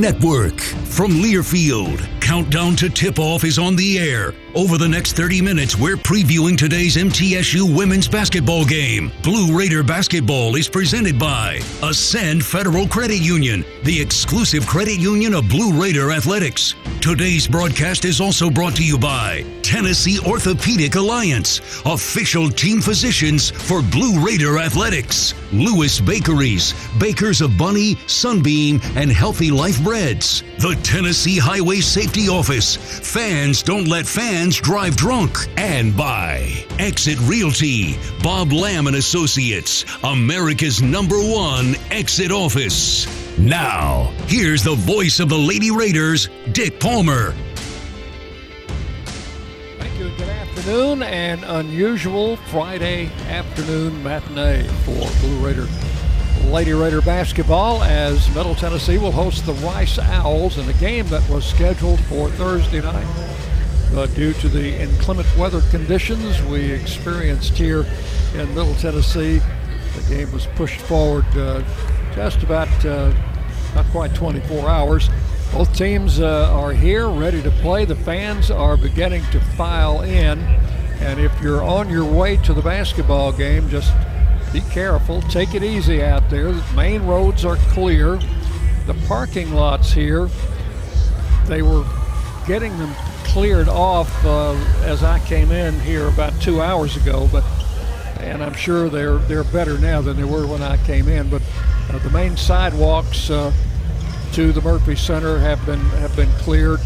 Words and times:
Network 0.00 0.60
from 0.60 1.10
Learfield. 1.10 2.17
Countdown 2.28 2.76
to 2.76 2.90
tip 2.90 3.18
off 3.18 3.42
is 3.42 3.58
on 3.58 3.74
the 3.74 3.98
air. 3.98 4.34
Over 4.54 4.76
the 4.76 4.86
next 4.86 5.14
30 5.14 5.40
minutes, 5.40 5.78
we're 5.78 5.96
previewing 5.96 6.58
today's 6.58 6.96
MTSU 6.96 7.74
women's 7.74 8.06
basketball 8.06 8.66
game. 8.66 9.10
Blue 9.22 9.56
Raider 9.56 9.82
basketball 9.82 10.54
is 10.56 10.68
presented 10.68 11.18
by 11.18 11.58
Ascend 11.82 12.44
Federal 12.44 12.86
Credit 12.86 13.16
Union, 13.16 13.64
the 13.82 13.98
exclusive 13.98 14.66
credit 14.66 14.98
union 14.98 15.32
of 15.32 15.48
Blue 15.48 15.72
Raider 15.80 16.10
Athletics. 16.10 16.74
Today's 17.00 17.48
broadcast 17.48 18.04
is 18.04 18.20
also 18.20 18.50
brought 18.50 18.76
to 18.76 18.84
you 18.84 18.98
by 18.98 19.42
Tennessee 19.62 20.18
Orthopedic 20.26 20.96
Alliance, 20.96 21.60
official 21.86 22.50
team 22.50 22.82
physicians 22.82 23.50
for 23.50 23.80
Blue 23.80 24.22
Raider 24.24 24.58
Athletics. 24.58 25.34
Lewis 25.52 26.00
Bakeries, 26.00 26.74
bakers 26.98 27.40
of 27.40 27.56
Bunny, 27.56 27.96
Sunbeam, 28.06 28.80
and 28.96 29.10
Healthy 29.10 29.50
Life 29.50 29.82
Breads. 29.82 30.42
The 30.58 30.78
Tennessee 30.82 31.38
Highway 31.38 31.80
Safety 31.80 32.17
Office. 32.26 32.76
Fans 32.76 33.62
don't 33.62 33.86
let 33.86 34.06
fans 34.06 34.56
drive 34.56 34.96
drunk. 34.96 35.36
And 35.56 35.96
by 35.96 36.64
Exit 36.78 37.20
Realty, 37.20 37.98
Bob 38.22 38.52
Lamb 38.52 38.86
and 38.86 38.96
Associates, 38.96 39.84
America's 40.02 40.82
number 40.82 41.18
one 41.18 41.76
exit 41.90 42.32
office. 42.32 43.06
Now, 43.38 44.12
here's 44.26 44.64
the 44.64 44.74
voice 44.74 45.20
of 45.20 45.28
the 45.28 45.38
Lady 45.38 45.70
Raiders, 45.70 46.28
Dick 46.50 46.80
Palmer. 46.80 47.34
Thank 49.78 49.96
you. 49.98 50.08
Good 50.16 50.28
afternoon. 50.28 51.02
An 51.02 51.44
unusual 51.44 52.36
Friday 52.36 53.10
afternoon 53.28 54.02
matinee 54.02 54.66
for 54.84 55.08
Blue 55.20 55.46
Raider 55.46 55.68
Lady 56.46 56.72
Raider 56.72 57.02
basketball 57.02 57.82
as 57.82 58.28
Middle 58.34 58.54
Tennessee 58.54 58.98
will 58.98 59.12
host 59.12 59.44
the 59.46 59.52
Rice 59.54 59.98
Owls 59.98 60.58
in 60.58 60.68
a 60.68 60.72
game 60.74 61.06
that 61.08 61.28
was 61.28 61.44
scheduled 61.44 62.00
for 62.00 62.30
Thursday 62.30 62.80
night. 62.80 63.06
But 63.92 64.14
due 64.14 64.32
to 64.34 64.48
the 64.48 64.80
inclement 64.80 65.28
weather 65.36 65.60
conditions 65.70 66.42
we 66.42 66.70
experienced 66.70 67.52
here 67.56 67.86
in 68.34 68.48
Middle 68.54 68.74
Tennessee, 68.74 69.40
the 69.96 70.04
game 70.08 70.32
was 70.32 70.46
pushed 70.46 70.80
forward 70.80 71.26
uh, 71.36 71.62
just 72.14 72.42
about 72.42 72.68
uh, 72.84 73.12
not 73.74 73.86
quite 73.86 74.14
24 74.14 74.68
hours. 74.68 75.10
Both 75.52 75.74
teams 75.74 76.20
uh, 76.20 76.52
are 76.52 76.72
here, 76.72 77.08
ready 77.08 77.42
to 77.42 77.50
play. 77.50 77.84
The 77.84 77.96
fans 77.96 78.50
are 78.50 78.76
beginning 78.76 79.22
to 79.32 79.40
file 79.40 80.02
in. 80.02 80.38
And 81.00 81.20
if 81.20 81.32
you're 81.40 81.62
on 81.62 81.88
your 81.88 82.04
way 82.04 82.36
to 82.38 82.52
the 82.52 82.60
basketball 82.60 83.32
game, 83.32 83.68
just 83.68 83.92
be 84.52 84.60
careful. 84.60 85.22
Take 85.22 85.54
it 85.54 85.62
easy 85.62 86.02
out 86.02 86.28
there. 86.30 86.52
The 86.52 86.74
main 86.74 87.04
roads 87.04 87.44
are 87.44 87.56
clear. 87.56 88.18
The 88.86 88.94
parking 89.06 89.52
lots 89.52 89.92
here, 89.92 90.30
they 91.46 91.62
were 91.62 91.84
getting 92.46 92.76
them 92.78 92.94
cleared 93.24 93.68
off 93.68 94.10
uh, 94.24 94.52
as 94.84 95.02
I 95.02 95.18
came 95.20 95.52
in 95.52 95.78
here 95.80 96.08
about 96.08 96.32
two 96.40 96.62
hours 96.62 96.96
ago, 96.96 97.28
but 97.30 97.44
and 98.20 98.42
I'm 98.42 98.54
sure 98.54 98.88
they're 98.88 99.18
they're 99.18 99.44
better 99.44 99.78
now 99.78 100.00
than 100.00 100.16
they 100.16 100.24
were 100.24 100.46
when 100.46 100.62
I 100.62 100.76
came 100.84 101.08
in. 101.08 101.28
But 101.28 101.42
uh, 101.90 101.98
the 101.98 102.10
main 102.10 102.36
sidewalks 102.36 103.30
uh, 103.30 103.52
to 104.32 104.52
the 104.52 104.62
Murphy 104.62 104.96
Center 104.96 105.38
have 105.38 105.64
been 105.66 105.80
have 106.00 106.16
been 106.16 106.30
cleared. 106.38 106.80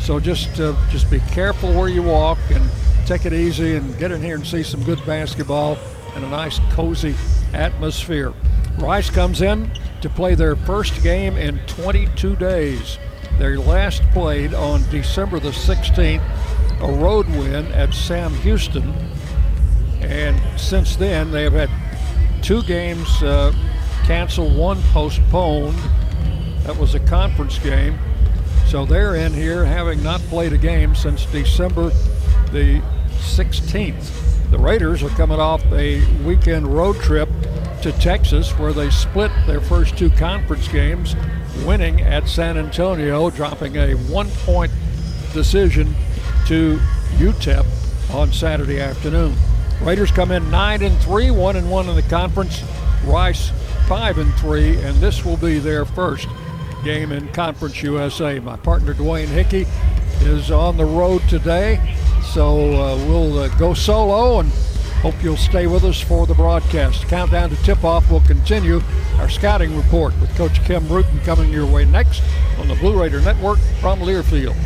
So 0.00 0.20
just 0.20 0.60
uh, 0.60 0.76
just 0.90 1.10
be 1.10 1.20
careful 1.20 1.72
where 1.72 1.88
you 1.88 2.02
walk 2.02 2.38
and 2.50 2.62
take 3.06 3.24
it 3.24 3.32
easy 3.32 3.76
and 3.76 3.98
get 3.98 4.12
in 4.12 4.22
here 4.22 4.34
and 4.34 4.46
see 4.46 4.62
some 4.62 4.82
good 4.84 5.04
basketball 5.06 5.78
and 6.14 6.24
a 6.24 6.28
nice 6.28 6.58
cozy 6.70 7.14
atmosphere. 7.52 8.32
Rice 8.78 9.10
comes 9.10 9.42
in 9.42 9.70
to 10.00 10.08
play 10.08 10.34
their 10.34 10.56
first 10.56 11.02
game 11.02 11.36
in 11.36 11.58
22 11.66 12.36
days. 12.36 12.98
They 13.38 13.56
last 13.56 14.02
played 14.10 14.54
on 14.54 14.88
December 14.90 15.40
the 15.40 15.50
16th, 15.50 16.22
a 16.80 16.92
road 16.92 17.28
win 17.28 17.66
at 17.72 17.94
Sam 17.94 18.32
Houston. 18.36 18.92
And 20.00 20.40
since 20.58 20.96
then, 20.96 21.30
they 21.30 21.44
have 21.44 21.52
had 21.52 21.70
two 22.42 22.62
games 22.62 23.22
uh, 23.22 23.52
canceled, 24.04 24.56
one 24.56 24.80
postponed. 24.92 25.78
That 26.62 26.76
was 26.76 26.94
a 26.94 27.00
conference 27.00 27.58
game. 27.58 27.98
So 28.66 28.84
they're 28.84 29.16
in 29.16 29.32
here 29.32 29.64
having 29.64 30.02
not 30.02 30.20
played 30.22 30.52
a 30.52 30.58
game 30.58 30.94
since 30.94 31.24
December 31.26 31.90
the 32.52 32.82
16th. 33.18 34.37
The 34.50 34.58
Raiders 34.58 35.02
are 35.02 35.10
coming 35.10 35.38
off 35.38 35.62
a 35.72 36.02
weekend 36.24 36.66
road 36.74 36.96
trip 36.96 37.28
to 37.82 37.92
Texas 38.00 38.50
where 38.58 38.72
they 38.72 38.88
split 38.88 39.30
their 39.46 39.60
first 39.60 39.98
two 39.98 40.08
conference 40.08 40.66
games, 40.68 41.14
winning 41.66 42.00
at 42.00 42.26
San 42.26 42.56
Antonio, 42.56 43.28
dropping 43.28 43.76
a 43.76 43.92
one 43.92 44.30
point 44.46 44.72
decision 45.34 45.94
to 46.46 46.80
UTEP 47.18 47.66
on 48.14 48.32
Saturday 48.32 48.80
afternoon. 48.80 49.34
Raiders 49.82 50.10
come 50.10 50.32
in 50.32 50.50
9 50.50 50.82
and 50.82 50.98
3, 50.98 51.30
1 51.30 51.56
and 51.56 51.70
1 51.70 51.88
in 51.90 51.94
the 51.94 52.02
conference. 52.02 52.62
Rice 53.04 53.50
5 53.86 54.16
and 54.16 54.34
3, 54.36 54.76
and 54.78 54.96
this 54.96 55.26
will 55.26 55.36
be 55.36 55.58
their 55.58 55.84
first 55.84 56.26
game 56.84 57.12
in 57.12 57.28
Conference 57.28 57.82
USA. 57.82 58.38
My 58.38 58.56
partner 58.56 58.94
Dwayne 58.94 59.26
Hickey 59.26 59.66
is 60.22 60.50
on 60.50 60.78
the 60.78 60.86
road 60.86 61.20
today. 61.28 61.96
So 62.32 62.58
uh, 62.58 62.96
we'll 63.06 63.38
uh, 63.38 63.48
go 63.56 63.72
solo 63.72 64.40
and 64.40 64.50
hope 65.00 65.14
you'll 65.22 65.36
stay 65.38 65.66
with 65.66 65.84
us 65.84 65.98
for 66.00 66.26
the 66.26 66.34
broadcast. 66.34 67.06
Countdown 67.08 67.48
to 67.48 67.56
tip 67.62 67.84
off 67.84 68.10
will 68.10 68.20
continue. 68.20 68.82
Our 69.16 69.30
scouting 69.30 69.74
report 69.74 70.12
with 70.20 70.34
Coach 70.36 70.62
Kim 70.64 70.86
Brewton 70.86 71.20
coming 71.20 71.50
your 71.50 71.66
way 71.66 71.86
next 71.86 72.22
on 72.58 72.68
the 72.68 72.74
Blue 72.74 73.00
Raider 73.00 73.20
Network 73.22 73.58
from 73.80 74.00
Learfield. 74.00 74.56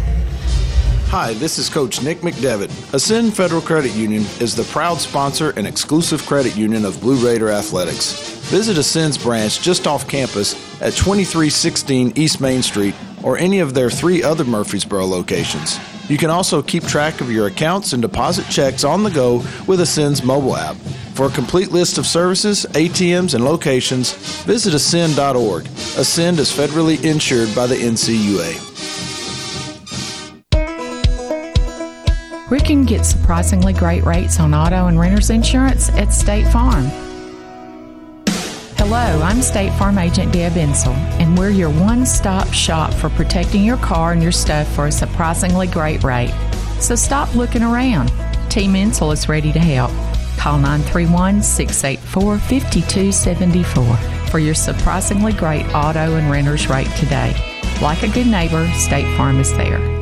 Hi, 1.08 1.34
this 1.34 1.58
is 1.58 1.68
Coach 1.68 2.02
Nick 2.02 2.18
McDevitt. 2.18 2.94
Ascend 2.94 3.34
Federal 3.34 3.60
Credit 3.60 3.92
Union 3.92 4.22
is 4.40 4.56
the 4.56 4.64
proud 4.64 4.98
sponsor 4.98 5.50
and 5.50 5.66
exclusive 5.66 6.24
credit 6.26 6.56
union 6.56 6.84
of 6.84 7.00
Blue 7.00 7.24
Raider 7.24 7.50
Athletics. 7.50 8.40
Visit 8.50 8.76
Ascend's 8.76 9.18
branch 9.18 9.60
just 9.60 9.86
off 9.86 10.08
campus 10.08 10.54
at 10.80 10.94
2316 10.94 12.14
East 12.16 12.40
Main 12.40 12.62
Street 12.62 12.94
or 13.22 13.38
any 13.38 13.60
of 13.60 13.74
their 13.74 13.90
three 13.90 14.22
other 14.22 14.44
Murfreesboro 14.44 15.04
locations. 15.04 15.78
You 16.08 16.18
can 16.18 16.30
also 16.30 16.62
keep 16.62 16.84
track 16.84 17.20
of 17.20 17.30
your 17.30 17.46
accounts 17.46 17.92
and 17.92 18.02
deposit 18.02 18.46
checks 18.50 18.84
on 18.84 19.02
the 19.02 19.10
go 19.10 19.44
with 19.66 19.80
Ascend's 19.80 20.22
mobile 20.22 20.56
app. 20.56 20.76
For 21.14 21.26
a 21.26 21.30
complete 21.30 21.72
list 21.72 21.98
of 21.98 22.06
services, 22.06 22.66
ATMs, 22.70 23.34
and 23.34 23.44
locations, 23.44 24.12
visit 24.44 24.74
ascend.org. 24.74 25.66
Ascend 25.96 26.38
is 26.38 26.50
federally 26.50 27.02
insured 27.04 27.54
by 27.54 27.66
the 27.66 27.76
NCUA. 27.76 28.70
We 32.50 32.60
can 32.60 32.84
get 32.84 33.06
surprisingly 33.06 33.72
great 33.72 34.04
rates 34.04 34.38
on 34.38 34.52
auto 34.52 34.86
and 34.88 35.00
renter's 35.00 35.30
insurance 35.30 35.88
at 35.90 36.12
State 36.12 36.46
Farm. 36.48 37.11
Hello, 38.94 39.22
I'm 39.22 39.40
State 39.40 39.72
Farm 39.78 39.96
Agent 39.96 40.34
Deb 40.34 40.52
Insel, 40.52 40.92
and 41.18 41.38
we're 41.38 41.48
your 41.48 41.70
one 41.70 42.04
stop 42.04 42.46
shop 42.48 42.92
for 42.92 43.08
protecting 43.08 43.64
your 43.64 43.78
car 43.78 44.12
and 44.12 44.22
your 44.22 44.32
stuff 44.32 44.70
for 44.74 44.84
a 44.84 44.92
surprisingly 44.92 45.66
great 45.66 46.04
rate. 46.04 46.34
So 46.78 46.94
stop 46.94 47.34
looking 47.34 47.62
around. 47.62 48.12
Team 48.50 48.76
Insel 48.76 49.10
is 49.10 49.30
ready 49.30 49.50
to 49.50 49.58
help. 49.58 49.92
Call 50.36 50.58
931 50.58 51.40
684 51.42 52.36
5274 52.36 53.96
for 54.26 54.38
your 54.38 54.54
surprisingly 54.54 55.32
great 55.32 55.64
auto 55.74 56.16
and 56.16 56.30
renter's 56.30 56.68
rate 56.68 56.90
today. 56.98 57.34
Like 57.80 58.02
a 58.02 58.08
good 58.08 58.26
neighbor, 58.26 58.68
State 58.74 59.16
Farm 59.16 59.40
is 59.40 59.54
there. 59.54 60.01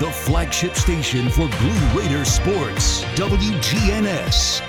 The 0.00 0.10
flagship 0.10 0.76
station 0.76 1.28
for 1.28 1.46
Blue 1.46 2.00
Raider 2.00 2.24
sports, 2.24 3.04
WGNS. 3.16 4.62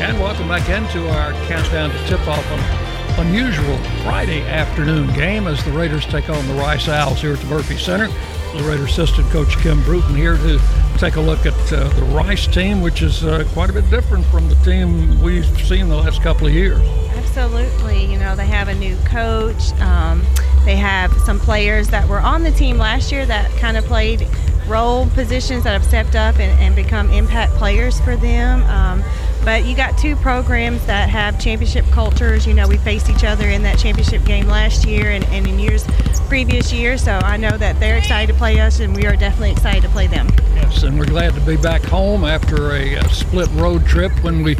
And 0.00 0.18
welcome 0.18 0.48
back 0.48 0.68
into 0.68 1.08
our 1.10 1.30
countdown 1.46 1.90
to 1.90 2.06
tip 2.08 2.26
off 2.26 2.44
an 2.50 3.24
unusual 3.24 3.78
Friday 4.02 4.42
afternoon 4.42 5.14
game 5.14 5.46
as 5.46 5.64
the 5.64 5.70
Raiders 5.70 6.04
take 6.06 6.28
on 6.28 6.44
the 6.48 6.54
Rice 6.54 6.88
Owls 6.88 7.20
here 7.20 7.34
at 7.34 7.38
the 7.38 7.46
Murphy 7.46 7.78
Center. 7.78 8.08
The 8.56 8.64
Raider 8.64 8.86
assistant 8.86 9.30
coach 9.30 9.56
Kim 9.58 9.80
Brewton 9.84 10.16
here 10.16 10.36
to 10.36 10.58
take 10.98 11.16
a 11.16 11.20
look 11.20 11.46
at 11.46 11.72
uh, 11.72 11.88
the 11.88 12.02
Rice 12.06 12.46
team, 12.46 12.80
which 12.80 13.02
is 13.02 13.24
uh, 13.24 13.44
quite 13.52 13.70
a 13.70 13.72
bit 13.72 13.88
different 13.90 14.24
from 14.26 14.48
the 14.48 14.54
team 14.56 15.20
we've 15.20 15.46
seen 15.66 15.88
the 15.88 15.96
last 15.96 16.22
couple 16.22 16.46
of 16.46 16.52
years. 16.52 16.80
Absolutely. 17.16 18.04
You 18.04 18.18
know, 18.18 18.36
they 18.36 18.46
have 18.46 18.68
a 18.68 18.74
new 18.74 18.96
coach. 19.04 19.72
Um, 19.80 20.22
they 20.64 20.76
have 20.76 21.12
some 21.22 21.40
players 21.40 21.88
that 21.88 22.08
were 22.08 22.20
on 22.20 22.42
the 22.42 22.52
team 22.52 22.78
last 22.78 23.10
year 23.10 23.26
that 23.26 23.50
kind 23.58 23.76
of 23.76 23.84
played 23.84 24.26
role 24.68 25.08
positions 25.08 25.64
that 25.64 25.72
have 25.72 25.84
stepped 25.84 26.14
up 26.14 26.38
and, 26.38 26.58
and 26.60 26.76
become 26.76 27.10
impact 27.10 27.52
players 27.54 28.00
for 28.00 28.16
them. 28.16 28.62
Um, 28.64 29.02
but 29.44 29.64
you 29.64 29.76
got 29.76 29.98
two 29.98 30.16
programs 30.16 30.84
that 30.86 31.08
have 31.08 31.38
championship 31.40 31.84
cultures. 31.86 32.46
You 32.46 32.54
know, 32.54 32.68
we 32.68 32.76
faced 32.76 33.10
each 33.10 33.24
other 33.24 33.48
in 33.48 33.62
that 33.62 33.78
championship 33.78 34.24
game 34.24 34.46
last 34.46 34.84
year 34.84 35.10
and, 35.10 35.24
and 35.26 35.46
in 35.46 35.58
years 35.58 35.84
previous 36.28 36.72
years. 36.72 37.02
So 37.04 37.12
I 37.12 37.36
know 37.36 37.58
that 37.58 37.78
they're 37.78 37.98
excited 37.98 38.32
to 38.32 38.38
play 38.38 38.58
us, 38.58 38.80
and 38.80 38.96
we 38.96 39.06
are 39.06 39.16
definitely 39.16 39.50
excited 39.50 39.82
to 39.82 39.88
play 39.90 40.06
them. 40.06 40.28
Yes, 40.54 40.82
and 40.82 40.98
we're 40.98 41.04
glad 41.04 41.34
to 41.34 41.40
be 41.42 41.56
back 41.56 41.82
home 41.82 42.24
after 42.24 42.72
a, 42.72 42.94
a 42.94 43.08
split 43.10 43.50
road 43.50 43.84
trip 43.84 44.12
when 44.24 44.42
we 44.42 44.56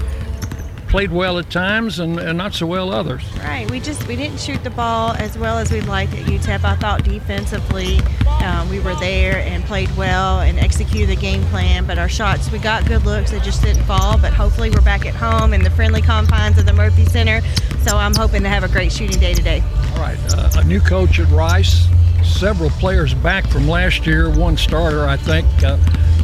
played 0.92 1.10
well 1.10 1.38
at 1.38 1.48
times 1.48 2.00
and, 2.00 2.20
and, 2.20 2.36
not 2.36 2.52
so 2.52 2.66
well 2.66 2.92
others. 2.92 3.24
Right. 3.38 3.68
We 3.70 3.80
just 3.80 4.06
we 4.06 4.14
didn't 4.14 4.38
shoot 4.38 4.62
the 4.62 4.68
ball 4.68 5.12
as 5.12 5.38
well 5.38 5.58
as 5.58 5.72
we'd 5.72 5.86
like 5.86 6.10
at 6.10 6.26
UTEP. 6.26 6.64
I 6.64 6.76
thought 6.76 7.02
defensively 7.02 7.98
um, 8.44 8.68
we 8.68 8.78
were 8.78 8.94
there 8.96 9.38
and 9.38 9.64
played 9.64 9.90
well 9.96 10.40
and 10.40 10.58
executed 10.58 11.08
the 11.08 11.16
game 11.16 11.42
plan. 11.44 11.86
But 11.86 11.98
our 11.98 12.10
shots 12.10 12.52
we 12.52 12.58
got 12.58 12.86
good 12.86 13.06
looks. 13.06 13.30
They 13.30 13.40
just 13.40 13.62
didn't 13.62 13.84
fall. 13.84 14.18
But 14.18 14.34
hopefully 14.34 14.68
we're 14.68 14.82
back 14.82 15.06
at 15.06 15.14
home 15.14 15.54
in 15.54 15.62
the 15.62 15.70
friendly 15.70 16.02
confines 16.02 16.58
of 16.58 16.66
the 16.66 16.74
Murphy 16.74 17.06
Center. 17.06 17.40
So 17.86 17.96
I'm 17.96 18.14
hoping 18.14 18.42
to 18.42 18.50
have 18.50 18.62
a 18.62 18.68
great 18.68 18.92
shooting 18.92 19.18
day 19.18 19.32
today. 19.32 19.62
All 19.94 20.00
right. 20.00 20.18
Uh, 20.34 20.50
a 20.56 20.64
new 20.64 20.80
coach 20.80 21.18
at 21.18 21.28
Rice. 21.30 21.88
Several 22.24 22.70
players 22.70 23.14
back 23.14 23.46
from 23.48 23.68
last 23.68 24.06
year. 24.06 24.30
One 24.30 24.56
starter, 24.56 25.06
I 25.06 25.16
think. 25.16 25.46
Uh, 25.62 25.78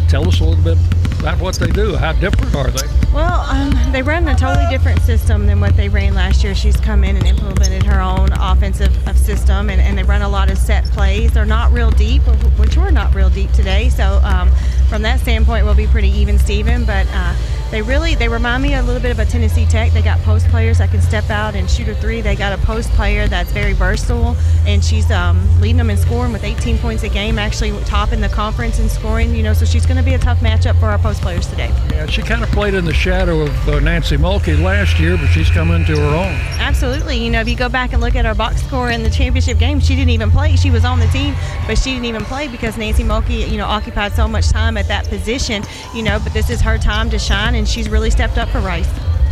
tell 0.09 0.27
us 0.27 0.41
a 0.41 0.45
little 0.45 0.63
bit 0.63 0.79
about 1.21 1.41
what 1.41 1.57
they 1.57 1.69
do. 1.69 1.95
How 1.97 2.13
different 2.13 2.55
are 2.55 2.71
they? 2.71 2.87
Well, 3.13 3.41
um, 3.49 3.73
they 3.93 4.03
run 4.03 4.27
a 4.29 4.35
totally 4.35 4.67
different 4.71 5.01
system 5.03 5.47
than 5.47 5.61
what 5.61 5.77
they 5.77 5.89
ran 5.89 6.15
last 6.15 6.45
year. 6.45 6.55
She's 6.55 6.77
come 6.77 7.05
in 7.05 7.17
and 7.17 7.27
implemented 7.27 7.83
her 7.85 8.01
own 8.01 8.33
offensive 8.33 8.93
system, 9.17 9.71
and, 9.71 9.81
and 9.81 9.97
they 9.97 10.03
run 10.03 10.23
a 10.23 10.29
lot 10.29 10.51
of 10.51 10.59
set 10.59 10.85
plays. 10.87 11.33
They're 11.33 11.45
not 11.45 11.73
real 11.73 11.91
deep, 11.91 12.23
which 12.59 12.77
we're 12.77 12.91
not 12.91 13.15
real 13.15 13.31
deep 13.31 13.51
today. 13.53 13.89
So, 13.89 14.21
um, 14.23 14.51
from 14.89 15.03
that 15.03 15.21
standpoint, 15.21 15.65
we'll 15.65 15.75
be 15.75 15.87
pretty 15.87 16.11
even, 16.11 16.39
Steven. 16.39 16.85
But 16.85 17.07
uh, 17.13 17.35
they 17.71 17.83
really 17.83 18.15
they 18.15 18.29
remind 18.29 18.63
me 18.63 18.75
a 18.75 18.83
little 18.83 19.01
bit 19.01 19.11
of 19.11 19.19
a 19.19 19.27
Tennessee 19.27 19.67
Tech. 19.67 19.93
They 19.93 20.01
got 20.01 20.19
post 20.21 20.49
players 20.49 20.79
that 20.79 20.91
can 20.91 21.03
step 21.03 21.29
out 21.29 21.55
and 21.55 21.69
shoot 21.69 21.89
a 21.89 21.95
three. 21.95 22.21
They 22.21 22.35
got 22.35 22.53
a 22.53 22.63
post 22.63 22.91
player 22.93 23.29
that's 23.29 23.53
very 23.53 23.75
versatile, 23.75 24.37
and 24.67 24.83
she's 24.83 25.11
um, 25.11 25.39
leading 25.61 25.77
them 25.77 25.91
in 25.91 25.99
scoring 25.99 26.33
with 26.33 26.45
18 26.45 26.79
points 26.79 27.03
a 27.03 27.09
game, 27.09 27.39
actually 27.39 27.79
topping 27.85 28.21
the 28.21 28.29
conference 28.29 28.79
in 28.79 28.89
scoring. 28.89 29.35
You 29.35 29.43
know, 29.43 29.53
so 29.53 29.65
she's 29.65 29.85
going 29.85 29.99
to 29.99 30.03
be 30.03 30.15
a 30.15 30.19
tough 30.19 30.39
matchup 30.41 30.79
for 30.81 30.87
our 30.87 30.99
post 30.99 31.21
players 31.21 31.47
today. 31.47 31.69
Yeah, 31.91 32.07
she 32.07 32.23
kind 32.23 32.43
of 32.43 32.51
played 32.51 32.75
in 32.75 32.85
the 32.85 32.95
shadow 32.95 33.43
of 33.43 33.69
uh, 33.69 33.81
Nancy 33.81 34.17
Mulkey 34.17 34.63
last 34.63 34.99
year, 34.99 35.19
but 35.19 35.27
she's 35.27 35.51
come 35.51 35.71
into 35.71 35.95
her 35.97 36.17
own. 36.17 36.33
Absolutely. 36.59 37.17
You 37.19 37.31
know, 37.31 37.41
if 37.41 37.49
you 37.49 37.57
go 37.57 37.69
back 37.69 37.93
and 37.93 38.01
look 38.01 38.17
at 38.17 38.25
our 38.25 38.35
box 38.35 38.63
score 38.63 38.91
in 38.91 39.03
the 39.03 39.11
championship 39.11 39.59
game, 39.59 39.79
she 39.81 39.95
didn't 39.95 40.11
even 40.11 40.31
play. 40.31 40.57
She 40.57 40.71
was 40.71 40.85
on 40.85 41.01
the 41.01 41.09
team, 41.09 41.35
but 41.67 41.77
she 41.77 41.91
didn't 41.91 42.07
even 42.07 42.25
play 42.25 42.49
because 42.49 42.79
Nancy 42.79 43.05
Mulkey, 43.05 43.51
you 43.51 43.59
know, 43.59 43.67
occupied 43.67 44.13
so 44.13 44.27
much 44.27 44.49
time 44.49 44.79
at 44.79 44.89
that 44.89 45.07
position. 45.09 45.63
You 45.95 46.03
know, 46.03 46.19
but 46.23 46.33
this 46.33 46.49
is 46.49 46.63
her 46.63 46.79
time 46.79 47.11
to 47.11 47.19
shine 47.19 47.58
and 47.59 47.69
she's 47.69 47.89
really 47.89 48.09
stepped 48.09 48.39
up 48.39 48.49
for 48.51 48.61
Rice. 48.61 48.89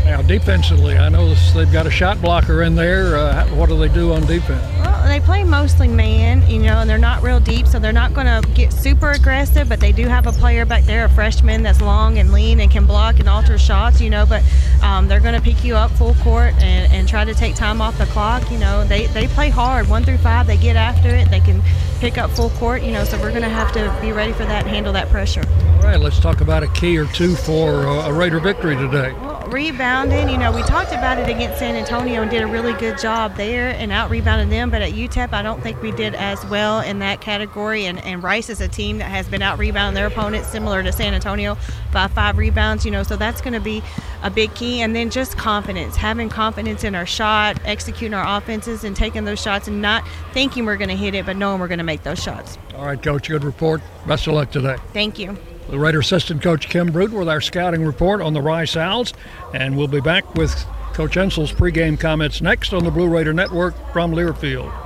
Now, 0.06 0.22
defensively, 0.22 0.96
I 0.96 1.08
know 1.08 1.34
they've 1.34 1.70
got 1.72 1.88
a 1.88 1.90
shot 1.90 2.22
blocker 2.22 2.62
in 2.62 2.76
there. 2.76 3.16
Uh, 3.16 3.44
what 3.48 3.68
do 3.68 3.76
they 3.76 3.88
do 3.88 4.12
on 4.12 4.24
defense? 4.24 4.62
Well, 4.78 5.08
they 5.08 5.18
play 5.18 5.42
mostly 5.42 5.88
man, 5.88 6.48
you 6.48 6.60
know, 6.60 6.78
and 6.78 6.88
they're 6.88 6.96
not 6.96 7.24
real 7.24 7.40
deep, 7.40 7.66
so 7.66 7.80
they're 7.80 7.92
not 7.92 8.14
going 8.14 8.26
to 8.26 8.48
get 8.52 8.72
super 8.72 9.10
aggressive, 9.10 9.68
but 9.68 9.80
they 9.80 9.90
do 9.90 10.06
have 10.06 10.28
a 10.28 10.32
player 10.32 10.64
back 10.64 10.84
there, 10.84 11.06
a 11.06 11.08
freshman 11.08 11.64
that's 11.64 11.80
long 11.80 12.18
and 12.18 12.32
lean 12.32 12.60
and 12.60 12.70
can 12.70 12.86
block 12.86 13.18
and 13.18 13.28
alter 13.28 13.58
shots, 13.58 14.00
you 14.00 14.08
know, 14.08 14.24
but 14.24 14.44
um, 14.80 15.08
they're 15.08 15.20
going 15.20 15.34
to 15.34 15.40
pick 15.40 15.64
you 15.64 15.74
up 15.74 15.90
full 15.90 16.14
court 16.14 16.54
and, 16.62 16.92
and 16.92 17.08
try 17.08 17.24
to 17.24 17.34
take 17.34 17.56
time 17.56 17.80
off 17.80 17.98
the 17.98 18.06
clock. 18.06 18.48
You 18.50 18.58
know, 18.58 18.84
they, 18.84 19.06
they 19.06 19.26
play 19.26 19.48
hard, 19.50 19.88
one 19.88 20.04
through 20.04 20.18
five, 20.18 20.46
they 20.46 20.56
get 20.56 20.76
after 20.76 21.08
it, 21.08 21.28
they 21.30 21.40
can 21.40 21.62
pick 21.98 22.16
up 22.16 22.30
full 22.30 22.50
court, 22.50 22.82
you 22.82 22.92
know, 22.92 23.04
so 23.04 23.18
we're 23.20 23.30
going 23.30 23.42
to 23.42 23.48
have 23.48 23.72
to 23.72 23.96
be 24.00 24.12
ready 24.12 24.32
for 24.32 24.44
that 24.44 24.62
and 24.62 24.70
handle 24.70 24.92
that 24.92 25.08
pressure. 25.08 25.42
All 25.78 25.82
right, 25.82 26.00
let's 26.00 26.20
talk 26.20 26.40
about 26.40 26.62
a 26.62 26.68
key 26.68 26.96
or 26.96 27.06
two 27.06 27.34
for 27.34 27.86
uh, 27.86 28.08
a 28.08 28.12
Raider 28.12 28.40
victory 28.40 28.76
today. 28.76 29.12
Well, 29.12 29.45
rebounding, 29.48 30.28
you 30.28 30.38
know, 30.38 30.52
we 30.52 30.62
talked 30.62 30.92
about 30.92 31.18
it 31.18 31.28
against 31.28 31.58
San 31.58 31.76
Antonio 31.76 32.22
and 32.22 32.30
did 32.30 32.42
a 32.42 32.46
really 32.46 32.72
good 32.74 32.98
job 32.98 33.36
there 33.36 33.68
and 33.70 33.92
out 33.92 34.10
rebounded 34.10 34.50
them, 34.50 34.70
but 34.70 34.82
at 34.82 34.92
UTEP, 34.92 35.32
I 35.32 35.42
don't 35.42 35.62
think 35.62 35.80
we 35.82 35.92
did 35.92 36.14
as 36.14 36.44
well 36.46 36.80
in 36.80 36.98
that 37.00 37.20
category. 37.20 37.86
And, 37.86 38.02
and 38.04 38.22
Rice 38.22 38.50
is 38.50 38.60
a 38.60 38.68
team 38.68 38.98
that 38.98 39.10
has 39.10 39.28
been 39.28 39.42
out 39.42 39.58
rebounding 39.58 39.94
their 39.94 40.06
opponents, 40.06 40.48
similar 40.48 40.82
to 40.82 40.92
San 40.92 41.14
Antonio, 41.14 41.56
by 41.92 42.08
five 42.08 42.38
rebounds, 42.38 42.84
you 42.84 42.90
know, 42.90 43.02
so 43.02 43.16
that's 43.16 43.40
going 43.40 43.54
to 43.54 43.60
be 43.60 43.82
a 44.22 44.30
big 44.30 44.54
key. 44.54 44.80
And 44.80 44.94
then 44.94 45.10
just 45.10 45.36
confidence, 45.36 45.96
having 45.96 46.28
confidence 46.28 46.84
in 46.84 46.94
our 46.94 47.06
shot, 47.06 47.60
executing 47.64 48.14
our 48.14 48.38
offenses, 48.38 48.84
and 48.84 48.96
taking 48.96 49.24
those 49.24 49.40
shots 49.40 49.68
and 49.68 49.80
not 49.80 50.06
thinking 50.32 50.66
we're 50.66 50.76
going 50.76 50.90
to 50.90 50.96
hit 50.96 51.14
it, 51.14 51.26
but 51.26 51.36
knowing 51.36 51.60
we're 51.60 51.68
going 51.68 51.78
to 51.78 51.84
make 51.84 52.02
those 52.02 52.22
shots. 52.22 52.58
All 52.74 52.86
right, 52.86 53.02
Coach, 53.02 53.28
good 53.28 53.44
report. 53.44 53.80
Best 54.06 54.26
of 54.26 54.34
luck 54.34 54.50
today. 54.50 54.76
Thank 54.92 55.18
you. 55.18 55.36
The 55.68 55.78
Raider 55.80 55.98
assistant 55.98 56.42
coach 56.42 56.68
Kim 56.68 56.92
Brewton 56.92 57.18
with 57.18 57.28
our 57.28 57.40
scouting 57.40 57.84
report 57.84 58.20
on 58.20 58.34
the 58.34 58.40
Rice 58.40 58.76
Owls, 58.76 59.12
and 59.52 59.76
we'll 59.76 59.88
be 59.88 60.00
back 60.00 60.36
with 60.36 60.64
Coach 60.92 61.16
Insell's 61.16 61.52
pregame 61.52 61.98
comments 61.98 62.40
next 62.40 62.72
on 62.72 62.84
the 62.84 62.90
Blue 62.90 63.08
Raider 63.08 63.32
Network 63.32 63.74
from 63.92 64.12
Learfield. 64.12 64.85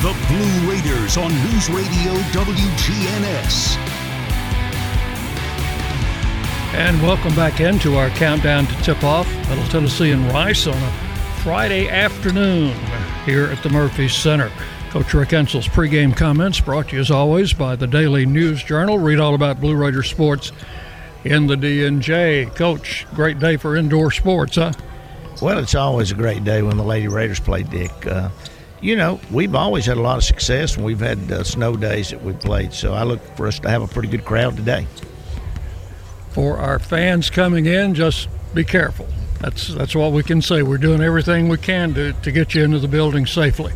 The 0.00 0.16
Blue 0.28 0.70
Raiders 0.72 1.18
on 1.18 1.30
News 1.30 1.68
Radio 1.68 2.14
WGNS. 2.32 3.76
And 6.72 7.02
welcome 7.02 7.34
back 7.36 7.60
into 7.60 7.96
our 7.96 8.08
countdown 8.08 8.66
to 8.68 8.74
tip 8.82 9.04
off 9.04 9.30
Middle 9.50 9.66
Tennessee 9.66 10.12
and 10.12 10.24
Rice 10.32 10.66
on 10.66 10.72
a 10.72 10.90
Friday 11.42 11.86
afternoon 11.90 12.74
here 13.26 13.48
at 13.48 13.62
the 13.62 13.68
Murphy 13.68 14.08
Center. 14.08 14.50
Coach 14.88 15.12
Rick 15.12 15.34
Insell's 15.34 15.68
pregame 15.68 16.16
comments 16.16 16.62
brought 16.62 16.88
to 16.88 16.94
you 16.94 17.02
as 17.02 17.10
always 17.10 17.52
by 17.52 17.76
the 17.76 17.86
Daily 17.86 18.24
News 18.24 18.62
Journal. 18.64 18.98
Read 18.98 19.20
all 19.20 19.34
about 19.34 19.60
Blue 19.60 19.76
Raider 19.76 20.02
sports 20.02 20.50
in 21.24 21.46
the 21.46 21.56
DNJ. 21.56 22.56
Coach, 22.56 23.06
great 23.12 23.38
day 23.38 23.58
for 23.58 23.76
indoor 23.76 24.10
sports, 24.10 24.56
huh? 24.56 24.72
Well, 25.42 25.58
it's 25.58 25.74
always 25.74 26.10
a 26.10 26.14
great 26.14 26.42
day 26.42 26.62
when 26.62 26.78
the 26.78 26.84
Lady 26.84 27.08
Raiders 27.08 27.40
play, 27.40 27.64
Dick. 27.64 28.06
Uh, 28.06 28.30
you 28.80 28.96
know, 28.96 29.20
we've 29.30 29.54
always 29.54 29.86
had 29.86 29.96
a 29.96 30.00
lot 30.00 30.16
of 30.16 30.24
success 30.24 30.76
when 30.76 30.86
we've 30.86 31.00
had 31.00 31.30
uh, 31.30 31.44
snow 31.44 31.76
days 31.76 32.10
that 32.10 32.22
we've 32.22 32.38
played. 32.38 32.72
So 32.72 32.94
I 32.94 33.02
look 33.02 33.20
for 33.36 33.46
us 33.46 33.58
to 33.60 33.68
have 33.68 33.82
a 33.82 33.86
pretty 33.86 34.08
good 34.08 34.24
crowd 34.24 34.56
today. 34.56 34.86
For 36.30 36.58
our 36.58 36.78
fans 36.78 37.28
coming 37.28 37.66
in, 37.66 37.94
just 37.94 38.28
be 38.54 38.64
careful. 38.64 39.06
That's 39.40 39.68
that's 39.68 39.94
what 39.94 40.12
we 40.12 40.22
can 40.22 40.42
say. 40.42 40.62
We're 40.62 40.78
doing 40.78 41.00
everything 41.00 41.48
we 41.48 41.56
can 41.56 41.94
to, 41.94 42.12
to 42.12 42.32
get 42.32 42.54
you 42.54 42.62
into 42.62 42.78
the 42.78 42.88
building 42.88 43.26
safely. 43.26 43.72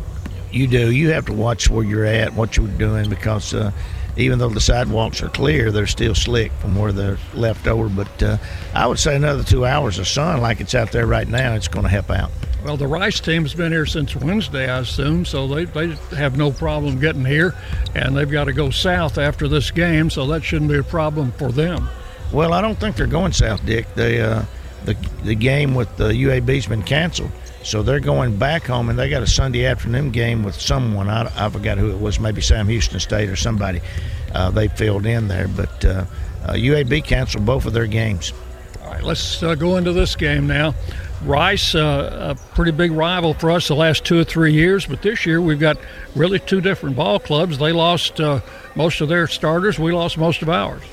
You 0.51 0.67
do. 0.67 0.91
You 0.91 1.09
have 1.09 1.25
to 1.25 1.33
watch 1.33 1.69
where 1.69 1.83
you're 1.83 2.05
at, 2.05 2.33
what 2.33 2.55
you're 2.55 2.67
doing, 2.67 3.09
because 3.09 3.53
uh, 3.53 3.71
even 4.15 4.39
though 4.39 4.49
the 4.49 4.61
sidewalks 4.61 5.21
are 5.21 5.29
clear, 5.29 5.71
they're 5.71 5.87
still 5.87 6.15
slick 6.15 6.51
from 6.53 6.75
where 6.75 6.91
they're 6.91 7.17
left 7.33 7.67
over. 7.67 7.89
But 7.89 8.23
uh, 8.23 8.37
I 8.73 8.87
would 8.87 8.99
say 8.99 9.15
another 9.15 9.43
two 9.43 9.65
hours 9.65 9.99
of 9.99 10.07
sun, 10.07 10.41
like 10.41 10.61
it's 10.61 10.75
out 10.75 10.91
there 10.91 11.07
right 11.07 11.27
now, 11.27 11.55
it's 11.55 11.67
going 11.67 11.83
to 11.83 11.89
help 11.89 12.09
out. 12.09 12.31
Well, 12.65 12.77
the 12.77 12.87
Rice 12.87 13.19
team's 13.19 13.53
been 13.53 13.71
here 13.71 13.85
since 13.85 14.15
Wednesday, 14.15 14.67
I 14.67 14.79
assume, 14.79 15.23
so 15.23 15.45
they, 15.45 15.65
they 15.65 15.95
have 16.15 16.35
no 16.35 16.49
problem 16.49 16.99
getting 16.99 17.23
here, 17.23 17.53
and 17.93 18.17
they've 18.17 18.29
got 18.29 18.45
to 18.45 18.53
go 18.53 18.71
south 18.71 19.19
after 19.19 19.47
this 19.47 19.69
game, 19.69 20.09
so 20.09 20.25
that 20.25 20.43
shouldn't 20.43 20.71
be 20.71 20.79
a 20.79 20.83
problem 20.83 21.31
for 21.33 21.51
them. 21.51 21.87
Well, 22.33 22.53
I 22.53 22.61
don't 22.61 22.79
think 22.79 22.95
they're 22.95 23.05
going 23.05 23.33
south, 23.33 23.63
Dick. 23.67 23.93
They, 23.93 24.19
uh, 24.19 24.45
the 24.83 24.97
the 25.23 25.35
game 25.35 25.75
with 25.75 25.95
the 25.97 26.05
UAB's 26.05 26.65
been 26.65 26.81
canceled, 26.81 27.29
so 27.61 27.83
they're 27.83 27.99
going 27.99 28.35
back 28.35 28.63
home, 28.63 28.89
and 28.89 28.97
they 28.97 29.11
got 29.11 29.21
a 29.21 29.27
Sunday 29.27 29.67
afternoon 29.67 30.09
game 30.09 30.41
with 30.41 30.59
someone. 30.59 31.07
I, 31.07 31.31
I 31.35 31.49
forgot 31.51 31.77
who 31.77 31.91
it 31.91 31.99
was, 31.99 32.19
maybe 32.19 32.41
Sam 32.41 32.67
Houston 32.67 32.99
State 32.99 33.29
or 33.29 33.35
somebody. 33.35 33.79
Uh, 34.33 34.49
they 34.49 34.69
filled 34.69 35.05
in 35.05 35.27
there, 35.27 35.47
but 35.47 35.85
uh, 35.85 36.05
UAB 36.47 37.03
canceled 37.03 37.45
both 37.45 37.67
of 37.67 37.73
their 37.73 37.85
games. 37.85 38.33
All 38.81 38.91
right, 38.91 39.03
let's 39.03 39.43
uh, 39.43 39.53
go 39.53 39.77
into 39.77 39.93
this 39.93 40.15
game 40.15 40.47
now. 40.47 40.73
Rice, 41.25 41.73
uh, 41.73 42.35
a 42.37 42.53
pretty 42.53 42.71
big 42.71 42.91
rival 42.91 43.33
for 43.33 43.49
us 43.49 43.67
the 43.67 43.75
last 43.75 44.05
two 44.05 44.19
or 44.19 44.23
three 44.23 44.53
years, 44.53 44.85
but 44.85 45.01
this 45.01 45.25
year 45.25 45.41
we've 45.41 45.59
got 45.59 45.77
really 46.15 46.37
two 46.37 46.61
different 46.61 46.95
ball 46.95 47.19
clubs. 47.19 47.57
They 47.57 47.71
lost 47.71 48.21
uh, 48.21 48.41
most 48.75 49.01
of 49.01 49.09
their 49.09 49.25
starters. 49.25 49.79
We 49.79 49.91
lost 49.91 50.19
most 50.19 50.43
of 50.43 50.49
ours. 50.49 50.83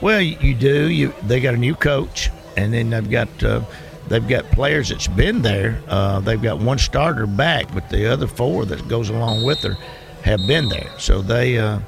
Well, 0.00 0.22
you 0.22 0.54
do. 0.54 0.88
You 0.88 1.12
they 1.22 1.40
got 1.40 1.54
a 1.54 1.58
new 1.58 1.74
coach, 1.74 2.30
and 2.56 2.72
then 2.72 2.90
they've 2.90 3.10
got 3.10 3.44
uh, 3.44 3.60
they've 4.08 4.26
got 4.26 4.44
players 4.46 4.88
that's 4.88 5.08
been 5.08 5.42
there. 5.42 5.82
Uh, 5.86 6.20
they've 6.20 6.40
got 6.40 6.60
one 6.60 6.78
starter 6.78 7.26
back, 7.26 7.72
but 7.74 7.90
the 7.90 8.10
other 8.10 8.26
four 8.26 8.64
that 8.66 8.88
goes 8.88 9.10
along 9.10 9.44
with 9.44 9.60
her 9.60 9.76
have 10.22 10.40
been 10.46 10.68
there. 10.70 10.90
So 10.98 11.20
they, 11.20 11.58
uh, 11.58 11.80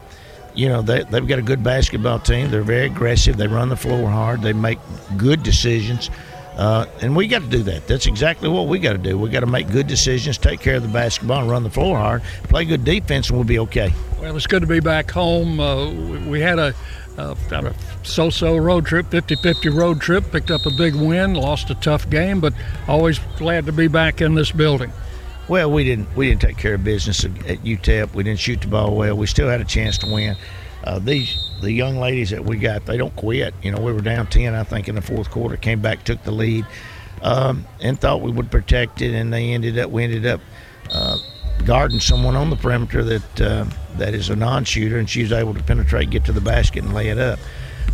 you 0.54 0.68
know, 0.68 0.82
they 0.82 1.04
they've 1.04 1.26
got 1.26 1.38
a 1.38 1.42
good 1.42 1.62
basketball 1.62 2.18
team. 2.18 2.50
They're 2.50 2.62
very 2.62 2.86
aggressive. 2.86 3.38
They 3.38 3.46
run 3.46 3.70
the 3.70 3.76
floor 3.76 4.10
hard. 4.10 4.42
They 4.42 4.52
make 4.52 4.78
good 5.16 5.42
decisions. 5.42 6.10
Uh, 6.60 6.84
and 7.00 7.16
we 7.16 7.26
got 7.26 7.40
to 7.40 7.48
do 7.48 7.62
that. 7.62 7.86
That's 7.86 8.04
exactly 8.04 8.46
what 8.46 8.68
we 8.68 8.78
got 8.78 8.92
to 8.92 8.98
do. 8.98 9.16
We 9.16 9.30
got 9.30 9.40
to 9.40 9.46
make 9.46 9.70
good 9.70 9.86
decisions, 9.86 10.36
take 10.36 10.60
care 10.60 10.74
of 10.74 10.82
the 10.82 10.90
basketball, 10.90 11.40
and 11.40 11.50
run 11.50 11.62
the 11.62 11.70
floor 11.70 11.96
hard, 11.96 12.22
play 12.44 12.66
good 12.66 12.84
defense, 12.84 13.30
and 13.30 13.38
we'll 13.38 13.46
be 13.46 13.58
okay. 13.60 13.94
Well, 14.20 14.36
it's 14.36 14.46
good 14.46 14.60
to 14.60 14.66
be 14.66 14.78
back 14.78 15.10
home. 15.10 15.58
Uh, 15.58 15.90
we 16.28 16.38
had 16.38 16.58
a, 16.58 16.74
uh, 17.16 17.34
a 17.50 17.74
so-so 18.02 18.58
road 18.58 18.84
trip, 18.84 19.06
50-50 19.06 19.74
road 19.74 20.02
trip, 20.02 20.30
picked 20.30 20.50
up 20.50 20.66
a 20.66 20.70
big 20.70 20.94
win, 20.94 21.32
lost 21.32 21.70
a 21.70 21.74
tough 21.76 22.10
game, 22.10 22.40
but 22.40 22.52
always 22.86 23.18
glad 23.38 23.64
to 23.64 23.72
be 23.72 23.88
back 23.88 24.20
in 24.20 24.34
this 24.34 24.52
building. 24.52 24.92
Well, 25.48 25.72
we 25.72 25.82
didn't 25.82 26.14
we 26.14 26.28
didn't 26.28 26.42
take 26.42 26.58
care 26.58 26.74
of 26.74 26.84
business 26.84 27.24
at 27.24 27.32
UTEP. 27.32 28.14
We 28.14 28.22
didn't 28.22 28.38
shoot 28.38 28.60
the 28.60 28.68
ball 28.68 28.94
well. 28.94 29.16
We 29.16 29.26
still 29.26 29.48
had 29.48 29.60
a 29.60 29.64
chance 29.64 29.98
to 29.98 30.06
win. 30.12 30.36
Uh, 30.84 30.98
these 30.98 31.50
the 31.60 31.70
young 31.70 31.98
ladies 31.98 32.30
that 32.30 32.44
we 32.44 32.56
got, 32.56 32.86
they 32.86 32.96
don't 32.96 33.14
quit. 33.16 33.54
You 33.62 33.70
know, 33.70 33.80
we 33.80 33.92
were 33.92 34.00
down 34.00 34.26
ten, 34.26 34.54
I 34.54 34.64
think, 34.64 34.88
in 34.88 34.94
the 34.94 35.02
fourth 35.02 35.30
quarter. 35.30 35.56
Came 35.56 35.80
back, 35.80 36.04
took 36.04 36.22
the 36.22 36.30
lead, 36.30 36.66
um, 37.22 37.66
and 37.80 38.00
thought 38.00 38.22
we 38.22 38.30
would 38.30 38.50
protect 38.50 39.02
it. 39.02 39.14
And 39.14 39.32
they 39.32 39.52
ended 39.52 39.78
up, 39.78 39.90
we 39.90 40.04
ended 40.04 40.26
up 40.26 40.40
uh, 40.90 41.18
guarding 41.66 42.00
someone 42.00 42.34
on 42.34 42.48
the 42.48 42.56
perimeter 42.56 43.04
that 43.04 43.40
uh, 43.40 43.66
that 43.96 44.14
is 44.14 44.30
a 44.30 44.36
non-shooter, 44.36 44.98
and 44.98 45.08
she 45.08 45.22
was 45.22 45.32
able 45.32 45.52
to 45.54 45.62
penetrate, 45.62 46.10
get 46.10 46.24
to 46.24 46.32
the 46.32 46.40
basket, 46.40 46.82
and 46.84 46.94
lay 46.94 47.08
it 47.08 47.18
up. 47.18 47.38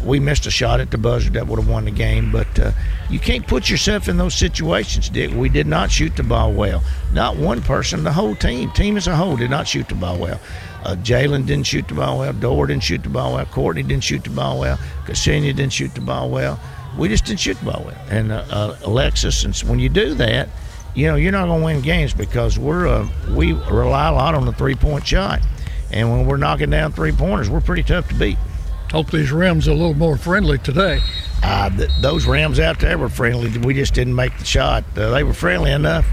We 0.05 0.21
missed 0.21 0.47
a 0.47 0.51
shot 0.51 0.79
at 0.79 0.91
the 0.93 0.99
buzzer 0.99 1.31
that 1.31 1.47
would 1.49 1.59
have 1.59 1.69
won 1.69 1.87
the 1.87 1.91
game, 1.91 2.31
but 2.31 2.59
uh, 2.59 2.71
you 3.11 3.19
can't 3.19 3.47
put 3.47 3.69
yourself 3.69 4.09
in 4.09 4.17
those 4.17 4.35
situations, 4.35 5.09
Dick. 5.09 5.33
We 5.33 5.49
did 5.49 5.67
not 5.67 5.91
shoot 5.91 6.15
the 6.15 6.23
ball 6.23 6.53
well. 6.53 6.85
Not 7.13 7.37
one 7.37 7.63
person, 7.63 8.05
the 8.05 8.13
whole 8.13 8.37
team, 8.37 8.71
team 8.73 8.97
as 8.97 9.09
a 9.09 9.17
whole, 9.17 9.37
did 9.37 9.51
not 9.51 9.67
shoot 9.67 9.89
the 9.89 9.95
ball 9.97 10.19
well. 10.19 10.39
Uh, 10.87 10.95
Jalen 10.95 11.47
didn't 11.47 11.67
shoot 11.67 11.89
the 11.89 11.95
ball 11.95 12.21
well. 12.21 12.33
Dora 12.33 12.69
didn't 12.69 12.85
shoot 12.85 13.03
the 13.03 13.09
ball 13.09 13.35
well. 13.35 13.45
Courtney 13.47 13.83
didn't 13.83 14.05
shoot 14.05 14.23
the 14.23 14.31
ball 14.31 14.61
well. 14.61 14.79
Ksenia 15.05 15.57
didn't 15.57 15.73
shoot 15.73 15.93
the 15.97 16.01
ball 16.01 16.31
well. 16.31 16.61
We 16.97 17.09
just 17.09 17.25
didn't 17.25 17.41
shoot 17.41 17.59
the 17.59 17.65
ball 17.65 17.83
well. 17.85 18.01
And 18.09 18.31
uh, 18.31 18.45
uh, 18.49 18.79
Alexis, 18.85 19.43
and 19.43 19.57
when 19.69 19.81
you 19.81 19.89
do 19.89 20.15
that, 20.15 20.49
you 20.95 21.09
know, 21.09 21.17
you're 21.17 21.33
not 21.33 21.47
going 21.47 21.61
to 21.61 21.65
win 21.65 21.81
games 21.81 22.15
because 22.15 22.57
we're 22.57 22.87
uh, 22.87 23.09
we 23.35 23.53
rely 23.53 24.11
a 24.11 24.13
lot 24.13 24.37
on 24.37 24.47
the 24.47 24.53
three 24.53 24.77
point 24.77 25.05
shot, 25.05 25.41
and 25.91 26.09
when 26.09 26.25
we're 26.25 26.37
knocking 26.37 26.71
down 26.71 26.93
three 26.93 27.11
pointers, 27.11 27.51
we're 27.51 27.61
pretty 27.61 27.83
tough 27.83 28.09
to 28.11 28.15
beat. 28.15 28.39
Hope 28.93 29.11
these 29.11 29.33
rims 29.33 29.67
are 29.67 29.73
a 29.73 29.75
little 29.75 29.95
more 29.95 30.17
friendly 30.17 30.59
today. 30.59 31.01
Uh, 31.43 31.69
th- 31.69 31.91
those 32.01 32.27
rims 32.27 32.61
out 32.61 32.79
there 32.79 32.97
were 32.97 33.09
friendly. 33.09 33.59
We 33.59 33.75
just 33.75 33.93
didn't 33.93 34.15
make 34.15 34.39
the 34.39 34.45
shot. 34.45 34.85
Uh, 34.97 35.11
they 35.11 35.25
were 35.25 35.35
friendly 35.35 35.73
enough 35.73 36.07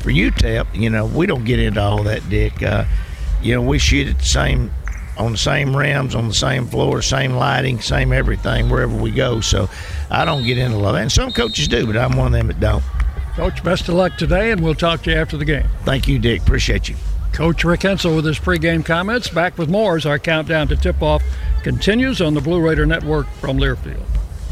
for 0.00 0.10
UTEP. 0.10 0.66
You 0.74 0.90
know, 0.90 1.06
we 1.06 1.24
don't 1.24 1.44
get 1.44 1.58
into 1.58 1.80
all 1.80 2.02
that, 2.02 2.28
Dick. 2.28 2.62
You 3.42 3.54
know, 3.54 3.62
we 3.62 3.78
shoot 3.78 4.08
at 4.08 4.18
the 4.18 4.24
same 4.24 4.70
on 5.16 5.32
the 5.32 5.38
same 5.38 5.76
rims, 5.76 6.14
on 6.14 6.28
the 6.28 6.34
same 6.34 6.66
floor, 6.66 7.02
same 7.02 7.32
lighting, 7.32 7.80
same 7.80 8.12
everything 8.12 8.70
wherever 8.70 8.96
we 8.96 9.10
go. 9.10 9.40
So 9.40 9.68
I 10.10 10.24
don't 10.24 10.44
get 10.44 10.58
into 10.58 10.78
that. 10.78 10.94
And 10.94 11.10
some 11.10 11.32
coaches 11.32 11.68
do, 11.68 11.86
but 11.86 11.96
I'm 11.96 12.16
one 12.16 12.28
of 12.28 12.32
them 12.32 12.46
that 12.46 12.60
don't. 12.60 12.84
Coach, 13.34 13.62
best 13.62 13.88
of 13.88 13.94
luck 13.94 14.16
today, 14.16 14.52
and 14.52 14.60
we'll 14.60 14.74
talk 14.74 15.02
to 15.02 15.10
you 15.10 15.16
after 15.16 15.36
the 15.36 15.44
game. 15.44 15.66
Thank 15.84 16.08
you, 16.08 16.18
Dick. 16.18 16.40
Appreciate 16.42 16.88
you. 16.88 16.96
Coach 17.32 17.62
Rick 17.62 17.80
Insell 17.80 18.16
with 18.16 18.24
his 18.24 18.38
pregame 18.38 18.84
comments. 18.84 19.28
Back 19.28 19.58
with 19.58 19.68
more 19.68 19.96
as 19.96 20.06
our 20.06 20.18
countdown 20.18 20.66
to 20.68 20.76
tip 20.76 21.02
off 21.02 21.22
continues 21.62 22.20
on 22.20 22.34
the 22.34 22.40
Blue 22.40 22.60
Raider 22.60 22.86
Network 22.86 23.28
from 23.40 23.58
Learfield. 23.58 24.17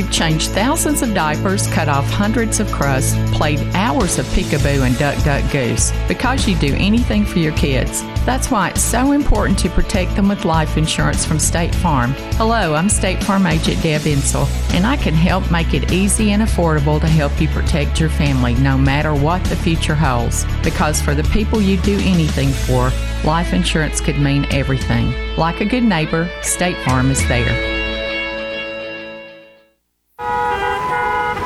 You've 0.00 0.10
changed 0.10 0.52
thousands 0.52 1.02
of 1.02 1.12
diapers, 1.12 1.66
cut 1.66 1.86
off 1.86 2.08
hundreds 2.08 2.58
of 2.58 2.72
crusts, 2.72 3.14
played 3.36 3.60
hours 3.74 4.18
of 4.18 4.24
peekaboo 4.28 4.86
and 4.86 4.96
duck 4.98 5.22
duck 5.24 5.52
goose 5.52 5.92
because 6.08 6.48
you 6.48 6.56
do 6.56 6.74
anything 6.78 7.26
for 7.26 7.38
your 7.38 7.52
kids. 7.52 8.00
That's 8.24 8.50
why 8.50 8.70
it's 8.70 8.80
so 8.80 9.12
important 9.12 9.58
to 9.58 9.68
protect 9.68 10.16
them 10.16 10.26
with 10.26 10.46
life 10.46 10.78
insurance 10.78 11.26
from 11.26 11.38
State 11.38 11.74
Farm. 11.74 12.12
Hello, 12.38 12.74
I'm 12.74 12.88
State 12.88 13.22
Farm 13.22 13.44
agent 13.46 13.82
Deb 13.82 14.00
Insel, 14.06 14.48
and 14.72 14.86
I 14.86 14.96
can 14.96 15.12
help 15.12 15.50
make 15.50 15.74
it 15.74 15.92
easy 15.92 16.30
and 16.30 16.42
affordable 16.42 16.98
to 16.98 17.06
help 17.06 17.38
you 17.38 17.48
protect 17.48 18.00
your 18.00 18.08
family 18.08 18.54
no 18.54 18.78
matter 18.78 19.14
what 19.14 19.44
the 19.44 19.56
future 19.56 19.94
holds. 19.94 20.46
Because 20.62 21.02
for 21.02 21.14
the 21.14 21.24
people 21.24 21.60
you 21.60 21.76
do 21.76 21.98
anything 22.00 22.48
for, 22.48 22.90
life 23.22 23.52
insurance 23.52 24.00
could 24.00 24.18
mean 24.18 24.46
everything. 24.50 25.12
Like 25.36 25.60
a 25.60 25.66
good 25.66 25.84
neighbor, 25.84 26.30
State 26.40 26.78
Farm 26.86 27.10
is 27.10 27.20
there. 27.28 27.79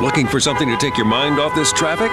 Looking 0.01 0.27
for 0.27 0.41
something 0.41 0.69
to 0.69 0.77
take 0.77 0.97
your 0.97 1.07
mind 1.07 1.39
off 1.39 1.55
this 1.55 1.73
traffic? 1.73 2.11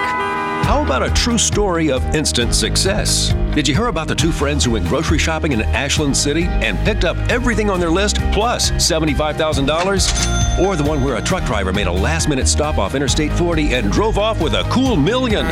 How 0.64 0.84
about 0.84 1.02
a 1.02 1.10
true 1.14 1.36
story 1.36 1.90
of 1.90 2.04
instant 2.14 2.54
success? 2.54 3.32
Did 3.56 3.66
you 3.66 3.74
hear 3.74 3.88
about 3.88 4.06
the 4.06 4.14
two 4.14 4.30
friends 4.30 4.64
who 4.64 4.70
went 4.70 4.86
grocery 4.86 5.18
shopping 5.18 5.50
in 5.50 5.62
Ashland 5.62 6.16
City 6.16 6.44
and 6.44 6.78
picked 6.86 7.04
up 7.04 7.16
everything 7.28 7.68
on 7.68 7.80
their 7.80 7.90
list 7.90 8.18
plus 8.32 8.70
$75,000? 8.70 10.64
Or 10.64 10.76
the 10.76 10.84
one 10.84 11.02
where 11.02 11.16
a 11.16 11.22
truck 11.22 11.44
driver 11.44 11.72
made 11.72 11.88
a 11.88 11.92
last 11.92 12.28
minute 12.28 12.46
stop 12.46 12.78
off 12.78 12.94
Interstate 12.94 13.32
40 13.32 13.74
and 13.74 13.90
drove 13.90 14.16
off 14.16 14.40
with 14.40 14.54
a 14.54 14.62
cool 14.70 14.94
million? 14.94 15.44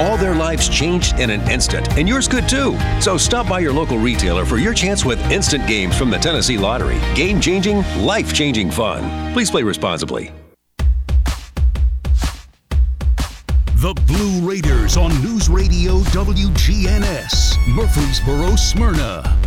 All 0.00 0.16
their 0.16 0.34
lives 0.34 0.70
changed 0.70 1.18
in 1.18 1.28
an 1.28 1.42
instant, 1.50 1.92
and 1.98 2.08
yours 2.08 2.26
could 2.26 2.48
too. 2.48 2.78
So 3.02 3.18
stop 3.18 3.46
by 3.46 3.60
your 3.60 3.74
local 3.74 3.98
retailer 3.98 4.46
for 4.46 4.56
your 4.56 4.72
chance 4.72 5.04
with 5.04 5.20
instant 5.30 5.68
games 5.68 5.96
from 5.96 6.08
the 6.08 6.18
Tennessee 6.18 6.56
Lottery. 6.56 6.98
Game 7.14 7.38
changing, 7.38 7.84
life 7.98 8.32
changing 8.32 8.70
fun. 8.70 9.34
Please 9.34 9.50
play 9.50 9.62
responsibly. 9.62 10.32
The 13.78 13.92
Blue 14.06 14.40
Raiders 14.48 14.96
on 14.96 15.10
News 15.22 15.50
Radio 15.50 15.98
WGNS, 15.98 17.58
Murfreesboro, 17.74 18.56
Smyrna. 18.56 19.45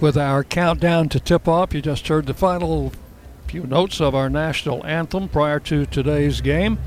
With 0.00 0.16
our 0.16 0.44
countdown 0.44 1.08
to 1.08 1.18
tip 1.18 1.48
off. 1.48 1.74
You 1.74 1.82
just 1.82 2.06
heard 2.06 2.26
the 2.26 2.34
final 2.34 2.92
few 3.48 3.64
notes 3.64 4.00
of 4.00 4.14
our 4.14 4.30
national 4.30 4.86
anthem 4.86 5.28
prior 5.28 5.58
to 5.60 5.86
today's 5.86 6.40
game. 6.40 6.78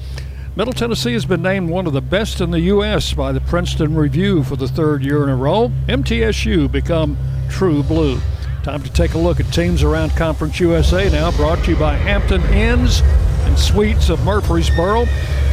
Middle 0.56 0.74
Tennessee 0.74 1.14
has 1.14 1.26
been 1.26 1.42
named 1.42 1.70
one 1.70 1.88
of 1.88 1.94
the 1.94 2.02
best 2.02 2.40
in 2.40 2.52
the 2.52 2.62
U.S. 2.62 3.14
by 3.14 3.32
the 3.32 3.42
Princeton 3.42 3.96
Review 3.96 4.44
for 4.44 4.56
the 4.56 4.68
third 4.68 5.04
year 5.04 5.24
in 5.24 5.30
a 5.30 5.36
row. 5.36 5.72
MTSU 5.88 6.72
become 6.72 7.18
true 7.50 7.84
blue. 7.84 8.20
Time 8.64 8.84
to 8.84 8.92
take 8.92 9.14
a 9.14 9.18
look 9.18 9.40
at 9.40 9.52
teams 9.54 9.84
around 9.84 10.12
Conference 10.12 10.60
USA 10.60 11.10
now, 11.10 11.32
brought 11.32 11.64
to 11.66 11.72
you 11.72 11.78
by 11.78 11.96
Hampton 11.96 12.44
Inns 12.54 13.02
and 13.02 13.58
Suites 13.58 14.10
of 14.10 14.24
Murfreesboro. 14.24 15.06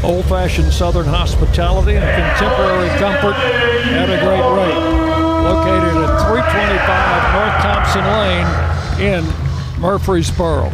Old 0.05 0.25
fashioned 0.27 0.73
Southern 0.73 1.07
hospitality 1.07 1.97
and 1.97 2.39
contemporary 2.39 2.89
comfort 2.99 3.35
at 3.35 4.11
a 4.11 4.25
great 4.25 4.99
rate. 5.03 5.08
Located 5.49 5.97
at 5.97 6.29
325 6.29 7.33
North 7.33 7.63
Thompson 7.63 8.05
Lane 8.05 8.47
in 9.01 9.81
Murfreesboro. 9.81 10.71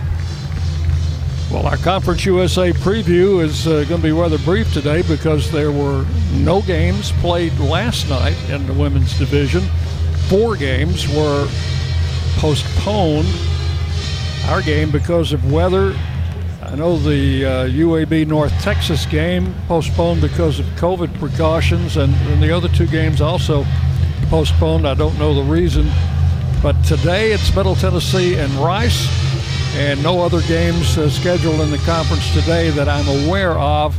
Well, 1.48 1.66
our 1.68 1.76
Conference 1.76 2.24
USA 2.24 2.72
preview 2.72 3.40
is 3.44 3.68
uh, 3.68 3.84
going 3.84 4.00
to 4.00 4.08
be 4.08 4.10
rather 4.10 4.38
brief 4.38 4.72
today 4.72 5.02
because 5.02 5.52
there 5.52 5.70
were 5.70 6.04
no 6.32 6.60
games 6.62 7.12
played 7.12 7.56
last 7.60 8.08
night 8.08 8.36
in 8.50 8.66
the 8.66 8.72
women's 8.72 9.16
division. 9.16 9.62
Four 10.26 10.56
games 10.56 11.06
were 11.06 11.46
postponed. 12.38 13.28
Our 14.46 14.60
game 14.60 14.90
because 14.90 15.32
of 15.32 15.52
weather. 15.52 15.96
I 16.62 16.74
know 16.74 16.98
the 16.98 17.44
uh, 17.44 17.50
UAB 17.66 18.26
North 18.26 18.52
Texas 18.60 19.06
game 19.06 19.54
postponed 19.68 20.20
because 20.20 20.58
of 20.58 20.66
COVID 20.74 21.16
precautions, 21.20 21.96
and, 21.96 22.12
and 22.12 22.42
the 22.42 22.50
other 22.50 22.68
two 22.68 22.88
games 22.88 23.20
also 23.20 23.64
postponed. 24.24 24.86
I 24.86 24.94
don't 24.94 25.18
know 25.18 25.34
the 25.34 25.42
reason. 25.42 25.90
But 26.62 26.80
today 26.84 27.32
it's 27.32 27.54
Middle 27.54 27.74
Tennessee 27.74 28.36
and 28.36 28.50
Rice 28.54 29.06
and 29.76 30.02
no 30.02 30.22
other 30.22 30.40
games 30.42 30.96
uh, 30.96 31.10
scheduled 31.10 31.60
in 31.60 31.70
the 31.70 31.78
conference 31.78 32.32
today 32.32 32.70
that 32.70 32.88
I'm 32.88 33.26
aware 33.26 33.58
of. 33.58 33.98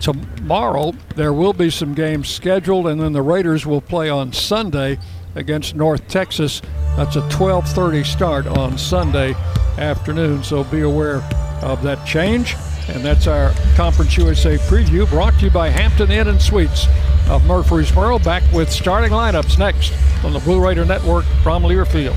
Tomorrow 0.00 0.92
there 1.16 1.32
will 1.32 1.52
be 1.52 1.70
some 1.70 1.92
games 1.92 2.28
scheduled, 2.28 2.86
and 2.86 3.00
then 3.00 3.12
the 3.12 3.22
Raiders 3.22 3.66
will 3.66 3.80
play 3.80 4.08
on 4.08 4.32
Sunday 4.32 4.98
against 5.34 5.74
North 5.74 6.06
Texas. 6.08 6.62
That's 6.96 7.16
a 7.16 7.28
12:30 7.28 8.04
start 8.04 8.46
on 8.46 8.78
Sunday 8.78 9.34
afternoon, 9.76 10.44
so 10.44 10.64
be 10.64 10.82
aware 10.82 11.16
of 11.62 11.82
that 11.82 12.06
change. 12.06 12.56
And 12.88 13.04
that's 13.04 13.26
our 13.26 13.52
Conference 13.74 14.16
USA 14.16 14.56
preview 14.56 15.08
brought 15.10 15.34
to 15.40 15.46
you 15.46 15.50
by 15.50 15.68
Hampton 15.68 16.10
Inn 16.10 16.28
and 16.28 16.40
Suites 16.40 16.86
of 17.28 17.46
Murfreesboro. 17.46 18.18
Back 18.18 18.42
with 18.52 18.70
starting 18.70 19.12
lineups 19.12 19.58
next 19.58 19.92
on 20.24 20.32
the 20.32 20.40
Blue 20.40 20.64
Raider 20.64 20.84
Network 20.84 21.24
from 21.42 21.62
Learfield. 21.62 22.16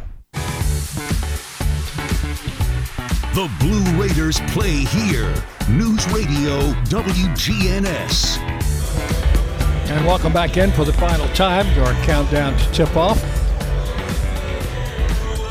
The 3.33 3.49
Blue 3.61 3.81
Raiders 3.97 4.41
play 4.47 4.83
here. 4.83 5.33
News 5.69 6.05
Radio 6.11 6.73
WGNS. 6.89 8.37
And 9.87 10.05
welcome 10.05 10.33
back 10.33 10.57
in 10.57 10.69
for 10.73 10.83
the 10.83 10.91
final 10.91 11.29
time 11.29 11.65
to 11.75 11.85
our 11.85 11.93
countdown 12.03 12.57
to 12.57 12.71
tip 12.73 12.93
off. 12.97 13.23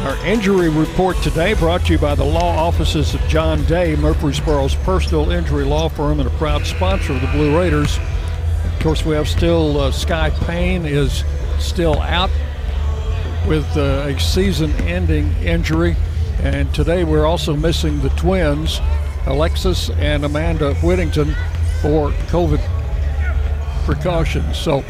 Our 0.01 0.27
injury 0.27 0.69
report 0.69 1.16
today 1.23 1.55
brought 1.55 1.87
to 1.87 1.95
you 1.95 1.99
by 1.99 2.14
the 2.14 2.23
law 2.23 2.55
offices 2.55 3.14
of 3.14 3.23
John 3.23 3.64
Day, 3.64 3.97
Murfreesboro's 3.97 4.75
personal 4.75 5.31
injury 5.31 5.64
law 5.64 5.88
firm 5.88 6.21
and 6.21 6.29
a 6.29 6.33
proud 6.37 6.66
sponsor 6.66 7.14
of 7.14 7.23
the 7.23 7.29
Blue 7.29 7.59
Raiders. 7.59 7.97
Of 7.97 8.81
course, 8.81 9.07
we 9.07 9.14
have 9.14 9.27
still 9.27 9.81
uh, 9.81 9.90
Sky 9.90 10.29
Payne 10.45 10.85
is 10.85 11.25
still 11.59 11.99
out 12.03 12.31
with 13.49 13.64
uh, 13.75 14.05
a 14.07 14.21
season-ending 14.21 15.33
injury, 15.43 15.97
and 16.42 16.72
today 16.74 17.05
we're 17.05 17.26
also 17.26 17.55
missing 17.55 18.00
the 18.00 18.09
twins, 18.11 18.81
Alexis 19.26 19.90
and 19.90 20.24
Amanda 20.24 20.74
Whittington, 20.76 21.35
for 21.83 22.11
COVID 22.29 22.61
precautions. 23.85 24.59
So 24.59 24.85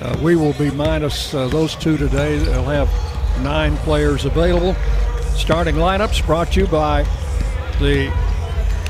uh, 0.00 0.18
we 0.22 0.36
will 0.36 0.52
be 0.54 0.70
minus 0.70 1.34
uh, 1.34 1.48
those 1.48 1.74
two 1.74 1.96
today. 1.96 2.38
They'll 2.38 2.64
have 2.64 2.88
nine 3.42 3.76
players 3.78 4.24
available. 4.24 4.74
Starting 5.34 5.76
lineups 5.76 6.24
brought 6.24 6.52
to 6.52 6.60
you 6.60 6.66
by 6.66 7.02
the 7.78 8.10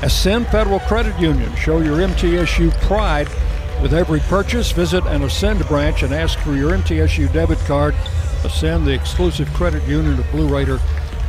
Ascend 0.01 0.47
Federal 0.47 0.79
Credit 0.81 1.17
Union. 1.19 1.53
Show 1.55 1.79
your 1.79 1.97
MTSU 1.97 2.71
pride 2.81 3.27
with 3.81 3.93
every 3.93 4.19
purchase. 4.21 4.71
Visit 4.71 5.05
an 5.07 5.23
Ascend 5.23 5.65
branch 5.67 6.03
and 6.03 6.13
ask 6.13 6.39
for 6.39 6.55
your 6.55 6.71
MTSU 6.71 7.31
debit 7.33 7.59
card. 7.59 7.95
Ascend, 8.43 8.85
the 8.85 8.93
exclusive 8.93 9.51
credit 9.53 9.83
union 9.83 10.19
of 10.19 10.31
Blue 10.31 10.47
Raider 10.47 10.79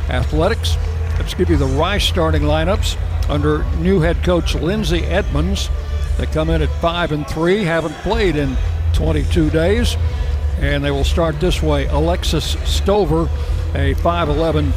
Athletics. 0.09 0.75
Let's 1.17 1.33
give 1.33 1.49
you 1.49 1.57
the 1.57 1.65
Rice 1.65 2.05
starting 2.05 2.43
lineups. 2.43 2.97
under 3.29 3.63
new 3.75 3.99
head 3.99 4.23
coach 4.23 4.55
Lindsay 4.55 5.03
Edmonds. 5.03 5.69
They 6.17 6.25
come 6.25 6.49
in 6.49 6.61
at 6.61 6.69
5 6.81 7.11
and 7.11 7.27
3, 7.27 7.63
haven't 7.63 7.93
played 7.97 8.35
in 8.35 8.57
22 8.93 9.49
days, 9.51 9.95
and 10.59 10.83
they 10.83 10.91
will 10.91 11.03
start 11.03 11.39
this 11.39 11.61
way. 11.61 11.85
Alexis 11.87 12.57
Stover, 12.65 13.29
a 13.75 13.93
5'11 13.95 14.73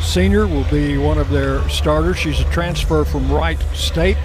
senior, 0.00 0.46
will 0.46 0.64
be 0.70 0.96
one 0.98 1.18
of 1.18 1.30
their 1.30 1.68
starters. 1.68 2.16
She's 2.16 2.40
a 2.40 2.50
transfer 2.50 3.04
from 3.04 3.30
Wright 3.30 3.58
State 3.74 4.16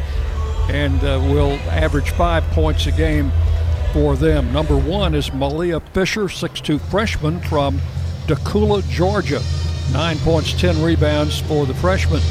and 0.70 1.04
uh, 1.04 1.20
will 1.24 1.54
average 1.70 2.12
five 2.12 2.44
points 2.52 2.86
a 2.88 2.92
game 2.92 3.32
for 3.92 4.16
them. 4.16 4.54
Number 4.54 4.78
one 4.78 5.14
is 5.14 5.34
Malia 5.34 5.80
Fisher, 5.80 6.24
6'2 6.24 6.80
freshman 6.80 7.42
from 7.42 7.80
Dacula, 8.28 8.88
Georgia. 8.90 9.42
Nine 9.92 10.18
points, 10.20 10.54
10 10.54 10.82
rebounds 10.82 11.40
for 11.40 11.66
the 11.66 11.74
freshman. 11.74 12.22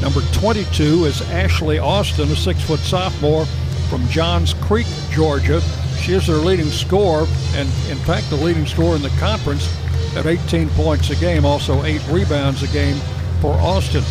Number 0.00 0.20
22 0.32 1.04
is 1.04 1.22
Ashley 1.30 1.78
Austin, 1.78 2.30
a 2.30 2.36
six 2.36 2.62
foot 2.62 2.80
sophomore 2.80 3.44
from 3.88 4.06
Johns 4.08 4.54
Creek, 4.54 4.86
Georgia. 5.10 5.60
She 5.98 6.12
is 6.12 6.26
their 6.26 6.36
leading 6.36 6.70
scorer, 6.70 7.26
and 7.54 7.68
in 7.88 7.98
fact, 7.98 8.30
the 8.30 8.36
leading 8.36 8.64
scorer 8.64 8.96
in 8.96 9.02
the 9.02 9.10
conference 9.18 9.68
at 10.16 10.26
18 10.26 10.68
points 10.70 11.10
a 11.10 11.16
game, 11.16 11.44
also 11.44 11.84
eight 11.84 12.06
rebounds 12.08 12.62
a 12.62 12.68
game 12.68 12.96
for 13.40 13.52
Austin. 13.54 14.04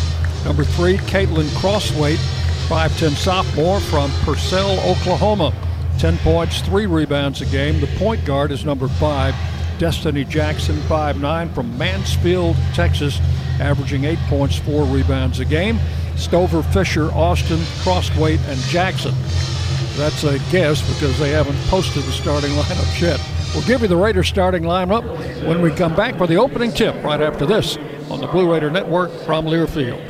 Number 0.44 0.64
three, 0.64 0.96
Caitlin 0.98 1.48
Crossweight, 1.58 2.18
5'10 2.68 3.16
sophomore 3.16 3.80
from 3.80 4.10
Purcell, 4.22 4.78
Oklahoma. 4.80 5.52
10 5.98 6.16
points, 6.18 6.62
three 6.62 6.86
rebounds 6.86 7.42
a 7.42 7.46
game. 7.46 7.80
The 7.80 7.86
point 7.98 8.24
guard 8.24 8.52
is 8.52 8.64
number 8.64 8.88
five, 8.88 9.34
Destiny 9.80 10.26
Jackson, 10.26 10.76
5'9 10.76 11.54
from 11.54 11.78
Mansfield, 11.78 12.54
Texas, 12.74 13.18
averaging 13.60 14.04
eight 14.04 14.18
points, 14.28 14.58
four 14.58 14.84
rebounds 14.84 15.40
a 15.40 15.44
game. 15.46 15.80
Stover, 16.16 16.62
Fisher, 16.62 17.10
Austin, 17.12 17.60
Crossweight, 17.82 18.40
and 18.40 18.60
Jackson. 18.64 19.14
That's 19.96 20.22
a 20.24 20.38
guess 20.52 20.86
because 20.86 21.18
they 21.18 21.30
haven't 21.30 21.56
posted 21.70 22.02
the 22.02 22.12
starting 22.12 22.50
lineup 22.56 23.00
yet. 23.00 23.18
We'll 23.54 23.64
give 23.64 23.80
you 23.80 23.88
the 23.88 23.96
Raiders 23.96 24.28
starting 24.28 24.64
lineup 24.64 25.02
when 25.46 25.62
we 25.62 25.70
come 25.70 25.96
back 25.96 26.16
for 26.16 26.26
the 26.26 26.36
opening 26.36 26.72
tip 26.72 27.02
right 27.02 27.22
after 27.22 27.46
this 27.46 27.78
on 28.10 28.20
the 28.20 28.26
Blue 28.26 28.52
Raider 28.52 28.70
Network 28.70 29.10
from 29.24 29.46
Learfield. 29.46 30.09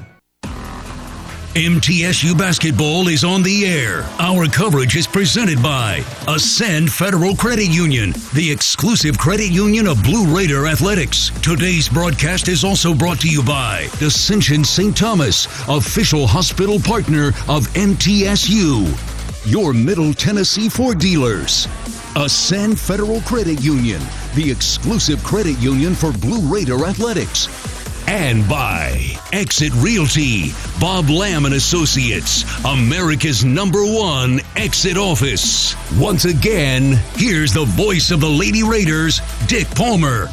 MTSU 1.55 2.37
basketball 2.37 3.09
is 3.09 3.25
on 3.25 3.43
the 3.43 3.65
air. 3.65 4.03
Our 4.19 4.47
coverage 4.47 4.95
is 4.95 5.05
presented 5.05 5.61
by 5.61 6.01
Ascend 6.25 6.89
Federal 6.89 7.35
Credit 7.35 7.67
Union, 7.67 8.13
the 8.33 8.49
exclusive 8.49 9.17
credit 9.17 9.51
union 9.51 9.85
of 9.85 10.01
Blue 10.01 10.33
Raider 10.33 10.65
Athletics. 10.65 11.29
Today's 11.41 11.89
broadcast 11.89 12.47
is 12.47 12.63
also 12.63 12.93
brought 12.93 13.19
to 13.19 13.27
you 13.27 13.43
by 13.43 13.89
Ascension 13.99 14.63
St. 14.63 14.95
Thomas, 14.95 15.45
official 15.67 16.25
hospital 16.25 16.79
partner 16.79 17.33
of 17.49 17.67
MTSU. 17.73 18.87
Your 19.45 19.73
Middle 19.73 20.13
Tennessee 20.13 20.69
Ford 20.69 20.99
dealers. 20.99 21.67
Ascend 22.15 22.79
Federal 22.79 23.19
Credit 23.21 23.61
Union, 23.61 24.01
the 24.35 24.49
exclusive 24.49 25.21
credit 25.25 25.59
union 25.59 25.95
for 25.95 26.13
Blue 26.13 26.39
Raider 26.47 26.85
Athletics 26.85 27.49
and 28.11 28.47
by 28.49 29.15
Exit 29.31 29.71
Realty, 29.75 30.51
Bob 30.81 31.09
Lamb 31.09 31.45
and 31.45 31.53
Associates, 31.53 32.43
America's 32.65 33.45
number 33.45 33.85
one 33.85 34.41
exit 34.57 34.97
office. 34.97 35.77
Once 35.97 36.25
again, 36.25 36.99
here's 37.15 37.53
the 37.53 37.63
voice 37.63 38.11
of 38.11 38.19
the 38.19 38.27
Lady 38.27 38.63
Raiders, 38.63 39.21
Dick 39.47 39.65
Palmer. 39.75 40.25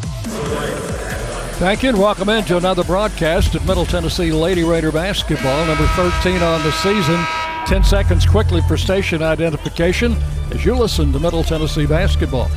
Thank 1.61 1.85
you 1.85 1.91
and 1.91 1.99
welcome 2.01 2.29
into 2.29 2.57
another 2.57 2.83
broadcast 2.83 3.55
of 3.55 3.65
Middle 3.65 3.87
Tennessee 3.87 4.33
Lady 4.33 4.65
Raider 4.65 4.91
basketball, 4.91 5.65
number 5.67 5.87
13 5.87 6.43
on 6.43 6.61
the 6.65 6.73
season. 6.73 7.25
10 7.67 7.85
seconds 7.85 8.27
quickly 8.27 8.61
for 8.63 8.77
station 8.77 9.23
identification 9.23 10.17
as 10.51 10.65
you 10.65 10.75
listen 10.75 11.13
to 11.13 11.21
Middle 11.21 11.45
Tennessee 11.45 11.87
basketball. 11.87 12.51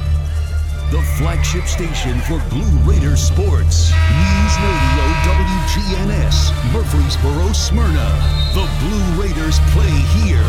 The 0.91 1.01
flagship 1.17 1.67
station 1.67 2.19
for 2.27 2.38
Blue 2.49 2.67
Raider 2.84 3.15
sports. 3.15 3.91
News 3.91 4.55
Radio 4.60 5.11
WGNS, 5.23 6.73
Murfreesboro, 6.73 7.51
Smyrna. 7.53 8.10
The 8.53 8.67
Blue 8.79 9.21
Raiders 9.21 9.60
play 9.71 9.89
here. 10.21 10.43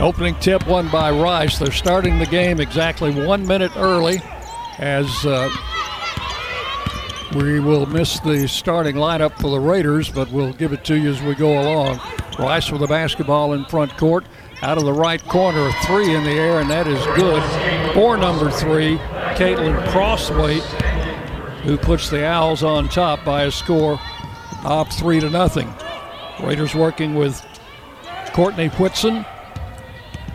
Opening 0.00 0.34
tip 0.40 0.66
won 0.66 0.88
by 0.90 1.10
Rice. 1.10 1.58
They're 1.58 1.72
starting 1.72 2.18
the 2.18 2.26
game 2.26 2.60
exactly 2.60 3.10
one 3.12 3.46
minute 3.46 3.72
early 3.76 4.20
as 4.78 5.08
uh, 5.24 5.48
we 7.34 7.60
will 7.60 7.86
miss 7.86 8.20
the 8.20 8.46
starting 8.46 8.96
lineup 8.96 9.40
for 9.40 9.50
the 9.50 9.60
Raiders, 9.60 10.08
but 10.08 10.30
we'll 10.30 10.52
give 10.52 10.72
it 10.72 10.84
to 10.84 10.96
you 10.96 11.10
as 11.10 11.20
we 11.22 11.34
go 11.34 11.60
along. 11.60 12.00
Rice 12.38 12.70
with 12.70 12.80
the 12.80 12.86
basketball 12.86 13.52
in 13.54 13.64
front 13.64 13.96
court. 13.96 14.24
Out 14.62 14.78
of 14.78 14.84
the 14.84 14.92
right 14.92 15.22
corner, 15.24 15.70
three 15.84 16.14
in 16.14 16.24
the 16.24 16.30
air, 16.30 16.60
and 16.60 16.70
that 16.70 16.86
is 16.86 17.04
good. 17.16 17.42
For 17.92 18.16
number 18.16 18.50
three, 18.50 18.96
Caitlin 19.36 19.86
Crossweight, 19.88 20.62
who 21.64 21.78
puts 21.78 22.10
the 22.10 22.26
Owls 22.26 22.62
on 22.62 22.88
top 22.88 23.24
by 23.24 23.44
a 23.44 23.50
score 23.50 23.98
of 24.64 24.88
three 24.90 25.18
to 25.20 25.30
nothing. 25.30 25.72
Raiders 26.42 26.74
working 26.74 27.14
with 27.14 27.44
Courtney 28.32 28.68
Whitson, 28.68 29.24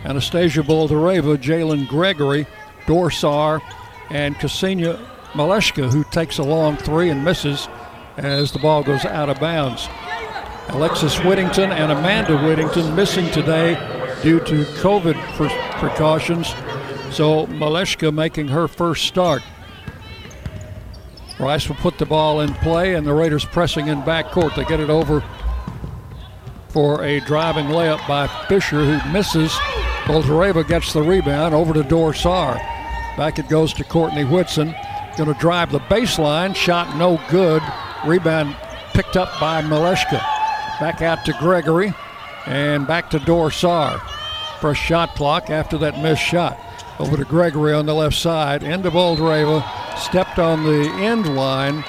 Anastasia 0.06 0.62
Boldareva, 0.62 1.38
Jalen 1.38 1.88
Gregory, 1.88 2.48
Dorsar, 2.86 3.62
and 4.10 4.36
Ksenia 4.36 4.98
Maleshka, 5.34 5.92
who 5.92 6.04
takes 6.06 6.39
a 6.39 6.44
long 6.44 6.78
three 6.78 7.10
and 7.10 7.24
misses 7.24 7.68
as 8.18 8.52
the 8.52 8.60
ball 8.60 8.84
goes 8.84 9.06
out 9.06 9.30
of 9.30 9.39
bounds. 9.39 9.88
Alexis 10.70 11.18
Whittington 11.24 11.72
and 11.72 11.92
Amanda 11.92 12.38
Whittington 12.38 12.96
missing 12.96 13.30
today 13.32 13.76
due 14.24 14.39
to 14.42 14.63
COVID 14.82 15.15
precautions. 15.80 16.48
So 17.13 17.48
Maleshka 17.48 18.13
making 18.13 18.48
her 18.50 18.68
first 18.68 19.06
start. 19.06 19.44
Rice 21.39 21.69
will 21.69 21.78
put 21.78 21.97
the 21.97 22.06
ball 22.06 22.41
in 22.41 22.54
play, 22.56 22.95
and 22.95 23.08
the 23.08 23.13
Raiders 23.13 23.45
pressing 23.45 23.88
in 23.88 24.02
backcourt. 24.02 24.56
They 24.56 24.65
get 24.65 24.80
it 24.80 24.89
over 24.89 25.23
for 26.67 27.04
a 27.04 27.19
driving 27.21 27.67
layup 27.67 28.06
by 28.08 28.28
Fisher, 28.47 28.84
who 28.84 29.12
misses. 29.12 29.52
Boldareva 30.04 30.67
gets 30.67 30.91
the 30.91 31.02
rebound 31.02 31.56
over 31.56 31.73
to 31.73 31.84
Dorsar. 31.84 32.56
Back 33.15 33.39
it 33.39 33.47
goes 33.47 33.73
to 33.73 33.84
Courtney 33.84 34.25
Whitson. 34.25 34.75
Going 35.17 35.34
to 35.34 35.39
drive 35.39 35.71
the 35.71 35.80
baseline. 35.82 36.56
Shot 36.56 36.97
no 36.97 37.21
good. 37.30 37.62
Rebound 38.06 38.56
picked 38.93 39.17
up 39.17 39.30
by 39.39 39.62
Maleshka. 39.62 40.19
Back 40.80 41.02
out 41.02 41.25
to 41.25 41.34
Gregory 41.34 41.93
and 42.45 42.88
back 42.88 43.10
to 43.12 43.19
Dorsar. 43.19 44.02
First 44.60 44.82
shot 44.82 45.15
clock 45.15 45.49
after 45.49 45.78
that 45.78 46.02
missed 46.02 46.21
shot. 46.21 46.58
Over 47.00 47.16
to 47.16 47.24
Gregory 47.24 47.74
on 47.74 47.86
the 47.86 47.96
left 47.96 48.16
side. 48.16 48.62
Into 48.62 48.92
Boldareva. 48.92 49.64
Stepped 49.98 50.38
on 50.38 50.64
the 50.64 50.90
end 51.02 51.36
line 51.36 51.84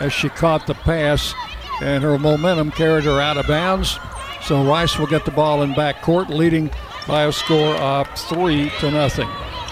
as 0.00 0.12
she 0.12 0.28
caught 0.28 0.66
the 0.66 0.74
pass, 0.74 1.34
and 1.80 2.02
her 2.02 2.18
momentum 2.18 2.70
carried 2.70 3.04
her 3.04 3.20
out 3.20 3.36
of 3.36 3.46
bounds. 3.46 3.98
So 4.42 4.64
Rice 4.64 4.98
will 4.98 5.06
get 5.06 5.24
the 5.24 5.30
ball 5.30 5.62
in 5.62 5.74
back 5.74 6.02
court, 6.02 6.28
leading 6.28 6.70
by 7.06 7.24
a 7.24 7.32
score 7.32 7.74
of 7.76 8.08
three 8.18 8.70
to 8.80 8.90
nothing. 8.90 9.28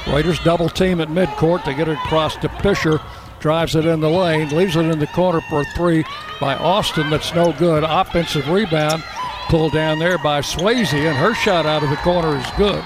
Raiders 0.07 0.39
double 0.41 0.69
team 0.69 1.01
at 1.01 1.09
midcourt. 1.09 1.65
to 1.65 1.75
get 1.75 1.89
it 1.89 1.99
across 1.99 2.37
to 2.37 2.49
Fisher. 2.61 3.01
Drives 3.41 3.75
it 3.75 3.87
in 3.87 4.01
the 4.01 4.09
lane, 4.09 4.49
leaves 4.51 4.77
it 4.77 4.87
in 4.87 4.99
the 4.99 5.07
corner 5.09 5.41
for 5.51 5.65
three 5.75 6.05
by 6.41 6.55
Austin. 6.57 7.11
That's 7.11 7.35
no 7.35 7.53
good. 7.53 7.83
Offensive 7.83 8.49
rebound 8.49 9.03
pulled 9.49 9.73
down 9.73 9.99
there 9.99 10.19
by 10.19 10.41
Swayze, 10.41 10.95
and 10.95 11.17
her 11.17 11.35
shot 11.35 11.67
out 11.67 11.83
of 11.83 11.91
the 11.91 11.97
corner 11.97 12.37
is 12.39 12.47
good. 12.57 12.85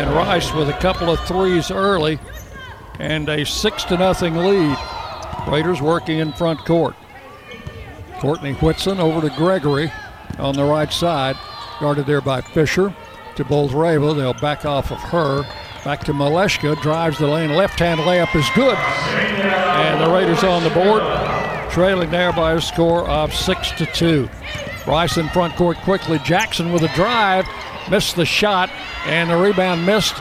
And 0.00 0.14
Rice 0.14 0.50
with 0.54 0.70
a 0.70 0.78
couple 0.78 1.10
of 1.10 1.20
threes 1.26 1.70
early, 1.70 2.18
and 2.98 3.28
a 3.28 3.44
six 3.44 3.84
to 3.84 3.98
nothing 3.98 4.34
lead. 4.34 4.78
Raiders 5.46 5.82
working 5.82 6.20
in 6.20 6.32
front 6.32 6.58
court. 6.60 6.96
Courtney 8.18 8.54
Whitson 8.54 8.98
over 8.98 9.20
to 9.28 9.36
Gregory 9.36 9.92
on 10.38 10.54
the 10.54 10.64
right 10.64 10.90
side, 10.90 11.36
guarded 11.80 12.06
there 12.06 12.22
by 12.22 12.40
Fisher 12.40 12.94
to 13.36 13.44
Boldareva. 13.44 14.16
They'll 14.16 14.32
back 14.32 14.64
off 14.64 14.90
of 14.90 14.98
her. 15.00 15.42
Back 15.84 16.02
to 16.04 16.14
Maleshka, 16.14 16.80
drives 16.80 17.18
the 17.18 17.26
lane. 17.26 17.54
Left 17.54 17.78
hand 17.78 18.00
layup 18.00 18.34
is 18.34 18.48
good. 18.54 18.78
And 18.78 20.00
the 20.00 20.10
Raiders 20.10 20.42
on 20.42 20.62
the 20.62 20.70
board, 20.70 21.02
trailing 21.70 22.10
there 22.10 22.32
by 22.32 22.54
a 22.54 22.60
score 22.62 23.06
of 23.06 23.34
6 23.34 23.72
to 23.72 23.84
2. 23.84 24.30
Rice 24.86 25.18
in 25.18 25.28
front 25.28 25.56
court 25.56 25.76
quickly. 25.82 26.18
Jackson 26.20 26.72
with 26.72 26.84
a 26.84 26.94
drive, 26.94 27.46
missed 27.90 28.16
the 28.16 28.24
shot, 28.24 28.70
and 29.06 29.30
the 29.30 29.36
rebound 29.36 29.84
missed. 29.84 30.14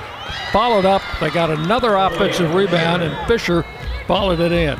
Followed 0.52 0.86
up, 0.86 1.02
they 1.20 1.30
got 1.30 1.50
another 1.50 1.96
offensive 1.96 2.54
rebound, 2.54 3.04
and 3.04 3.28
Fisher 3.28 3.66
followed 4.08 4.40
it 4.40 4.52
in. 4.52 4.80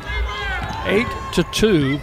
8 0.84 1.06
to 1.34 1.44
2, 1.52 2.00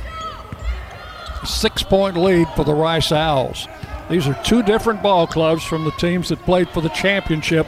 six 1.46 1.84
point 1.84 2.18
lead 2.18 2.48
for 2.56 2.64
the 2.64 2.74
Rice 2.74 3.12
Owls. 3.12 3.68
These 4.10 4.28
are 4.28 4.42
two 4.44 4.64
different 4.64 5.04
ball 5.04 5.28
clubs 5.28 5.64
from 5.64 5.84
the 5.84 5.92
teams 5.92 6.30
that 6.30 6.40
played 6.40 6.70
for 6.70 6.82
the 6.82 6.90
championship 6.90 7.68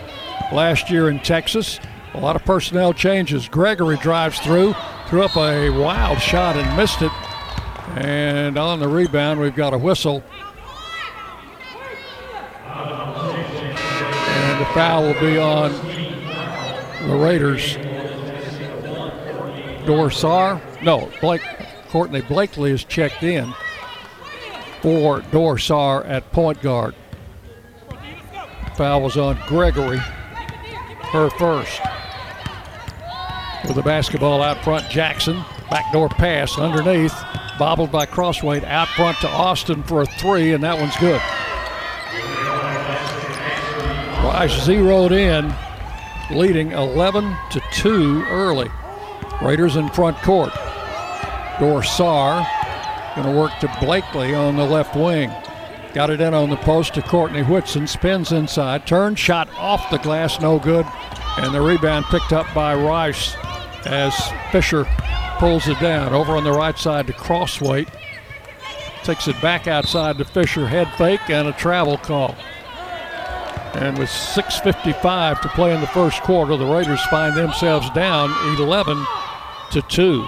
last 0.53 0.89
year 0.89 1.09
in 1.09 1.19
Texas. 1.19 1.79
A 2.13 2.19
lot 2.19 2.35
of 2.35 2.43
personnel 2.43 2.93
changes. 2.93 3.47
Gregory 3.47 3.97
drives 3.97 4.39
through, 4.39 4.73
threw 5.07 5.23
up 5.23 5.35
a 5.35 5.69
wild 5.69 6.19
shot 6.19 6.55
and 6.55 6.77
missed 6.77 7.01
it. 7.01 7.11
And 7.95 8.57
on 8.57 8.79
the 8.79 8.87
rebound, 8.87 9.39
we've 9.39 9.55
got 9.55 9.73
a 9.73 9.77
whistle. 9.77 10.23
And 12.65 14.58
the 14.58 14.58
foul 14.73 15.03
will 15.03 15.19
be 15.19 15.37
on 15.37 15.71
the 17.07 17.15
Raiders. 17.15 17.75
Dorsar, 19.85 20.61
no, 20.83 21.09
Blake, 21.21 21.41
Courtney 21.89 22.21
Blakely 22.21 22.71
is 22.71 22.83
checked 22.83 23.23
in 23.23 23.53
for 24.81 25.21
Dorsar 25.21 26.07
at 26.07 26.31
point 26.31 26.61
guard. 26.61 26.95
Foul 28.75 29.01
was 29.01 29.17
on 29.17 29.37
Gregory 29.47 29.99
her 31.11 31.29
first. 31.31 31.81
With 33.65 33.75
the 33.75 33.81
basketball 33.81 34.41
out 34.41 34.63
front, 34.63 34.89
Jackson. 34.89 35.43
Backdoor 35.69 36.09
pass 36.09 36.57
underneath. 36.57 37.15
Bobbled 37.57 37.91
by 37.91 38.05
Crossweight 38.05 38.63
out 38.63 38.87
front 38.89 39.17
to 39.19 39.29
Austin 39.29 39.83
for 39.83 40.03
a 40.03 40.05
three, 40.05 40.53
and 40.53 40.63
that 40.63 40.79
one's 40.79 40.95
good. 40.97 41.21
Rice 44.23 44.63
zeroed 44.63 45.11
in, 45.11 45.53
leading 46.29 46.71
11 46.71 47.35
to 47.51 47.61
2 47.73 48.25
early. 48.29 48.69
Raiders 49.41 49.75
in 49.75 49.89
front 49.89 50.17
court. 50.17 50.51
Dorsar 51.57 52.45
going 53.15 53.33
to 53.33 53.39
work 53.39 53.51
to 53.59 53.77
Blakely 53.79 54.33
on 54.33 54.55
the 54.55 54.65
left 54.65 54.95
wing. 54.95 55.31
Got 55.93 56.09
it 56.09 56.21
in 56.21 56.33
on 56.33 56.49
the 56.49 56.57
post 56.57 56.93
to 56.93 57.01
Courtney 57.01 57.43
Whitson. 57.43 57.87
Spins 57.87 58.31
inside. 58.31 58.85
Turn 58.85 59.15
shot 59.15 59.49
off 59.57 59.89
the 59.89 59.97
glass. 59.97 60.39
No 60.39 60.59
good. 60.59 60.85
And 61.37 61.53
the 61.53 61.61
rebound 61.61 62.05
picked 62.05 62.31
up 62.31 62.45
by 62.53 62.75
Rice 62.75 63.35
as 63.85 64.13
Fisher 64.51 64.85
pulls 65.37 65.67
it 65.67 65.79
down. 65.79 66.13
Over 66.13 66.37
on 66.37 66.43
the 66.43 66.51
right 66.51 66.77
side 66.77 67.07
to 67.07 67.13
Crossweight. 67.13 67.89
Takes 69.03 69.27
it 69.27 69.41
back 69.41 69.67
outside 69.67 70.17
to 70.19 70.25
Fisher. 70.25 70.67
Head 70.67 70.87
fake 70.97 71.29
and 71.29 71.47
a 71.47 71.53
travel 71.53 71.97
call. 71.97 72.35
And 73.73 73.97
with 73.97 74.09
6.55 74.09 75.41
to 75.41 75.49
play 75.49 75.73
in 75.73 75.81
the 75.81 75.87
first 75.87 76.21
quarter, 76.23 76.57
the 76.57 76.65
Raiders 76.65 77.01
find 77.05 77.35
themselves 77.35 77.89
down 77.91 78.31
11 78.59 79.05
to 79.71 79.81
2. 79.81 80.27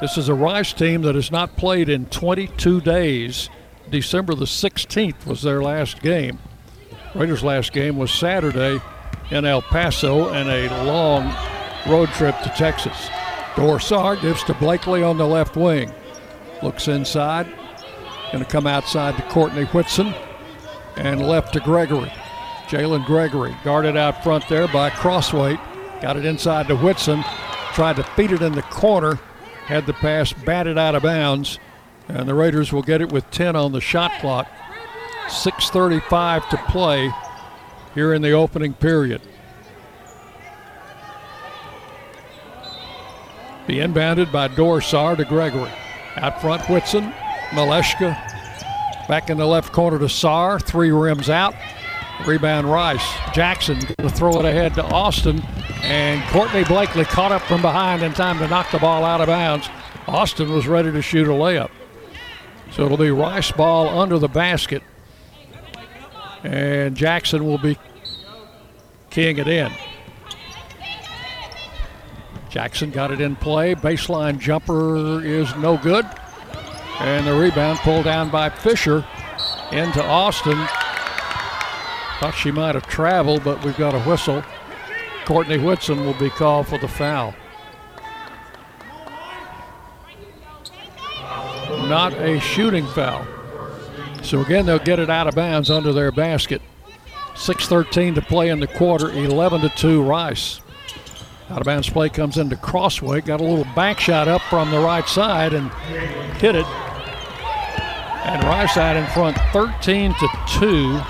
This 0.00 0.16
is 0.16 0.28
a 0.28 0.34
Rice 0.34 0.72
team 0.72 1.02
that 1.02 1.14
has 1.14 1.32
not 1.32 1.56
played 1.56 1.88
in 1.88 2.06
22 2.06 2.80
days. 2.82 3.50
December 3.90 4.34
the 4.34 4.44
16th 4.44 5.26
was 5.26 5.42
their 5.42 5.62
last 5.62 6.02
game. 6.02 6.38
Raiders' 7.14 7.42
last 7.42 7.72
game 7.72 7.96
was 7.96 8.12
Saturday 8.12 8.80
in 9.30 9.44
El 9.44 9.62
Paso 9.62 10.28
and 10.28 10.48
a 10.48 10.84
long 10.84 11.34
road 11.88 12.10
trip 12.10 12.38
to 12.42 12.50
Texas. 12.50 13.08
Dorsar 13.54 14.20
gives 14.20 14.44
to 14.44 14.54
Blakely 14.54 15.02
on 15.02 15.16
the 15.18 15.26
left 15.26 15.56
wing. 15.56 15.92
Looks 16.62 16.86
inside. 16.86 17.46
Going 18.30 18.44
to 18.44 18.50
come 18.50 18.66
outside 18.66 19.16
to 19.16 19.22
Courtney 19.22 19.64
Whitson 19.64 20.14
and 20.96 21.26
left 21.26 21.54
to 21.54 21.60
Gregory. 21.60 22.12
Jalen 22.68 23.06
Gregory 23.06 23.56
guarded 23.64 23.96
out 23.96 24.22
front 24.22 24.46
there 24.48 24.68
by 24.68 24.90
Crossweight. 24.90 25.58
Got 26.00 26.16
it 26.16 26.24
inside 26.24 26.68
to 26.68 26.76
Whitson. 26.76 27.24
Tried 27.72 27.96
to 27.96 28.02
feed 28.02 28.32
it 28.32 28.42
in 28.42 28.52
the 28.52 28.62
corner. 28.62 29.16
Had 29.66 29.86
the 29.86 29.94
pass 29.94 30.32
batted 30.32 30.78
out 30.78 30.94
of 30.94 31.02
bounds 31.02 31.58
and 32.08 32.28
the 32.28 32.34
Raiders 32.34 32.72
will 32.72 32.82
get 32.82 33.00
it 33.00 33.12
with 33.12 33.30
10 33.30 33.54
on 33.54 33.72
the 33.72 33.80
shot 33.80 34.10
clock. 34.20 34.48
6.35 35.26 36.48
to 36.48 36.56
play 36.68 37.12
here 37.94 38.14
in 38.14 38.22
the 38.22 38.32
opening 38.32 38.72
period. 38.72 39.20
Be 43.66 43.76
inbounded 43.76 44.32
by 44.32 44.48
Dorsar 44.48 45.16
to 45.18 45.24
Gregory. 45.26 45.70
Out 46.16 46.40
front, 46.40 46.66
Whitson, 46.70 47.12
Maleshka. 47.50 48.16
Back 49.06 49.28
in 49.28 49.36
the 49.36 49.46
left 49.46 49.72
corner 49.72 49.98
to 49.98 50.08
Sar. 50.08 50.58
Three 50.58 50.90
rims 50.90 51.28
out. 51.28 51.54
Rebound 52.26 52.70
Rice. 52.70 53.06
Jackson 53.32 53.78
to 53.78 54.08
throw 54.08 54.38
it 54.38 54.44
ahead 54.44 54.74
to 54.74 54.84
Austin. 54.84 55.42
And 55.82 56.22
Courtney 56.30 56.64
Blakely 56.64 57.04
caught 57.04 57.32
up 57.32 57.42
from 57.42 57.62
behind 57.62 58.02
in 58.02 58.12
time 58.12 58.38
to 58.38 58.48
knock 58.48 58.70
the 58.70 58.78
ball 58.78 59.04
out 59.04 59.20
of 59.20 59.28
bounds. 59.28 59.68
Austin 60.06 60.52
was 60.52 60.66
ready 60.66 60.90
to 60.90 61.02
shoot 61.02 61.28
a 61.28 61.30
layup. 61.30 61.70
So 62.70 62.84
it'll 62.84 62.96
be 62.96 63.10
Rice 63.10 63.50
ball 63.52 63.98
under 63.98 64.18
the 64.18 64.28
basket. 64.28 64.82
And 66.42 66.96
Jackson 66.96 67.44
will 67.44 67.58
be 67.58 67.78
keying 69.10 69.38
it 69.38 69.48
in. 69.48 69.72
Jackson 72.50 72.90
got 72.90 73.10
it 73.10 73.20
in 73.20 73.36
play. 73.36 73.74
Baseline 73.74 74.38
jumper 74.38 75.22
is 75.24 75.54
no 75.56 75.76
good. 75.76 76.06
And 77.00 77.26
the 77.26 77.34
rebound 77.34 77.78
pulled 77.80 78.04
down 78.04 78.30
by 78.30 78.48
Fisher 78.50 79.04
into 79.70 80.02
Austin. 80.04 80.58
Thought 82.20 82.34
she 82.34 82.50
might 82.50 82.74
have 82.74 82.86
traveled, 82.86 83.44
but 83.44 83.64
we've 83.64 83.76
got 83.76 83.94
a 83.94 84.00
whistle. 84.00 84.42
Courtney 85.24 85.58
Whitson 85.58 86.04
will 86.04 86.18
be 86.18 86.30
called 86.30 86.66
for 86.66 86.78
the 86.78 86.88
foul. 86.88 87.34
Not 91.86 92.12
a 92.14 92.40
shooting 92.40 92.86
foul. 92.88 93.26
So 94.22 94.40
again, 94.40 94.66
they'll 94.66 94.78
get 94.78 94.98
it 94.98 95.08
out 95.08 95.28
of 95.28 95.34
bounds 95.34 95.70
under 95.70 95.92
their 95.92 96.10
basket. 96.10 96.60
6.13 97.34 98.16
to 98.16 98.22
play 98.22 98.48
in 98.48 98.58
the 98.58 98.66
quarter, 98.66 99.10
11 99.10 99.60
to 99.60 99.68
2 99.68 100.02
Rice. 100.02 100.60
Out 101.50 101.60
of 101.60 101.64
bounds 101.64 101.88
play 101.88 102.08
comes 102.08 102.36
into 102.36 102.56
Crossweight. 102.56 103.26
Got 103.26 103.40
a 103.40 103.44
little 103.44 103.72
back 103.74 104.00
shot 104.00 104.28
up 104.28 104.42
from 104.42 104.70
the 104.70 104.80
right 104.80 105.08
side 105.08 105.54
and 105.54 105.70
hit 106.38 106.56
it. 106.56 106.66
And 108.26 108.42
Rice 108.44 108.76
out 108.76 108.96
in 108.96 109.06
front 109.06 109.38
13 109.52 110.14
to 110.14 110.28
2. 110.58 111.00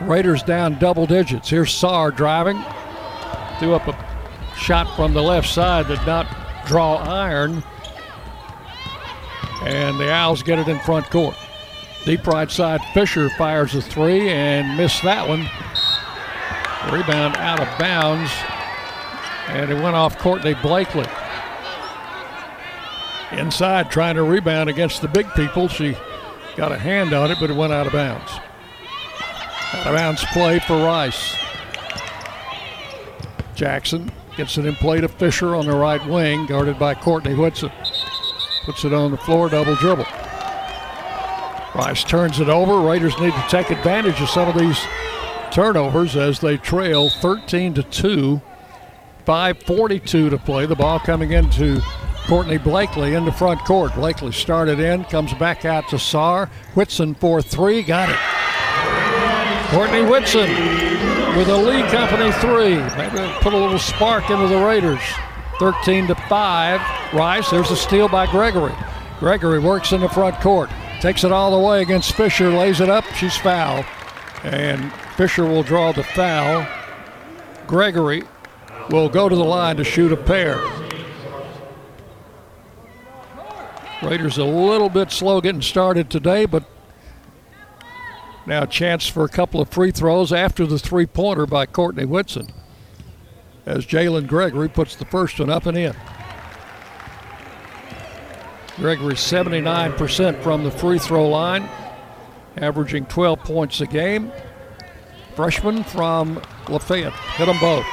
Raiders 0.00 0.42
down 0.42 0.78
double 0.78 1.06
digits. 1.06 1.50
Here's 1.50 1.72
Sar 1.72 2.10
driving. 2.10 2.62
Threw 3.58 3.74
up 3.74 3.86
a 3.86 4.56
shot 4.56 4.94
from 4.96 5.12
the 5.12 5.22
left 5.22 5.48
side 5.48 5.86
that 5.88 6.06
not 6.06 6.26
draw 6.66 6.96
iron. 6.96 7.62
And 9.62 10.00
the 10.00 10.10
Owls 10.10 10.42
get 10.42 10.58
it 10.58 10.68
in 10.68 10.78
front 10.80 11.10
court. 11.10 11.36
Deep 12.06 12.26
right 12.26 12.50
side, 12.50 12.80
Fisher 12.94 13.28
fires 13.30 13.74
a 13.74 13.82
three 13.82 14.30
and 14.30 14.76
missed 14.76 15.02
that 15.02 15.28
one. 15.28 15.40
Rebound 16.90 17.36
out 17.36 17.60
of 17.60 17.78
bounds 17.78 18.30
and 19.48 19.70
it 19.70 19.74
went 19.74 19.96
off 19.96 20.16
Courtney 20.18 20.54
Blakely. 20.54 21.06
Inside, 23.32 23.90
trying 23.90 24.14
to 24.14 24.22
rebound 24.22 24.70
against 24.70 25.02
the 25.02 25.08
big 25.08 25.28
people. 25.34 25.68
She 25.68 25.96
got 26.56 26.72
a 26.72 26.78
hand 26.78 27.12
on 27.12 27.30
it, 27.30 27.38
but 27.40 27.50
it 27.50 27.56
went 27.56 27.72
out 27.72 27.86
of 27.86 27.92
bounds. 27.92 28.32
Out 29.72 29.86
of 29.86 29.94
bounds 29.94 30.24
play 30.26 30.58
for 30.58 30.76
Rice. 30.84 31.36
Jackson 33.54 34.10
gets 34.36 34.58
it 34.58 34.66
in 34.66 34.74
play 34.76 35.00
to 35.00 35.08
Fisher 35.08 35.54
on 35.54 35.66
the 35.66 35.76
right 35.76 36.04
wing, 36.06 36.46
guarded 36.46 36.78
by 36.78 36.94
Courtney 36.94 37.34
Whitson. 37.34 37.70
Puts 38.64 38.84
it 38.84 38.92
on 38.92 39.10
the 39.10 39.16
floor, 39.18 39.48
double 39.48 39.74
dribble. 39.76 40.06
Rice 41.74 42.02
turns 42.04 42.40
it 42.40 42.48
over. 42.48 42.86
Raiders 42.86 43.18
need 43.20 43.32
to 43.32 43.46
take 43.48 43.70
advantage 43.70 44.20
of 44.20 44.28
some 44.28 44.48
of 44.48 44.58
these 44.58 44.80
turnovers 45.52 46.16
as 46.16 46.40
they 46.40 46.56
trail 46.56 47.08
13 47.08 47.74
to 47.74 47.82
2 47.82 48.40
5.42 49.26 50.30
to 50.30 50.38
play. 50.38 50.66
The 50.66 50.74
ball 50.74 50.98
coming 50.98 51.32
into 51.32 51.80
Courtney 52.26 52.58
Blakely 52.58 53.14
in 53.14 53.24
the 53.24 53.32
front 53.32 53.60
court. 53.60 53.94
Blakely 53.94 54.32
started 54.32 54.80
in, 54.80 55.04
comes 55.04 55.32
back 55.34 55.64
out 55.64 55.88
to 55.90 55.98
Sar. 55.98 56.50
Whitson 56.74 57.14
for 57.14 57.40
three, 57.42 57.82
got 57.82 58.08
it. 58.08 58.16
Courtney 59.70 60.02
Whitson 60.02 60.50
with 61.36 61.48
a 61.48 61.56
Lee 61.56 61.82
Company 61.90 62.32
three. 62.32 62.74
Maybe 62.96 63.32
put 63.40 63.52
a 63.52 63.56
little 63.56 63.78
spark 63.78 64.28
into 64.28 64.48
the 64.48 64.58
Raiders. 64.58 65.00
13 65.60 66.08
to 66.08 66.16
5. 66.16 67.14
Rice, 67.14 67.50
there's 67.50 67.70
a 67.70 67.76
steal 67.76 68.08
by 68.08 68.26
Gregory. 68.26 68.74
Gregory 69.20 69.60
works 69.60 69.92
in 69.92 70.00
the 70.00 70.08
front 70.08 70.40
court. 70.40 70.70
Takes 71.00 71.22
it 71.22 71.30
all 71.30 71.52
the 71.52 71.64
way 71.64 71.82
against 71.82 72.16
Fisher, 72.16 72.50
lays 72.50 72.80
it 72.80 72.88
up. 72.88 73.04
She's 73.14 73.36
fouled. 73.36 73.84
And 74.42 74.92
Fisher 75.16 75.44
will 75.44 75.62
draw 75.62 75.92
the 75.92 76.02
foul. 76.02 76.66
Gregory 77.68 78.24
will 78.88 79.08
go 79.08 79.28
to 79.28 79.36
the 79.36 79.44
line 79.44 79.76
to 79.76 79.84
shoot 79.84 80.10
a 80.10 80.16
pair. 80.16 80.60
Raiders 84.02 84.36
a 84.36 84.44
little 84.44 84.88
bit 84.88 85.12
slow 85.12 85.40
getting 85.40 85.62
started 85.62 86.10
today, 86.10 86.44
but 86.44 86.64
now 88.50 88.66
chance 88.66 89.06
for 89.06 89.24
a 89.24 89.28
couple 89.28 89.60
of 89.60 89.68
free 89.68 89.92
throws 89.92 90.32
after 90.32 90.66
the 90.66 90.76
three 90.76 91.06
pointer 91.06 91.46
by 91.46 91.64
Courtney 91.66 92.04
Whitson 92.04 92.48
as 93.64 93.86
Jalen 93.86 94.26
Gregory 94.26 94.68
puts 94.68 94.96
the 94.96 95.04
first 95.04 95.38
one 95.38 95.48
up 95.48 95.66
and 95.66 95.78
in. 95.78 95.94
Gregory 98.74 99.14
79% 99.14 100.42
from 100.42 100.64
the 100.64 100.70
free 100.72 100.98
throw 100.98 101.28
line, 101.28 101.68
averaging 102.56 103.06
12 103.06 103.38
points 103.38 103.80
a 103.82 103.86
game. 103.86 104.32
Freshman 105.36 105.84
from 105.84 106.42
Lafayette 106.68 107.12
hit 107.12 107.46
them 107.46 107.58
both. 107.60 107.86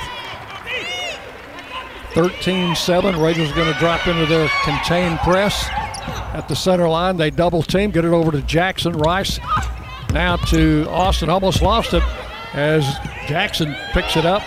13 2.13 2.75
7. 2.75 3.19
Raiders 3.21 3.51
going 3.51 3.71
to 3.71 3.77
drop 3.77 4.07
into 4.07 4.25
their 4.25 4.49
contained 4.63 5.19
press 5.19 5.67
at 6.33 6.47
the 6.47 6.55
center 6.55 6.89
line. 6.89 7.17
They 7.17 7.29
double 7.29 7.61
team, 7.61 7.91
get 7.91 8.05
it 8.05 8.11
over 8.11 8.31
to 8.31 8.41
Jackson. 8.41 8.93
Rice 8.93 9.39
now 10.13 10.35
to 10.37 10.85
Austin. 10.89 11.29
Almost 11.29 11.61
lost 11.61 11.93
it 11.93 12.03
as 12.53 12.83
Jackson 13.27 13.75
picks 13.93 14.15
it 14.17 14.25
up 14.25 14.41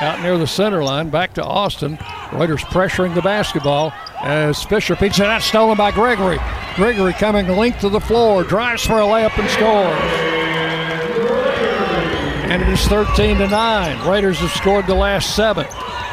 out 0.00 0.20
near 0.20 0.38
the 0.38 0.46
center 0.46 0.82
line. 0.84 1.10
Back 1.10 1.34
to 1.34 1.44
Austin. 1.44 1.98
Raiders 2.32 2.62
pressuring 2.64 3.14
the 3.14 3.22
basketball 3.22 3.92
as 4.22 4.62
Fisher 4.64 4.96
picks 4.96 5.18
it 5.18 5.26
out, 5.26 5.42
stolen 5.42 5.76
by 5.76 5.90
Gregory. 5.90 6.38
Gregory 6.74 7.12
coming 7.12 7.48
length 7.48 7.80
to 7.80 7.88
the 7.88 8.00
floor, 8.00 8.44
drives 8.44 8.84
for 8.84 9.00
a 9.00 9.04
layup 9.04 9.38
and 9.38 9.48
scores. 9.50 10.32
And 12.50 12.62
it 12.62 12.68
is 12.68 12.86
13 12.86 13.38
to 13.38 13.48
9. 13.48 14.08
Raiders 14.08 14.38
have 14.38 14.50
scored 14.52 14.86
the 14.86 14.94
last 14.94 15.34
seven. 15.34 15.66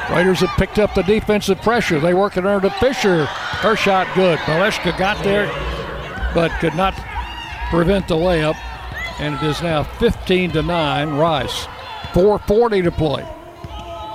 Raiders 0.10 0.40
have 0.40 0.50
picked 0.58 0.80
up 0.80 0.94
the 0.94 1.04
defensive 1.04 1.62
pressure. 1.62 2.00
They 2.00 2.14
work 2.14 2.38
it 2.38 2.46
under 2.46 2.68
to 2.70 2.76
Fisher. 2.80 3.26
Her 3.26 3.76
shot 3.76 4.08
good. 4.16 4.38
Maleshka 4.40 4.98
got 4.98 5.24
there, 5.24 5.48
but 6.34 6.52
could 6.60 6.76
not 6.76 6.94
prevent 7.70 8.08
the 8.08 8.16
layup. 8.16 8.56
And 9.20 9.36
it 9.36 9.44
is 9.44 9.62
now 9.62 9.84
15 9.84 10.52
to 10.52 10.62
9. 10.62 11.10
Rice. 11.16 11.68
440 12.14 12.82
to 12.84 12.92
play 12.92 13.28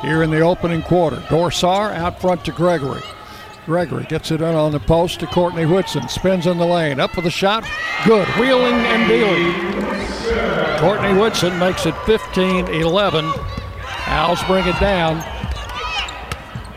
here 0.03 0.22
in 0.22 0.30
the 0.30 0.40
opening 0.40 0.82
quarter. 0.82 1.16
Dorsar 1.16 1.92
out 1.94 2.20
front 2.20 2.44
to 2.44 2.53
Gregory. 2.53 3.03
Gregory 3.66 4.05
gets 4.05 4.30
it 4.30 4.40
in 4.40 4.55
on 4.55 4.72
the 4.72 4.80
post 4.80 5.20
to 5.20 5.26
Courtney 5.26 5.66
Whitson. 5.66 6.09
Spins 6.09 6.46
in 6.46 6.59
the 6.59 6.66
lane. 6.66 7.01
Up 7.01 7.11
for 7.11 7.20
the 7.20 7.30
shot. 7.30 7.64
Good. 8.07 8.26
Wheeling 8.38 8.74
and 8.74 9.09
dealing. 9.09 10.78
Courtney 10.78 11.18
Whitson 11.18 11.59
makes 11.59 11.84
it 11.84 11.94
15 12.07 12.68
11. 12.68 13.32
Owls 14.07 14.42
bring 14.44 14.66
it 14.66 14.78
down. 14.80 15.20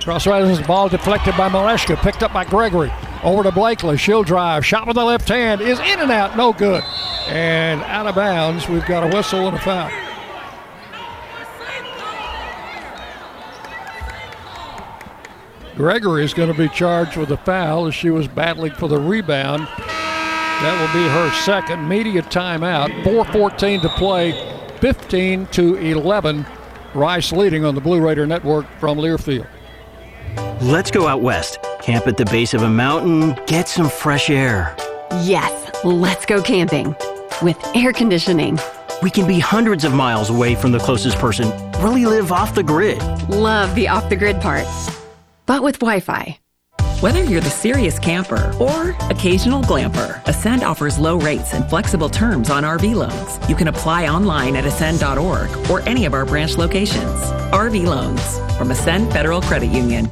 Crosswise 0.01 0.65
ball 0.65 0.89
deflected 0.89 1.37
by 1.37 1.47
Maleshka, 1.47 1.95
picked 1.97 2.23
up 2.23 2.33
by 2.33 2.43
Gregory. 2.43 2.91
Over 3.23 3.43
to 3.43 3.51
Blakely. 3.51 3.97
She'll 3.97 4.23
drive. 4.23 4.65
Shot 4.65 4.87
with 4.87 4.95
the 4.95 5.03
left 5.03 5.29
hand 5.29 5.61
is 5.61 5.79
in 5.79 5.99
and 5.99 6.11
out. 6.11 6.35
No 6.35 6.53
good. 6.53 6.83
And 7.27 7.81
out 7.83 8.07
of 8.07 8.15
bounds. 8.15 8.67
We've 8.67 8.85
got 8.85 9.03
a 9.03 9.15
whistle 9.15 9.47
and 9.47 9.55
a 9.55 9.59
foul. 9.59 9.91
Gregory 15.75 16.23
is 16.23 16.33
going 16.33 16.51
to 16.51 16.57
be 16.57 16.67
charged 16.69 17.17
with 17.17 17.31
a 17.31 17.37
foul 17.37 17.87
as 17.87 17.95
she 17.95 18.09
was 18.09 18.27
battling 18.27 18.73
for 18.73 18.87
the 18.87 18.99
rebound. 18.99 19.67
That 19.67 20.79
will 20.79 21.01
be 21.01 21.07
her 21.07 21.31
second 21.43 21.87
media 21.87 22.21
timeout. 22.21 23.03
4:14 23.03 23.81
to 23.81 23.89
play, 23.89 24.31
15 24.79 25.47
to 25.47 25.75
11. 25.77 26.45
Rice 26.93 27.31
leading 27.31 27.65
on 27.65 27.73
the 27.73 27.81
Blue 27.81 27.99
Raider 27.99 28.27
Network 28.27 28.65
from 28.79 28.97
Learfield. 28.97 29.47
Let's 30.61 30.91
go 30.91 31.07
out 31.07 31.21
west. 31.21 31.57
Camp 31.81 32.05
at 32.05 32.15
the 32.15 32.25
base 32.25 32.53
of 32.53 32.61
a 32.61 32.69
mountain, 32.69 33.35
get 33.47 33.67
some 33.67 33.89
fresh 33.89 34.29
air. 34.29 34.75
Yes, 35.23 35.83
let's 35.83 36.27
go 36.27 36.41
camping 36.41 36.95
with 37.41 37.57
air 37.75 37.91
conditioning. 37.91 38.59
We 39.01 39.09
can 39.09 39.27
be 39.27 39.39
hundreds 39.39 39.83
of 39.83 39.91
miles 39.91 40.29
away 40.29 40.53
from 40.53 40.71
the 40.71 40.77
closest 40.77 41.17
person, 41.17 41.49
really 41.81 42.05
live 42.05 42.31
off 42.31 42.53
the 42.53 42.61
grid. 42.61 43.01
Love 43.29 43.73
the 43.73 43.87
off 43.87 44.09
the 44.09 44.15
grid 44.15 44.39
part, 44.39 44.67
but 45.47 45.63
with 45.63 45.79
Wi 45.79 45.99
Fi. 45.99 46.37
Whether 46.99 47.23
you're 47.23 47.41
the 47.41 47.49
serious 47.49 47.97
camper 47.97 48.55
or 48.59 48.91
occasional 49.09 49.63
glamper, 49.63 50.21
Ascend 50.27 50.61
offers 50.61 50.99
low 50.99 51.17
rates 51.17 51.55
and 51.55 51.67
flexible 51.67 52.09
terms 52.09 52.51
on 52.51 52.61
RV 52.63 52.93
loans. 52.93 53.49
You 53.49 53.55
can 53.55 53.69
apply 53.69 54.07
online 54.07 54.55
at 54.55 54.65
ascend.org 54.65 55.49
or 55.71 55.79
any 55.89 56.05
of 56.05 56.13
our 56.13 56.27
branch 56.27 56.57
locations. 56.57 57.19
RV 57.51 57.85
loans 57.85 58.37
from 58.55 58.69
Ascend 58.69 59.11
Federal 59.11 59.41
Credit 59.41 59.71
Union. 59.71 60.11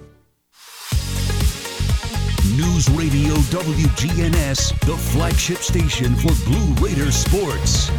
News 2.61 2.91
Radio 2.91 3.33
WGNS, 3.49 4.79
the 4.81 4.95
flagship 4.95 5.57
station 5.57 6.15
for 6.15 6.31
Blue 6.45 6.85
Raider 6.85 7.11
sports. 7.11 7.89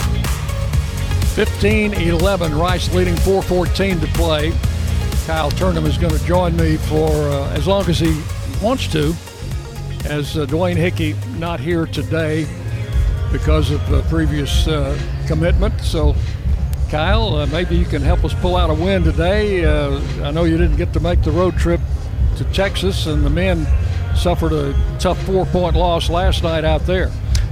15 1.35 1.95
11, 1.95 2.55
Rice 2.55 2.95
leading 2.95 3.17
414 3.17 3.99
to 3.99 4.07
play. 4.19 4.53
Kyle 5.27 5.51
Turnham 5.51 5.85
is 5.85 5.99
going 5.99 6.17
to 6.17 6.25
join 6.27 6.55
me 6.57 6.77
for 6.77 7.11
uh, 7.11 7.53
as 7.55 7.67
long 7.67 7.89
as 7.89 7.99
he 7.99 8.23
wants 8.63 8.87
to, 8.93 9.13
as 10.05 10.39
uh, 10.39 10.47
Dwayne 10.47 10.77
Hickey 10.77 11.17
not 11.39 11.59
here 11.59 11.87
today 11.87 12.47
because 13.33 13.73
of 13.73 13.93
a 13.93 14.03
previous 14.03 14.69
uh, 14.69 14.97
commitment. 15.27 15.81
So, 15.81 16.15
Kyle, 16.89 17.35
uh, 17.35 17.47
maybe 17.47 17.77
you 17.77 17.87
can 17.87 18.03
help 18.03 18.25
us 18.25 18.33
pull 18.35 18.55
out 18.55 18.71
a 18.71 18.75
win 18.75 19.03
today. 19.03 19.65
Uh, 19.65 20.01
I 20.23 20.31
know 20.31 20.45
you 20.45 20.57
didn't 20.57 20.77
get 20.77 20.93
to 20.93 21.01
make 21.01 21.21
the 21.23 21.33
road 21.33 21.57
trip 21.57 21.81
to 22.37 22.45
Texas, 22.53 23.07
and 23.07 23.25
the 23.25 23.31
men 23.31 23.67
suffered 24.23 24.53
a 24.53 24.73
tough 25.01 25.21
four 25.25 25.45
point 25.47 25.75
loss 25.75 26.09
last 26.09 26.45
night 26.45 26.65
out 26.65 26.87
there. 26.87 27.11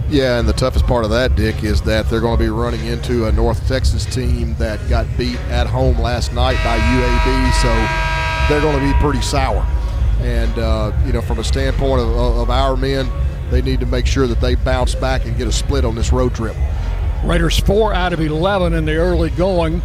Yeah, 0.09 0.39
and 0.39 0.49
the 0.49 0.53
toughest 0.53 0.87
part 0.87 1.05
of 1.05 1.11
that, 1.11 1.35
Dick, 1.35 1.65
is 1.65 1.83
that 1.83 2.09
they're 2.09 2.21
going 2.21 2.37
to 2.39 2.43
be 2.43 2.49
running 2.49 2.85
into 2.87 3.27
a 3.27 3.33
North 3.33 3.67
Texas 3.67 4.05
team 4.05 4.55
that 4.57 4.81
got 4.89 5.07
beat 5.19 5.39
at 5.51 5.67
home 5.67 5.99
last 5.99 6.33
night 6.33 6.57
by 6.65 6.79
UAB, 6.79 7.53
so 7.61 8.49
they're 8.49 8.61
going 8.61 8.79
to 8.79 8.93
be 8.93 8.99
pretty 9.01 9.21
sour. 9.21 9.67
And, 10.21 10.59
uh, 10.59 10.93
you 11.07 11.13
know, 11.13 11.21
from 11.21 11.39
a 11.39 11.45
standpoint 11.45 12.01
of, 12.01 12.09
of 12.09 12.51
our 12.51 12.77
men, 12.77 13.09
they 13.51 13.63
need 13.63 13.81
to 13.81 13.87
make 13.87 14.07
sure 14.07 14.27
that 14.27 14.41
they 14.41 14.55
bounce 14.55 14.95
back 14.95 15.27
and 15.27 15.37
get 15.37 15.49
a 15.49 15.53
split 15.53 15.85
on 15.85 15.95
this 15.95 16.13
road 16.13 16.35
trip. 16.35 16.57
Raiders 17.25 17.59
four 17.59 17.93
out 17.95 18.13
of 18.13 18.21
11 18.21 18.75
in 18.75 18.85
the 18.85 18.95
early 18.95 19.31
going. 19.31 19.81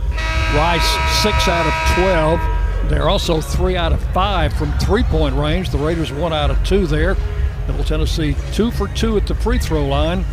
Rice 0.55 1.21
six 1.21 1.47
out 1.47 1.65
of 1.65 2.39
12. 2.39 2.54
They're 2.89 3.09
also 3.09 3.41
three 3.41 3.75
out 3.75 3.93
of 3.93 4.01
five 4.13 4.53
from 4.53 4.71
three 4.79 5.03
point 5.03 5.35
range. 5.35 5.69
The 5.69 5.77
Raiders 5.77 6.11
one 6.11 6.33
out 6.33 6.51
of 6.51 6.63
two 6.63 6.87
there. 6.87 7.15
Middle 7.67 7.83
Tennessee 7.83 8.35
two 8.53 8.71
for 8.71 8.87
two 8.89 9.17
at 9.17 9.27
the 9.27 9.35
free 9.35 9.57
throw 9.57 9.85
line. 9.87 10.23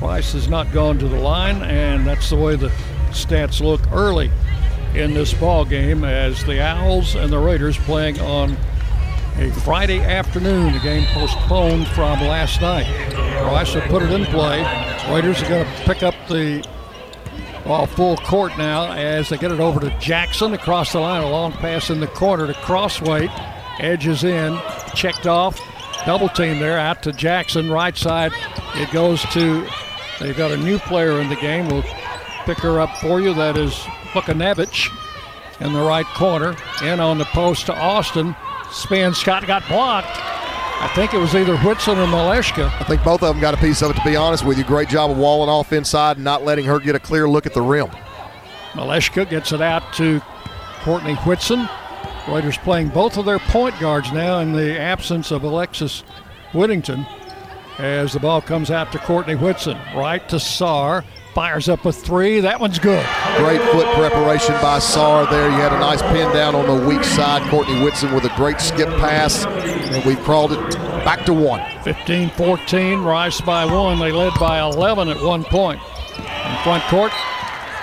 Rice 0.00 0.32
has 0.34 0.48
not 0.48 0.72
gone 0.72 0.98
to 0.98 1.08
the 1.08 1.18
line, 1.18 1.62
and 1.62 2.06
that's 2.06 2.30
the 2.30 2.36
way 2.36 2.54
the 2.54 2.68
stats 3.10 3.60
look 3.60 3.80
early 3.92 4.30
in 4.94 5.14
this 5.14 5.34
ball 5.34 5.64
game 5.64 6.04
as 6.04 6.44
the 6.44 6.62
Owls 6.62 7.14
and 7.14 7.32
the 7.32 7.38
Raiders 7.38 7.76
playing 7.78 8.20
on 8.20 8.56
a 9.38 9.50
Friday 9.64 10.00
afternoon. 10.00 10.72
The 10.72 10.78
game 10.80 11.06
postponed 11.12 11.86
from 11.88 12.20
last 12.20 12.60
night. 12.60 12.86
Rice 13.42 13.74
will 13.74 13.82
put 13.82 14.02
it 14.02 14.10
in 14.10 14.24
play. 14.26 14.60
Raiders 15.10 15.42
are 15.42 15.48
going 15.48 15.64
to 15.66 15.82
pick 15.82 16.02
up 16.02 16.14
the 16.28 16.66
ball 17.66 17.86
full 17.86 18.16
court 18.18 18.56
now 18.56 18.92
as 18.92 19.28
they 19.28 19.36
get 19.36 19.50
it 19.50 19.60
over 19.60 19.80
to 19.80 19.90
Jackson 19.98 20.54
across 20.54 20.92
the 20.92 21.00
line. 21.00 21.22
A 21.22 21.28
long 21.28 21.52
pass 21.52 21.90
in 21.90 22.00
the 22.00 22.06
corner 22.06 22.46
to 22.46 22.54
Crossweight. 22.54 23.30
Edges 23.80 24.24
in, 24.24 24.58
checked 24.94 25.26
off. 25.26 25.60
Double 26.06 26.28
team 26.28 26.60
there 26.60 26.78
out 26.78 27.02
to 27.02 27.12
Jackson. 27.12 27.70
Right 27.70 27.96
side, 27.96 28.32
it 28.74 28.90
goes 28.92 29.22
to. 29.32 29.66
They've 30.20 30.36
got 30.36 30.52
a 30.52 30.56
new 30.56 30.78
player 30.78 31.20
in 31.20 31.28
the 31.28 31.36
game. 31.36 31.68
We'll 31.68 31.84
pick 32.44 32.58
her 32.58 32.80
up 32.80 32.96
for 32.98 33.20
you. 33.20 33.34
That 33.34 33.56
is 33.56 33.74
Bukanevich 34.12 34.90
in 35.60 35.72
the 35.72 35.82
right 35.82 36.06
corner. 36.06 36.56
In 36.82 37.00
on 37.00 37.18
the 37.18 37.24
post 37.26 37.66
to 37.66 37.74
Austin. 37.74 38.36
Spin. 38.70 39.12
Scott 39.14 39.46
got 39.46 39.66
blocked. 39.68 40.35
I 40.78 40.88
think 40.94 41.14
it 41.14 41.18
was 41.18 41.34
either 41.34 41.56
Whitson 41.58 41.98
or 41.98 42.06
Maleshka. 42.06 42.70
I 42.80 42.84
think 42.84 43.02
both 43.02 43.22
of 43.22 43.32
them 43.32 43.40
got 43.40 43.54
a 43.54 43.56
piece 43.56 43.82
of 43.82 43.90
it, 43.90 43.94
to 43.94 44.04
be 44.04 44.14
honest 44.14 44.44
with 44.44 44.58
you. 44.58 44.64
Great 44.64 44.88
job 44.88 45.10
of 45.10 45.16
walling 45.16 45.48
off 45.48 45.72
inside 45.72 46.16
and 46.18 46.24
not 46.24 46.44
letting 46.44 46.66
her 46.66 46.78
get 46.78 46.94
a 46.94 47.00
clear 47.00 47.26
look 47.28 47.46
at 47.46 47.54
the 47.54 47.62
rim. 47.62 47.88
Maleshka 48.72 49.28
gets 49.28 49.52
it 49.52 49.62
out 49.62 49.92
to 49.94 50.20
Courtney 50.82 51.14
Whitson. 51.14 51.66
Raiders 52.28 52.58
playing 52.58 52.88
both 52.88 53.16
of 53.16 53.24
their 53.24 53.38
point 53.38 53.78
guards 53.80 54.12
now 54.12 54.40
in 54.40 54.52
the 54.52 54.78
absence 54.78 55.30
of 55.30 55.44
Alexis 55.44 56.00
Whittington 56.52 57.06
as 57.78 58.12
the 58.12 58.20
ball 58.20 58.42
comes 58.42 58.70
out 58.70 58.92
to 58.92 58.98
Courtney 58.98 59.34
Whitson. 59.34 59.78
Right 59.94 60.28
to 60.28 60.38
Sar. 60.38 61.04
Fires 61.36 61.68
up 61.68 61.84
a 61.84 61.92
three. 61.92 62.40
That 62.40 62.58
one's 62.58 62.78
good. 62.78 63.06
Great 63.36 63.60
foot 63.70 63.86
preparation 63.94 64.54
by 64.62 64.78
Sar 64.78 65.26
there. 65.26 65.50
You 65.50 65.56
had 65.56 65.70
a 65.70 65.78
nice 65.78 66.00
pin 66.00 66.32
down 66.32 66.54
on 66.54 66.64
the 66.66 66.88
weak 66.88 67.04
side. 67.04 67.42
Courtney 67.50 67.78
Whitson 67.84 68.14
with 68.14 68.24
a 68.24 68.34
great 68.36 68.58
skip 68.58 68.88
pass. 69.00 69.44
And 69.44 70.02
we've 70.06 70.18
crawled 70.20 70.52
it 70.52 70.70
back 71.04 71.26
to 71.26 71.34
one. 71.34 71.60
15 71.82 72.30
14. 72.30 73.00
Rice 73.02 73.38
by 73.42 73.66
one. 73.66 73.98
They 73.98 74.12
led 74.12 74.32
by 74.40 74.60
11 74.60 75.10
at 75.10 75.20
one 75.22 75.44
point. 75.44 75.78
In 76.16 76.56
front 76.64 76.82
court, 76.84 77.12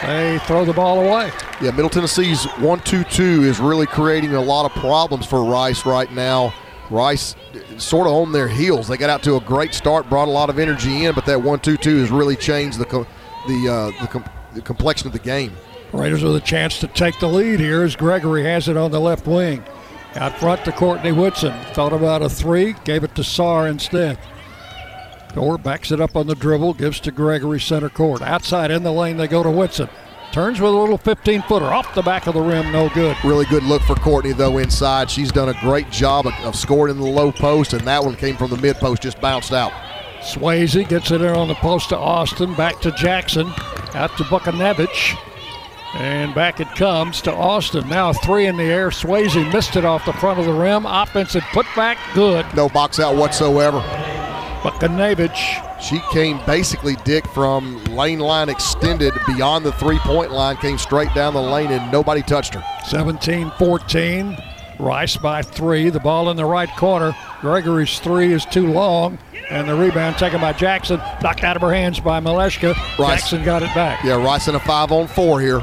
they 0.01 0.39
throw 0.47 0.65
the 0.65 0.73
ball 0.73 1.01
away. 1.01 1.31
Yeah, 1.61 1.69
Middle 1.69 1.91
Tennessee's 1.91 2.45
1 2.45 2.79
2 2.79 3.03
2 3.03 3.43
is 3.43 3.59
really 3.59 3.85
creating 3.85 4.33
a 4.33 4.41
lot 4.41 4.65
of 4.65 4.71
problems 4.81 5.27
for 5.27 5.43
Rice 5.43 5.85
right 5.85 6.11
now. 6.11 6.55
Rice 6.89 7.35
sort 7.77 8.07
of 8.07 8.13
on 8.13 8.31
their 8.31 8.47
heels. 8.47 8.87
They 8.87 8.97
got 8.97 9.11
out 9.11 9.21
to 9.23 9.35
a 9.35 9.41
great 9.41 9.75
start, 9.75 10.09
brought 10.09 10.27
a 10.27 10.31
lot 10.31 10.49
of 10.49 10.57
energy 10.57 11.05
in, 11.05 11.13
but 11.13 11.27
that 11.27 11.39
1 11.39 11.59
2 11.59 11.77
2 11.77 11.99
has 11.99 12.09
really 12.09 12.35
changed 12.35 12.79
the, 12.79 12.85
co- 12.85 13.05
the, 13.47 13.69
uh, 13.69 14.01
the, 14.01 14.07
com- 14.07 14.29
the 14.53 14.61
complexion 14.61 15.07
of 15.07 15.13
the 15.13 15.19
game. 15.19 15.55
Raiders 15.91 16.23
with 16.23 16.35
a 16.35 16.41
chance 16.41 16.79
to 16.79 16.87
take 16.87 17.19
the 17.19 17.27
lead 17.27 17.59
here 17.59 17.83
as 17.83 17.95
Gregory 17.95 18.43
has 18.43 18.67
it 18.67 18.77
on 18.77 18.91
the 18.91 18.99
left 18.99 19.27
wing. 19.27 19.63
Out 20.15 20.37
front 20.37 20.63
to 20.65 20.71
Courtney 20.71 21.11
Whitson. 21.11 21.53
Thought 21.73 21.93
about 21.93 22.21
a 22.21 22.29
three, 22.29 22.75
gave 22.83 23.03
it 23.03 23.15
to 23.15 23.23
Sar 23.23 23.67
instead. 23.67 24.17
Door 25.33 25.59
backs 25.59 25.91
it 25.91 25.99
up 25.99 26.15
on 26.15 26.27
the 26.27 26.35
dribble, 26.35 26.75
gives 26.75 26.99
to 27.01 27.11
Gregory 27.11 27.59
center 27.59 27.89
court. 27.89 28.21
Outside 28.21 28.69
in 28.69 28.83
the 28.83 28.91
lane, 28.91 29.17
they 29.17 29.27
go 29.27 29.41
to 29.41 29.49
Whitson. 29.49 29.89
Turns 30.31 30.59
with 30.59 30.73
a 30.73 30.75
little 30.75 30.97
15 30.97 31.43
footer 31.43 31.65
off 31.65 31.93
the 31.93 32.01
back 32.01 32.25
of 32.25 32.33
the 32.33 32.41
rim, 32.41 32.71
no 32.71 32.89
good. 32.89 33.15
Really 33.23 33.45
good 33.45 33.63
look 33.63 33.83
for 33.83 33.93
Courtney, 33.95 34.33
though, 34.33 34.57
inside. 34.57 35.09
She's 35.09 35.31
done 35.31 35.49
a 35.49 35.59
great 35.61 35.91
job 35.91 36.25
of, 36.25 36.33
of 36.43 36.55
scoring 36.55 36.95
in 36.95 36.99
the 36.99 37.07
low 37.07 37.31
post, 37.31 37.73
and 37.73 37.81
that 37.87 38.03
one 38.03 38.15
came 38.15 38.35
from 38.35 38.49
the 38.49 38.57
mid 38.57 38.77
post, 38.77 39.03
just 39.03 39.21
bounced 39.21 39.53
out. 39.53 39.71
Swayze 40.23 40.87
gets 40.87 41.11
it 41.11 41.21
in 41.21 41.35
on 41.35 41.49
the 41.49 41.55
post 41.55 41.89
to 41.89 41.97
Austin, 41.97 42.53
back 42.55 42.79
to 42.79 42.91
Jackson, 42.93 43.47
out 43.93 44.15
to 44.17 44.23
Bukanevich. 44.23 45.17
And 45.95 46.33
back 46.33 46.59
it 46.59 46.69
comes 46.69 47.21
to 47.23 47.33
Austin. 47.33 47.87
Now 47.87 48.09
a 48.09 48.13
three 48.13 48.47
in 48.47 48.57
the 48.57 48.63
air. 48.63 48.89
Swayze 48.89 49.51
missed 49.53 49.75
it 49.75 49.85
off 49.85 50.05
the 50.05 50.13
front 50.13 50.39
of 50.39 50.45
the 50.45 50.53
rim. 50.53 50.85
Offensive 50.85 51.43
putback, 51.51 51.97
good. 52.15 52.45
No 52.55 52.69
box 52.69 52.99
out 52.99 53.15
whatsoever. 53.15 53.79
Bukanevich. 54.61 55.81
She 55.81 55.99
came 56.11 56.39
basically, 56.45 56.95
Dick, 57.03 57.27
from 57.27 57.83
lane 57.83 58.19
line 58.19 58.47
extended 58.47 59.13
beyond 59.27 59.65
the 59.65 59.73
three 59.73 59.99
point 59.99 60.31
line, 60.31 60.55
came 60.55 60.77
straight 60.77 61.13
down 61.13 61.33
the 61.33 61.41
lane, 61.41 61.71
and 61.71 61.91
nobody 61.91 62.21
touched 62.21 62.53
her. 62.53 62.63
17 62.87 63.51
14. 63.59 64.37
Rice 64.79 65.17
by 65.17 65.41
three. 65.41 65.89
The 65.89 65.99
ball 65.99 66.29
in 66.31 66.37
the 66.37 66.45
right 66.45 66.69
corner. 66.77 67.13
Gregory's 67.43 67.99
three 67.99 68.31
is 68.31 68.45
too 68.45 68.71
long. 68.71 69.19
And 69.49 69.67
the 69.67 69.75
rebound 69.75 70.17
taken 70.17 70.39
by 70.39 70.53
Jackson. 70.53 70.97
Knocked 71.21 71.43
out 71.43 71.57
of 71.57 71.61
her 71.61 71.73
hands 71.73 71.99
by 71.99 72.21
Maleshka. 72.21 72.73
Rice. 72.97 73.19
Jackson 73.19 73.43
got 73.43 73.61
it 73.61 73.75
back. 73.75 74.01
Yeah, 74.01 74.15
Rice 74.15 74.47
in 74.47 74.55
a 74.55 74.61
five 74.61 74.93
on 74.93 75.07
four 75.07 75.41
here. 75.41 75.61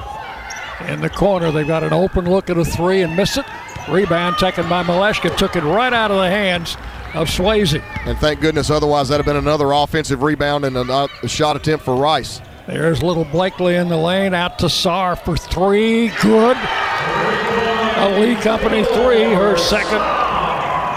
In 0.89 1.01
the 1.01 1.09
corner, 1.09 1.51
they've 1.51 1.67
got 1.67 1.83
an 1.83 1.95
open 1.95 2.29
look 2.29 2.51
at 2.51 2.59
a 2.59 2.67
three 2.67 3.01
and 3.01 3.17
miss 3.17 3.39
it. 3.39 3.47
Rebound 3.89 4.37
taken 4.37 4.69
by 4.69 4.83
Maleshka. 4.83 5.35
Took 5.39 5.57
it 5.57 5.63
right 5.63 5.95
out 5.95 6.11
of 6.11 6.19
the 6.19 6.29
hands 6.29 6.77
of 7.15 7.29
Swayze. 7.29 7.83
And 8.05 8.19
thank 8.19 8.41
goodness, 8.41 8.69
otherwise, 8.69 9.09
that'd 9.09 9.25
have 9.25 9.35
been 9.35 9.43
another 9.43 9.73
offensive 9.73 10.23
rebound 10.23 10.67
and 10.67 10.77
a, 10.77 11.09
shot 11.27 11.57
attempt 11.57 11.87
for 11.87 11.97
Rice. 11.97 12.43
There's 12.67 13.03
little 13.03 13.25
Blakely 13.25 13.77
in 13.77 13.89
the 13.89 13.97
lane. 13.97 14.35
Out 14.35 14.59
to 14.59 14.69
Sar 14.69 15.17
for 15.17 15.35
three. 15.35 16.09
Good. 16.21 16.59
A 16.59 18.21
Lee 18.21 18.35
Company 18.37 18.85
three, 18.85 19.33
her 19.33 19.57
second 19.57 20.20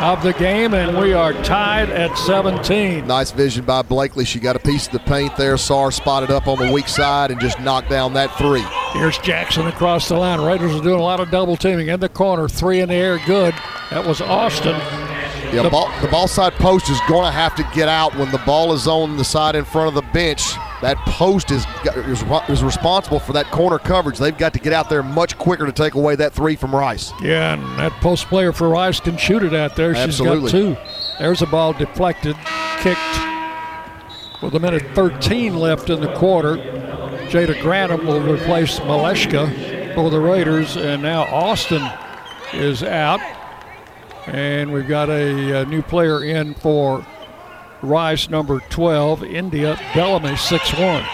of 0.02 0.24
the 0.24 0.34
game, 0.34 0.74
and 0.74 0.98
we 0.98 1.14
are 1.14 1.34
tied 1.44 1.90
at 1.90 2.18
17. 2.18 3.06
Nice 3.06 3.32
vision 3.32 3.66
by 3.66 3.82
Blakely. 3.82 4.26
She 4.26 4.40
got 4.40 4.56
a 4.56 4.60
piece 4.60 4.88
of 4.88 4.94
the 4.94 5.00
paint 5.00 5.36
there. 5.38 5.58
Sar 5.58 5.92
spotted 5.92 6.32
up 6.32 6.48
on 6.48 6.58
the 6.58 6.72
weak 6.72 6.88
side 6.88 7.32
and 7.32 7.40
just 7.40 7.60
knocked 7.60 7.90
down 7.90 8.14
that 8.14 8.36
three. 8.38 8.66
Here's 8.94 9.18
Jackson 9.20 9.68
across 9.68 10.10
the 10.10 10.16
line. 10.16 10.42
Raiders 10.42 10.74
are 10.76 10.82
doing 10.84 11.00
a 11.00 11.04
lot 11.04 11.20
of 11.20 11.32
double 11.32 11.58
teaming 11.58 11.88
in 11.88 12.00
the 12.00 12.10
corner. 12.10 12.48
Three 12.48 12.80
in 12.80 12.90
the 12.90 12.96
air, 12.96 13.20
good. 13.26 13.54
That 13.90 14.06
was 14.06 14.22
Austin. 14.22 14.76
Yeah, 15.54 15.62
the 15.62 15.70
ball, 15.70 15.92
the 16.02 16.08
ball 16.08 16.28
side 16.28 16.54
post 16.54 16.90
is 16.90 17.00
going 17.08 17.26
to 17.26 17.32
have 17.32 17.56
to 17.56 17.64
get 17.74 17.88
out 17.88 18.16
when 18.16 18.32
the 18.32 18.40
ball 18.40 18.74
is 18.74 18.88
on 18.88 19.18
the 19.18 19.24
side 19.24 19.56
in 19.56 19.66
front 19.66 19.88
of 19.90 19.94
the 19.94 20.12
bench. 20.12 20.54
That 20.84 20.98
post 21.06 21.50
is, 21.50 21.66
is, 21.96 22.26
is 22.50 22.62
responsible 22.62 23.22
for 23.22 23.32
that 23.32 23.50
corner 23.52 23.80
coverage. 23.80 24.18
They've 24.18 24.38
got 24.38 24.52
to 24.52 24.60
get 24.60 24.74
out 24.74 24.90
there 24.90 25.02
much 25.02 25.38
quicker 25.38 25.66
to 25.66 25.72
take 25.72 25.94
away 25.94 26.18
that 26.18 26.34
three 26.34 26.58
from 26.58 26.76
Rice. 26.76 27.14
Yeah, 27.22 27.54
and 27.54 27.64
that 27.80 27.94
post 28.02 28.28
player 28.28 28.52
for 28.52 28.68
Rice 28.68 29.00
can 29.00 29.16
shoot 29.16 29.44
it 29.44 29.54
out 29.54 29.78
there. 29.78 29.96
Absolutely. 29.96 30.52
She's 30.52 30.76
got 30.76 30.86
two. 30.86 31.18
There's 31.20 31.42
a 31.42 31.48
ball 31.48 31.72
deflected, 31.72 32.36
kicked 32.80 33.00
with 34.42 34.56
a 34.56 34.60
minute 34.60 34.84
13 34.94 35.56
left 35.56 35.90
in 35.90 36.02
the 36.02 36.14
quarter. 36.16 36.58
Jada 37.30 37.56
Granum 37.62 38.06
will 38.06 38.20
replace 38.20 38.80
Maleshka 38.80 39.96
for 39.96 40.10
the 40.10 40.20
Raiders, 40.20 40.76
and 40.76 41.02
now 41.02 41.24
Austin 41.34 41.90
is 42.52 42.84
out. 42.84 43.22
And 44.28 44.74
we've 44.74 44.88
got 44.88 45.10
a, 45.10 45.62
a, 45.62 45.66
new 45.66 45.82
player 45.82 46.26
in 46.26 46.56
for 46.56 47.06
Rice, 47.84 48.30
number 48.30 48.62
12, 48.70 49.24
India 49.24 49.78
Bellamy, 49.94 50.38
6 50.38 50.74
1. 50.80 51.06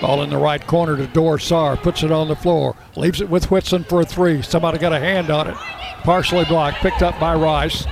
Ball 0.00 0.22
in 0.22 0.30
the 0.30 0.38
right 0.38 0.64
corner 0.66 0.96
to 0.96 1.06
Dorsar, 1.06 1.76
puts 1.82 2.02
it 2.02 2.12
on 2.12 2.28
the 2.28 2.36
floor, 2.36 2.76
leaves 2.96 3.20
it 3.20 3.28
with 3.28 3.50
Whitson 3.50 3.84
for 3.84 4.00
a 4.00 4.04
three. 4.04 4.42
Somebody 4.42 4.78
got 4.78 4.92
a 4.92 5.00
hand 5.00 5.30
on 5.30 5.48
it. 5.48 5.56
Partially 6.04 6.44
blocked, 6.44 6.78
picked 6.78 7.02
up 7.02 7.18
by 7.18 7.34
Rice. 7.34 7.86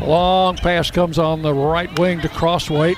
Long 0.00 0.56
pass 0.56 0.90
comes 0.90 1.18
on 1.18 1.42
the 1.42 1.52
right 1.52 1.96
wing 1.98 2.20
to 2.20 2.28
Crossweight. 2.28 2.96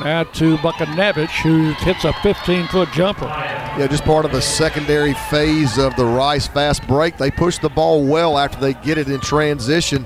Now 0.00 0.24
to 0.24 0.56
Bukanevich, 0.58 1.42
who 1.42 1.72
hits 1.84 2.04
a 2.04 2.12
15 2.14 2.66
foot 2.68 2.90
jumper. 2.92 3.26
Yeah, 3.26 3.86
just 3.88 4.04
part 4.04 4.24
of 4.24 4.32
the 4.32 4.42
secondary 4.42 5.14
phase 5.14 5.78
of 5.78 5.94
the 5.96 6.04
Rice 6.04 6.48
fast 6.48 6.86
break. 6.88 7.16
They 7.16 7.30
push 7.30 7.58
the 7.58 7.68
ball 7.68 8.04
well 8.04 8.38
after 8.38 8.58
they 8.60 8.74
get 8.74 8.98
it 8.98 9.08
in 9.08 9.20
transition. 9.20 10.04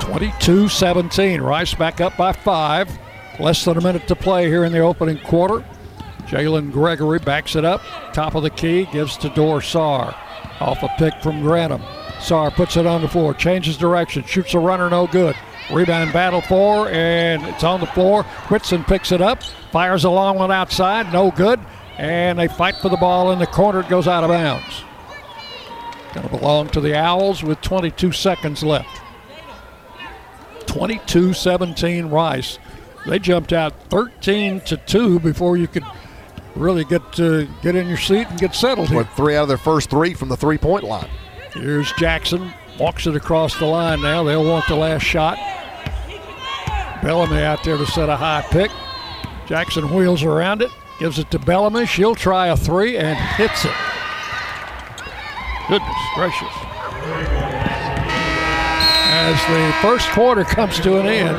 22 0.00 0.68
17. 0.68 1.40
Rice 1.40 1.74
back 1.74 2.00
up 2.00 2.16
by 2.16 2.32
five. 2.32 2.90
Less 3.38 3.64
than 3.64 3.76
a 3.76 3.80
minute 3.80 4.06
to 4.08 4.16
play 4.16 4.46
here 4.46 4.64
in 4.64 4.72
the 4.72 4.80
opening 4.80 5.18
quarter. 5.18 5.64
Jalen 6.26 6.72
Gregory 6.72 7.18
backs 7.18 7.56
it 7.56 7.64
up. 7.64 7.82
Top 8.12 8.34
of 8.34 8.42
the 8.42 8.50
key, 8.50 8.86
gives 8.92 9.16
to 9.18 9.28
Dorsar. 9.28 10.14
Off 10.60 10.82
a 10.82 10.88
pick 10.98 11.14
from 11.22 11.42
Granum. 11.42 11.82
Sar 12.20 12.50
puts 12.50 12.76
it 12.76 12.86
on 12.86 13.02
the 13.02 13.08
floor, 13.08 13.34
changes 13.34 13.76
direction, 13.76 14.24
shoots 14.24 14.54
a 14.54 14.58
runner, 14.58 14.88
no 14.88 15.06
good. 15.06 15.36
Rebound 15.70 16.12
battle 16.12 16.40
for, 16.40 16.88
and 16.88 17.42
it's 17.46 17.64
on 17.64 17.80
the 17.80 17.86
floor. 17.86 18.22
Whitson 18.48 18.84
picks 18.84 19.12
it 19.12 19.20
up, 19.20 19.42
fires 19.72 20.04
a 20.04 20.10
long 20.10 20.36
one 20.36 20.50
outside, 20.50 21.12
no 21.12 21.30
good. 21.30 21.60
And 21.98 22.38
they 22.38 22.48
fight 22.48 22.76
for 22.76 22.88
the 22.88 22.96
ball 22.96 23.32
in 23.32 23.38
the 23.38 23.46
corner. 23.46 23.80
It 23.80 23.88
goes 23.88 24.08
out 24.08 24.24
of 24.24 24.30
bounds. 24.30 24.82
Going 26.12 26.28
to 26.28 26.36
belong 26.36 26.68
to 26.68 26.80
the 26.80 26.96
Owls 26.96 27.42
with 27.42 27.60
22 27.60 28.12
seconds 28.12 28.62
left. 28.62 29.00
22 30.74 31.32
17 31.32 32.06
Rice. 32.06 32.58
They 33.06 33.20
jumped 33.20 33.52
out 33.52 33.72
13 33.90 34.60
to 34.62 34.76
2 34.76 35.20
before 35.20 35.56
you 35.56 35.68
could 35.68 35.84
really 36.56 36.84
get 36.84 37.12
to 37.12 37.48
get 37.62 37.76
in 37.76 37.86
your 37.86 37.96
seat 37.96 38.26
and 38.28 38.40
get 38.40 38.56
settled 38.56 38.88
here. 38.88 38.98
With 38.98 39.08
three 39.10 39.36
out 39.36 39.42
of 39.42 39.48
their 39.48 39.56
first 39.56 39.88
three 39.88 40.14
from 40.14 40.28
the 40.28 40.36
three 40.36 40.58
point 40.58 40.82
line. 40.82 41.08
Here's 41.52 41.92
Jackson. 41.92 42.52
Walks 42.78 43.06
it 43.06 43.14
across 43.14 43.56
the 43.56 43.66
line 43.66 44.02
now. 44.02 44.24
They'll 44.24 44.44
want 44.44 44.66
the 44.66 44.74
last 44.74 45.02
shot. 45.02 45.38
Bellamy 47.02 47.42
out 47.42 47.62
there 47.62 47.76
to 47.76 47.86
set 47.86 48.08
a 48.08 48.16
high 48.16 48.44
pick. 48.50 48.72
Jackson 49.46 49.94
wheels 49.94 50.24
around 50.24 50.60
it, 50.60 50.70
gives 50.98 51.20
it 51.20 51.30
to 51.30 51.38
Bellamy. 51.38 51.86
She'll 51.86 52.16
try 52.16 52.48
a 52.48 52.56
three 52.56 52.96
and 52.96 53.16
hits 53.16 53.64
it. 53.64 53.74
Goodness 55.68 55.96
gracious. 56.16 57.43
As 59.26 59.40
the 59.46 59.72
first 59.80 60.10
quarter 60.10 60.44
comes 60.44 60.78
to 60.80 61.00
an 61.00 61.06
end, 61.06 61.38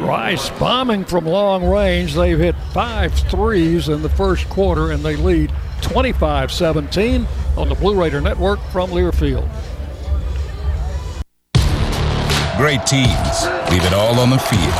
Rice 0.00 0.50
bombing 0.58 1.04
from 1.04 1.24
long 1.24 1.64
range. 1.64 2.14
They've 2.14 2.36
hit 2.36 2.56
five 2.72 3.14
threes 3.14 3.88
in 3.88 4.02
the 4.02 4.08
first 4.08 4.48
quarter 4.48 4.90
and 4.90 5.04
they 5.04 5.14
lead 5.14 5.52
25 5.82 6.50
17 6.50 7.28
on 7.56 7.68
the 7.68 7.76
Blue 7.76 7.94
Raider 7.94 8.20
Network 8.20 8.58
from 8.72 8.90
Learfield. 8.90 9.48
Great 12.56 12.84
teams 12.86 13.46
leave 13.70 13.84
it 13.84 13.92
all 13.94 14.18
on 14.18 14.30
the 14.30 14.38
field. 14.38 14.74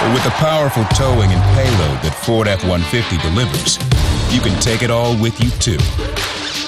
But 0.00 0.12
with 0.12 0.24
the 0.24 0.30
powerful 0.38 0.84
towing 0.96 1.30
and 1.30 1.42
payload 1.54 2.02
that 2.02 2.20
Ford 2.24 2.48
F 2.48 2.64
150 2.64 3.16
delivers, 3.18 3.78
you 4.34 4.40
can 4.40 4.60
take 4.60 4.82
it 4.82 4.90
all 4.90 5.16
with 5.22 5.40
you 5.40 5.50
too. 5.60 5.78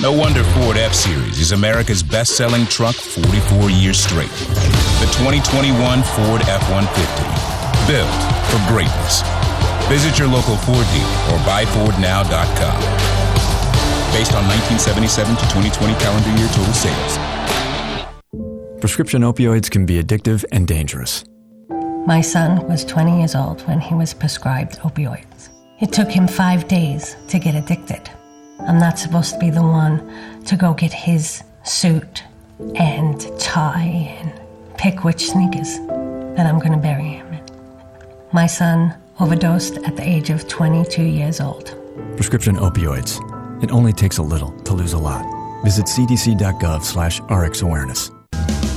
No 0.05 0.13
wonder 0.13 0.45
Ford 0.45 0.77
F 0.77 0.93
Series 0.93 1.41
is 1.41 1.53
America's 1.53 2.03
best 2.03 2.37
selling 2.37 2.67
truck 2.67 2.95
44 2.95 3.71
years 3.71 3.99
straight. 3.99 4.29
The 5.01 5.09
2021 5.17 5.81
Ford 5.81 6.43
F 6.45 6.61
150. 6.69 7.89
Built 7.89 8.13
for 8.53 8.61
greatness. 8.69 9.25
Visit 9.89 10.19
your 10.19 10.29
local 10.29 10.59
Ford 10.59 10.85
dealer 10.93 11.09
or 11.33 11.41
buyfordnow.com. 11.49 12.81
Based 14.13 14.35
on 14.37 14.45
1977 14.45 15.37
to 15.37 15.43
2020 15.73 15.95
calendar 15.95 16.29
year 16.37 16.49
total 16.53 16.75
sales. 16.75 17.19
Prescription 18.81 19.23
opioids 19.23 19.71
can 19.71 19.87
be 19.87 20.03
addictive 20.03 20.45
and 20.53 20.69
dangerous. 20.69 21.25
My 22.05 22.21
son 22.21 22.69
was 22.69 22.85
20 22.85 23.21
years 23.21 23.35
old 23.35 23.63
when 23.63 23.81
he 23.81 23.95
was 23.95 24.13
prescribed 24.13 24.81
opioids. 24.81 25.49
It 25.81 25.95
took 25.95 26.11
him 26.11 26.29
five 26.29 26.69
days 26.69 27.17
to 27.29 27.39
get 27.39 27.55
addicted. 27.55 28.11
I'm 28.61 28.79
not 28.79 28.99
supposed 28.99 29.33
to 29.35 29.39
be 29.39 29.51
the 29.51 29.63
one 29.63 30.45
to 30.45 30.57
go 30.57 30.75
get 30.75 30.93
his 30.93 31.43
suit 31.65 32.25
and 32.77 33.21
tie 33.39 34.19
and 34.21 34.33
pick 34.77 35.05
which 35.05 35.27
sneakers 35.27 35.79
that 36.37 36.47
I'm 36.47 36.59
going 36.59 36.73
to 36.73 36.79
bury 36.79 37.09
him 37.09 37.33
in. 37.33 37.45
My 38.33 38.47
son 38.47 38.95
overdosed 39.21 39.79
at 39.79 39.97
the 39.97 40.09
age 40.09 40.31
of 40.31 40.47
22 40.49 41.03
years 41.03 41.41
old. 41.41 41.75
Prescription 42.17 42.57
opioids. 42.57 43.21
It 43.63 43.71
only 43.71 43.93
takes 43.93 44.19
a 44.19 44.23
little 44.23 44.51
to 44.63 44.75
lose 44.75 44.93
a 44.93 44.99
lot. 44.99 45.25
Visit 45.65 45.87
cdc.gov 45.87 46.85
slash 46.85 47.21
rxawareness. 47.23 48.14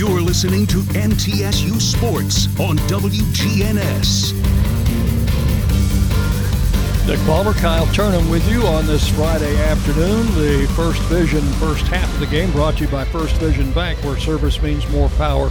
You're 0.00 0.22
listening 0.22 0.66
to 0.68 0.78
MTSU 0.78 1.78
Sports 1.78 2.46
on 2.58 2.78
WGNS. 2.88 4.32
Dick 7.06 7.20
Palmer, 7.26 7.52
Kyle 7.52 7.86
Turnham 7.88 8.30
with 8.30 8.50
you 8.50 8.66
on 8.66 8.86
this 8.86 9.06
Friday 9.10 9.54
afternoon. 9.58 10.24
The 10.28 10.66
First 10.74 11.02
Vision 11.02 11.42
first 11.58 11.86
half 11.88 12.10
of 12.14 12.20
the 12.20 12.26
game 12.28 12.50
brought 12.50 12.78
to 12.78 12.84
you 12.84 12.88
by 12.88 13.04
First 13.04 13.36
Vision 13.36 13.72
Bank, 13.72 14.02
where 14.02 14.18
service 14.18 14.62
means 14.62 14.88
more 14.88 15.10
power 15.10 15.50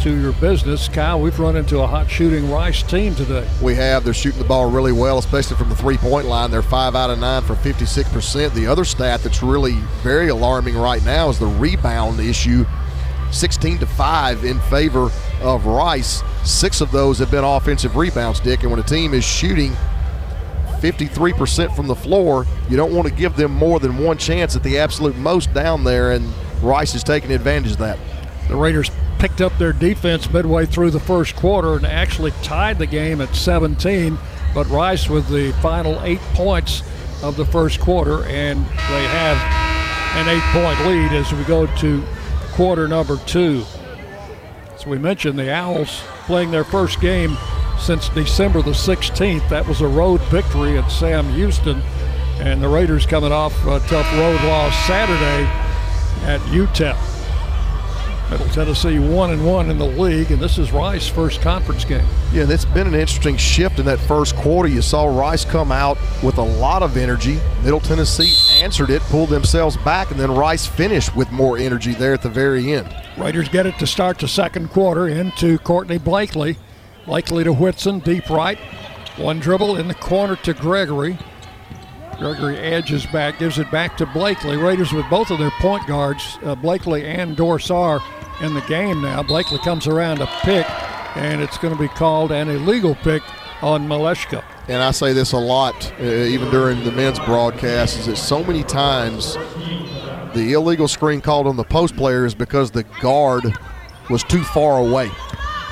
to 0.00 0.18
your 0.18 0.32
business. 0.32 0.88
Kyle, 0.88 1.20
we've 1.20 1.38
run 1.38 1.56
into 1.56 1.80
a 1.80 1.86
hot 1.86 2.10
shooting 2.10 2.50
Rice 2.50 2.82
team 2.82 3.14
today. 3.14 3.46
We 3.60 3.74
have. 3.74 4.02
They're 4.02 4.14
shooting 4.14 4.38
the 4.38 4.48
ball 4.48 4.70
really 4.70 4.92
well, 4.92 5.18
especially 5.18 5.58
from 5.58 5.68
the 5.68 5.76
three 5.76 5.98
point 5.98 6.26
line. 6.26 6.50
They're 6.50 6.62
five 6.62 6.96
out 6.96 7.10
of 7.10 7.18
nine 7.18 7.42
for 7.42 7.54
56%. 7.54 8.54
The 8.54 8.66
other 8.66 8.86
stat 8.86 9.22
that's 9.22 9.42
really 9.42 9.74
very 10.02 10.28
alarming 10.28 10.78
right 10.78 11.04
now 11.04 11.28
is 11.28 11.38
the 11.38 11.48
rebound 11.48 12.18
issue 12.18 12.64
16 13.30 13.78
to 13.78 13.86
5 13.86 14.44
in 14.44 14.58
favor 14.62 15.10
of 15.42 15.66
Rice. 15.66 16.22
Six 16.44 16.80
of 16.80 16.90
those 16.90 17.18
have 17.18 17.30
been 17.30 17.44
offensive 17.44 17.96
rebounds, 17.96 18.40
Dick. 18.40 18.62
And 18.62 18.70
when 18.70 18.80
a 18.80 18.84
team 18.84 19.14
is 19.14 19.24
shooting 19.24 19.72
53% 20.80 21.76
from 21.76 21.86
the 21.86 21.94
floor, 21.94 22.46
you 22.68 22.76
don't 22.76 22.94
want 22.94 23.06
to 23.08 23.14
give 23.14 23.36
them 23.36 23.52
more 23.52 23.78
than 23.78 23.98
one 23.98 24.18
chance 24.18 24.56
at 24.56 24.62
the 24.62 24.78
absolute 24.78 25.16
most 25.16 25.52
down 25.52 25.84
there, 25.84 26.12
and 26.12 26.26
Rice 26.62 26.94
is 26.94 27.04
taking 27.04 27.32
advantage 27.32 27.72
of 27.72 27.78
that. 27.78 27.98
The 28.48 28.56
Raiders 28.56 28.90
picked 29.18 29.42
up 29.42 29.56
their 29.58 29.74
defense 29.74 30.30
midway 30.32 30.64
through 30.64 30.90
the 30.90 31.00
first 31.00 31.36
quarter 31.36 31.74
and 31.74 31.86
actually 31.86 32.32
tied 32.42 32.78
the 32.78 32.86
game 32.86 33.20
at 33.20 33.34
17, 33.34 34.18
but 34.54 34.66
Rice 34.68 35.08
with 35.08 35.28
the 35.28 35.52
final 35.60 36.00
eight 36.02 36.20
points 36.34 36.82
of 37.22 37.36
the 37.36 37.44
first 37.44 37.80
quarter, 37.80 38.24
and 38.24 38.64
they 38.64 39.04
have 39.04 39.36
an 40.16 40.28
eight 40.28 40.42
point 40.52 40.80
lead 40.86 41.12
as 41.12 41.32
we 41.32 41.44
go 41.44 41.66
to 41.76 42.02
quarter 42.60 42.86
number 42.86 43.16
two. 43.24 43.64
As 44.74 44.84
we 44.84 44.98
mentioned, 44.98 45.38
the 45.38 45.50
Owls 45.50 46.02
playing 46.26 46.50
their 46.50 46.62
first 46.62 47.00
game 47.00 47.38
since 47.78 48.10
December 48.10 48.60
the 48.60 48.72
16th. 48.72 49.48
That 49.48 49.66
was 49.66 49.80
a 49.80 49.88
road 49.88 50.20
victory 50.24 50.76
at 50.76 50.86
Sam 50.88 51.26
Houston. 51.32 51.80
And 52.38 52.62
the 52.62 52.68
Raiders 52.68 53.06
coming 53.06 53.32
off 53.32 53.54
a 53.64 53.80
tough 53.88 54.12
road 54.12 54.42
loss 54.42 54.76
Saturday 54.86 55.46
at 56.30 56.38
UTEP. 56.50 57.19
Middle 58.30 58.48
Tennessee 58.50 59.00
one 59.00 59.32
and 59.32 59.44
one 59.44 59.70
in 59.70 59.78
the 59.78 59.84
league, 59.84 60.30
and 60.30 60.40
this 60.40 60.56
is 60.56 60.70
Rice's 60.70 61.08
first 61.08 61.40
conference 61.42 61.84
game. 61.84 62.06
Yeah, 62.32 62.44
that's 62.44 62.64
been 62.64 62.86
an 62.86 62.94
interesting 62.94 63.36
shift 63.36 63.80
in 63.80 63.86
that 63.86 63.98
first 63.98 64.36
quarter. 64.36 64.68
You 64.68 64.82
saw 64.82 65.06
Rice 65.06 65.44
come 65.44 65.72
out 65.72 65.98
with 66.22 66.38
a 66.38 66.42
lot 66.42 66.84
of 66.84 66.96
energy. 66.96 67.40
Middle 67.64 67.80
Tennessee 67.80 68.32
answered 68.62 68.90
it, 68.90 69.02
pulled 69.02 69.30
themselves 69.30 69.76
back, 69.78 70.12
and 70.12 70.20
then 70.20 70.30
Rice 70.30 70.64
finished 70.64 71.16
with 71.16 71.32
more 71.32 71.58
energy 71.58 71.92
there 71.92 72.14
at 72.14 72.22
the 72.22 72.28
very 72.28 72.72
end. 72.72 72.94
Raiders 73.18 73.48
get 73.48 73.66
it 73.66 73.76
to 73.80 73.86
start 73.86 74.18
the 74.18 74.28
second 74.28 74.70
quarter 74.70 75.08
into 75.08 75.58
Courtney 75.58 75.98
Blakely. 75.98 76.56
Blakely 77.06 77.42
to 77.42 77.52
Whitson, 77.52 77.98
deep 77.98 78.30
right. 78.30 78.58
One 79.16 79.40
dribble 79.40 79.74
in 79.76 79.88
the 79.88 79.94
corner 79.94 80.36
to 80.36 80.54
Gregory. 80.54 81.18
Gregory 82.16 82.58
edges 82.58 83.06
back, 83.06 83.40
gives 83.40 83.58
it 83.58 83.68
back 83.72 83.96
to 83.96 84.06
Blakely. 84.06 84.56
Raiders 84.56 84.92
with 84.92 85.08
both 85.10 85.30
of 85.30 85.40
their 85.40 85.50
point 85.58 85.84
guards, 85.88 86.38
uh, 86.44 86.54
Blakely 86.54 87.04
and 87.04 87.36
Dorsar, 87.36 88.00
in 88.40 88.54
the 88.54 88.62
game 88.62 89.00
now. 89.00 89.22
Blakely 89.22 89.58
comes 89.58 89.86
around 89.86 90.20
a 90.20 90.26
pick, 90.42 90.66
and 91.16 91.40
it's 91.40 91.58
going 91.58 91.74
to 91.74 91.80
be 91.80 91.88
called 91.88 92.32
an 92.32 92.48
illegal 92.48 92.94
pick 92.96 93.22
on 93.62 93.86
Maleshka. 93.86 94.42
And 94.68 94.82
I 94.82 94.90
say 94.90 95.12
this 95.12 95.32
a 95.32 95.38
lot, 95.38 95.92
uh, 96.00 96.04
even 96.04 96.50
during 96.50 96.82
the 96.84 96.92
men's 96.92 97.18
broadcast, 97.20 97.98
is 97.98 98.06
that 98.06 98.16
so 98.16 98.44
many 98.44 98.62
times 98.62 99.34
the 100.34 100.52
illegal 100.52 100.88
screen 100.88 101.20
called 101.20 101.46
on 101.46 101.56
the 101.56 101.64
post 101.64 101.96
player 101.96 102.24
is 102.24 102.34
because 102.34 102.70
the 102.70 102.84
guard 103.00 103.44
was 104.08 104.22
too 104.24 104.42
far 104.42 104.78
away. 104.78 105.10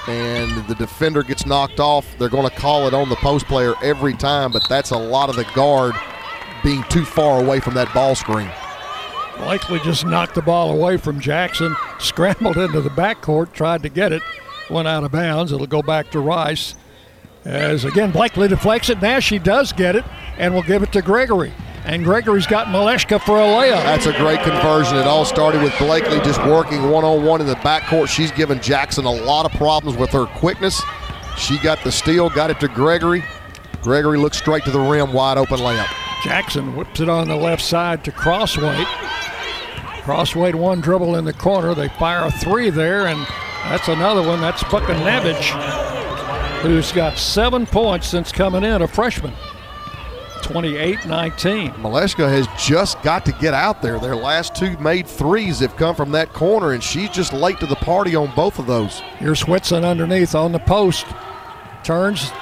And 0.08 0.66
the 0.66 0.74
defender 0.74 1.22
gets 1.22 1.44
knocked 1.44 1.80
off. 1.80 2.06
They're 2.18 2.30
going 2.30 2.48
to 2.48 2.56
call 2.56 2.86
it 2.86 2.94
on 2.94 3.08
the 3.08 3.16
post 3.16 3.46
player 3.46 3.74
every 3.82 4.14
time, 4.14 4.52
but 4.52 4.66
that's 4.68 4.90
a 4.90 4.96
lot 4.96 5.28
of 5.28 5.36
the 5.36 5.44
guard 5.54 5.94
being 6.64 6.82
too 6.84 7.04
far 7.04 7.40
away 7.40 7.60
from 7.60 7.74
that 7.74 7.92
ball 7.92 8.14
screen. 8.14 8.50
Blakely 9.38 9.78
just 9.80 10.04
knocked 10.04 10.34
the 10.34 10.42
ball 10.42 10.70
away 10.70 10.96
from 10.96 11.20
Jackson, 11.20 11.74
scrambled 11.98 12.56
into 12.56 12.80
the 12.80 12.90
backcourt, 12.90 13.52
tried 13.52 13.82
to 13.82 13.88
get 13.88 14.12
it, 14.12 14.22
went 14.68 14.88
out 14.88 15.04
of 15.04 15.12
bounds. 15.12 15.52
It'll 15.52 15.66
go 15.66 15.82
back 15.82 16.10
to 16.10 16.20
Rice. 16.20 16.74
As 17.44 17.84
again, 17.84 18.10
Blakely 18.10 18.48
deflects 18.48 18.90
it. 18.90 19.00
Now 19.00 19.20
she 19.20 19.38
does 19.38 19.72
get 19.72 19.96
it 19.96 20.04
and 20.36 20.52
will 20.52 20.62
give 20.62 20.82
it 20.82 20.92
to 20.92 21.02
Gregory. 21.02 21.52
And 21.84 22.04
Gregory's 22.04 22.46
got 22.46 22.66
Maleshka 22.66 23.20
for 23.22 23.38
a 23.38 23.44
layup. 23.44 23.82
That's 23.84 24.04
a 24.04 24.12
great 24.18 24.40
conversion. 24.40 24.98
It 24.98 25.06
all 25.06 25.24
started 25.24 25.62
with 25.62 25.76
Blakely 25.78 26.18
just 26.20 26.44
working 26.44 26.90
one 26.90 27.04
on 27.04 27.24
one 27.24 27.40
in 27.40 27.46
the 27.46 27.54
backcourt. 27.54 28.08
She's 28.08 28.30
given 28.32 28.60
Jackson 28.60 29.06
a 29.06 29.10
lot 29.10 29.46
of 29.46 29.52
problems 29.52 29.96
with 29.96 30.10
her 30.10 30.26
quickness. 30.26 30.82
She 31.38 31.58
got 31.58 31.82
the 31.84 31.92
steal, 31.92 32.28
got 32.28 32.50
it 32.50 32.60
to 32.60 32.68
Gregory. 32.68 33.24
Gregory 33.80 34.18
looks 34.18 34.36
straight 34.36 34.64
to 34.64 34.70
the 34.70 34.80
rim, 34.80 35.12
wide 35.14 35.38
open 35.38 35.60
layup. 35.60 35.88
Jackson 36.24 36.76
whips 36.76 37.00
it 37.00 37.08
on 37.08 37.28
the 37.28 37.36
left 37.36 37.62
side 37.62 38.04
to 38.04 38.10
Crossweight. 38.10 38.86
Crossweight 40.08 40.54
one 40.54 40.80
dribble 40.80 41.16
in 41.16 41.26
the 41.26 41.34
corner. 41.34 41.74
They 41.74 41.88
fire 41.88 42.24
a 42.24 42.30
three 42.30 42.70
there, 42.70 43.08
and 43.08 43.26
that's 43.64 43.88
another 43.88 44.26
one. 44.26 44.40
That's 44.40 44.62
Bukanevich, 44.62 46.62
who's 46.62 46.92
got 46.92 47.18
seven 47.18 47.66
points 47.66 48.08
since 48.08 48.32
coming 48.32 48.64
in, 48.64 48.80
a 48.80 48.88
freshman. 48.88 49.34
28-19. 50.40 51.74
Maleshka 51.74 52.26
has 52.26 52.48
just 52.58 53.02
got 53.02 53.26
to 53.26 53.32
get 53.32 53.52
out 53.52 53.82
there. 53.82 53.98
Their 53.98 54.16
last 54.16 54.56
two 54.56 54.78
made 54.78 55.06
threes 55.06 55.58
have 55.58 55.76
come 55.76 55.94
from 55.94 56.12
that 56.12 56.32
corner, 56.32 56.72
and 56.72 56.82
she's 56.82 57.10
just 57.10 57.34
late 57.34 57.60
to 57.60 57.66
the 57.66 57.76
party 57.76 58.16
on 58.16 58.34
both 58.34 58.58
of 58.58 58.66
those. 58.66 59.00
Here's 59.18 59.46
Whitson 59.46 59.84
underneath 59.84 60.34
on 60.34 60.52
the 60.52 60.60
post. 60.60 61.04
Turns, 61.84 62.32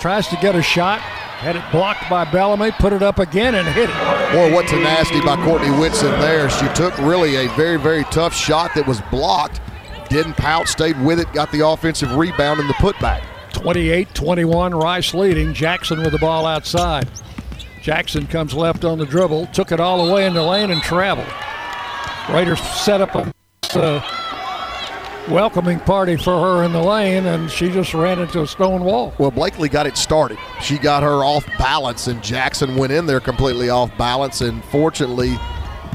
tries 0.00 0.26
to 0.26 0.36
get 0.38 0.56
a 0.56 0.62
shot. 0.62 1.00
Had 1.38 1.54
it 1.54 1.62
blocked 1.70 2.10
by 2.10 2.24
Bellamy, 2.24 2.72
put 2.80 2.92
it 2.92 3.00
up 3.00 3.20
again 3.20 3.54
and 3.54 3.68
hit 3.68 3.88
it. 3.88 4.32
Boy, 4.32 4.52
what 4.52 4.66
tenacity 4.66 5.20
by 5.20 5.36
Courtney 5.44 5.70
Whitson 5.70 6.10
there. 6.20 6.50
She 6.50 6.66
took 6.74 6.98
really 6.98 7.36
a 7.36 7.48
very, 7.50 7.78
very 7.78 8.02
tough 8.04 8.34
shot 8.34 8.74
that 8.74 8.88
was 8.88 9.00
blocked. 9.02 9.60
Didn't 10.08 10.36
pout, 10.36 10.66
stayed 10.66 11.00
with 11.00 11.20
it, 11.20 11.32
got 11.32 11.52
the 11.52 11.64
offensive 11.64 12.16
rebound 12.16 12.58
and 12.58 12.68
the 12.68 12.74
putback. 12.74 13.22
28 13.52 14.12
21, 14.14 14.74
Rice 14.74 15.14
leading. 15.14 15.54
Jackson 15.54 16.00
with 16.00 16.10
the 16.10 16.18
ball 16.18 16.44
outside. 16.44 17.08
Jackson 17.82 18.26
comes 18.26 18.52
left 18.52 18.84
on 18.84 18.98
the 18.98 19.06
dribble, 19.06 19.46
took 19.46 19.70
it 19.70 19.78
all 19.78 20.04
the 20.04 20.12
way 20.12 20.26
in 20.26 20.34
the 20.34 20.42
lane 20.42 20.72
and 20.72 20.82
traveled. 20.82 21.32
Raiders 22.28 22.60
set 22.60 23.00
up 23.00 23.14
a 23.14 23.32
uh, 23.74 24.27
welcoming 25.30 25.78
party 25.80 26.16
for 26.16 26.40
her 26.40 26.64
in 26.64 26.72
the 26.72 26.82
lane, 26.82 27.26
and 27.26 27.50
she 27.50 27.70
just 27.70 27.94
ran 27.94 28.18
into 28.18 28.42
a 28.42 28.46
stone 28.46 28.84
wall. 28.84 29.14
Well, 29.18 29.30
Blakely 29.30 29.68
got 29.68 29.86
it 29.86 29.96
started. 29.96 30.38
She 30.60 30.78
got 30.78 31.02
her 31.02 31.24
off 31.24 31.46
balance, 31.58 32.06
and 32.06 32.22
Jackson 32.22 32.76
went 32.76 32.92
in 32.92 33.06
there 33.06 33.20
completely 33.20 33.70
off 33.70 33.96
balance. 33.96 34.40
And 34.40 34.64
fortunately, 34.64 35.38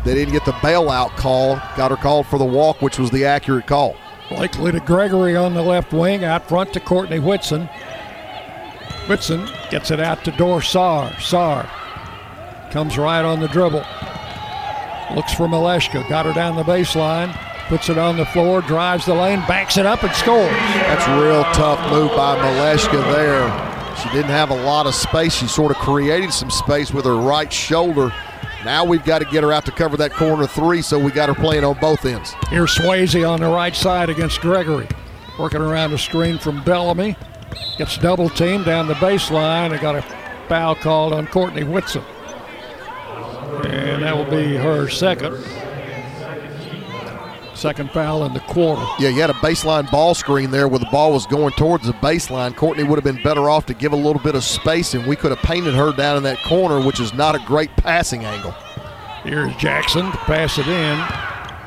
they 0.04 0.14
didn't 0.14 0.34
get 0.34 0.46
the 0.46 0.52
bailout 0.54 1.12
call. 1.12 1.56
Got 1.76 1.92
her 1.92 1.98
called 1.98 2.28
for 2.28 2.38
the 2.38 2.46
walk, 2.46 2.82
which 2.82 3.00
was 3.00 3.12
the 3.12 3.26
accurate 3.26 3.68
call. 3.68 3.96
Blakely 4.30 4.72
to 4.72 4.80
Gregory 4.80 5.36
on 5.36 5.54
the 5.54 5.62
left 5.62 5.94
wing, 5.94 6.24
out 6.24 6.48
front 6.48 6.74
to 6.74 6.80
Courtney 6.80 7.20
Whitson. 7.20 7.70
Whitson 9.08 9.50
gets 9.70 9.92
it 9.92 10.00
out 10.00 10.24
to 10.24 10.32
Dorsar. 10.32 10.64
Sar 10.64 11.20
Sar 11.20 11.70
comes 12.72 12.98
right 12.98 13.24
on 13.24 13.40
the 13.40 13.48
dribble. 13.48 13.86
Looks 15.16 15.34
for 15.34 15.48
Maleshka. 15.48 16.08
Got 16.10 16.26
her 16.26 16.34
down 16.34 16.56
the 16.56 16.64
baseline. 16.64 17.38
Puts 17.68 17.90
it 17.90 17.98
on 17.98 18.18
the 18.18 18.26
floor, 18.28 18.62
drives 18.62 19.06
the 19.06 19.14
lane, 19.14 19.40
backs 19.48 19.78
it 19.78 19.86
up, 19.86 20.04
and 20.04 20.14
scores. 20.14 20.52
That's 20.52 21.08
a 21.08 21.22
real 21.22 21.44
tough 21.54 21.80
move 21.92 22.12
by 22.12 22.38
Maleshka 22.38 23.02
there. 23.14 23.96
She 23.98 24.10
didn't 24.10 24.32
have 24.32 24.50
a 24.50 24.64
lot 24.64 24.86
of 24.86 24.94
space. 24.94 25.34
She 25.34 25.48
sort 25.48 25.72
of 25.72 25.78
created 25.78 26.34
some 26.34 26.50
space 26.52 26.92
with 26.92 27.06
her 27.06 27.16
right 27.16 27.52
shoulder. 27.52 28.12
Now 28.66 28.86
we've 28.86 29.04
got 29.04 29.20
to 29.20 29.26
get 29.26 29.44
her 29.44 29.52
out 29.52 29.66
to 29.66 29.72
cover 29.72 29.98
that 29.98 30.14
corner 30.14 30.48
three, 30.48 30.82
so 30.82 30.98
we 31.00 31.12
got 31.12 31.30
her 31.30 31.36
playing 31.36 31.64
on 31.64 31.78
both 31.80 32.06
ends. 32.06 32.34
Here's 32.50 32.76
Swayze 32.76 33.28
on 33.28 33.40
the 33.40 33.48
right 33.48 33.76
side 33.76 34.10
against 34.10 34.42
Gregory. 34.42 34.88
Working 35.40 35.62
around 35.62 35.92
the 35.92 35.98
screen 35.98 36.38
from 36.38 36.64
Bellamy. 36.64 37.16
Gets 37.78 37.98
double 37.98 38.30
teamed 38.30 38.66
down 38.66 38.88
the 38.88 38.94
baseline. 38.96 39.72
They 39.72 39.80
got 39.80 39.96
a 39.96 40.02
foul 40.48 40.76
called 40.76 41.14
on 41.14 41.28
Courtney 41.28 41.64
Whitson. 41.64 42.04
And 43.66 44.04
that 44.04 44.16
will 44.16 44.30
be 44.30 44.56
her 44.56 44.90
second. 44.90 45.44
Second 47.64 47.92
foul 47.92 48.26
in 48.26 48.34
the 48.34 48.42
quarter. 48.42 48.86
Yeah, 49.00 49.08
you 49.08 49.22
had 49.22 49.30
a 49.30 49.36
baseline 49.36 49.90
ball 49.90 50.14
screen 50.16 50.52
there 50.52 50.68
where 50.68 50.80
the 50.80 50.90
ball 50.92 51.14
was 51.14 51.26
going 51.26 51.54
towards 51.54 51.88
the 51.88 51.94
baseline. 51.94 52.54
Courtney 52.54 52.84
would 52.84 52.98
have 52.98 53.06
been 53.06 53.24
better 53.24 53.50
off 53.50 53.66
to 53.68 53.74
give 53.74 53.94
a 53.94 53.96
little 53.96 54.22
bit 54.22 54.36
of 54.36 54.44
space, 54.44 54.94
and 54.94 55.08
we 55.08 55.16
could 55.16 55.32
have 55.32 55.40
painted 55.44 55.74
her 55.74 55.94
down 55.94 56.18
in 56.18 56.24
that 56.24 56.44
corner, 56.44 56.86
which 56.86 57.00
is 57.00 57.14
not 57.14 57.36
a 57.36 57.40
great 57.46 57.74
passing 57.78 58.26
angle. 58.26 58.52
Here's 59.24 59.56
Jackson 59.56 60.12
to 60.12 60.18
pass 60.18 60.58
it 60.58 60.68
in. 60.68 60.98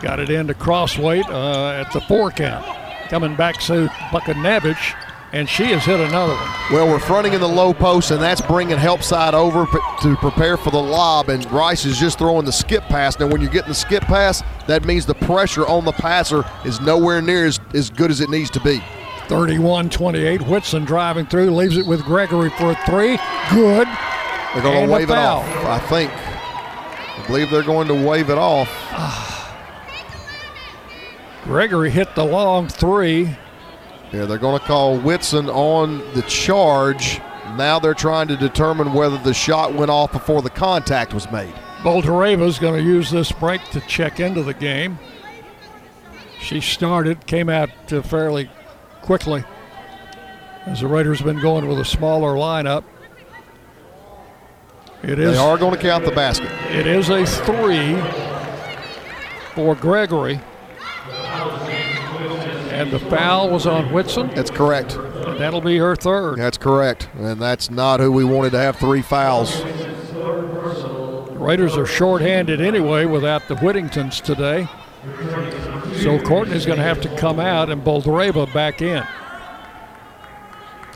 Got 0.03 0.21
it 0.21 0.29
into 0.29 0.53
Crossweight 0.53 1.31
uh, 1.31 1.71
at 1.71 1.91
the 1.95 2.03
four 2.03 2.31
count. 2.31 2.67
Coming 3.09 3.35
back 3.35 3.59
to 3.61 3.87
Bukanevich, 4.11 4.95
and 5.33 5.49
she 5.49 5.65
has 5.67 5.85
hit 5.85 6.01
another 6.01 6.35
one. 6.35 6.51
Well, 6.73 6.89
we're 6.89 6.99
fronting 6.99 7.33
in 7.33 7.41
the 7.41 7.49
low 7.49 7.75
post, 7.75 8.11
and 8.11 8.23
that's 8.23 8.41
bringing 8.41 8.79
help 8.79 9.03
side 9.03 9.35
over 9.35 9.67
to 10.03 10.17
prepare 10.17 10.57
for 10.57 10.71
the 10.71 10.83
lob. 10.83 11.29
And 11.29 11.51
Rice 11.51 11.85
is 11.85 11.99
just 11.99 12.19
throwing 12.19 12.45
the 12.45 12.53
skip 12.53 12.85
pass. 12.85 13.19
Now, 13.19 13.27
when 13.27 13.41
you're 13.41 13.51
getting 13.51 13.69
the 13.69 13.75
skip 13.75 14.05
pass, 14.05 14.43
that 14.67 14.85
means 14.85 15.05
the 15.07 15.15
pressure 15.15 15.67
on 15.67 15.85
the 15.85 15.93
passer 15.93 16.45
is 16.65 16.81
nowhere 16.81 17.21
near 17.21 17.47
as, 17.47 17.61
as 17.75 17.91
good 17.91 18.11
as 18.11 18.21
it 18.21 18.31
needs 18.31 18.51
to 18.51 18.61
be. 18.61 18.83
31 19.29 19.91
28. 19.91 20.43
Whitson 20.43 20.85
driving 20.85 21.27
through, 21.27 21.51
leaves 21.51 21.77
it 21.77 21.87
with 21.87 22.05
Gregory 22.05 22.51
for 22.51 22.71
a 22.71 22.77
three. 22.87 23.19
Good. 23.51 23.89
They're 24.55 24.63
going 24.63 24.87
to 24.87 24.93
wave 24.93 25.11
it 25.11 25.19
off, 25.19 25.45
I 25.65 25.79
think. 25.81 26.11
I 26.15 27.25
believe 27.27 27.51
they're 27.51 27.63
going 27.63 27.89
to 27.89 28.07
wave 28.07 28.31
it 28.31 28.39
off. 28.39 28.69
Ah. 28.93 29.33
Gregory 31.45 31.91
hit 31.91 32.15
the 32.15 32.25
long 32.25 32.69
three. 32.69 33.37
Yeah, 34.17 34.25
they're 34.25 34.39
going 34.39 34.59
to 34.59 34.65
call 34.65 34.97
Whitson 34.99 35.51
on 35.51 35.99
the 36.15 36.23
charge. 36.23 37.21
Now 37.59 37.79
they're 37.79 37.93
trying 37.93 38.29
to 38.29 38.37
determine 38.39 38.95
whether 38.95 39.19
the 39.19 39.35
shot 39.35 39.75
went 39.75 39.91
off 39.91 40.11
before 40.13 40.41
the 40.41 40.49
contact 40.49 41.13
was 41.13 41.31
made. 41.31 41.53
Boldareva's 41.83 42.59
going 42.59 42.83
to 42.83 42.83
use 42.83 43.11
this 43.11 43.31
break 43.31 43.63
to 43.73 43.81
check 43.83 44.19
into 44.19 44.43
the 44.43 44.55
game. 44.55 44.99
She 46.41 46.63
started, 46.63 47.27
came 47.27 47.51
out 47.51 47.69
uh, 47.93 48.01
fairly 48.01 48.49
quickly 49.03 49.45
as 50.65 50.81
the 50.81 50.87
Raiders 50.87 51.19
have 51.19 51.27
been 51.27 51.43
going 51.43 51.69
with 51.69 51.79
a 51.79 51.85
smaller 51.85 52.37
lineup. 52.37 52.85
It 55.03 55.19
is 55.19 55.37
They 55.37 55.39
are 55.39 55.59
going 55.59 55.75
to 55.75 55.81
count 55.81 56.07
the 56.07 56.11
basket. 56.11 56.51
It 56.75 56.87
is 56.87 57.11
a 57.11 57.27
three 57.27 58.01
for 59.55 59.75
Gregory. 59.75 60.41
The 62.91 62.99
foul 63.11 63.51
was 63.51 63.67
on 63.67 63.93
Whitson. 63.93 64.29
That's 64.35 64.51
correct. 64.51 64.95
And 64.95 65.39
that'll 65.39 65.61
be 65.61 65.77
her 65.79 65.97
third. 65.97 66.39
That's 66.39 66.59
correct. 66.59 67.09
And 67.17 67.41
that's 67.41 67.71
not 67.71 68.01
who 68.01 68.13
we 68.13 68.25
wanted 68.25 68.51
to 68.51 68.59
have 68.59 68.77
three 68.77 69.03
fouls. 69.03 69.63
The 69.63 71.37
Raiders 71.37 71.77
are 71.77 71.87
shorthanded 71.87 72.61
anyway 72.61 73.05
without 73.05 73.49
the 73.49 73.57
Whittingtons 73.57 74.21
today. 74.23 74.69
So 76.03 76.21
Courtney's 76.21 76.67
going 76.67 76.79
to 76.79 76.85
have 76.85 77.01
to 77.03 77.17
come 77.17 77.41
out 77.41 77.71
and 77.71 77.83
Boldareva 77.83 78.53
back 78.53 78.83
in. 78.83 79.03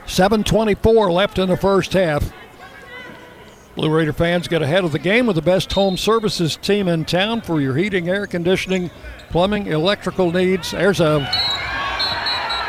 7.24 0.05 1.11
left 1.11 1.39
in 1.39 1.47
the 1.47 1.57
first 1.57 1.93
half. 1.93 2.31
Blue 3.75 3.89
Raider 3.89 4.11
fans 4.11 4.49
get 4.49 4.61
ahead 4.61 4.83
of 4.83 4.91
the 4.91 4.99
game 4.99 5.25
with 5.25 5.37
the 5.37 5.41
best 5.41 5.71
home 5.71 5.95
services 5.95 6.57
team 6.57 6.89
in 6.89 7.05
town 7.05 7.39
for 7.41 7.61
your 7.61 7.75
heating, 7.77 8.09
air 8.09 8.27
conditioning, 8.27 8.91
plumbing, 9.29 9.67
electrical 9.67 10.31
needs. 10.31 10.71
There's 10.71 10.99
a 10.99 11.19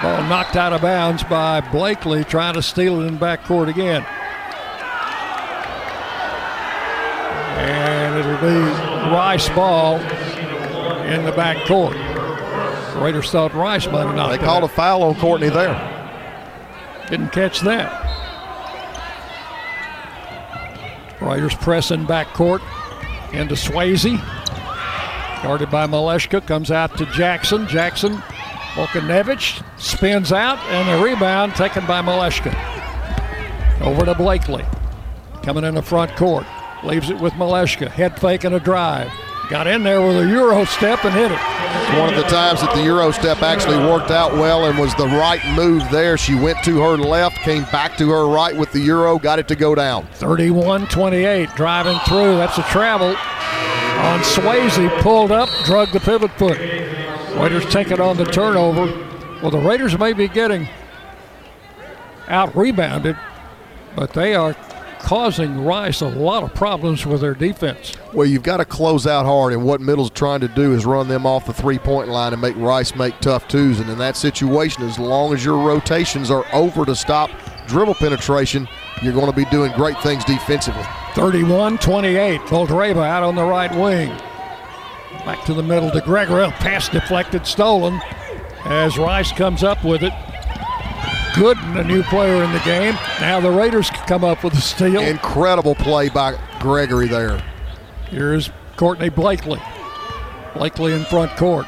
ball 0.03 0.23
knocked 0.29 0.57
out 0.57 0.73
of 0.73 0.83
bounds 0.83 1.23
by 1.23 1.61
Blakely 1.61 2.25
trying 2.25 2.55
to 2.55 2.63
steal 2.63 3.01
it 3.01 3.07
in 3.07 3.19
backcourt 3.19 3.69
again. 3.69 4.05
And 7.59 8.19
it'll 8.19 8.37
be 8.41 9.13
Rice 9.13 9.49
ball 9.51 9.97
in 11.07 11.25
the 11.25 11.33
backcourt. 11.33 11.95
Raiders 13.01 13.31
thought 13.31 13.55
Rice 13.55 13.87
might 13.87 14.07
have 14.07 14.15
knocked 14.15 14.41
They 14.41 14.45
called 14.45 14.65
a 14.65 14.69
foul 14.69 15.03
on 15.03 15.15
Courtney 15.17 15.49
there. 15.49 15.75
Didn't 17.09 17.31
catch 17.31 17.61
that. 17.61 18.01
Raiders 21.21 21.55
pressing 21.55 22.07
backcourt 22.07 22.61
into 23.33 23.55
Swayze. 23.55 24.21
Guarded 25.43 25.71
by 25.71 25.87
Maleshka, 25.87 26.47
comes 26.47 26.71
out 26.71 26.97
to 26.99 27.07
Jackson. 27.07 27.67
Jackson, 27.67 28.23
Bukanevich 28.75 29.63
spins 29.79 30.33
out, 30.33 30.59
and 30.71 30.89
the 30.89 31.05
rebound 31.05 31.55
taken 31.55 31.87
by 31.87 32.01
Maleshka. 32.01 32.53
Over 33.83 34.07
to 34.07 34.15
Blakely. 34.15 34.65
Coming 35.43 35.65
in 35.65 35.75
the 35.75 35.83
front 35.83 36.17
court. 36.17 36.47
Leaves 36.83 37.11
it 37.11 37.19
with 37.19 37.35
Maleshka. 37.35 37.89
Head 37.89 38.19
fake 38.19 38.45
and 38.45 38.55
a 38.55 38.61
drive. 38.61 39.11
Got 39.51 39.67
in 39.67 39.83
there 39.83 40.01
with 40.01 40.17
a 40.17 40.27
Euro 40.27 40.65
step 40.65 41.05
and 41.05 41.13
hit 41.13 41.31
it. 41.31 41.99
One 41.99 42.09
of 42.09 42.17
the 42.17 42.29
times 42.29 42.63
that 42.63 42.75
the 42.75 42.83
Euro 42.85 43.11
step 43.11 43.43
actually 43.43 43.77
worked 43.77 44.11
out 44.11 44.33
well 44.33 44.65
and 44.65 44.79
was 44.79 44.95
the 44.95 45.07
right 45.07 45.41
move 45.55 45.83
there. 45.91 46.17
She 46.17 46.35
went 46.35 46.63
to 46.65 46.81
her 46.81 46.97
left, 46.97 47.37
came 47.39 47.65
back 47.65 47.99
to 47.99 48.09
her 48.11 48.27
right 48.27 48.57
with 48.57 48.73
the 48.73 48.81
Euro, 48.81 49.19
got 49.19 49.39
it 49.39 49.49
to 49.49 49.57
go 49.57 49.75
down. 49.75 50.07
31 50.15 50.87
28, 50.87 51.51
driving 51.57 51.99
through. 52.07 52.37
That's 52.37 52.57
a 52.57 52.63
travel 52.65 53.09
on 53.09 54.21
Swayze. 54.21 55.03
Pulled 55.03 55.33
up, 55.33 55.51
drug 55.67 55.93
the 55.93 56.01
pivot 56.01 56.31
foot. 56.39 56.59
Raiders 57.37 57.65
take 57.73 57.91
it 57.91 58.01
on 58.01 58.17
the 58.17 58.25
turnover. 58.25 58.87
Well, 59.41 59.51
the 59.51 59.59
Raiders 59.59 59.99
may 59.99 60.13
be 60.13 60.29
getting 60.29 60.69
out 62.29 62.55
rebounded, 62.55 63.17
but 63.97 64.13
they 64.13 64.35
are 64.35 64.55
causing 65.01 65.65
Rice 65.65 66.01
a 66.01 66.09
lot 66.09 66.45
of 66.45 66.55
problems 66.55 67.05
with 67.05 67.21
their 67.21 67.35
defense. 67.35 67.95
Well, 68.13 68.27
you've 68.27 68.45
got 68.45 68.59
to 68.59 68.65
close 68.65 69.07
out 69.07 69.27
hard, 69.27 69.53
and 69.53 69.65
what 69.65 69.81
Middle's 69.81 70.11
trying 70.11 70.41
to 70.41 70.49
do 70.49 70.75
is 70.75 70.87
run 70.87 71.09
them 71.09 71.27
off 71.27 71.47
the 71.47 71.53
three 71.53 71.79
point 71.79 72.09
line 72.09 72.33
and 72.33 72.41
make 72.41 72.57
Rice 72.57 72.95
make 72.95 73.19
tough 73.21 73.49
twos. 73.49 73.81
And 73.81 73.91
in 73.91 73.99
that 73.99 74.17
situation, 74.17 74.85
as 74.85 74.99
long 74.99 75.35
as 75.35 75.45
your 75.45 75.59
rotations 75.59 76.31
are 76.31 76.47
over 76.53 76.85
to 76.85 76.95
stop 76.95 77.31
dribble 77.67 77.95
penetration, 77.95 78.69
you're 79.03 79.13
going 79.13 79.27
to 79.31 79.37
be 79.37 79.45
doing 79.47 79.73
great 79.73 80.01
things 80.03 80.25
defensively. 80.25 80.85
31 81.15 81.79
28. 81.79 82.41
Boldareva 82.43 83.05
out 83.05 83.23
on 83.23 83.35
the 83.35 83.45
right 83.45 83.75
wing. 83.75 84.13
Back 85.25 85.45
to 85.45 85.55
the 85.55 85.63
middle 85.63 85.91
to 85.91 86.01
Gregory. 86.01 86.49
Pass 86.51 86.89
deflected, 86.89 87.47
stolen 87.47 88.01
as 88.65 88.99
Rice 88.99 89.33
comes 89.33 89.63
up 89.63 89.85
with 89.85 90.03
it. 90.03 90.13
Gooden, 91.35 91.81
a 91.81 91.85
new 91.85 92.03
player 92.05 92.45
in 92.45 92.53
the 92.53 92.61
game. 92.61 92.95
Now 93.21 93.41
the 93.41 93.51
Raiders 93.51 93.89
come 93.91 94.25
up 94.25 94.45
with 94.45 94.53
a 94.55 94.61
steal. 94.61 95.01
Incredible 95.01 95.75
play 95.75 96.09
by 96.09 96.39
Gregory 96.61 97.09
there. 97.09 97.43
Here's 98.11 98.51
Courtney 98.77 99.09
Blakely. 99.09 99.61
Blakely 100.55 100.93
in 100.93 101.05
front 101.05 101.35
court. 101.37 101.67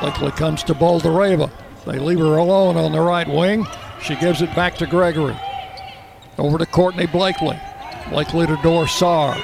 Blakely 0.00 0.32
comes 0.32 0.64
to 0.64 0.74
Boldareva. 0.74 1.50
They 1.86 1.98
leave 1.98 2.18
her 2.18 2.36
alone 2.36 2.76
on 2.76 2.92
the 2.92 3.00
right 3.00 3.28
wing. 3.28 3.66
She 4.02 4.16
gives 4.16 4.42
it 4.42 4.54
back 4.56 4.74
to 4.76 4.86
Gregory. 4.86 5.36
Over 6.36 6.58
to 6.58 6.66
Courtney 6.66 7.06
Blakely. 7.06 7.58
Blakely 8.10 8.46
to 8.46 8.56
Dorsar. 8.56 9.40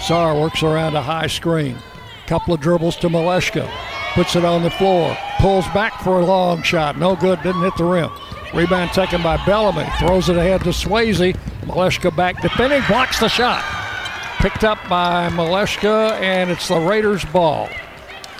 Sar 0.00 0.38
works 0.38 0.62
around 0.62 0.96
a 0.96 1.02
high 1.02 1.28
screen. 1.28 1.76
Couple 2.26 2.54
of 2.54 2.60
dribbles 2.60 2.96
to 2.96 3.08
Maleshka. 3.08 3.70
Puts 4.14 4.36
it 4.36 4.44
on 4.44 4.62
the 4.62 4.70
floor. 4.70 5.16
Pulls 5.38 5.66
back 5.68 6.00
for 6.02 6.20
a 6.20 6.24
long 6.24 6.62
shot. 6.62 6.96
No 6.98 7.16
good. 7.16 7.42
Didn't 7.42 7.62
hit 7.62 7.76
the 7.76 7.84
rim. 7.84 8.10
Rebound 8.54 8.92
taken 8.92 9.22
by 9.22 9.44
Bellamy. 9.44 9.86
Throws 9.98 10.28
it 10.28 10.36
ahead 10.36 10.62
to 10.62 10.70
Swayze. 10.70 11.36
Maleshka 11.62 12.14
back 12.14 12.40
defending. 12.40 12.82
Blocks 12.86 13.18
the 13.18 13.28
shot. 13.28 13.62
Picked 14.38 14.64
up 14.64 14.78
by 14.88 15.28
Maleshka, 15.30 16.12
and 16.20 16.50
it's 16.50 16.68
the 16.68 16.78
Raiders' 16.78 17.24
ball. 17.24 17.68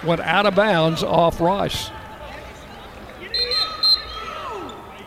Went 0.04 0.20
out 0.20 0.46
of 0.46 0.54
bounds 0.54 1.02
off 1.02 1.40
Rice. 1.40 1.90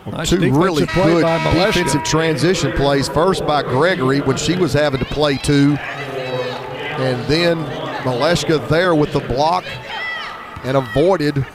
Nice 0.07 0.29
Two 0.29 0.37
really 0.37 0.85
good 0.87 1.21
defensive 1.21 2.03
transition 2.03 2.71
plays. 2.71 3.09
First 3.09 3.45
by 3.45 3.61
Gregory 3.61 4.21
when 4.21 4.37
she 4.37 4.55
was 4.55 4.73
having 4.73 4.99
to 4.99 5.05
play 5.05 5.37
two, 5.37 5.75
and 5.77 7.23
then 7.25 7.57
Maleshka 8.07 8.65
there 8.69 8.95
with 8.95 9.11
the 9.11 9.19
block 9.19 9.65
and 10.63 10.77
avoided 10.77 11.45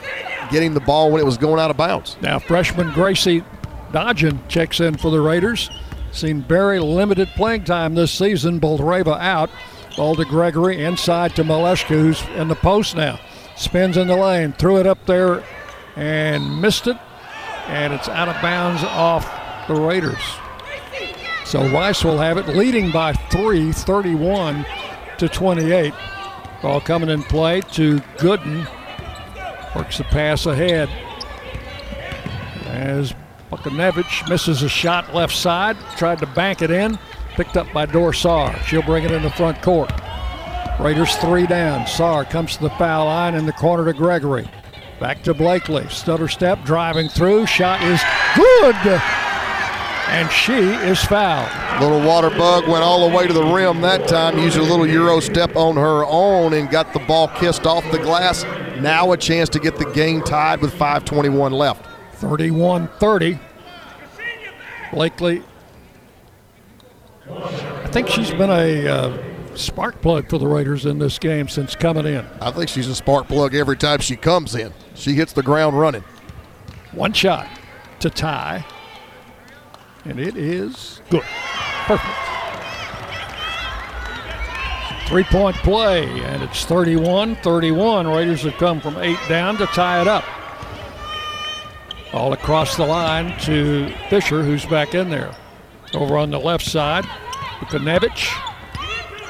getting 0.51 0.75
the 0.75 0.81
ball 0.81 1.11
when 1.11 1.21
it 1.21 1.25
was 1.25 1.39
going 1.39 1.59
out 1.59 1.71
of 1.71 1.79
bounds. 1.79 2.17
Now, 2.21 2.39
freshman 2.39 2.93
Gracie 2.93 3.43
Dodgen 3.91 4.47
checks 4.49 4.81
in 4.81 4.99
for 4.99 5.11
the 5.11 5.21
Raiders. 5.21 5.71
Seen 6.13 6.43
very 6.43 6.79
limited 6.79 7.29
playing 7.29 7.65
time 7.65 7.95
this 7.95 8.13
season. 8.13 8.61
Boldareva 8.61 9.19
out. 9.19 9.49
Ball 9.97 10.15
to 10.17 10.25
Gregory 10.25 10.83
inside 10.83 11.35
to 11.37 11.45
Maleshka, 11.45 11.89
who's 11.89 12.23
in 12.37 12.49
the 12.49 12.55
post 12.55 12.97
now. 12.97 13.19
Spins 13.57 13.97
in 13.97 14.07
the 14.07 14.17
lane, 14.17 14.53
threw 14.53 14.79
it 14.79 14.87
up 14.87 15.05
there 15.07 15.43
and 15.97 16.61
missed 16.61 16.87
it. 16.87 16.97
And 17.67 17.95
it's 17.95 18.09
out 18.09 18.29
of 18.29 18.41
bounds 18.43 18.83
off 18.85 19.27
the 19.69 19.75
Raiders. 19.75 20.23
So 21.47 21.67
Rice 21.69 22.05
will 22.05 22.19
have 22.19 22.37
it 22.39 22.49
leading 22.49 22.91
by 22.91 23.13
three, 23.13 23.73
31 23.73 24.67
to 25.19 25.29
28. 25.29 25.95
Ball 26.63 26.81
coming 26.81 27.09
in 27.09 27.25
play 27.25 27.61
to 27.73 27.97
Gooden. 28.19 28.67
Works 29.75 29.99
the 29.99 30.05
pass 30.05 30.47
ahead. 30.47 30.89
As 32.67 33.13
Bukanevich 33.51 34.29
misses 34.29 34.63
a 34.63 34.69
shot 34.69 35.13
left 35.13 35.35
side, 35.35 35.77
tried 35.97 36.21
to 36.21 36.27
bank 36.27 36.63
it 36.63 36.71
in, 36.71 36.99
picked 37.35 37.57
up 37.57 37.71
by 37.73 37.85
Dorsar. 37.85 38.57
She'll 38.65 38.83
bring 38.83 39.05
it 39.05 39.11
in 39.11 39.23
the 39.23 39.31
front 39.31 39.61
court. 39.61 39.93
Raiders 40.79 41.17
three 41.17 41.47
down. 41.47 41.87
Sar 41.87 42.25
comes 42.25 42.57
to 42.57 42.63
the 42.63 42.71
foul 42.71 43.07
line 43.07 43.35
in 43.35 43.45
the 43.45 43.53
corner 43.53 43.85
to 43.85 43.93
Gregory. 43.93 44.49
Back 45.01 45.23
to 45.25 45.35
Blakely. 45.35 45.89
Stutter 45.89 46.29
step, 46.29 46.65
driving 46.65 47.09
through. 47.09 47.47
Shot 47.47 47.83
is 47.83 48.01
good. 48.37 48.77
And 50.13 50.31
she 50.31 50.53
is 50.53 51.03
fouled. 51.03 51.81
Little 51.81 52.07
water 52.07 52.29
bug 52.29 52.69
went 52.69 52.85
all 52.85 53.09
the 53.09 53.17
way 53.17 53.27
to 53.27 53.33
the 53.33 53.45
rim 53.45 53.81
that 53.81 54.07
time. 54.07 54.39
Used 54.39 54.59
a 54.59 54.63
little 54.63 54.87
Euro 54.87 55.21
step 55.21 55.57
on 55.57 55.75
her 55.77 56.05
own 56.05 56.53
and 56.53 56.69
got 56.69 56.93
the 56.93 56.99
ball 56.99 57.29
kissed 57.29 57.67
off 57.67 57.83
the 57.91 57.99
glass. 57.99 58.45
Now 58.79 59.13
a 59.13 59.17
chance 59.17 59.49
to 59.49 59.59
get 59.59 59.77
the 59.77 59.91
game 59.93 60.21
tied 60.21 60.61
with 60.61 60.75
5:21 60.75 61.53
left. 61.53 61.87
31 62.17 62.89
30. 62.99 63.39
Blakely, 64.93 65.43
I 67.31 67.87
think 67.87 68.09
she's 68.09 68.31
been 68.33 68.51
a 68.51 68.87
uh, 68.87 69.57
spark 69.57 70.03
plug 70.03 70.29
for 70.29 70.37
the 70.37 70.47
Raiders 70.47 70.85
in 70.85 70.99
this 70.99 71.19
game 71.19 71.49
since 71.49 71.75
coming 71.75 72.05
in. 72.05 72.27
I 72.39 72.51
think 72.51 72.69
she's 72.69 72.89
a 72.89 72.95
spark 72.95 73.29
plug 73.29 73.55
every 73.55 73.79
time 73.79 74.01
she 74.01 74.17
comes 74.17 74.55
in. 74.55 74.75
She 74.95 75.15
hits 75.15 75.33
the 75.33 75.43
ground 75.43 75.81
running. 75.81 76.05
One 76.93 77.15
shot 77.15 77.49
to 78.01 78.11
tie, 78.11 78.67
and 80.05 80.19
it 80.19 80.37
is 80.37 81.01
good. 81.11 81.23
Perfect. 81.87 82.33
Three 85.09 85.25
point 85.25 85.57
play, 85.57 86.07
and 86.25 86.43
it's 86.43 86.65
31 86.65 87.37
31. 87.37 88.09
Raiders 88.09 88.43
have 88.43 88.55
come 88.55 88.81
from 88.81 88.97
eight 88.99 89.19
down 89.29 89.57
to 89.59 89.67
tie 89.67 90.01
it 90.01 90.09
up. 90.09 90.25
All 92.13 92.33
across 92.33 92.77
the 92.77 92.87
line 92.87 93.39
to 93.41 93.93
Fisher, 94.09 94.43
who's 94.43 94.65
back 94.67 94.95
in 94.95 95.11
there. 95.11 95.35
Over 95.95 96.17
on 96.17 96.31
the 96.31 96.41
left 96.41 96.65
side, 96.65 97.05
Bukanevich 97.61 98.31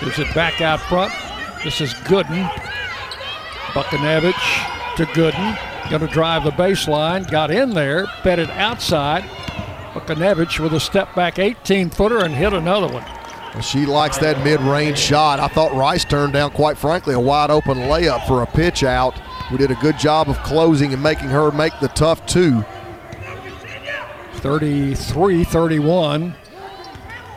gives 0.01 0.19
it 0.19 0.33
back 0.35 0.61
out 0.61 0.81
front. 0.81 1.13
This 1.65 1.81
is 1.81 1.95
Gooden. 1.95 2.49
Bukanevich 3.73 4.97
to 4.97 5.07
Gooden. 5.07 5.91
Going 5.91 6.07
to 6.07 6.13
drive 6.13 6.45
the 6.45 6.51
baseline. 6.51 7.29
Got 7.29 7.51
in 7.51 7.71
there, 7.71 8.07
fed 8.23 8.39
it 8.39 8.51
outside. 8.51 9.25
Bukanevich 9.93 10.59
with 10.59 10.75
a 10.75 10.81
step 10.81 11.15
back 11.15 11.39
18 11.39 11.91
footer 11.91 12.25
and 12.25 12.35
hit 12.35 12.53
another 12.53 12.93
one. 12.93 13.05
She 13.61 13.85
likes 13.85 14.17
that 14.19 14.43
mid-range 14.43 14.99
shot. 14.99 15.39
I 15.39 15.49
thought 15.49 15.75
Rice 15.75 16.05
turned 16.07 16.33
down, 16.33 16.53
quite 16.53 16.79
frankly, 16.79 17.15
a 17.15 17.21
wide 17.21 17.51
open 17.51 17.77
layup 17.77 18.27
for 18.27 18.43
a 18.43 18.47
pitch 18.47 18.83
out. 18.83 19.21
We 19.51 19.59
did 19.59 19.71
a 19.71 19.75
good 19.77 19.99
job 19.99 20.31
of 20.31 20.39
closing 20.43 20.95
and 20.95 21.03
making 21.03 21.29
her 21.29 21.51
make 21.51 21.79
the 21.81 21.89
tough 21.89 22.25
two. 22.25 22.65
33 24.37 25.45
31. 25.45 26.35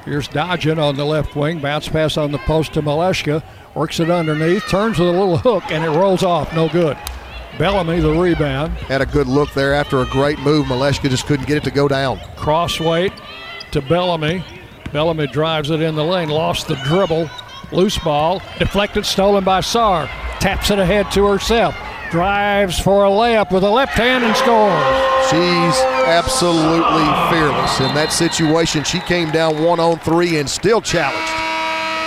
Here's 0.06 0.28
Dodgen 0.30 0.82
on 0.82 0.95
the 0.95 1.06
left 1.06 1.36
wing. 1.36 1.60
Bounce 1.60 1.89
pass 1.89 2.16
on 2.16 2.32
the 2.32 2.38
post 2.39 2.74
to 2.74 2.82
Maleshka. 2.82 3.43
Works 3.74 3.99
it 3.99 4.10
underneath. 4.10 4.66
Turns 4.68 4.97
with 4.97 5.10
a 5.10 5.12
little 5.12 5.38
hook, 5.38 5.64
and 5.70 5.84
it 5.84 5.89
rolls 5.89 6.24
off. 6.24 6.53
No 6.53 6.70
good. 6.70 6.97
Bellamy, 7.58 8.01
the 8.01 8.12
rebound. 8.12 8.74
Had 8.74 9.01
a 9.01 9.06
good 9.06 9.28
look 9.28 9.53
there 9.53 9.74
after 9.74 10.01
a 10.01 10.06
great 10.08 10.39
move. 10.39 10.66
Maleshka 10.66 11.10
just 11.10 11.26
couldn't 11.26 11.47
get 11.47 11.58
it 11.58 11.64
to 11.64 11.72
go 11.72 11.88
down. 11.88 12.20
Crossweight 12.36 13.14
to 13.72 13.82
Bellamy. 13.82 14.43
Bellamy 14.91 15.28
drives 15.28 15.70
it 15.70 15.82
in 15.82 15.95
the 15.95 16.03
lane. 16.03 16.30
Lost 16.30 16.68
the 16.68 16.76
dribble. 16.76 17.30
Loose 17.72 17.97
ball. 17.97 18.41
Deflected, 18.60 19.06
stolen 19.06 19.43
by 19.43 19.62
Sar. 19.62 20.08
Taps 20.39 20.70
it 20.70 20.80
ahead 20.80 21.12
to 21.12 21.26
herself. 21.26 21.76
Drives 22.12 22.78
for 22.80 23.06
a 23.06 23.10
layup 23.10 23.51
with 23.51 23.64
a 23.64 23.70
left 23.70 23.93
hand 23.93 24.24
and 24.24 24.36
scores. 24.36 25.06
She's 25.30 25.82
absolutely 26.08 27.06
fearless 27.32 27.80
in 27.80 27.95
that 27.95 28.10
situation. 28.12 28.84
She 28.84 28.99
came 28.99 29.32
down 29.32 29.64
one 29.64 29.80
on 29.80 29.97
three 29.99 30.38
and 30.38 30.49
still 30.49 30.82
challenged. 30.82 31.44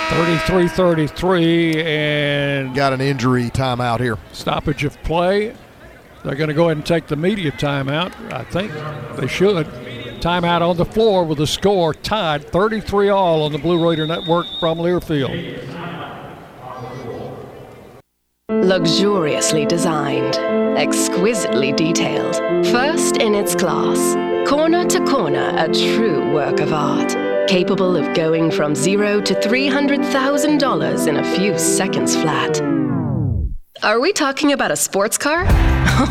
33 0.09 0.67
33 0.67 1.83
and 1.83 2.75
got 2.75 2.93
an 2.93 2.99
injury 2.99 3.49
timeout 3.51 3.99
here. 3.99 4.17
Stoppage 4.31 4.83
of 4.83 5.01
play. 5.03 5.55
They're 6.23 6.35
going 6.35 6.49
to 6.49 6.53
go 6.53 6.65
ahead 6.65 6.77
and 6.77 6.85
take 6.85 7.07
the 7.07 7.15
media 7.15 7.51
timeout. 7.51 8.11
I 8.33 8.43
think 8.43 8.71
they 9.17 9.27
should. 9.27 9.67
Timeout 10.19 10.61
on 10.61 10.77
the 10.77 10.85
floor 10.85 11.23
with 11.23 11.37
the 11.37 11.47
score 11.47 11.93
tied 11.93 12.43
33 12.43 13.09
all 13.09 13.43
on 13.43 13.51
the 13.51 13.59
Blue 13.59 13.87
Raider 13.87 14.05
Network 14.07 14.47
from 14.59 14.79
Learfield. 14.79 15.65
Luxuriously 18.49 19.65
designed, 19.65 20.35
exquisitely 20.77 21.71
detailed, 21.71 22.35
first 22.65 23.17
in 23.17 23.35
its 23.35 23.53
class, 23.53 24.15
corner 24.49 24.85
to 24.85 25.05
corner, 25.05 25.53
a 25.55 25.71
true 25.71 26.33
work 26.33 26.59
of 26.59 26.73
art, 26.73 27.15
capable 27.49 27.95
of 27.95 28.13
going 28.13 28.51
from 28.51 28.75
zero 28.75 29.19
to 29.19 29.33
$300,000 29.33 31.07
in 31.07 31.17
a 31.17 31.35
few 31.35 31.57
seconds 31.57 32.15
flat. 32.15 32.61
Are 33.81 33.99
we 33.99 34.13
talking 34.13 34.53
about 34.53 34.71
a 34.71 34.75
sports 34.75 35.17
car? 35.17 35.45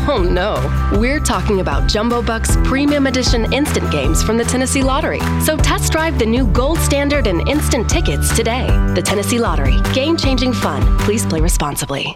Oh 0.07 0.21
no, 0.21 0.53
we're 0.99 1.19
talking 1.19 1.61
about 1.61 1.89
Jumbo 1.89 2.21
Bucks 2.21 2.57
Premium 2.63 3.07
Edition 3.07 3.51
instant 3.51 3.89
games 3.91 4.21
from 4.21 4.37
the 4.37 4.43
Tennessee 4.43 4.83
Lottery. 4.83 5.21
So 5.41 5.57
test 5.57 5.91
drive 5.91 6.19
the 6.19 6.27
new 6.27 6.45
gold 6.47 6.77
standard 6.77 7.25
and 7.25 7.47
instant 7.47 7.89
tickets 7.89 8.35
today. 8.35 8.67
The 8.93 9.01
Tennessee 9.01 9.39
Lottery, 9.39 9.77
game 9.93 10.15
changing 10.15 10.53
fun. 10.53 10.81
Please 10.99 11.25
play 11.25 11.41
responsibly. 11.41 12.15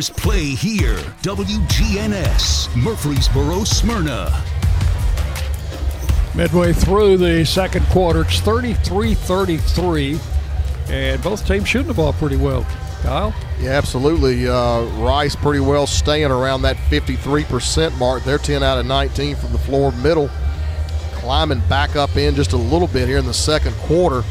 Blue 0.00 0.06
Raiders 0.06 0.10
play 0.10 0.44
here. 0.54 0.96
WGNS, 1.22 2.74
Murfreesboro, 2.74 3.64
Smyrna. 3.64 4.42
Midway 6.34 6.72
through 6.72 7.18
the 7.18 7.44
second 7.44 7.84
quarter, 7.86 8.22
it's 8.22 8.40
33 8.40 9.12
33, 9.12 10.18
and 10.88 11.22
both 11.22 11.46
teams 11.46 11.68
shooting 11.68 11.88
the 11.88 11.94
ball 11.94 12.14
pretty 12.14 12.36
well. 12.36 12.64
Kyle? 13.02 13.34
Yeah, 13.60 13.72
absolutely. 13.72 14.48
Uh, 14.48 14.84
Rice 15.02 15.36
pretty 15.36 15.60
well 15.60 15.86
staying 15.86 16.30
around 16.30 16.62
that 16.62 16.76
53% 16.76 17.98
mark. 17.98 18.24
They're 18.24 18.38
10 18.38 18.62
out 18.62 18.78
of 18.78 18.86
19 18.86 19.36
from 19.36 19.52
the 19.52 19.58
floor 19.58 19.92
middle. 19.92 20.30
Climbing 21.12 21.60
back 21.68 21.96
up 21.96 22.16
in 22.16 22.34
just 22.34 22.52
a 22.52 22.56
little 22.56 22.88
bit 22.88 23.06
here 23.06 23.18
in 23.18 23.26
the 23.26 23.34
second 23.34 23.74
quarter, 23.76 24.22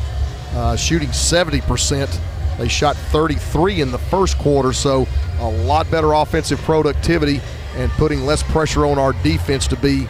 uh, 0.56 0.76
shooting 0.76 1.10
70%. 1.10 2.20
They 2.60 2.68
shot 2.68 2.98
33 2.98 3.82
in 3.82 3.92
the 3.92 3.98
first 3.98 4.38
quarter, 4.38 4.74
so 4.74 5.08
a 5.40 5.50
lot 5.50 5.90
better 5.90 6.14
offensive 6.14 6.60
productivity 6.60 7.42
and 7.76 7.90
putting 7.92 8.26
less 8.26 8.44
pressure 8.44 8.86
on 8.86 9.00
our 9.00 9.14
defense 9.24 9.66
to 9.70 9.78
be 9.78 10.08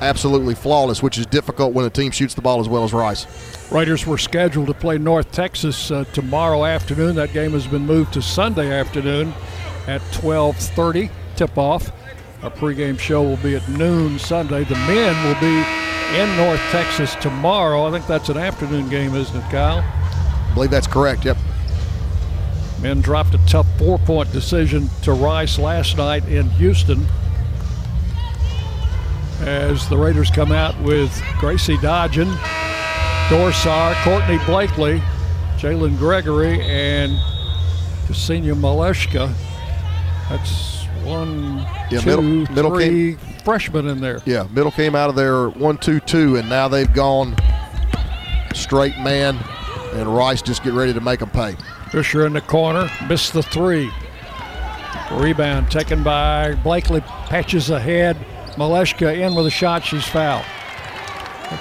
absolutely 0.00 0.56
flawless, 0.56 1.02
which 1.02 1.16
is 1.16 1.26
difficult 1.26 1.72
when 1.72 1.84
a 1.84 1.90
team 1.90 2.10
shoots 2.10 2.34
the 2.34 2.42
ball 2.42 2.60
as 2.60 2.68
well 2.68 2.82
as 2.82 2.92
Rice. 2.92 3.26
Raiders 3.70 4.04
were 4.04 4.18
scheduled 4.18 4.66
to 4.66 4.74
play 4.74 4.98
North 4.98 5.30
Texas 5.30 5.90
uh, 5.90 6.04
tomorrow 6.12 6.64
afternoon. 6.64 7.14
That 7.14 7.32
game 7.32 7.52
has 7.52 7.66
been 7.68 7.86
moved 7.86 8.12
to 8.14 8.22
Sunday 8.22 8.72
afternoon 8.72 9.32
at 9.86 10.00
12:30 10.12 11.10
tip-off. 11.36 11.90
Our 12.42 12.50
pregame 12.50 12.98
show 12.98 13.22
will 13.22 13.38
be 13.38 13.56
at 13.56 13.66
noon 13.68 14.18
Sunday. 14.18 14.64
The 14.64 14.74
men 14.74 15.24
will 15.24 15.40
be 15.40 15.64
in 16.18 16.36
North 16.36 16.60
Texas 16.70 17.14
tomorrow. 17.16 17.86
I 17.86 17.90
think 17.90 18.06
that's 18.06 18.28
an 18.28 18.36
afternoon 18.36 18.88
game, 18.90 19.14
isn't 19.14 19.36
it, 19.36 19.50
Kyle? 19.50 19.82
I 20.54 20.56
believe 20.56 20.70
that's 20.70 20.86
correct. 20.86 21.24
Yep. 21.24 21.36
Men 22.80 23.00
dropped 23.00 23.34
a 23.34 23.44
tough 23.48 23.66
four-point 23.76 24.30
decision 24.30 24.88
to 25.02 25.12
Rice 25.12 25.58
last 25.58 25.96
night 25.96 26.24
in 26.28 26.48
Houston. 26.50 27.04
As 29.40 29.88
the 29.88 29.96
Raiders 29.96 30.30
come 30.30 30.52
out 30.52 30.80
with 30.80 31.10
Gracie 31.40 31.76
Dodgen, 31.78 32.30
Dorsar, 33.28 33.94
Courtney 34.04 34.38
Blakely, 34.46 35.02
Jalen 35.56 35.98
Gregory, 35.98 36.60
and 36.62 37.18
Ksenia 38.06 38.54
Maleshka. 38.54 39.32
That's 40.30 40.84
one, 41.02 41.66
Yeah, 41.90 41.98
two, 41.98 42.06
middle- 42.06 42.54
middle 42.54 42.74
three 42.76 43.16
freshmen 43.44 43.88
in 43.88 44.00
there. 44.00 44.22
Yeah, 44.24 44.46
middle 44.52 44.70
came 44.70 44.94
out 44.94 45.10
of 45.10 45.16
there 45.16 45.48
one, 45.48 45.78
two, 45.78 45.98
two, 45.98 46.36
and 46.36 46.48
now 46.48 46.68
they've 46.68 46.92
gone 46.94 47.34
straight 48.54 48.96
man, 49.00 49.36
and 49.94 50.14
Rice 50.14 50.42
just 50.42 50.62
get 50.62 50.72
ready 50.72 50.92
to 50.92 51.00
make 51.00 51.20
them 51.20 51.30
pay. 51.30 51.56
Fisher 51.90 52.26
in 52.26 52.32
the 52.32 52.40
corner, 52.40 52.90
missed 53.08 53.32
the 53.32 53.42
three. 53.42 53.90
Rebound 55.12 55.70
taken 55.70 56.02
by 56.02 56.54
Blakely, 56.56 57.00
patches 57.00 57.70
ahead. 57.70 58.16
Maleshka 58.56 59.18
in 59.18 59.34
with 59.34 59.46
a 59.46 59.50
shot, 59.50 59.84
she's 59.84 60.06
fouled. 60.06 60.44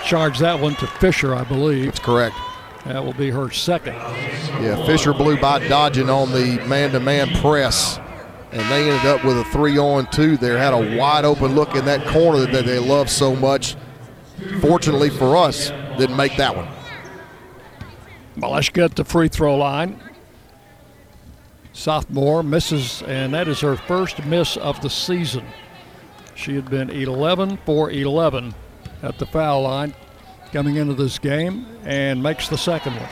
Charge 0.03 0.39
that 0.39 0.59
one 0.59 0.75
to 0.75 0.88
Fisher, 0.88 1.36
I 1.36 1.43
believe. 1.43 1.86
That's 1.86 1.99
correct. 1.99 2.36
That 2.86 3.03
will 3.03 3.13
be 3.13 3.29
her 3.29 3.51
second. 3.51 3.93
Yeah, 3.93 4.84
Fisher 4.86 5.13
blew 5.13 5.39
by 5.39 5.59
Dodgen 5.67 6.09
on 6.09 6.31
the 6.31 6.65
man-to-man 6.67 7.29
press, 7.41 7.99
and 8.51 8.61
they 8.71 8.89
ended 8.89 9.05
up 9.05 9.23
with 9.23 9.38
a 9.38 9.43
three-on-two 9.45 10.38
there. 10.38 10.57
Had 10.57 10.73
a 10.73 10.97
wide 10.97 11.25
open 11.25 11.55
look 11.55 11.75
in 11.75 11.86
that 11.86 12.05
corner 12.07 12.45
that 12.45 12.65
they 12.65 12.79
love 12.79 13.09
so 13.09 13.36
much. 13.36 13.75
Fortunately 14.61 15.09
for 15.09 15.38
us, 15.38 15.69
didn't 15.97 16.17
make 16.17 16.36
that 16.38 16.55
one. 16.55 16.67
Maleshka 18.36 18.86
at 18.86 18.95
the 18.95 19.05
free 19.05 19.27
throw 19.27 19.55
line. 19.55 19.99
Sophomore 21.73 22.43
misses, 22.43 23.01
and 23.03 23.34
that 23.34 23.47
is 23.47 23.59
her 23.61 23.75
first 23.75 24.23
miss 24.25 24.57
of 24.57 24.79
the 24.81 24.89
season. 24.89 25.45
She 26.36 26.55
had 26.55 26.69
been 26.69 26.89
11 26.89 27.57
for 27.65 27.89
11 27.89 28.53
at 29.01 29.17
the 29.17 29.25
foul 29.25 29.63
line 29.63 29.93
coming 30.51 30.75
into 30.75 30.93
this 30.93 31.17
game 31.17 31.65
and 31.84 32.21
makes 32.21 32.47
the 32.47 32.57
second 32.57 32.93
one. 32.95 33.09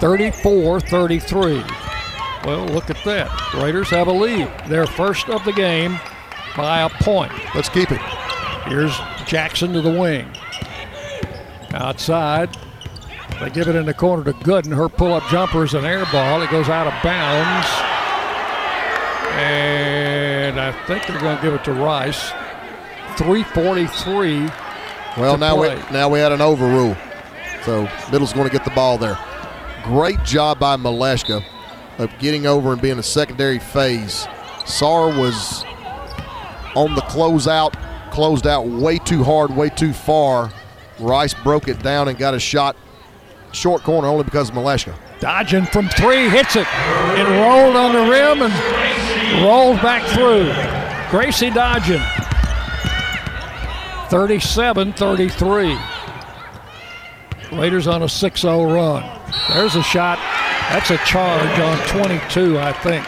34 0.00 0.80
33. 0.80 1.64
Well, 2.44 2.66
look 2.66 2.90
at 2.90 3.02
that. 3.04 3.54
Raiders 3.54 3.88
have 3.90 4.08
a 4.08 4.12
lead. 4.12 4.48
Their 4.68 4.86
first 4.86 5.28
of 5.28 5.44
the 5.44 5.52
game 5.52 5.98
by 6.56 6.82
a 6.82 6.88
point. 6.88 7.32
Let's 7.54 7.68
keep 7.68 7.90
it. 7.90 8.00
Here's 8.66 8.96
Jackson 9.24 9.72
to 9.72 9.80
the 9.80 9.90
wing. 9.90 10.35
Outside. 11.76 12.56
They 13.38 13.50
give 13.50 13.68
it 13.68 13.76
in 13.76 13.84
the 13.84 13.92
corner 13.92 14.24
to 14.24 14.32
Gooden. 14.32 14.74
Her 14.74 14.88
pull 14.88 15.12
up 15.12 15.28
jumper 15.28 15.64
is 15.64 15.74
an 15.74 15.84
air 15.84 16.06
ball. 16.10 16.40
It 16.40 16.50
goes 16.50 16.68
out 16.70 16.86
of 16.86 16.94
bounds. 17.02 17.66
And 19.38 20.58
I 20.58 20.72
think 20.86 21.06
they're 21.06 21.20
going 21.20 21.36
to 21.36 21.42
give 21.42 21.52
it 21.52 21.64
to 21.64 21.72
Rice. 21.74 22.30
343. 23.18 24.48
Well, 25.18 25.36
now 25.36 25.60
we 25.60 25.68
now 25.90 26.08
we 26.08 26.18
had 26.18 26.32
an 26.32 26.40
overrule, 26.40 26.96
so 27.64 27.88
Middle's 28.10 28.34
going 28.34 28.46
to 28.46 28.52
get 28.52 28.64
the 28.64 28.70
ball 28.72 28.98
there. 28.98 29.18
Great 29.82 30.22
job 30.24 30.58
by 30.58 30.76
Maleshka 30.76 31.42
of 31.98 32.10
getting 32.18 32.46
over 32.46 32.72
and 32.72 32.82
being 32.82 32.98
a 32.98 33.02
secondary 33.02 33.58
phase. 33.58 34.26
Sar 34.66 35.08
was 35.08 35.64
on 36.74 36.94
the 36.94 37.00
closeout, 37.02 37.72
closed 38.10 38.46
out 38.46 38.66
way 38.66 38.98
too 38.98 39.24
hard, 39.24 39.56
way 39.56 39.70
too 39.70 39.94
far. 39.94 40.52
Rice 40.98 41.34
broke 41.34 41.68
it 41.68 41.82
down 41.82 42.08
and 42.08 42.16
got 42.18 42.34
a 42.34 42.40
shot 42.40 42.76
short 43.52 43.82
corner 43.82 44.08
only 44.08 44.24
because 44.24 44.48
of 44.48 44.54
Maleshka. 44.54 44.94
Dodgen 45.20 45.66
from 45.68 45.88
three, 45.88 46.28
hits 46.28 46.56
it. 46.56 46.66
It 46.66 47.26
rolled 47.42 47.76
on 47.76 47.92
the 47.92 48.10
rim 48.10 48.42
and 48.42 49.44
rolled 49.44 49.80
back 49.82 50.02
through. 50.12 50.52
Gracie 51.10 51.50
Dodgen. 51.50 52.02
37 54.08 54.92
33. 54.92 55.78
Raiders 57.52 57.86
on 57.86 58.02
a 58.02 58.08
6 58.08 58.40
0 58.40 58.72
run. 58.72 59.20
There's 59.52 59.76
a 59.76 59.82
shot. 59.82 60.18
That's 60.70 60.90
a 60.90 60.98
charge 60.98 61.58
on 61.60 61.78
22, 61.88 62.58
I 62.58 62.72
think. 62.72 63.06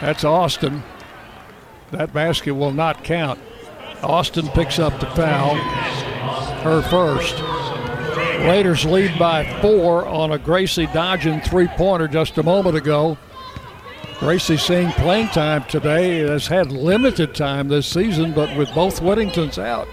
That's 0.00 0.24
Austin. 0.24 0.82
That 1.90 2.12
basket 2.12 2.52
will 2.52 2.72
not 2.72 3.02
count. 3.02 3.38
Austin 4.02 4.48
picks 4.48 4.78
up 4.78 4.98
the 5.00 5.06
foul. 5.06 5.54
Her 6.64 6.80
first. 6.80 7.38
Raiders 8.46 8.86
lead 8.86 9.18
by 9.18 9.44
four 9.60 10.06
on 10.06 10.32
a 10.32 10.38
Gracie 10.38 10.86
Dodgen 10.86 11.44
three 11.44 11.68
pointer 11.68 12.08
just 12.08 12.38
a 12.38 12.42
moment 12.42 12.74
ago. 12.74 13.18
Gracie 14.18 14.56
seeing 14.56 14.90
playing 14.92 15.28
time 15.28 15.64
today 15.64 16.20
has 16.20 16.46
had 16.46 16.72
limited 16.72 17.34
time 17.34 17.68
this 17.68 17.86
season, 17.86 18.32
but 18.32 18.56
with 18.56 18.74
both 18.74 19.00
Whittingtons 19.00 19.58
out, 19.58 19.86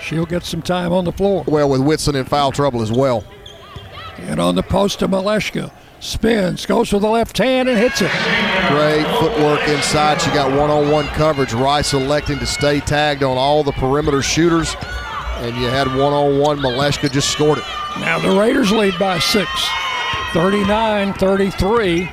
she'll 0.00 0.24
get 0.24 0.42
some 0.42 0.62
time 0.62 0.90
on 0.90 1.04
the 1.04 1.12
floor. 1.12 1.44
Well, 1.46 1.68
with 1.68 1.82
Whitson 1.82 2.16
in 2.16 2.24
foul 2.24 2.50
trouble 2.50 2.80
as 2.80 2.90
well. 2.90 3.22
And 4.16 4.40
on 4.40 4.54
the 4.54 4.62
post 4.62 5.00
to 5.00 5.08
Maleshka. 5.08 5.70
Spins, 6.00 6.64
goes 6.64 6.92
with 6.92 7.02
the 7.02 7.08
left 7.08 7.36
hand 7.36 7.68
and 7.68 7.78
hits 7.78 8.00
it. 8.00 8.10
Great 8.68 9.06
footwork 9.18 9.68
inside. 9.68 10.22
She 10.22 10.30
got 10.30 10.50
one 10.50 10.70
on 10.70 10.90
one 10.90 11.06
coverage. 11.08 11.52
Rice 11.52 11.92
electing 11.92 12.38
to 12.38 12.46
stay 12.46 12.80
tagged 12.80 13.22
on 13.22 13.36
all 13.36 13.62
the 13.62 13.72
perimeter 13.72 14.22
shooters. 14.22 14.76
And 15.36 15.56
you 15.56 15.66
had 15.66 15.88
one 15.88 16.12
on 16.12 16.38
one. 16.38 16.58
Maleshka 16.58 17.10
just 17.10 17.30
scored 17.30 17.58
it. 17.58 17.64
Now 17.98 18.18
the 18.18 18.38
Raiders 18.38 18.72
lead 18.72 18.98
by 18.98 19.18
six, 19.18 19.48
39 20.32 21.14
33. 21.14 22.10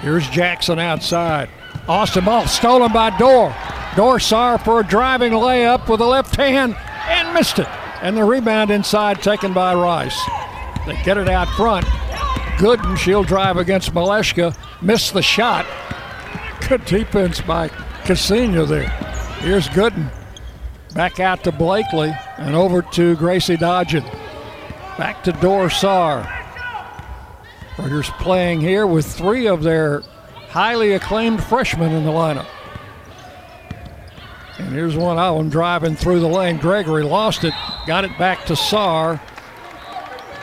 Here's 0.00 0.28
Jackson 0.28 0.78
outside. 0.78 1.48
Austin 1.88 2.24
ball 2.24 2.46
stolen 2.46 2.92
by 2.92 3.16
Dorr. 3.18 3.50
Dorsar 3.92 4.62
for 4.62 4.80
a 4.80 4.86
driving 4.86 5.32
layup 5.32 5.88
with 5.88 6.00
a 6.00 6.06
left 6.06 6.36
hand 6.36 6.76
and 7.08 7.34
missed 7.34 7.58
it. 7.58 7.68
And 8.02 8.16
the 8.16 8.24
rebound 8.24 8.70
inside 8.70 9.22
taken 9.22 9.52
by 9.52 9.74
Rice. 9.74 10.18
They 10.86 11.00
get 11.02 11.18
it 11.18 11.28
out 11.28 11.48
front. 11.48 11.86
Gooden, 12.58 12.96
she'll 12.96 13.24
drive 13.24 13.56
against 13.56 13.92
Maleshka. 13.92 14.56
Missed 14.82 15.14
the 15.14 15.22
shot. 15.22 15.66
Good 16.68 16.84
defense 16.84 17.40
by 17.40 17.68
Casino 18.04 18.64
there. 18.64 18.88
Here's 19.40 19.68
Gooden. 19.68 20.10
Back 20.98 21.20
out 21.20 21.44
to 21.44 21.52
Blakely 21.52 22.12
and 22.38 22.56
over 22.56 22.82
to 22.82 23.14
Gracie 23.14 23.56
Dodgen. 23.56 24.02
Back 24.98 25.22
to 25.22 25.32
Dorsar. 25.32 26.28
Raiders 27.78 28.10
playing 28.18 28.62
here 28.62 28.84
with 28.84 29.06
three 29.06 29.46
of 29.46 29.62
their 29.62 30.00
highly 30.48 30.94
acclaimed 30.94 31.40
freshmen 31.44 31.92
in 31.92 32.02
the 32.02 32.10
lineup. 32.10 32.48
And 34.58 34.70
here's 34.70 34.96
one 34.96 35.20
Owen 35.20 35.48
driving 35.50 35.94
through 35.94 36.18
the 36.18 36.26
lane. 36.26 36.56
Gregory 36.56 37.04
lost 37.04 37.44
it, 37.44 37.54
got 37.86 38.04
it 38.04 38.18
back 38.18 38.44
to 38.46 38.56
Sar. 38.56 39.22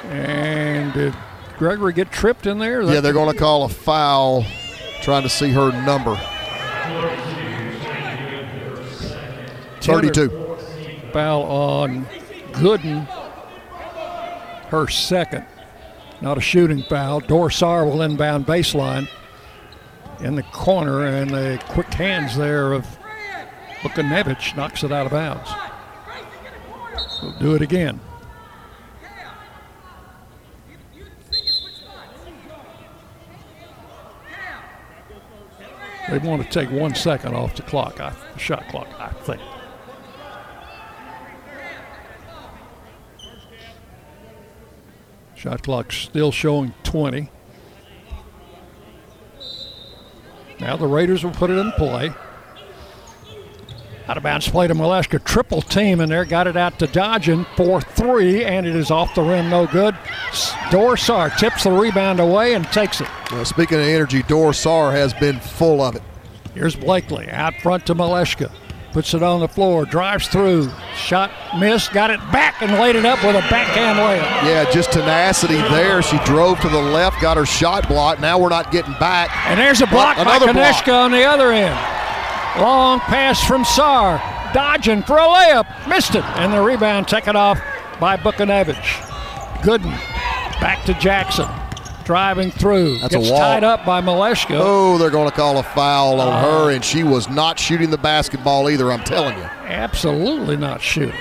And 0.06 0.94
did 0.94 1.14
Gregory 1.58 1.92
get 1.92 2.14
tripped 2.14 2.48
in 2.48 2.60
there? 2.60 2.82
Yeah, 2.82 3.02
they're 3.02 3.12
going 3.12 3.34
to 3.34 3.38
call 3.38 3.66
a 3.66 3.70
foul, 3.70 4.46
trying 5.02 5.24
to 5.24 5.30
see 5.30 5.52
her 5.52 5.74
number. 5.86 6.16
32. 9.82 10.45
Foul 11.16 11.44
on 11.44 12.06
Gooden, 12.52 13.06
her 14.68 14.90
second. 14.90 15.46
Not 16.20 16.38
a 16.38 16.42
shooting 16.42 16.84
foul. 16.84 17.22
Dorsar 17.22 17.90
will 17.90 18.02
inbound 18.02 18.46
baseline 18.46 19.08
in 20.20 20.36
the 20.36 20.44
corner, 20.44 21.06
and 21.06 21.30
the 21.30 21.64
quick 21.70 21.94
hands 21.94 22.36
there 22.36 22.74
of 22.74 22.86
Bukanevich 23.80 24.58
knocks 24.58 24.84
it 24.84 24.92
out 24.92 25.06
of 25.06 25.14
bounds. 25.14 25.50
We'll 27.24 27.40
do 27.40 27.56
it 27.56 27.62
again. 27.62 28.02
They 36.10 36.18
want 36.18 36.44
to 36.44 36.50
take 36.50 36.70
one 36.70 36.94
second 36.94 37.36
off 37.36 37.56
the 37.56 37.62
clock, 37.62 37.96
the 37.96 38.38
shot 38.38 38.68
clock, 38.68 38.90
I 39.00 39.14
think. 39.24 39.40
Shot 45.46 45.62
clock 45.62 45.92
still 45.92 46.32
showing 46.32 46.74
20. 46.86 47.30
Now 50.60 50.76
the 50.76 50.88
Raiders 50.88 51.24
will 51.24 51.34
put 51.34 51.52
it 51.52 51.58
in 51.60 51.72
play. 51.74 52.12
Out 54.08 54.18
of 54.18 54.24
bounds 54.24 54.50
play 54.50 54.68
to 54.68 54.74
Maleshka. 54.74 55.24
Triple 55.24 55.62
team 55.62 56.02
in 56.02 56.10
there. 56.10 56.26
Got 56.26 56.48
it 56.48 56.58
out 56.58 56.80
to 56.80 56.88
Dodgen 56.88 57.46
for 57.56 57.80
three, 57.80 58.44
and 58.44 58.66
it 58.66 58.76
is 58.76 58.90
off 58.90 59.14
the 59.14 59.22
rim. 59.22 59.52
No 59.52 59.68
good. 59.68 59.94
Dorsar 60.72 61.38
tips 61.38 61.66
the 61.66 61.72
rebound 61.72 62.20
away 62.20 62.56
and 62.56 62.66
takes 62.72 63.00
it. 63.00 63.08
Well, 63.32 63.46
speaking 63.46 63.78
of 63.78 63.86
energy, 63.86 64.24
Dorsar 64.24 64.94
has 64.94 65.14
been 65.14 65.40
full 65.40 65.80
of 65.80 65.96
it. 65.96 66.02
Here's 66.56 66.76
Blakely 66.76 67.30
out 67.30 67.54
front 67.62 67.86
to 67.86 67.94
Maleshka. 67.94 68.52
Puts 68.96 69.14
it 69.14 69.22
on 69.22 69.42
the 69.42 69.48
floor, 69.50 69.84
drives 69.84 70.30
through, 70.30 70.72
shot 70.96 71.30
missed, 71.60 71.92
got 71.92 72.12
it 72.12 72.20
back 72.32 72.62
and 72.62 72.72
laid 72.80 72.96
it 72.96 73.04
up 73.04 73.22
with 73.26 73.36
a 73.36 73.46
backhand 73.50 74.00
layup. 74.00 74.48
Yeah, 74.48 74.72
just 74.72 74.94
tenacity 74.94 75.56
there. 75.56 76.02
She 76.02 76.18
drove 76.20 76.62
to 76.62 76.70
the 76.70 76.82
left, 76.82 77.20
got 77.20 77.36
her 77.36 77.46
shot 77.46 77.90
blocked. 77.90 78.22
Now 78.22 78.40
we're 78.40 78.48
not 78.48 78.72
getting 78.72 78.94
back. 78.94 79.36
And 79.48 79.60
there's 79.60 79.82
a 79.82 79.88
block 79.88 80.18
Another 80.18 80.46
by 80.46 80.54
block. 80.54 80.88
On 80.88 81.12
the 81.12 81.26
other 81.26 81.52
end. 81.52 81.78
Long 82.62 83.02
pass 83.02 83.46
from 83.46 83.66
Sar, 83.66 84.18
Dodgen 84.54 85.06
for 85.06 85.18
a 85.18 85.28
layup, 85.28 85.90
missed 85.90 86.16
it, 86.16 86.24
and 86.38 86.54
the 86.54 86.62
rebound 86.62 87.10
taken 87.10 87.36
off 87.36 87.60
by 88.00 88.16
Bukanevich. 88.16 89.02
Gooden 89.60 89.92
back 90.62 90.86
to 90.86 90.94
Jackson, 90.94 91.50
driving 92.06 92.52
through, 92.52 93.00
That's 93.00 93.16
a 93.16 93.18
gets 93.18 93.30
wall. 93.32 93.40
tied 93.40 93.64
up 93.64 93.86
by 93.86 94.00
Maleshka. 94.02 94.58
Oh, 94.60 94.98
they're 94.98 95.10
going 95.10 95.30
to 95.30 95.36
call 95.36 95.58
a 95.58 95.64
foul 95.64 96.22
on 96.22 96.32
Uh, 96.34 96.42
her, 96.42 96.72
and 96.72 96.86
she 96.86 97.04
was 97.04 97.30
not 97.30 97.60
shooting 97.60 97.90
the 97.90 97.98
basketball 97.98 98.70
either, 98.70 98.92
I'm 98.92 99.04
telling 99.04 99.38
you. 99.38 99.44
Absolutely 99.44 100.56
not 100.56 100.82
shooting. 100.82 101.16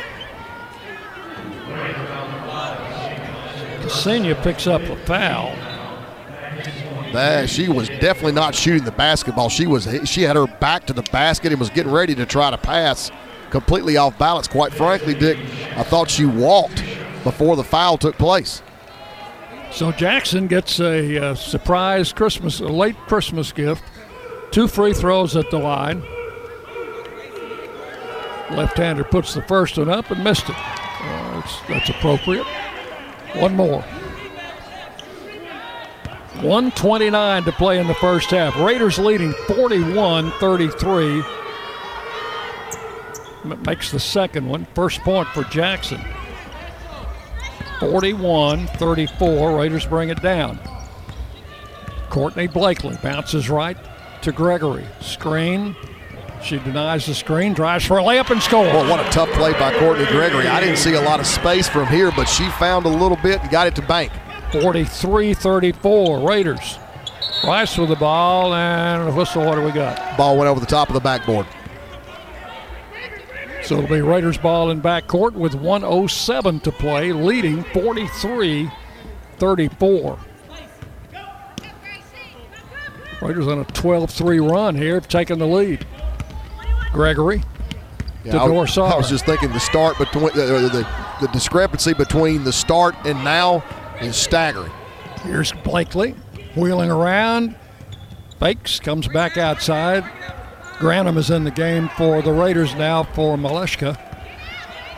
Ksenia 3.83 4.41
picks 4.43 4.67
up 4.67 4.83
a 4.83 4.97
foul. 5.05 5.55
That, 7.13 7.49
she 7.49 7.69
was 7.69 7.89
definitely 7.89 8.33
not 8.33 8.55
shooting 8.55 8.85
the 8.85 8.91
basketball. 8.93 9.49
She 9.49 9.67
was 9.67 9.87
she 10.05 10.23
had 10.23 10.35
her 10.35 10.47
back 10.47 10.85
to 10.87 10.93
the 10.93 11.03
basket 11.13 11.53
and 11.53 11.61
was 11.61 11.71
getting 11.71 11.93
ready 11.93 12.15
to 12.17 12.27
try 12.27 12.51
to 12.51 12.59
pass, 12.59 13.13
completely 13.51 13.97
off 13.97 14.19
balance. 14.19 14.49
Quite 14.49 14.73
frankly, 14.75 15.15
Dick, 15.15 15.39
I 15.77 15.85
thought 15.85 16.11
she 16.11 16.25
walked 16.25 16.83
before 17.23 17.55
the 17.55 17.63
foul 17.63 17.99
took 17.99 18.19
place. 18.19 18.63
So 19.75 19.91
Jackson 19.91 20.47
gets 20.47 20.79
a, 20.79 21.19
uh 21.19 21.35
surprise 21.35 22.13
Christmas, 22.13 22.61
a 22.61 22.69
late 22.69 22.97
Christmas 23.09 23.51
gift. 23.51 23.83
Two 24.53 24.69
free 24.69 24.93
throws 24.93 25.35
at 25.37 25.51
the 25.51 25.59
line. 25.59 26.01
Left-hander 28.53 29.03
puts 29.03 29.35
the 29.35 29.43
first 29.43 29.77
one 29.77 29.89
up 29.89 30.13
and 30.13 30.23
missed 30.23 30.49
it. 30.49 30.55
Uh, 30.57 31.41
that's, 31.41 31.61
that's 31.69 31.89
appropriate. 31.89 32.47
One 33.35 33.57
more. 33.57 33.83
129 36.43 37.43
to 37.43 37.53
play 37.53 37.81
in 37.81 37.89
the 37.89 37.95
first 37.95 38.31
half. 38.31 38.57
Raiders 38.57 39.01
leading 39.01 39.33
41-33. 39.33 41.25
Makes 43.67 43.91
the 43.91 43.99
second 43.99 44.47
one. 44.47 44.67
First 44.75 45.01
point 45.01 45.27
for 45.29 45.43
Jackson. 45.45 46.01
41 47.91 48.67
34. 48.67 49.59
Raiders 49.59 49.87
bring 49.87 50.09
it 50.09 50.23
down. 50.23 50.59
Courtney 52.09 52.47
Blakely 52.47 52.97
bounces 53.03 53.51
right 53.51 53.77
to 54.23 54.33
Gregory. 54.33 54.87
Screen. 55.01 55.77
She 56.43 56.59
denies 56.59 57.07
the 57.07 57.15
screen, 57.15 57.55
drives 57.55 57.87
for 57.87 57.99
a 57.99 58.03
layup 58.03 58.31
and 58.31 58.43
scores. 58.43 58.73
Well, 58.73 58.89
what 58.89 59.05
a 59.05 59.11
tough 59.11 59.31
play 59.31 59.53
by 59.53 59.77
Courtney 59.79 60.05
Gregory. 60.07 60.47
I 60.47 60.61
didn't 60.61 60.77
see 60.77 60.95
a 60.95 61.01
lot 61.01 61.21
of 61.21 61.27
space 61.27 61.69
from 61.69 61.87
here, 61.87 62.11
but 62.11 62.27
she 62.27 62.49
found 62.51 62.85
a 62.87 62.91
little 62.91 63.17
bit 63.23 63.41
and 63.41 63.51
got 63.51 63.67
it 63.67 63.75
to 63.77 63.83
bank. 63.83 64.13
43 64.53 65.35
34. 65.35 66.29
Raiders. 66.29 66.79
Rice 67.45 67.77
with 67.77 67.89
the 67.89 67.97
ball 67.97 68.55
and 68.55 69.17
whistle. 69.17 69.45
What 69.45 69.57
do 69.57 69.63
we 69.63 69.73
got? 69.73 70.17
Ball 70.17 70.37
went 70.37 70.49
over 70.49 70.61
the 70.61 70.67
top 70.67 70.89
of 70.89 70.95
the 70.95 71.01
backboard. 71.01 71.47
So 73.65 73.77
it'll 73.79 73.89
be 73.89 74.03
Raiders 74.03 74.37
ball 74.37 74.71
in 74.71 74.83
backcourt 74.83 75.33
with 75.33 75.55
107 75.55 76.61
to 76.61 76.73
play, 76.73 77.13
leading 77.13 77.63
43 77.65 78.71
34. 79.39 80.19
Raiders 83.23 83.47
on 83.47 83.61
a 83.61 83.65
12 83.65 84.11
3 84.11 84.41
run 84.41 84.75
here, 84.77 85.01
taking 85.01 85.39
the 85.39 85.47
lead. 85.47 85.87
Gregory 86.93 87.43
Yeah, 88.23 88.33
to 88.33 88.39
I, 88.41 88.49
was- 88.49 88.77
I 88.79 88.97
was 88.97 89.09
just 89.09 89.25
thinking 89.27 89.51
the 89.53 89.59
start 89.61 89.99
between 89.99 90.27
uh, 90.27 90.35
the, 90.35 90.87
the 91.23 91.29
discrepancy 91.29 91.95
between 91.95 92.45
the 92.45 92.53
start 92.53 92.95
and 93.05 93.23
now 93.25 93.65
is 94.01 94.15
staggering. 94.15 94.71
Here's 95.23 95.53
Blakely 95.53 96.15
wheeling 96.55 96.91
around. 96.91 97.57
Fakes, 98.39 98.79
comes 98.79 99.09
back 99.09 99.39
outside. 99.39 100.05
Granham 100.79 101.17
is 101.17 101.31
in 101.31 101.45
the 101.45 101.51
game 101.51 101.89
for 101.97 102.21
the 102.21 102.33
Raiders 102.33 102.75
now 102.75 103.05
for 103.05 103.37
Maleshka. 103.37 103.99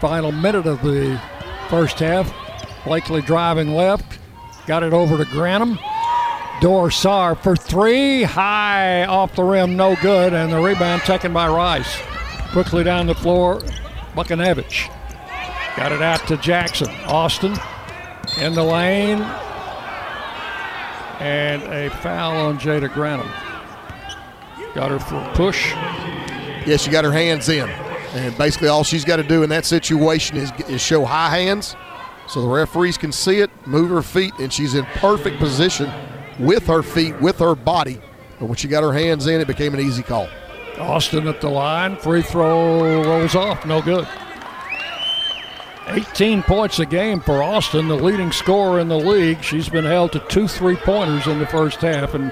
Final 0.00 0.32
minute 0.32 0.66
of 0.66 0.82
the 0.82 1.20
first 1.68 1.98
half. 1.98 2.32
Blakely 2.84 3.20
driving 3.20 3.74
left. 3.74 4.18
Got 4.66 4.82
it 4.82 4.92
over 4.92 5.16
to 5.16 5.24
Granham. 5.24 5.78
Dorsar 6.60 7.36
for 7.38 7.54
three. 7.54 8.22
High 8.22 9.04
off 9.04 9.36
the 9.36 9.44
rim, 9.44 9.76
no 9.76 9.96
good. 9.96 10.32
And 10.32 10.50
the 10.50 10.60
rebound 10.60 11.02
taken 11.02 11.32
by 11.32 11.48
Rice. 11.48 12.00
Quickly 12.52 12.82
down 12.82 13.06
the 13.06 13.14
floor, 13.14 13.60
Bukanevich. 14.14 14.88
Got 15.76 15.92
it 15.92 16.00
out 16.00 16.26
to 16.28 16.38
Jackson. 16.38 16.88
Austin 17.06 17.54
in 18.40 18.54
the 18.54 18.64
lane. 18.64 19.20
And 21.20 21.62
a 21.64 21.90
foul 21.90 22.36
on 22.46 22.58
Jada 22.58 22.92
Granham. 22.92 23.45
Got 24.76 24.90
her 24.90 24.98
for 24.98 25.16
a 25.16 25.32
push. 25.34 25.72
Yeah, 26.66 26.76
she 26.76 26.90
got 26.90 27.04
her 27.04 27.12
hands 27.12 27.48
in. 27.48 27.66
And 28.12 28.36
basically, 28.36 28.68
all 28.68 28.84
she's 28.84 29.06
got 29.06 29.16
to 29.16 29.22
do 29.22 29.42
in 29.42 29.48
that 29.48 29.64
situation 29.64 30.36
is, 30.36 30.52
is 30.68 30.82
show 30.82 31.06
high 31.06 31.30
hands 31.30 31.74
so 32.28 32.42
the 32.42 32.48
referees 32.48 32.98
can 32.98 33.10
see 33.10 33.38
it, 33.38 33.50
move 33.66 33.88
her 33.88 34.02
feet, 34.02 34.34
and 34.38 34.52
she's 34.52 34.74
in 34.74 34.84
perfect 34.96 35.38
position 35.38 35.90
with 36.38 36.66
her 36.66 36.82
feet, 36.82 37.18
with 37.22 37.38
her 37.38 37.54
body. 37.54 38.00
But 38.38 38.46
when 38.46 38.56
she 38.56 38.68
got 38.68 38.82
her 38.82 38.92
hands 38.92 39.26
in, 39.26 39.40
it 39.40 39.46
became 39.46 39.72
an 39.72 39.80
easy 39.80 40.02
call. 40.02 40.28
Austin 40.78 41.26
at 41.26 41.40
the 41.40 41.48
line. 41.48 41.96
Free 41.96 42.20
throw 42.20 43.02
rolls 43.02 43.34
off. 43.34 43.64
No 43.64 43.80
good. 43.80 44.06
18 45.88 46.42
points 46.42 46.80
a 46.80 46.84
game 46.84 47.20
for 47.20 47.42
Austin, 47.42 47.88
the 47.88 47.96
leading 47.96 48.30
scorer 48.30 48.80
in 48.80 48.88
the 48.88 48.98
league. 48.98 49.42
She's 49.42 49.70
been 49.70 49.86
held 49.86 50.12
to 50.12 50.18
two 50.28 50.48
three 50.48 50.76
pointers 50.76 51.26
in 51.28 51.38
the 51.38 51.46
first 51.46 51.80
half, 51.80 52.12
and 52.12 52.30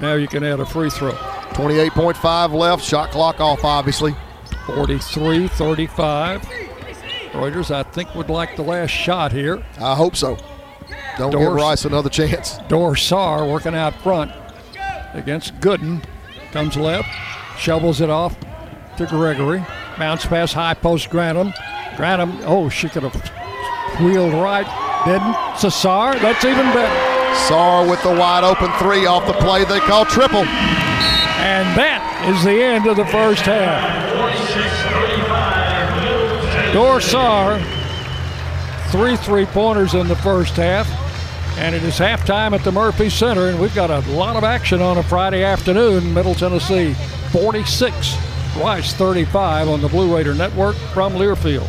now 0.00 0.14
you 0.14 0.28
can 0.28 0.42
add 0.44 0.60
a 0.60 0.66
free 0.66 0.88
throw. 0.88 1.31
28.5 1.52 2.52
left, 2.52 2.84
shot 2.84 3.10
clock 3.10 3.40
off, 3.40 3.64
obviously. 3.64 4.14
43 4.66 5.48
35. 5.48 6.48
Raiders, 7.34 7.70
I 7.70 7.82
think, 7.82 8.14
would 8.14 8.28
like 8.28 8.56
the 8.56 8.62
last 8.62 8.90
shot 8.90 9.32
here. 9.32 9.64
I 9.80 9.94
hope 9.94 10.16
so. 10.16 10.36
Don't 11.18 11.30
give 11.30 11.40
Dors- 11.40 11.54
Rice 11.62 11.84
another 11.84 12.10
chance. 12.10 12.58
Dorsar 12.68 13.50
working 13.50 13.74
out 13.74 13.94
front 14.02 14.32
against 15.14 15.54
Gooden. 15.60 16.02
Comes 16.52 16.76
left, 16.76 17.08
shovels 17.58 18.00
it 18.02 18.10
off 18.10 18.36
to 18.98 19.06
Gregory. 19.06 19.64
Bounce 19.98 20.26
pass, 20.26 20.52
high 20.52 20.74
post 20.74 21.08
Grantham. 21.08 21.52
Grantham, 21.96 22.38
oh, 22.44 22.68
she 22.68 22.88
could 22.88 23.02
have 23.04 23.14
wheeled 24.00 24.34
right. 24.34 24.66
Didn't. 25.06 25.34
Sassar, 25.56 26.20
that's 26.20 26.44
even 26.44 26.66
better. 26.72 27.36
Sar 27.48 27.88
with 27.88 28.02
the 28.02 28.14
wide 28.14 28.44
open 28.44 28.70
three 28.78 29.06
off 29.06 29.26
the 29.26 29.32
play 29.34 29.64
they 29.64 29.80
call 29.80 30.04
triple. 30.04 30.44
And 31.42 31.76
that 31.76 32.28
is 32.28 32.44
the 32.44 32.62
end 32.62 32.86
of 32.86 32.96
the 32.96 33.06
first 33.06 33.42
half. 33.42 34.12
Dorsar, 36.72 37.60
three 38.92 39.16
three 39.16 39.46
pointers 39.46 39.94
in 39.94 40.06
the 40.06 40.16
first 40.16 40.54
half. 40.54 40.88
And 41.58 41.74
it 41.74 41.82
is 41.82 41.98
halftime 41.98 42.52
at 42.52 42.62
the 42.62 42.72
Murphy 42.72 43.10
Center, 43.10 43.48
and 43.48 43.60
we've 43.60 43.74
got 43.74 43.90
a 43.90 43.98
lot 44.12 44.36
of 44.36 44.44
action 44.44 44.80
on 44.80 44.98
a 44.98 45.02
Friday 45.02 45.42
afternoon. 45.42 46.14
Middle 46.14 46.34
Tennessee 46.34 46.94
46, 47.32 48.16
Rice 48.56 48.94
35 48.94 49.68
on 49.68 49.80
the 49.80 49.88
Blue 49.88 50.14
Raider 50.14 50.34
Network 50.34 50.76
from 50.94 51.14
Learfield. 51.14 51.68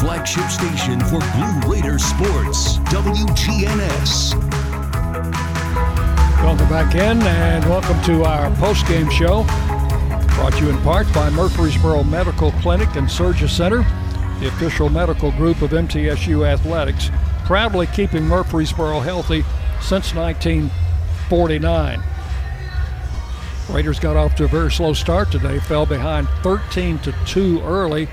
Flagship 0.00 0.48
station 0.48 1.00
for 1.00 1.18
Blue 1.18 1.72
Raider 1.72 1.98
sports, 1.98 2.78
WGNS. 2.90 4.32
Welcome 6.40 6.68
back 6.68 6.94
in 6.94 7.20
and 7.20 7.64
welcome 7.64 8.00
to 8.04 8.22
our 8.22 8.48
post-game 8.58 9.10
show. 9.10 9.42
Brought 10.36 10.52
to 10.52 10.64
you 10.64 10.70
in 10.70 10.78
part 10.82 11.12
by 11.12 11.30
Murfreesboro 11.30 12.04
Medical 12.04 12.52
Clinic 12.52 12.94
and 12.94 13.10
Surgery 13.10 13.48
Center, 13.48 13.78
the 14.38 14.46
official 14.46 14.88
medical 14.88 15.32
group 15.32 15.62
of 15.62 15.72
MTSU 15.72 16.46
Athletics, 16.46 17.10
proudly 17.44 17.88
keeping 17.88 18.22
Murfreesboro 18.22 19.00
healthy 19.00 19.42
since 19.80 20.14
1949. 20.14 22.00
Raiders 23.68 23.98
got 23.98 24.16
off 24.16 24.36
to 24.36 24.44
a 24.44 24.48
very 24.48 24.70
slow 24.70 24.92
start 24.92 25.32
today, 25.32 25.58
fell 25.58 25.86
behind 25.86 26.28
13 26.44 27.00
to 27.00 27.12
2 27.26 27.62
early, 27.62 28.08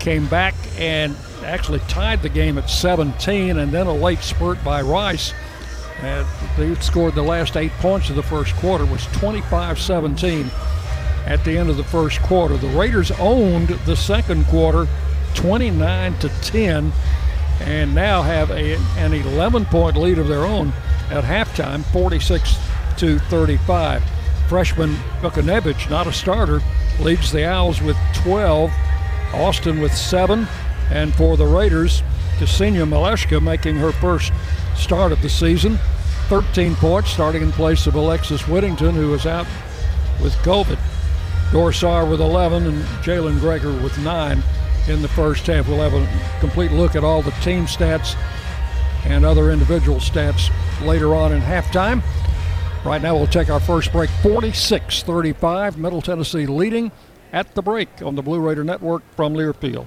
came 0.00 0.26
back 0.26 0.54
and 0.78 1.14
actually 1.44 1.78
tied 1.80 2.22
the 2.22 2.28
game 2.28 2.58
at 2.58 2.68
17, 2.68 3.58
and 3.58 3.72
then 3.72 3.86
a 3.86 3.94
late 3.94 4.20
spurt 4.20 4.62
by 4.64 4.82
Rice. 4.82 5.32
And 6.02 6.26
they 6.56 6.74
scored 6.76 7.14
the 7.14 7.22
last 7.22 7.56
eight 7.56 7.72
points 7.72 8.10
of 8.10 8.16
the 8.16 8.22
first 8.22 8.54
quarter, 8.56 8.86
was 8.86 9.04
25 9.06 9.78
17 9.78 10.50
at 11.26 11.44
the 11.44 11.56
end 11.56 11.68
of 11.68 11.76
the 11.76 11.84
first 11.84 12.20
quarter. 12.22 12.56
The 12.56 12.68
Raiders 12.68 13.10
owned 13.12 13.68
the 13.68 13.96
second 13.96 14.46
quarter 14.46 14.88
29 15.34 16.18
to 16.18 16.28
10 16.28 16.92
and 17.60 17.94
now 17.94 18.22
have 18.22 18.50
a, 18.50 18.76
an 18.96 19.12
11 19.12 19.66
point 19.66 19.96
lead 19.96 20.18
of 20.18 20.28
their 20.28 20.44
own 20.44 20.72
at 21.10 21.24
halftime 21.24 21.84
46 21.92 22.56
to 22.96 23.18
35 23.18 24.02
freshman 24.48 24.94
Bukanevich, 25.20 25.88
not 25.90 26.08
a 26.08 26.12
starter, 26.12 26.60
leads 26.98 27.30
the 27.30 27.44
Owls 27.44 27.80
with 27.80 27.96
12. 28.14 28.72
Austin 29.32 29.80
with 29.80 29.94
seven. 29.94 30.46
And 30.90 31.14
for 31.14 31.36
the 31.36 31.46
Raiders, 31.46 32.02
Ksenia 32.38 32.88
Maleshka 32.88 33.40
making 33.42 33.76
her 33.76 33.92
first 33.92 34.32
start 34.76 35.12
of 35.12 35.22
the 35.22 35.28
season. 35.28 35.78
13 36.28 36.74
points, 36.76 37.10
starting 37.10 37.42
in 37.42 37.52
place 37.52 37.86
of 37.86 37.94
Alexis 37.94 38.46
Whittington, 38.46 38.94
who 38.94 39.10
was 39.10 39.26
out 39.26 39.46
with 40.22 40.32
COVID. 40.36 40.78
Dorsar 41.50 42.08
with 42.08 42.20
11 42.20 42.66
and 42.66 42.84
Jalen 43.02 43.40
Gregory 43.40 43.76
with 43.82 43.98
nine 43.98 44.42
in 44.88 45.02
the 45.02 45.08
first 45.08 45.46
half. 45.46 45.68
We'll 45.68 45.88
have 45.88 45.94
a 45.94 46.40
complete 46.40 46.70
look 46.70 46.94
at 46.94 47.02
all 47.02 47.22
the 47.22 47.32
team 47.42 47.66
stats 47.66 48.16
and 49.04 49.24
other 49.24 49.50
individual 49.50 49.98
stats 49.98 50.50
later 50.84 51.14
on 51.14 51.32
in 51.32 51.40
halftime. 51.40 52.02
Right 52.84 53.02
now, 53.02 53.16
we'll 53.16 53.26
take 53.26 53.50
our 53.50 53.60
first 53.60 53.92
break 53.92 54.10
46 54.22 55.02
35. 55.02 55.76
Middle 55.76 56.00
Tennessee 56.00 56.46
leading 56.46 56.92
at 57.32 57.54
the 57.54 57.62
break 57.62 57.88
on 58.02 58.14
the 58.14 58.22
Blue 58.22 58.40
Raider 58.40 58.64
Network 58.64 59.02
from 59.14 59.34
Learfield. 59.34 59.86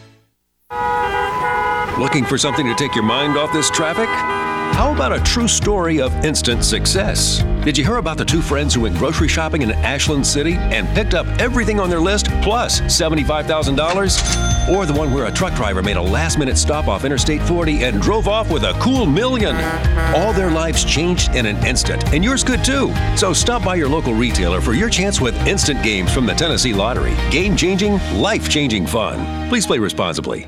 Looking 2.01 2.25
for 2.25 2.37
something 2.37 2.65
to 2.65 2.73
take 2.73 2.95
your 2.95 3.03
mind 3.03 3.37
off 3.37 3.53
this 3.53 3.69
traffic? 3.69 4.07
How 4.75 4.91
about 4.91 5.13
a 5.13 5.19
true 5.21 5.47
story 5.47 6.01
of 6.01 6.13
instant 6.25 6.63
success? 6.63 7.43
Did 7.63 7.77
you 7.77 7.83
hear 7.83 7.97
about 7.97 8.17
the 8.17 8.25
two 8.25 8.41
friends 8.41 8.73
who 8.73 8.81
went 8.81 8.97
grocery 8.97 9.27
shopping 9.27 9.61
in 9.61 9.71
Ashland 9.71 10.25
City 10.25 10.53
and 10.53 10.87
picked 10.95 11.13
up 11.13 11.27
everything 11.39 11.79
on 11.79 11.89
their 11.89 11.99
list 11.99 12.27
plus 12.41 12.79
$75,000? 12.81 14.69
Or 14.73 14.85
the 14.85 14.93
one 14.93 15.11
where 15.11 15.25
a 15.25 15.31
truck 15.31 15.53
driver 15.53 15.83
made 15.83 15.97
a 15.97 16.01
last 16.01 16.39
minute 16.39 16.57
stop 16.57 16.87
off 16.87 17.03
Interstate 17.03 17.41
40 17.43 17.83
and 17.83 18.01
drove 18.01 18.27
off 18.27 18.49
with 18.49 18.63
a 18.63 18.73
cool 18.79 19.05
million? 19.05 19.55
All 20.15 20.31
their 20.33 20.49
lives 20.49 20.85
changed 20.85 21.35
in 21.35 21.45
an 21.45 21.57
instant, 21.65 22.03
and 22.13 22.23
yours 22.23 22.43
could 22.43 22.63
too. 22.63 22.93
So 23.17 23.33
stop 23.33 23.63
by 23.63 23.75
your 23.75 23.89
local 23.89 24.13
retailer 24.13 24.61
for 24.61 24.73
your 24.73 24.89
chance 24.89 25.19
with 25.19 25.35
instant 25.45 25.83
games 25.83 26.13
from 26.13 26.25
the 26.25 26.33
Tennessee 26.33 26.73
Lottery. 26.73 27.15
Game 27.29 27.55
changing, 27.57 27.99
life 28.15 28.49
changing 28.49 28.87
fun. 28.87 29.49
Please 29.49 29.67
play 29.67 29.77
responsibly. 29.77 30.47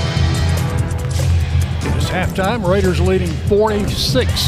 Halftime. 2.11 2.67
Raiders 2.67 2.99
leading 2.99 3.29
46 3.47 4.47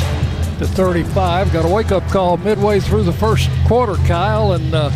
to 0.59 0.67
35. 0.67 1.53
Got 1.53 1.63
a 1.63 1.73
wake 1.73 1.93
up 1.93 2.05
call 2.09 2.35
midway 2.35 2.81
through 2.81 3.03
the 3.03 3.13
first 3.13 3.49
quarter, 3.65 3.95
Kyle, 4.05 4.51
and 4.51 4.75
uh, 4.75 4.89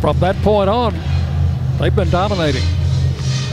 from 0.00 0.18
that 0.18 0.34
point 0.42 0.68
on, 0.68 0.92
they've 1.78 1.94
been 1.94 2.10
dominating. 2.10 2.64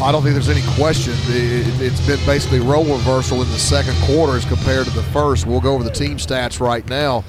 I 0.01 0.11
don't 0.11 0.23
think 0.23 0.33
there's 0.33 0.49
any 0.49 0.63
question. 0.75 1.13
It, 1.27 1.91
has 1.91 2.07
been 2.07 2.25
basically 2.25 2.59
role 2.59 2.85
reversal 2.85 3.43
in 3.43 3.49
the 3.51 3.59
second 3.59 3.95
quarter 4.05 4.35
as 4.35 4.45
compared 4.45 4.87
to 4.87 4.91
the 4.93 5.03
first. 5.03 5.45
We'll 5.45 5.61
go 5.61 5.75
over 5.75 5.83
the 5.83 5.91
team 5.91 6.17
stats 6.17 6.59
right 6.59 6.87
now. 6.89 7.23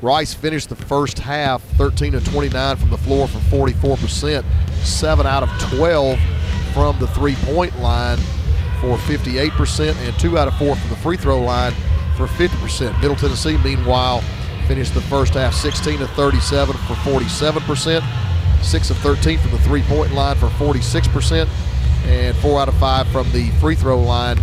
Rice 0.00 0.32
finished 0.32 0.70
the 0.70 0.76
first 0.76 1.18
half 1.18 1.62
13 1.76 2.12
to 2.12 2.20
29 2.20 2.76
from 2.76 2.88
the 2.88 2.96
floor 2.96 3.28
for 3.28 3.38
44%, 3.68 4.44
7 4.82 5.26
out 5.26 5.42
of 5.42 5.50
12 5.76 6.18
from 6.72 6.98
the 6.98 7.06
three 7.08 7.34
point 7.34 7.78
line 7.80 8.18
for 8.80 8.96
58%, 8.96 9.94
and 10.06 10.18
2 10.18 10.38
out 10.38 10.48
of 10.48 10.56
4 10.56 10.74
from 10.74 10.90
the 10.90 10.96
free 10.96 11.16
throw 11.16 11.40
line 11.40 11.72
for 12.16 12.26
50%. 12.26 13.00
Middle 13.00 13.16
Tennessee, 13.16 13.56
meanwhile, 13.58 14.22
finished 14.66 14.94
the 14.94 15.00
first 15.02 15.34
half 15.34 15.54
16 15.54 15.98
to 15.98 16.06
37 16.08 16.76
for 16.76 16.94
47%, 16.94 18.62
6 18.62 18.90
of 18.90 18.96
13 18.98 19.38
from 19.38 19.50
the 19.50 19.58
three 19.58 19.82
point 19.82 20.12
line 20.12 20.36
for 20.36 20.46
46%, 20.46 21.48
and 22.06 22.36
4 22.36 22.60
out 22.60 22.68
of 22.68 22.74
5 22.76 23.08
from 23.08 23.30
the 23.32 23.50
free 23.60 23.74
throw 23.74 24.00
line 24.00 24.36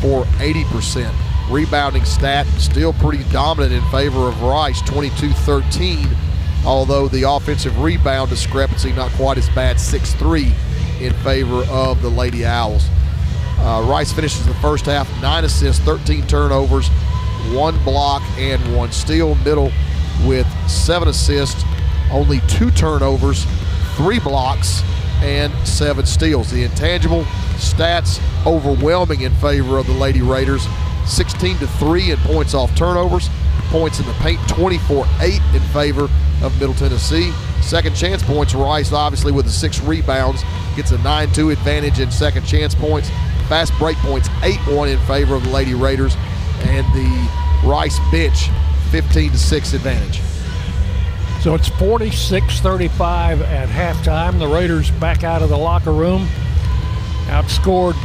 for 0.00 0.24
80%. 0.38 1.12
Rebounding 1.50 2.04
stat 2.04 2.46
still 2.58 2.92
pretty 2.94 3.22
dominant 3.30 3.72
in 3.72 3.90
favor 3.90 4.28
of 4.28 4.42
Rice, 4.42 4.80
22 4.82 5.30
13, 5.30 6.08
although 6.64 7.06
the 7.06 7.22
offensive 7.22 7.80
rebound 7.80 8.30
discrepancy 8.30 8.92
not 8.92 9.12
quite 9.12 9.38
as 9.38 9.48
bad, 9.50 9.78
6 9.78 10.14
3 10.14 10.52
in 11.00 11.12
favor 11.22 11.62
of 11.70 12.02
the 12.02 12.08
Lady 12.08 12.44
Owls. 12.44 12.88
Uh, 13.58 13.86
Rice 13.88 14.12
finishes 14.12 14.46
the 14.46 14.54
first 14.54 14.86
half, 14.86 15.10
nine 15.20 15.44
assists, 15.44 15.82
13 15.84 16.26
turnovers, 16.26 16.88
one 17.52 17.82
block, 17.84 18.22
and 18.38 18.76
one 18.76 18.92
steal. 18.92 19.34
Middle 19.36 19.72
with 20.24 20.46
seven 20.68 21.08
assists, 21.08 21.62
only 22.10 22.40
two 22.48 22.70
turnovers, 22.70 23.46
three 23.96 24.18
blocks, 24.18 24.82
and 25.22 25.52
seven 25.66 26.06
steals. 26.06 26.50
The 26.50 26.64
intangible 26.64 27.24
stats 27.56 28.20
overwhelming 28.46 29.22
in 29.22 29.34
favor 29.36 29.78
of 29.78 29.86
the 29.86 29.94
Lady 29.94 30.22
Raiders. 30.22 30.66
16 31.06 31.58
to 31.58 31.66
3 31.66 32.10
in 32.10 32.18
points 32.18 32.52
off 32.52 32.74
turnovers, 32.74 33.30
points 33.68 34.00
in 34.00 34.06
the 34.06 34.12
paint 34.14 34.40
24 34.48 35.06
8 35.20 35.40
in 35.54 35.60
favor 35.72 36.08
of 36.42 36.58
Middle 36.58 36.74
Tennessee. 36.74 37.32
Second 37.62 37.94
chance 37.94 38.22
points, 38.22 38.54
Rice 38.54 38.92
obviously 38.92 39.32
with 39.32 39.46
the 39.46 39.52
six 39.52 39.80
rebounds 39.80 40.42
gets 40.74 40.90
a 40.90 40.98
9 40.98 41.32
2 41.32 41.50
advantage 41.50 42.00
in 42.00 42.10
second 42.10 42.44
chance 42.44 42.74
points. 42.74 43.10
Fast 43.48 43.72
break 43.78 43.96
points 43.98 44.28
8 44.42 44.56
1 44.74 44.88
in 44.88 44.98
favor 45.00 45.34
of 45.34 45.44
the 45.44 45.50
Lady 45.50 45.74
Raiders, 45.74 46.16
and 46.62 46.86
the 46.94 47.30
Rice 47.64 47.98
bench 48.10 48.48
15 48.90 49.32
to 49.32 49.38
6 49.38 49.72
advantage. 49.72 50.20
So 51.42 51.54
it's 51.54 51.68
46 51.68 52.60
35 52.60 53.42
at 53.42 53.68
halftime. 53.68 54.38
The 54.38 54.48
Raiders 54.48 54.90
back 54.92 55.22
out 55.22 55.42
of 55.42 55.48
the 55.48 55.56
locker 55.56 55.92
room, 55.92 56.26
outscored 57.26 57.96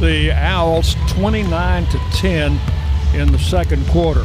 the 0.00 0.32
Owls 0.32 0.96
29 1.08 1.86
to 1.86 1.98
10 2.12 2.60
in 3.14 3.32
the 3.32 3.38
second 3.38 3.86
quarter. 3.88 4.24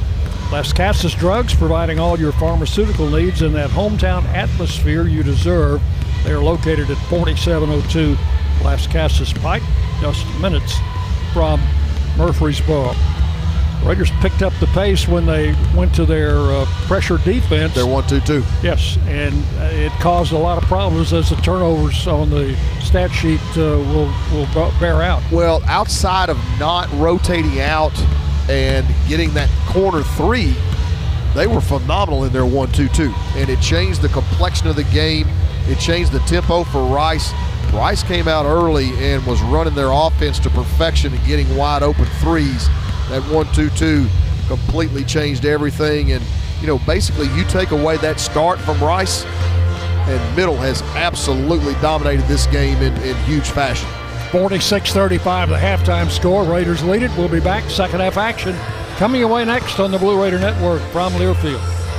Lascassas 0.49 1.17
Drugs 1.17 1.53
providing 1.53 1.99
all 1.99 2.19
your 2.19 2.31
pharmaceutical 2.31 3.09
needs 3.09 3.41
in 3.41 3.53
that 3.53 3.69
hometown 3.69 4.23
atmosphere 4.25 5.05
you 5.05 5.21
deserve. 5.21 5.81
They 6.23 6.31
are 6.31 6.39
located 6.39 6.89
at 6.89 6.97
4702 7.09 8.15
Lascassas 8.63 9.37
Pike, 9.41 9.63
just 9.99 10.25
minutes 10.39 10.75
from 11.33 11.61
Murfreesboro. 12.17 12.93
Raiders 13.83 14.11
picked 14.19 14.41
up 14.41 14.53
the 14.59 14.65
pace 14.67 15.07
when 15.07 15.25
they 15.25 15.55
went 15.75 15.93
to 15.95 16.05
their 16.05 16.35
uh, 16.37 16.65
pressure 16.87 17.17
defense. 17.19 17.75
They're 17.75 17.85
1 17.85 18.07
2 18.07 18.19
2. 18.21 18.43
Yes, 18.61 18.97
and 19.05 19.33
uh, 19.59 19.69
it 19.71 19.91
caused 20.01 20.33
a 20.33 20.37
lot 20.37 20.61
of 20.61 20.67
problems 20.67 21.13
as 21.13 21.29
the 21.29 21.35
turnovers 21.37 22.05
on 22.07 22.29
the 22.29 22.57
stat 22.81 23.11
sheet 23.11 23.39
uh, 23.51 23.61
will, 23.61 24.13
will 24.33 24.47
bear 24.79 25.01
out. 25.03 25.23
Well, 25.31 25.61
outside 25.65 26.29
of 26.29 26.37
not 26.59 26.91
rotating 26.93 27.61
out 27.61 27.97
and 28.49 28.85
getting 29.07 29.33
that 29.35 29.49
corner 29.67 30.03
three, 30.03 30.53
they 31.33 31.47
were 31.47 31.61
phenomenal 31.61 32.23
in 32.23 32.33
their 32.33 32.45
1 32.45 32.71
2 32.71 32.89
2. 32.89 33.13
And 33.35 33.49
it 33.49 33.61
changed 33.61 34.01
the 34.01 34.09
complexion 34.09 34.67
of 34.67 34.75
the 34.75 34.85
game, 34.85 35.27
it 35.67 35.79
changed 35.79 36.11
the 36.11 36.19
tempo 36.19 36.63
for 36.65 36.83
Rice. 36.83 37.31
Rice 37.73 38.03
came 38.03 38.27
out 38.27 38.45
early 38.45 38.91
and 38.97 39.25
was 39.25 39.41
running 39.43 39.75
their 39.75 39.91
offense 39.91 40.39
to 40.39 40.49
perfection 40.49 41.13
and 41.13 41.25
getting 41.25 41.55
wide 41.55 41.83
open 41.83 42.05
threes 42.21 42.67
that 43.09 43.21
1-2-2 43.23 44.07
completely 44.47 45.03
changed 45.03 45.45
everything. 45.45 46.11
And, 46.11 46.23
you 46.61 46.67
know, 46.67 46.79
basically 46.79 47.27
you 47.35 47.43
take 47.45 47.71
away 47.71 47.97
that 47.97 48.19
start 48.19 48.59
from 48.59 48.79
Rice, 48.81 49.25
and 49.25 50.35
Middle 50.35 50.57
has 50.57 50.81
absolutely 50.95 51.73
dominated 51.75 52.25
this 52.27 52.47
game 52.47 52.77
in, 52.81 52.95
in 53.03 53.15
huge 53.23 53.49
fashion. 53.49 53.87
46-35 54.31 55.49
the 55.49 55.55
halftime 55.55 56.09
score. 56.09 56.43
Raiders 56.43 56.83
lead 56.83 57.03
it. 57.03 57.11
We'll 57.17 57.29
be 57.29 57.39
back. 57.39 57.69
Second 57.69 58.01
half 58.01 58.17
action 58.17 58.55
coming 58.97 59.23
away 59.23 59.45
next 59.45 59.79
on 59.79 59.91
the 59.91 59.97
Blue 59.97 60.21
Raider 60.21 60.39
Network 60.39 60.81
from 60.91 61.13
Learfield. 61.13 61.76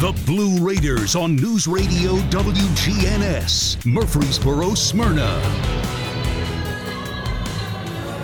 The 0.00 0.12
Blue 0.26 0.64
Raiders 0.64 1.16
on 1.16 1.34
News 1.34 1.66
Radio 1.66 2.18
WGNS, 2.30 3.84
Murfreesboro, 3.84 4.74
Smyrna. 4.74 5.26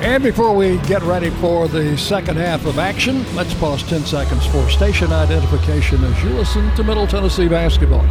And 0.01 0.23
before 0.23 0.55
we 0.55 0.79
get 0.83 1.03
ready 1.03 1.31
for 1.31 1.67
the 1.67 1.99
second 1.99 2.37
half 2.37 2.65
of 2.65 2.79
action, 2.79 3.25
let's 3.35 3.53
pause 3.55 3.83
10 3.83 4.05
seconds 4.05 4.47
for 4.47 4.71
station 4.71 5.13
identification 5.13 6.05
as 6.05 6.23
you 6.23 6.31
listen 6.31 6.73
to 6.77 6.85
Middle 6.85 7.09
Tennessee 7.09 7.49
basketball. 7.49 8.07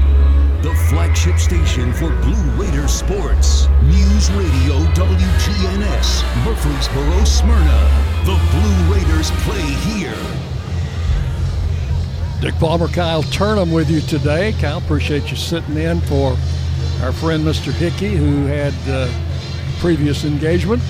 The 0.61 0.75
flagship 0.89 1.39
station 1.39 1.93
for 1.93 2.09
Blue 2.17 2.43
Raider 2.61 2.89
sports. 2.89 3.69
News 3.83 4.29
Radio 4.31 4.75
WGNS, 4.91 6.43
Murfreesboro, 6.43 7.23
Smyrna. 7.23 7.89
The 8.25 8.37
Blue 8.51 8.93
Raiders 8.93 9.31
play 9.45 9.61
here. 9.61 10.42
Dick 12.43 12.55
Palmer, 12.55 12.89
Kyle 12.89 13.23
Turnham 13.23 13.71
with 13.71 13.89
you 13.89 14.01
today. 14.01 14.51
Kyle, 14.59 14.79
appreciate 14.79 15.31
you 15.31 15.37
sitting 15.37 15.77
in 15.77 16.01
for 16.01 16.35
our 17.01 17.13
friend 17.13 17.41
Mr. 17.45 17.71
Hickey, 17.71 18.17
who 18.17 18.45
had 18.47 18.73
uh, 18.85 19.09
previous 19.79 20.25
engagement. 20.25 20.83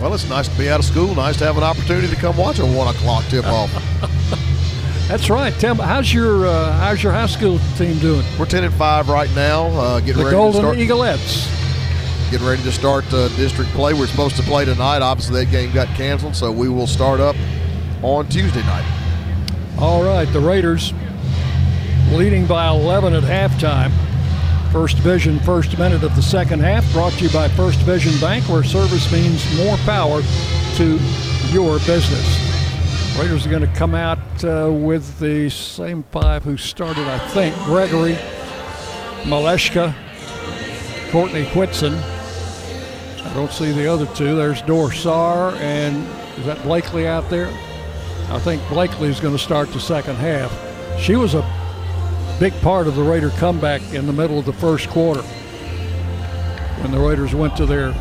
Well, 0.00 0.14
it's 0.14 0.26
nice 0.30 0.48
to 0.48 0.56
be 0.56 0.70
out 0.70 0.80
of 0.80 0.86
school. 0.86 1.14
Nice 1.14 1.36
to 1.40 1.44
have 1.44 1.58
an 1.58 1.62
opportunity 1.62 2.08
to 2.08 2.16
come 2.16 2.38
watch 2.38 2.58
a 2.58 2.64
one 2.64 2.88
o'clock 2.88 3.22
tip 3.26 3.44
off. 3.44 3.70
That's 5.06 5.28
right. 5.28 5.52
Tim, 5.58 5.76
how's 5.76 6.10
your 6.10 6.46
uh, 6.46 6.72
how's 6.72 7.02
your 7.02 7.12
high 7.12 7.26
school 7.26 7.58
team 7.76 7.98
doing? 7.98 8.24
We're 8.38 8.46
ten 8.46 8.64
and 8.64 8.72
five 8.72 9.10
right 9.10 9.28
now. 9.34 9.66
Uh, 9.66 10.00
getting 10.00 10.16
the 10.16 10.24
ready 10.24 10.36
Golden 10.36 10.62
to 10.62 10.68
start. 10.68 10.78
Eaglettes. 10.78 12.30
Getting 12.30 12.46
ready 12.46 12.62
to 12.62 12.72
start 12.72 13.04
uh, 13.12 13.28
district 13.36 13.70
play. 13.72 13.92
We're 13.92 14.06
supposed 14.06 14.36
to 14.36 14.42
play 14.42 14.64
tonight. 14.64 15.02
Obviously, 15.02 15.44
that 15.44 15.50
game 15.50 15.70
got 15.70 15.86
canceled, 15.88 16.34
so 16.34 16.50
we 16.50 16.70
will 16.70 16.86
start 16.86 17.20
up 17.20 17.36
on 18.02 18.26
Tuesday 18.30 18.62
night. 18.62 19.03
All 19.78 20.04
right, 20.04 20.32
the 20.32 20.38
Raiders 20.38 20.92
leading 22.12 22.46
by 22.46 22.68
11 22.68 23.12
at 23.12 23.24
halftime. 23.24 23.90
First 24.70 24.96
Division, 24.96 25.40
first 25.40 25.76
minute 25.76 26.04
of 26.04 26.14
the 26.14 26.22
second 26.22 26.60
half, 26.60 26.90
brought 26.92 27.12
to 27.14 27.24
you 27.24 27.30
by 27.30 27.48
First 27.48 27.80
Division 27.80 28.18
Bank, 28.20 28.48
where 28.48 28.62
service 28.62 29.10
means 29.12 29.44
more 29.56 29.76
power 29.78 30.22
to 30.76 30.98
your 31.50 31.78
business. 31.80 33.18
Raiders 33.18 33.46
are 33.46 33.50
going 33.50 33.62
to 33.62 33.74
come 33.74 33.96
out 33.96 34.18
uh, 34.44 34.70
with 34.72 35.18
the 35.18 35.50
same 35.50 36.04
five 36.04 36.44
who 36.44 36.56
started, 36.56 37.08
I 37.08 37.18
think. 37.30 37.56
Gregory, 37.64 38.14
Maleshka, 39.24 39.92
Courtney 41.10 41.46
Whitson. 41.46 41.94
I 41.94 43.32
don't 43.34 43.50
see 43.50 43.72
the 43.72 43.88
other 43.88 44.06
two. 44.14 44.36
There's 44.36 44.62
Dorsar, 44.62 45.56
and 45.56 45.96
is 46.38 46.46
that 46.46 46.62
Blakely 46.62 47.08
out 47.08 47.28
there? 47.28 47.52
I 48.30 48.38
think 48.40 48.66
Blakely 48.68 49.08
is 49.08 49.20
going 49.20 49.36
to 49.36 49.42
start 49.42 49.70
the 49.72 49.80
second 49.80 50.16
half. 50.16 50.52
She 51.00 51.16
was 51.16 51.34
a 51.34 51.42
big 52.40 52.52
part 52.62 52.86
of 52.86 52.96
the 52.96 53.02
Raider 53.02 53.30
comeback 53.30 53.80
in 53.92 54.06
the 54.06 54.12
middle 54.12 54.38
of 54.38 54.44
the 54.44 54.52
first 54.52 54.88
quarter 54.88 55.22
when 56.82 56.90
the 56.90 56.98
Raiders 56.98 57.34
went 57.34 57.56
to 57.56 57.66
their 57.66 57.92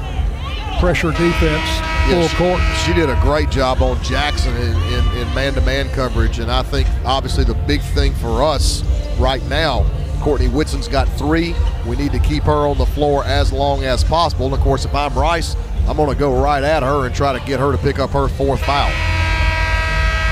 pressure 0.80 1.12
defense 1.12 1.70
full 2.08 2.22
Yeah, 2.22 2.28
she- 2.28 2.38
court. 2.38 2.62
She 2.86 2.94
did 2.94 3.10
a 3.10 3.20
great 3.22 3.50
job 3.50 3.82
on 3.82 4.02
Jackson 4.04 4.56
in, 4.58 4.76
in, 4.94 5.18
in 5.18 5.34
man-to-man 5.36 5.90
coverage, 5.90 6.40
and 6.40 6.52
I 6.52 6.64
think 6.64 6.88
obviously 7.06 7.44
the 7.44 7.54
big 7.54 7.82
thing 7.82 8.14
for 8.16 8.44
us 8.44 8.84
right 9.20 9.44
now, 9.48 9.86
Courtney 10.22 10.48
Whitson's 10.48 10.88
got 10.88 11.08
three. 11.10 11.54
We 11.86 11.96
need 11.96 12.12
to 12.14 12.20
keep 12.20 12.44
her 12.44 12.68
on 12.68 12.78
the 12.78 12.86
floor 12.86 13.24
as 13.26 13.52
long 13.54 13.84
as 13.84 14.04
possible. 14.04 14.46
And 14.46 14.56
of 14.56 14.62
course, 14.62 14.84
if 14.86 14.96
I'm 14.96 15.14
Rice, 15.14 15.56
I'm 15.88 15.98
going 15.98 16.10
to 16.10 16.16
go 16.16 16.42
right 16.42 16.64
at 16.64 16.82
her 16.82 17.06
and 17.06 17.14
try 17.14 17.38
to 17.38 17.46
get 17.46 17.60
her 17.60 17.72
to 17.72 17.78
pick 17.78 18.00
up 18.00 18.10
her 18.12 18.28
fourth 18.30 18.62
foul. 18.64 18.92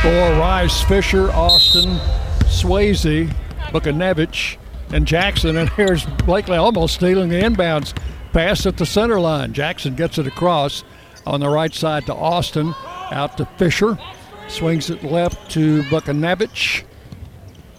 For 0.02 0.10
Rice, 0.10 0.82
Fisher, 0.82 1.30
Austin, 1.30 1.98
Swayze, 2.46 3.32
Bukanevich, 3.70 4.58
and 4.92 5.06
Jackson. 5.06 5.58
And 5.58 5.70
here's 5.70 6.06
Blakely 6.26 6.58
almost 6.58 6.96
stealing 6.96 7.30
the 7.30 7.40
inbounds 7.40 7.96
pass 8.34 8.66
at 8.66 8.78
the 8.78 8.86
center 8.88 9.20
line. 9.20 9.54
Jackson 9.54 9.94
gets 9.94 10.18
it 10.18 10.26
across 10.26 10.84
on 11.28 11.40
the 11.40 11.50
right 11.50 11.72
side 11.72 12.08
to 12.08 12.16
Austin, 12.16 12.74
out 13.12 13.38
to 13.38 13.46
Fisher. 13.60 14.00
Swings 14.48 14.90
it 14.90 15.04
left 15.04 15.52
to 15.52 15.84
Bukanevich. 15.84 16.84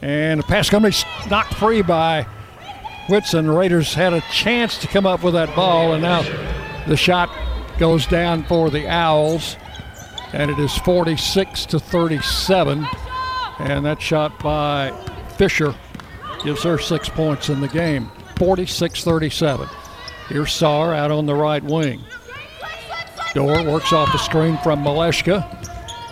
And 0.01 0.39
the 0.39 0.45
pass 0.45 0.71
coming 0.71 0.93
knocked 1.29 1.55
free 1.55 1.83
by 1.83 2.23
Whitson. 3.09 3.51
Raiders 3.51 3.95
had 3.95 4.13
a 4.13 4.21
chance 4.31 4.79
to 4.79 4.87
come 4.87 5.07
up 5.07 5.25
with 5.25 5.35
that 5.35 5.57
ball, 5.57 5.93
and 5.93 6.03
now 6.03 6.23
the 6.87 6.97
shot 6.97 7.31
goes 7.79 8.07
down 8.07 8.45
for 8.45 8.71
the 8.71 8.87
Owls 8.87 9.57
and 10.33 10.51
it 10.51 10.59
is 10.59 10.77
46 10.79 11.67
to 11.67 11.79
37. 11.79 12.87
And 13.59 13.85
that 13.85 14.01
shot 14.01 14.39
by 14.39 14.91
Fisher 15.37 15.75
gives 16.43 16.63
her 16.63 16.79
six 16.79 17.09
points 17.09 17.49
in 17.49 17.61
the 17.61 17.69
game. 17.69 18.11
46 18.37 19.05
37. 19.05 19.69
Here's 20.29 20.53
Saar 20.53 20.95
out 20.95 21.11
on 21.11 21.27
the 21.27 21.35
right 21.35 21.63
wing. 21.63 22.01
Door 23.35 23.65
works 23.65 23.93
off 23.93 24.13
the 24.13 24.19
screen 24.19 24.59
from 24.59 24.83
Maleshka. 24.83 25.59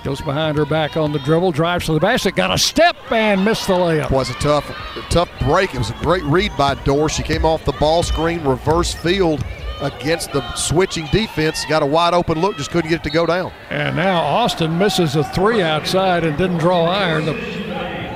Goes 0.05 0.21
behind 0.23 0.57
her 0.57 0.65
back 0.65 0.97
on 0.97 1.13
the 1.13 1.19
dribble, 1.19 1.53
drives 1.53 1.85
to 1.87 1.93
the 1.93 2.01
basket, 2.01 2.35
got 2.35 2.51
a 2.51 2.57
step 2.57 2.97
and 3.13 3.45
missed 3.45 3.67
the 3.67 3.75
layup. 3.75 4.11
was 4.11 4.31
a 4.31 4.35
tough, 4.35 4.71
a 4.97 5.03
tough 5.11 5.29
break. 5.41 5.75
It 5.75 5.79
was 5.79 5.91
a 5.91 5.95
great 5.95 6.23
read 6.25 6.53
by 6.57 6.75
Dorr. 6.85 7.11
She 7.11 7.23
came 7.23 7.45
off 7.45 7.67
the 7.67 7.73
ball 7.73 8.03
screen, 8.03 8.43
reverse 8.43 8.95
field 8.95 9.45
against 9.81 10.32
the 10.32 10.55
switching 10.55 11.07
defense. 11.07 11.65
Got 11.66 11.82
a 11.82 11.86
wide 11.86 12.15
open 12.15 12.40
look, 12.40 12.57
just 12.57 12.70
couldn't 12.70 12.90
get 12.90 13.01
it 13.01 13.05
to 13.05 13.11
go 13.11 13.27
down. 13.27 13.52
And 13.70 13.97
now 13.97 14.20
Austin 14.20 14.77
misses 14.78 15.16
a 15.16 15.24
three 15.24 15.62
outside 15.62 16.24
and 16.24 16.36
didn't 16.36 16.59
draw 16.59 16.85
iron. 16.85 17.27
The 17.27 17.35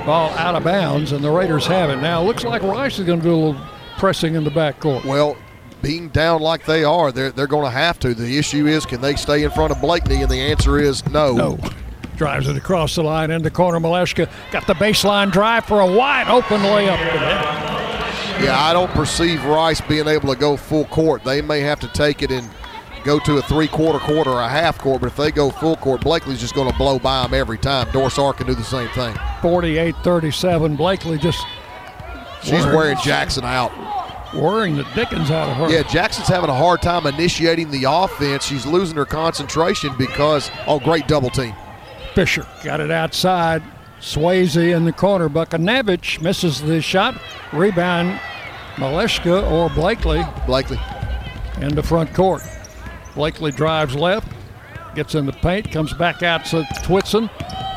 Ball 0.05 0.29
out 0.37 0.53
of 0.53 0.63
bounds, 0.63 1.13
and 1.13 1.23
the 1.23 1.31
Raiders 1.31 1.65
have 1.65 1.89
it. 1.89 1.95
Now, 1.95 2.21
it 2.21 2.25
looks 2.25 2.43
like 2.43 2.61
Rice 2.61 2.99
is 2.99 3.07
going 3.07 3.21
to 3.21 3.23
do 3.23 3.33
a 3.33 3.35
little 3.35 3.61
pressing 3.97 4.35
in 4.35 4.43
the 4.43 4.51
backcourt. 4.51 5.03
Well, 5.03 5.35
being 5.81 6.09
down 6.09 6.41
like 6.41 6.63
they 6.65 6.83
are, 6.83 7.11
they're, 7.11 7.31
they're 7.31 7.47
going 7.47 7.65
to 7.65 7.71
have 7.71 7.97
to. 8.01 8.13
The 8.13 8.37
issue 8.37 8.67
is, 8.67 8.85
can 8.85 9.01
they 9.01 9.15
stay 9.15 9.43
in 9.43 9.49
front 9.49 9.71
of 9.71 9.81
Blakeney? 9.81 10.21
And 10.21 10.29
the 10.29 10.39
answer 10.39 10.77
is 10.77 11.03
no. 11.07 11.33
No. 11.33 11.59
Drives 12.17 12.47
it 12.47 12.55
across 12.55 12.93
the 12.93 13.03
line 13.03 13.31
into 13.31 13.49
corner. 13.49 13.79
Maleshka 13.79 14.29
got 14.51 14.67
the 14.67 14.75
baseline 14.75 15.31
drive 15.31 15.65
for 15.65 15.79
a 15.79 15.91
wide 15.91 16.27
open 16.27 16.61
layup. 16.61 17.74
Yeah, 18.43 18.57
I 18.59 18.73
don't 18.73 18.91
perceive 18.91 19.43
Rice 19.45 19.81
being 19.81 20.07
able 20.07 20.33
to 20.33 20.39
go 20.39 20.57
full 20.57 20.85
court. 20.85 21.23
They 21.23 21.41
may 21.41 21.61
have 21.61 21.79
to 21.81 21.87
take 21.89 22.21
it 22.21 22.31
and 22.31 22.49
go 23.03 23.19
to 23.19 23.37
a 23.37 23.41
three-quarter 23.43 23.99
court 23.99 24.27
or 24.27 24.41
a 24.41 24.49
half 24.49 24.79
court, 24.79 25.01
but 25.01 25.07
if 25.07 25.15
they 25.15 25.31
go 25.31 25.51
full 25.51 25.75
court, 25.77 26.01
Blakeney's 26.01 26.41
just 26.41 26.55
going 26.55 26.69
to 26.69 26.77
blow 26.77 26.99
by 26.99 27.23
them 27.23 27.33
every 27.33 27.57
time. 27.57 27.87
Dorsar 27.87 28.35
can 28.35 28.47
do 28.47 28.55
the 28.55 28.63
same 28.63 28.89
thing. 28.89 29.13
48-37. 29.41 30.75
Blakeney 30.75 31.17
just 31.17 31.45
She's 32.45 32.65
wearing 32.65 32.97
Jackson 33.03 33.43
out. 33.43 33.71
Worrying 34.35 34.75
the 34.75 34.83
Dickens 34.95 35.31
out 35.31 35.49
of 35.49 35.57
her. 35.57 35.69
Yeah, 35.69 35.83
Jackson's 35.83 36.27
having 36.27 36.49
a 36.49 36.55
hard 36.55 36.81
time 36.81 37.07
initiating 37.07 37.71
the 37.71 37.85
offense. 37.87 38.45
She's 38.45 38.65
losing 38.65 38.97
her 38.97 39.05
concentration 39.05 39.95
because, 39.97 40.51
oh, 40.67 40.79
great 40.79 41.07
double 41.07 41.29
team. 41.29 41.55
Fisher 42.13 42.45
got 42.63 42.79
it 42.79 42.91
outside. 42.91 43.63
Swayze 43.99 44.75
in 44.75 44.85
the 44.85 44.93
corner. 44.93 45.29
Bukanevich 45.29 46.21
misses 46.21 46.61
the 46.61 46.81
shot. 46.81 47.19
Rebound, 47.53 48.19
Maleshka 48.75 49.49
or 49.51 49.69
Blakely. 49.69 50.23
Blakely. 50.45 50.79
Into 51.61 51.81
front 51.81 52.13
court. 52.13 52.41
Blakely 53.15 53.51
drives 53.51 53.95
left, 53.95 54.27
gets 54.93 55.15
in 55.15 55.25
the 55.25 55.31
paint, 55.31 55.71
comes 55.71 55.93
back 55.93 56.21
out 56.21 56.43
to 56.45 56.63
Whitson. 56.89 57.29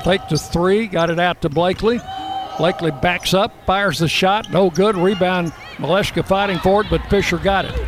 Fake 0.03 0.27
to 0.28 0.36
three, 0.36 0.89
got 0.89 1.11
it 1.11 1.20
out 1.20 1.40
to 1.43 1.49
Blakely. 1.49 2.01
Blakely 2.59 2.90
backs 2.90 3.35
up, 3.35 3.53
fires 3.65 4.01
the 4.01 4.09
shot, 4.09 4.51
no 4.51 4.69
good. 4.69 4.97
Rebound, 4.97 5.53
Maleshka 5.77 6.27
fighting 6.27 6.59
for 6.59 6.81
it, 6.81 6.89
but 6.90 7.01
Fisher 7.09 7.39
got 7.39 7.65
it. 7.66 7.86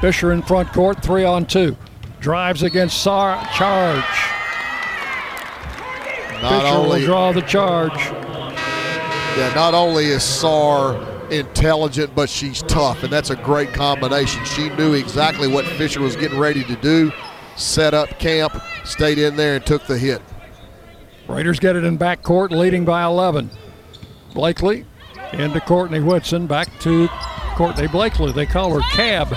Fisher 0.00 0.30
in 0.30 0.40
front 0.42 0.72
court, 0.72 1.02
three 1.02 1.24
on 1.24 1.46
two. 1.46 1.76
Drives 2.20 2.62
against 2.62 3.02
Sar- 3.02 3.44
Charge. 3.54 4.04
Not 6.42 6.62
Fisher 6.62 6.74
only 6.74 7.00
will 7.00 7.06
draw 7.06 7.32
the 7.32 7.42
charge. 7.42 7.98
Yeah, 9.36 9.52
not 9.54 9.74
only 9.74 10.06
is 10.06 10.22
Sar 10.22 10.96
intelligent, 11.30 12.14
but 12.14 12.28
she's 12.28 12.62
tough, 12.62 13.02
and 13.02 13.12
that's 13.12 13.30
a 13.30 13.36
great 13.36 13.72
combination. 13.72 14.44
She 14.44 14.68
knew 14.70 14.94
exactly 14.94 15.48
what 15.48 15.64
Fisher 15.64 16.00
was 16.00 16.16
getting 16.16 16.38
ready 16.38 16.62
to 16.64 16.76
do, 16.76 17.10
set 17.56 17.94
up 17.94 18.10
camp, 18.18 18.60
stayed 18.84 19.18
in 19.18 19.36
there, 19.36 19.56
and 19.56 19.66
took 19.66 19.86
the 19.86 19.98
hit. 19.98 20.22
Raiders 21.26 21.58
get 21.58 21.74
it 21.74 21.84
in 21.84 21.96
back 21.96 22.22
court, 22.22 22.52
leading 22.52 22.84
by 22.84 23.04
11. 23.04 23.50
Blakely 24.34 24.84
into 25.32 25.60
Courtney 25.60 26.00
Whitson, 26.00 26.46
back 26.46 26.68
to 26.80 27.08
Courtney 27.56 27.88
Blakely. 27.88 28.32
They 28.32 28.46
call 28.46 28.72
her 28.74 28.80
Cab. 28.92 29.34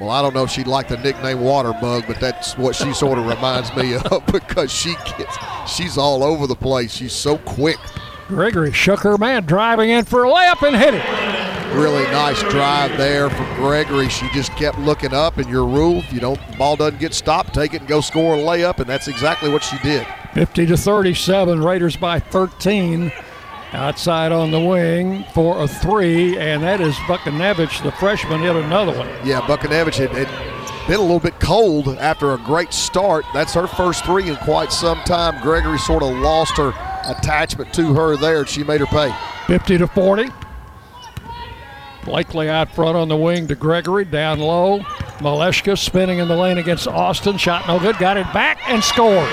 Well, 0.00 0.10
I 0.10 0.22
don't 0.22 0.34
know 0.34 0.42
if 0.42 0.50
she'd 0.50 0.66
like 0.66 0.88
the 0.88 0.96
nickname 0.96 1.38
Waterbug, 1.38 2.06
but 2.08 2.18
that's 2.18 2.58
what 2.58 2.74
she 2.74 2.92
sort 2.92 3.18
of 3.18 3.26
reminds 3.26 3.74
me 3.76 3.94
of 3.94 4.26
because 4.32 4.72
she 4.72 4.94
gets, 5.16 5.36
she's 5.68 5.96
all 5.96 6.24
over 6.24 6.46
the 6.46 6.56
place. 6.56 6.92
She's 6.92 7.12
so 7.12 7.38
quick. 7.38 7.78
Gregory 8.26 8.72
shook 8.72 9.00
her 9.00 9.18
man, 9.18 9.44
driving 9.44 9.90
in 9.90 10.04
for 10.04 10.24
a 10.24 10.28
layup 10.28 10.66
and 10.66 10.74
hit 10.74 10.94
it. 10.94 11.04
Really 11.76 12.04
nice 12.04 12.40
drive 12.50 12.96
there 12.96 13.28
from 13.30 13.46
Gregory. 13.56 14.08
She 14.08 14.28
just 14.30 14.50
kept 14.52 14.78
looking 14.78 15.12
up, 15.12 15.38
and 15.38 15.48
your 15.48 15.64
rule, 15.66 15.98
if 15.98 16.12
you 16.12 16.20
don't, 16.20 16.40
ball 16.56 16.76
doesn't 16.76 17.00
get 17.00 17.14
stopped, 17.14 17.52
take 17.54 17.74
it 17.74 17.80
and 17.80 17.88
go 17.88 18.00
score 18.00 18.34
a 18.34 18.38
layup, 18.38 18.78
and 18.78 18.86
that's 18.86 19.08
exactly 19.08 19.50
what 19.50 19.62
she 19.62 19.76
did. 19.78 20.06
50 20.34 20.66
to 20.66 20.76
37, 20.76 21.62
Raiders 21.62 21.96
by 21.96 22.18
13. 22.18 23.12
Outside 23.74 24.30
on 24.30 24.52
the 24.52 24.60
wing 24.60 25.24
for 25.34 25.60
a 25.60 25.66
three, 25.66 26.38
and 26.38 26.62
that 26.62 26.80
is 26.80 26.94
Bukanevich, 27.08 27.82
the 27.82 27.90
freshman, 27.90 28.40
hit 28.40 28.54
another 28.54 28.96
one. 28.96 29.08
Yeah, 29.24 29.40
Bukanevich 29.40 29.96
had, 29.96 30.10
had 30.10 30.28
been 30.86 31.00
a 31.00 31.02
little 31.02 31.18
bit 31.18 31.40
cold 31.40 31.88
after 31.88 32.34
a 32.34 32.38
great 32.38 32.72
start. 32.72 33.24
That's 33.34 33.52
her 33.54 33.66
first 33.66 34.04
three 34.04 34.28
in 34.28 34.36
quite 34.36 34.70
some 34.70 34.98
time. 35.00 35.42
Gregory 35.42 35.78
sort 35.78 36.04
of 36.04 36.16
lost 36.18 36.56
her 36.56 36.68
attachment 37.04 37.74
to 37.74 37.92
her 37.94 38.16
there, 38.16 38.40
and 38.40 38.48
she 38.48 38.62
made 38.62 38.80
her 38.80 38.86
pay. 38.86 39.12
50 39.48 39.78
to 39.78 39.88
40. 39.88 40.28
Blakely 42.04 42.48
out 42.48 42.70
front 42.70 42.96
on 42.96 43.08
the 43.08 43.16
wing 43.16 43.48
to 43.48 43.56
Gregory, 43.56 44.04
down 44.04 44.38
low. 44.38 44.80
Maleshka 45.18 45.76
spinning 45.76 46.20
in 46.20 46.28
the 46.28 46.36
lane 46.36 46.58
against 46.58 46.86
Austin. 46.86 47.38
Shot 47.38 47.66
no 47.66 47.80
good, 47.80 47.98
got 47.98 48.16
it 48.16 48.32
back 48.32 48.60
and 48.68 48.84
scored. 48.84 49.28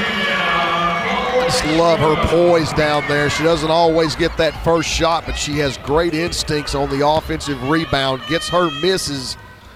Just 1.51 1.65
love 1.77 1.99
her 1.99 2.15
poise 2.27 2.71
down 2.73 3.05
there. 3.09 3.29
She 3.29 3.43
doesn't 3.43 3.69
always 3.69 4.15
get 4.15 4.37
that 4.37 4.53
first 4.63 4.87
shot, 4.87 5.25
but 5.25 5.33
she 5.33 5.57
has 5.57 5.77
great 5.79 6.13
instincts 6.13 6.75
on 6.75 6.89
the 6.89 7.05
offensive 7.05 7.61
rebound. 7.69 8.21
Gets 8.29 8.47
her 8.47 8.71
misses 8.79 9.35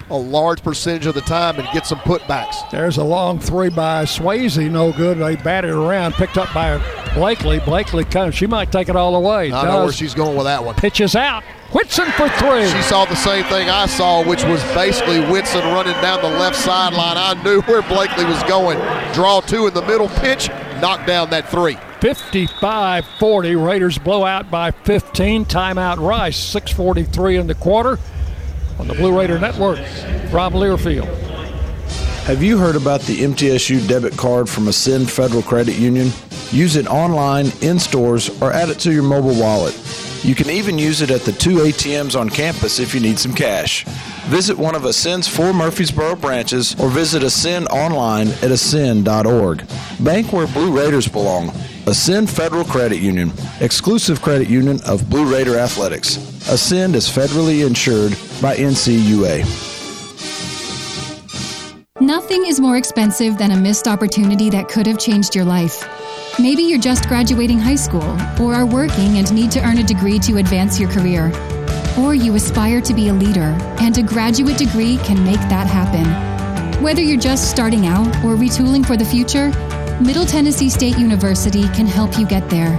a 0.09 0.15
large 0.15 0.63
percentage 0.63 1.05
of 1.05 1.15
the 1.15 1.21
time 1.21 1.59
and 1.59 1.67
gets 1.73 1.89
some 1.89 1.99
putbacks. 1.99 2.55
There's 2.71 2.95
a 2.95 3.03
long 3.03 3.39
three 3.39 3.67
by 3.67 4.05
Swayze, 4.05 4.71
no 4.71 4.93
good. 4.93 5.17
They 5.17 5.35
batted 5.35 5.71
around, 5.71 6.13
picked 6.13 6.37
up 6.37 6.53
by 6.53 6.77
Blakely. 7.13 7.59
Blakely 7.59 8.05
of, 8.15 8.33
she 8.33 8.47
might 8.47 8.71
take 8.71 8.87
it 8.87 8.95
all 8.95 9.11
the 9.13 9.27
way. 9.27 9.51
I 9.51 9.65
know 9.65 9.83
where 9.83 9.91
she's 9.91 10.13
going 10.13 10.37
with 10.37 10.45
that 10.45 10.63
one. 10.63 10.75
Pitches 10.75 11.13
out. 11.13 11.43
Whitson 11.73 12.05
for 12.11 12.29
three. 12.29 12.69
She 12.69 12.81
saw 12.83 13.03
the 13.03 13.15
same 13.15 13.43
thing 13.45 13.69
I 13.69 13.85
saw, 13.85 14.23
which 14.23 14.45
was 14.45 14.63
basically 14.73 15.19
Whitson 15.29 15.61
running 15.73 15.99
down 16.01 16.21
the 16.21 16.29
left 16.39 16.55
sideline. 16.55 17.17
I 17.17 17.41
knew 17.43 17.61
where 17.63 17.81
Blakely 17.81 18.23
was 18.23 18.41
going. 18.43 18.77
Draw 19.13 19.41
two 19.41 19.67
in 19.67 19.73
the 19.73 19.81
middle, 19.81 20.07
pitch, 20.07 20.49
knock 20.81 21.05
down 21.05 21.29
that 21.31 21.49
three. 21.49 21.77
55 22.01 23.05
40. 23.19 23.55
Raiders 23.55 23.97
blow 23.97 24.25
out 24.25 24.51
by 24.51 24.71
15. 24.71 25.45
Timeout 25.45 25.97
Rice. 25.97 26.37
6.43 26.53 27.39
in 27.39 27.47
the 27.47 27.55
quarter 27.55 27.97
on 28.79 28.87
the 28.87 28.93
Blue 28.93 29.17
Raider 29.17 29.39
Network 29.39 29.77
from 30.29 30.53
Learfield. 30.53 31.13
Have 32.25 32.41
you 32.41 32.57
heard 32.57 32.75
about 32.75 33.01
the 33.01 33.19
MTSU 33.19 33.87
debit 33.87 34.17
card 34.17 34.49
from 34.49 34.67
Ascend 34.67 35.11
Federal 35.11 35.43
Credit 35.43 35.75
Union? 35.75 36.11
Use 36.51 36.75
it 36.75 36.87
online, 36.87 37.51
in 37.61 37.77
stores, 37.77 38.29
or 38.41 38.51
add 38.51 38.69
it 38.69 38.79
to 38.79 38.91
your 38.91 39.03
mobile 39.03 39.39
wallet. 39.39 39.79
You 40.23 40.33
can 40.33 40.49
even 40.49 40.79
use 40.79 41.01
it 41.01 41.11
at 41.11 41.21
the 41.21 41.33
two 41.33 41.57
ATMs 41.57 42.19
on 42.19 42.29
campus 42.29 42.79
if 42.79 42.95
you 42.95 42.99
need 42.99 43.19
some 43.19 43.33
cash. 43.33 43.85
Visit 44.27 44.57
one 44.57 44.73
of 44.73 44.85
Ascend's 44.85 45.27
four 45.27 45.53
Murfreesboro 45.53 46.15
branches 46.15 46.75
or 46.79 46.89
visit 46.89 47.21
Ascend 47.21 47.67
online 47.67 48.29
at 48.29 48.49
ascend.org. 48.49 49.63
Bank 49.99 50.33
where 50.33 50.47
Blue 50.47 50.75
Raiders 50.75 51.07
belong. 51.07 51.49
Ascend 51.85 52.27
Federal 52.27 52.63
Credit 52.63 52.97
Union, 52.97 53.31
exclusive 53.59 54.23
credit 54.23 54.49
union 54.49 54.79
of 54.87 55.07
Blue 55.11 55.31
Raider 55.31 55.59
Athletics. 55.59 56.17
Ascend 56.49 56.95
is 56.95 57.07
federally 57.07 57.67
insured 57.67 58.13
by 58.41 58.55
NCUA. 58.55 59.45
Nothing 62.01 62.47
is 62.47 62.59
more 62.59 62.77
expensive 62.77 63.37
than 63.37 63.51
a 63.51 63.55
missed 63.55 63.87
opportunity 63.87 64.49
that 64.49 64.67
could 64.67 64.87
have 64.87 64.97
changed 64.97 65.35
your 65.35 65.45
life. 65.45 65.87
Maybe 66.39 66.63
you're 66.63 66.79
just 66.79 67.07
graduating 67.07 67.59
high 67.59 67.75
school, 67.75 68.17
or 68.41 68.55
are 68.55 68.65
working 68.65 69.19
and 69.19 69.31
need 69.31 69.51
to 69.51 69.63
earn 69.63 69.77
a 69.77 69.83
degree 69.83 70.17
to 70.19 70.37
advance 70.37 70.79
your 70.79 70.89
career. 70.89 71.31
Or 71.97 72.13
you 72.13 72.35
aspire 72.35 72.81
to 72.81 72.93
be 72.93 73.07
a 73.07 73.13
leader, 73.13 73.55
and 73.79 73.97
a 73.97 74.03
graduate 74.03 74.57
degree 74.57 74.97
can 74.97 75.23
make 75.23 75.39
that 75.49 75.67
happen. 75.67 76.05
Whether 76.83 77.01
you're 77.01 77.17
just 77.17 77.49
starting 77.49 77.87
out 77.87 78.07
or 78.17 78.35
retooling 78.35 78.85
for 78.85 78.97
the 78.97 79.05
future, 79.05 79.49
Middle 80.01 80.25
Tennessee 80.25 80.69
State 80.69 80.97
University 80.97 81.63
can 81.69 81.85
help 81.87 82.19
you 82.19 82.27
get 82.27 82.49
there. 82.49 82.77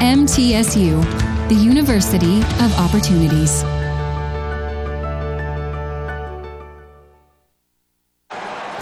MTSU, 0.00 1.48
the 1.48 1.54
University 1.54 2.38
of 2.38 2.72
Opportunities. 2.78 3.62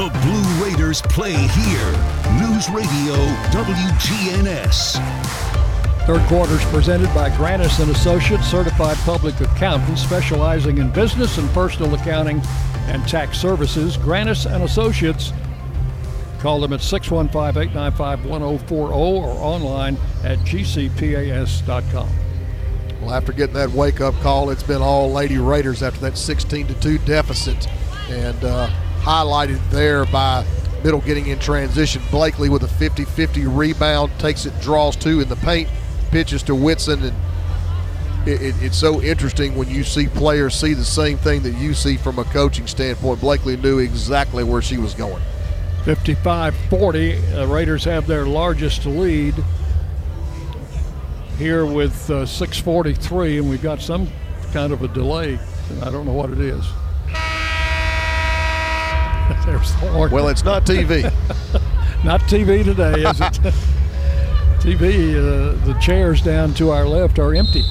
The 0.00 0.08
Blue 0.22 0.64
Raiders 0.64 1.02
play 1.02 1.34
here. 1.34 1.92
News 2.40 2.70
Radio 2.70 3.16
WGNS. 3.52 4.96
Third 6.06 6.26
quarter 6.26 6.54
is 6.54 6.64
presented 6.70 7.12
by 7.14 7.28
Granis 7.28 7.80
and 7.80 7.90
Associates, 7.90 8.46
certified 8.46 8.96
public 9.04 9.38
accountants 9.42 10.00
specializing 10.00 10.78
in 10.78 10.88
business 10.90 11.36
and 11.36 11.46
personal 11.50 11.94
accounting 11.94 12.40
and 12.86 13.06
tax 13.06 13.38
services. 13.38 13.98
Granis 13.98 14.50
and 14.50 14.64
Associates. 14.64 15.34
Call 16.38 16.60
them 16.60 16.72
at 16.72 16.80
615-895-1040 16.80 18.72
or 18.72 19.28
online 19.36 19.98
at 20.24 20.38
gcpas.com. 20.38 22.08
Well, 23.02 23.12
after 23.12 23.32
getting 23.34 23.54
that 23.56 23.70
wake-up 23.72 24.14
call, 24.22 24.48
it's 24.48 24.62
been 24.62 24.80
all 24.80 25.12
Lady 25.12 25.36
Raiders 25.36 25.82
after 25.82 26.00
that 26.00 26.16
16 26.16 26.68
to 26.68 26.74
two 26.80 26.96
deficit, 27.00 27.68
and 28.08 28.42
uh, 28.42 28.70
highlighted 29.00 29.60
there 29.70 30.04
by 30.06 30.44
Middle 30.84 31.00
getting 31.00 31.26
in 31.26 31.38
transition. 31.38 32.02
Blakely 32.10 32.48
with 32.48 32.62
a 32.62 32.66
50-50 32.66 33.56
rebound 33.56 34.12
takes 34.18 34.46
it, 34.46 34.58
draws 34.60 34.96
two 34.96 35.20
in 35.20 35.28
the 35.28 35.36
paint, 35.36 35.68
pitches 36.10 36.42
to 36.44 36.54
Whitson, 36.54 37.02
and 37.04 37.16
it, 38.26 38.42
it, 38.42 38.54
it's 38.62 38.76
so 38.76 39.00
interesting 39.02 39.56
when 39.56 39.68
you 39.68 39.82
see 39.82 40.06
players 40.06 40.54
see 40.54 40.74
the 40.74 40.84
same 40.84 41.16
thing 41.18 41.42
that 41.42 41.54
you 41.54 41.74
see 41.74 41.96
from 41.96 42.18
a 42.18 42.24
coaching 42.24 42.66
standpoint. 42.66 43.20
Blakely 43.20 43.56
knew 43.56 43.78
exactly 43.78 44.44
where 44.44 44.62
she 44.62 44.76
was 44.76 44.94
going. 44.94 45.22
55 45.84 46.54
40. 46.68 47.16
Uh, 47.16 47.46
Raiders 47.46 47.84
have 47.84 48.06
their 48.06 48.26
largest 48.26 48.84
lead 48.84 49.34
here 51.38 51.64
with 51.64 52.10
uh, 52.10 52.26
643, 52.26 53.38
and 53.38 53.48
we've 53.48 53.62
got 53.62 53.80
some 53.80 54.06
kind 54.52 54.74
of 54.74 54.82
a 54.82 54.88
delay. 54.88 55.38
I 55.82 55.90
don't 55.90 56.04
know 56.04 56.12
what 56.12 56.30
it 56.30 56.40
is. 56.40 56.66
There's 59.46 59.74
the. 59.76 60.08
Well, 60.12 60.28
it's 60.28 60.44
not 60.44 60.64
TV. 60.64 61.02
not 62.04 62.20
TV 62.22 62.64
today, 62.64 63.02
is 63.02 63.20
it? 63.20 63.54
TV, 64.60 65.14
uh, 65.16 65.64
the 65.66 65.74
chairs 65.80 66.20
down 66.20 66.52
to 66.54 66.70
our 66.70 66.86
left 66.86 67.18
are 67.18 67.34
empty. 67.34 67.62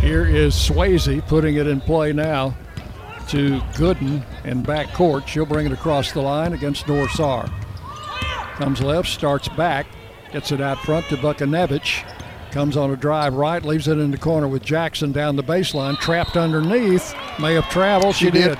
Here 0.00 0.24
is 0.26 0.54
Swayze 0.54 1.26
putting 1.26 1.56
it 1.56 1.66
in 1.66 1.80
play 1.82 2.12
now 2.14 2.56
to 3.28 3.60
Gooden 3.74 4.24
in 4.44 4.62
back 4.62 4.94
court. 4.94 5.28
She'll 5.28 5.44
bring 5.44 5.66
it 5.66 5.72
across 5.72 6.12
the 6.12 6.22
line 6.22 6.54
against 6.54 6.86
Dorsar. 6.86 7.50
Comes 8.54 8.80
left, 8.80 9.08
starts 9.08 9.48
back, 9.48 9.86
gets 10.32 10.52
it 10.52 10.60
out 10.62 10.78
front 10.78 11.06
to 11.08 11.16
Bukanevich. 11.16 12.02
Comes 12.50 12.76
on 12.76 12.90
a 12.90 12.96
drive 12.96 13.34
right, 13.34 13.62
leaves 13.62 13.88
it 13.88 13.98
in 13.98 14.10
the 14.10 14.18
corner 14.18 14.48
with 14.48 14.62
Jackson 14.64 15.12
down 15.12 15.36
the 15.36 15.44
baseline, 15.44 15.98
trapped 15.98 16.36
underneath. 16.36 17.14
May 17.38 17.54
have 17.54 17.68
traveled. 17.68 18.14
She, 18.16 18.24
She 18.26 18.30
did. 18.30 18.48
did. 18.48 18.58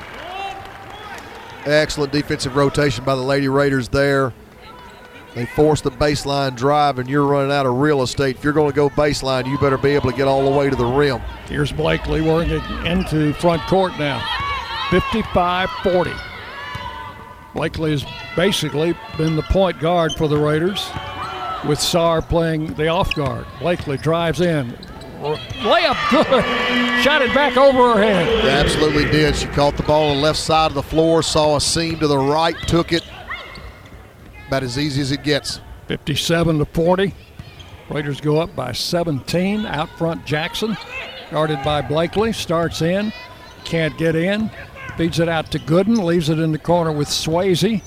Excellent 1.67 2.13
defensive 2.13 2.57
rotation 2.57 3.05
by 3.05 3.15
the 3.15 3.23
Lady 3.23 3.49
Raiders 3.49 3.89
there. 3.89 4.33
They 5.35 5.47
force 5.47 5.81
the 5.81 5.91
baseline 5.91 6.57
drive, 6.57 6.99
and 6.99 7.09
you're 7.09 7.25
running 7.25 7.53
out 7.53 7.67
of 7.67 7.77
real 7.77 8.03
estate. 8.03 8.37
If 8.37 8.45
you're 8.45 8.53
going 8.53 8.71
to 8.71 8.75
go 8.75 8.91
baseline, 8.91 9.47
you 9.47 9.59
better 9.59 9.79
be 9.79 9.91
able 9.91 10.11
to 10.11 10.17
get 10.17 10.27
all 10.27 10.45
the 10.45 10.57
way 10.57 10.69
to 10.69 10.75
the 10.75 10.85
rim. 10.85 11.21
Here's 11.47 11.71
Blakely 11.71 12.21
working 12.21 12.63
into 12.85 13.33
front 13.35 13.63
court 13.63 13.93
now. 13.99 14.25
55 14.91 15.71
40. 15.85 16.11
Blakely 17.55 17.93
has 17.93 18.05
basically 18.35 18.95
been 19.17 19.37
the 19.37 19.43
point 19.43 19.79
guard 19.79 20.13
for 20.13 20.27
the 20.29 20.37
Raiders, 20.37 20.89
with 21.67 21.79
Saar 21.79 22.23
playing 22.23 22.75
the 22.75 22.89
off 22.89 23.15
guard. 23.15 23.47
Blakely 23.61 23.99
drives 23.99 24.41
in. 24.41 24.77
Layup 25.61 26.11
good. 26.11 27.03
Shot 27.03 27.23
it 27.23 27.35
back 27.35 27.57
over 27.57 27.95
her 27.95 28.03
head. 28.03 28.45
They 28.45 28.51
absolutely 28.51 29.05
did. 29.05 29.37
She 29.37 29.47
caught 29.49 29.77
the 29.77 29.83
ball 29.83 30.11
on 30.11 30.17
the 30.17 30.23
left 30.23 30.39
side 30.39 30.67
of 30.67 30.75
the 30.75 30.83
floor, 30.83 31.23
saw 31.23 31.57
a 31.57 31.61
seam 31.61 31.99
to 32.01 32.07
the 32.07 32.19
right, 32.19 32.57
took 32.67 32.93
it. 32.93 33.05
About 34.49 34.63
as 34.63 34.79
easy 34.79 35.01
as 35.01 35.13
it 35.13 35.23
gets. 35.23 35.61
57 35.89 36.59
to 36.59 36.65
40. 36.65 37.15
Raiders 37.91 38.21
go 38.21 38.39
up 38.41 38.55
by 38.55 38.73
17. 38.73 39.67
Out 39.67 39.91
front, 39.99 40.25
Jackson, 40.25 40.77
guarded 41.31 41.63
by 41.65 41.83
Blakely, 41.83 42.33
starts 42.33 42.83
in, 42.83 43.13
can't 43.65 43.97
get 43.99 44.15
in, 44.15 44.51
feeds 44.97 45.19
it 45.19 45.29
out 45.29 45.51
to 45.51 45.59
Gooden, 45.59 46.05
leaves 46.05 46.29
it 46.29 46.39
in 46.39 46.53
the 46.53 46.59
corner 46.59 46.93
with 46.93 47.09
Swayze. 47.09 47.83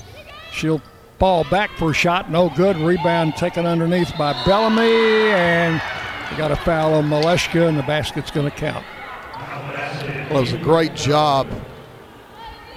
She'll 0.52 0.82
ball 1.18 1.44
back 1.44 1.70
for 1.78 1.90
a 1.90 1.94
shot, 1.94 2.30
no 2.30 2.50
good. 2.50 2.76
Rebound 2.76 3.36
taken 3.36 3.64
underneath 3.66 4.12
by 4.18 4.32
Bellamy, 4.44 5.30
and 5.32 5.80
they 6.30 6.36
got 6.36 6.50
a 6.50 6.56
foul 6.56 6.94
on 6.94 7.08
Maleshka, 7.08 7.68
and 7.68 7.78
the 7.78 7.82
basket's 7.82 8.30
going 8.30 8.50
to 8.50 8.56
count. 8.56 8.84
Well, 10.30 10.38
it 10.38 10.40
was 10.40 10.52
a 10.52 10.58
great 10.58 10.94
job 10.94 11.46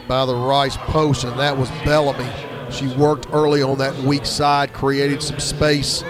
by 0.08 0.26
the 0.26 0.36
Rice 0.36 0.78
post, 0.78 1.24
and 1.24 1.40
that 1.40 1.58
was 1.58 1.70
Bellamy. 1.84 2.30
She 2.72 2.88
worked 2.96 3.28
early 3.32 3.62
on 3.62 3.78
that 3.78 3.96
weak 4.04 4.26
side, 4.26 4.74
created 4.74 5.24
some 5.24 5.40
space, 5.40 6.04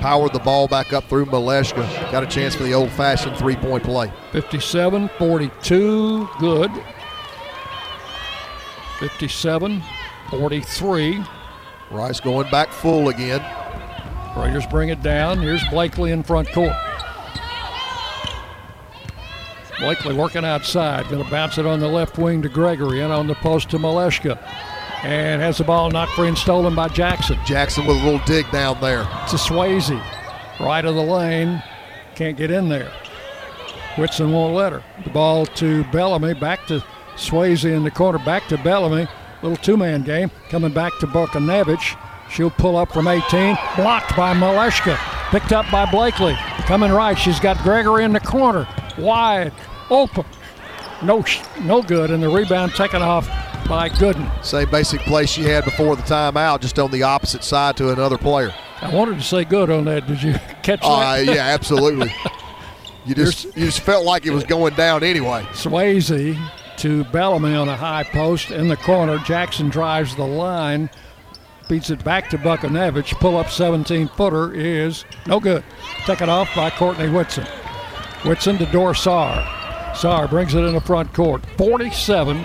powered 0.00 0.32
the 0.32 0.38
ball 0.40 0.66
back 0.66 0.92
up 0.92 1.04
through 1.04 1.26
Maleshka. 1.26 2.10
Got 2.10 2.22
a 2.22 2.26
chance 2.26 2.54
for 2.54 2.62
the 2.62 2.74
old 2.74 2.90
fashioned 2.90 3.36
three 3.36 3.56
point 3.56 3.84
play. 3.84 4.12
57 4.32 5.10
42, 5.18 6.28
good. 6.38 6.70
57 8.98 9.82
43. 10.30 11.24
Rice 11.90 12.20
going 12.20 12.50
back 12.50 12.70
full 12.70 13.08
again. 13.10 13.44
Raiders 14.36 14.66
bring 14.66 14.88
it 14.88 15.02
down. 15.02 15.40
Here's 15.40 15.66
Blakely 15.68 16.10
in 16.10 16.22
front 16.22 16.50
court. 16.52 16.72
Blakely 19.78 20.14
working 20.14 20.44
outside. 20.44 21.08
Going 21.08 21.24
to 21.24 21.30
bounce 21.30 21.58
it 21.58 21.66
on 21.66 21.80
the 21.80 21.88
left 21.88 22.18
wing 22.18 22.42
to 22.42 22.48
Gregory 22.48 23.00
and 23.00 23.12
on 23.12 23.26
the 23.26 23.34
post 23.36 23.70
to 23.70 23.78
Maleshka. 23.78 24.38
And 25.02 25.42
has 25.42 25.58
the 25.58 25.64
ball 25.64 25.90
knocked 25.90 26.12
free 26.12 26.28
and 26.28 26.38
stolen 26.38 26.74
by 26.74 26.88
Jackson. 26.88 27.38
Jackson 27.44 27.86
with 27.86 27.96
a 27.98 28.04
little 28.04 28.24
dig 28.26 28.50
down 28.50 28.80
there. 28.80 29.02
To 29.02 29.36
Swayze. 29.36 30.02
Right 30.60 30.84
of 30.84 30.94
the 30.94 31.02
lane. 31.02 31.62
Can't 32.14 32.36
get 32.36 32.50
in 32.50 32.68
there. 32.68 32.90
Whitson 33.96 34.32
won't 34.32 34.54
let 34.54 34.72
her. 34.72 34.82
The 35.04 35.10
ball 35.10 35.46
to 35.46 35.84
Bellamy. 35.84 36.34
Back 36.34 36.66
to 36.66 36.82
Swayze 37.16 37.64
in 37.64 37.84
the 37.84 37.90
corner. 37.90 38.18
Back 38.18 38.48
to 38.48 38.58
Bellamy. 38.58 39.06
Little 39.42 39.58
two 39.58 39.76
man 39.76 40.02
game. 40.02 40.30
Coming 40.48 40.72
back 40.72 40.92
to 41.00 41.06
Bukanevich. 41.06 41.96
She'll 42.34 42.50
pull 42.50 42.76
up 42.76 42.92
from 42.92 43.06
18. 43.06 43.56
Blocked 43.76 44.16
by 44.16 44.34
Maleshka. 44.34 44.96
Picked 45.30 45.52
up 45.52 45.70
by 45.70 45.88
Blakely. 45.90 46.34
Coming 46.66 46.90
right. 46.90 47.16
She's 47.16 47.38
got 47.38 47.56
Gregory 47.62 48.04
in 48.04 48.12
the 48.12 48.20
corner. 48.20 48.66
Wide. 48.98 49.52
Open. 49.88 50.24
No, 51.02 51.24
no 51.62 51.80
good. 51.80 52.10
And 52.10 52.20
the 52.22 52.28
rebound 52.28 52.74
taken 52.74 53.02
off 53.02 53.26
by 53.68 53.88
Gooden. 53.88 54.28
Same 54.44 54.68
basic 54.70 55.00
play 55.02 55.26
she 55.26 55.42
had 55.42 55.64
before 55.64 55.94
the 55.94 56.02
timeout, 56.02 56.60
just 56.60 56.78
on 56.78 56.90
the 56.90 57.04
opposite 57.04 57.44
side 57.44 57.76
to 57.76 57.90
another 57.92 58.18
player. 58.18 58.52
I 58.80 58.92
wanted 58.92 59.16
to 59.18 59.22
say 59.24 59.44
good 59.44 59.70
on 59.70 59.84
that. 59.84 60.06
Did 60.08 60.22
you 60.22 60.32
catch 60.62 60.80
that? 60.80 60.84
Uh, 60.84 61.32
yeah, 61.32 61.44
absolutely. 61.46 62.12
You 63.06 63.14
just 63.14 63.44
you 63.54 63.66
just 63.66 63.80
felt 63.80 64.06
like 64.06 64.24
it 64.24 64.30
was 64.30 64.44
going 64.44 64.72
down 64.76 65.02
anyway. 65.04 65.42
Swayze 65.52 66.50
to 66.78 67.04
Bellamy 67.04 67.54
on 67.54 67.68
a 67.68 67.76
high 67.76 68.02
post 68.04 68.50
in 68.50 68.68
the 68.68 68.78
corner. 68.78 69.18
Jackson 69.18 69.68
drives 69.68 70.16
the 70.16 70.26
line, 70.26 70.88
beats 71.68 71.90
it 71.90 72.04
back 72.04 72.30
to 72.30 72.38
Bukanevich. 72.38 73.14
Pull 73.20 73.36
up 73.36 73.50
17 73.50 74.08
footer 74.08 74.52
is 74.54 75.04
no 75.26 75.40
good. 75.40 75.64
Taken 76.06 76.28
off 76.28 76.54
by 76.54 76.70
Courtney 76.70 77.08
Whitson. 77.08 77.46
Whitson 78.24 78.58
to 78.58 78.66
Dorsar. 78.66 79.96
Sar 79.96 80.26
brings 80.28 80.54
it 80.54 80.64
in 80.64 80.74
the 80.74 80.80
front 80.80 81.12
court. 81.12 81.44
47, 81.56 82.44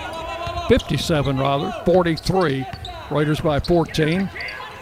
57 0.67 1.37
rather, 1.37 1.71
43. 1.85 2.65
Raiders 3.11 3.41
by 3.41 3.59
14. 3.59 4.29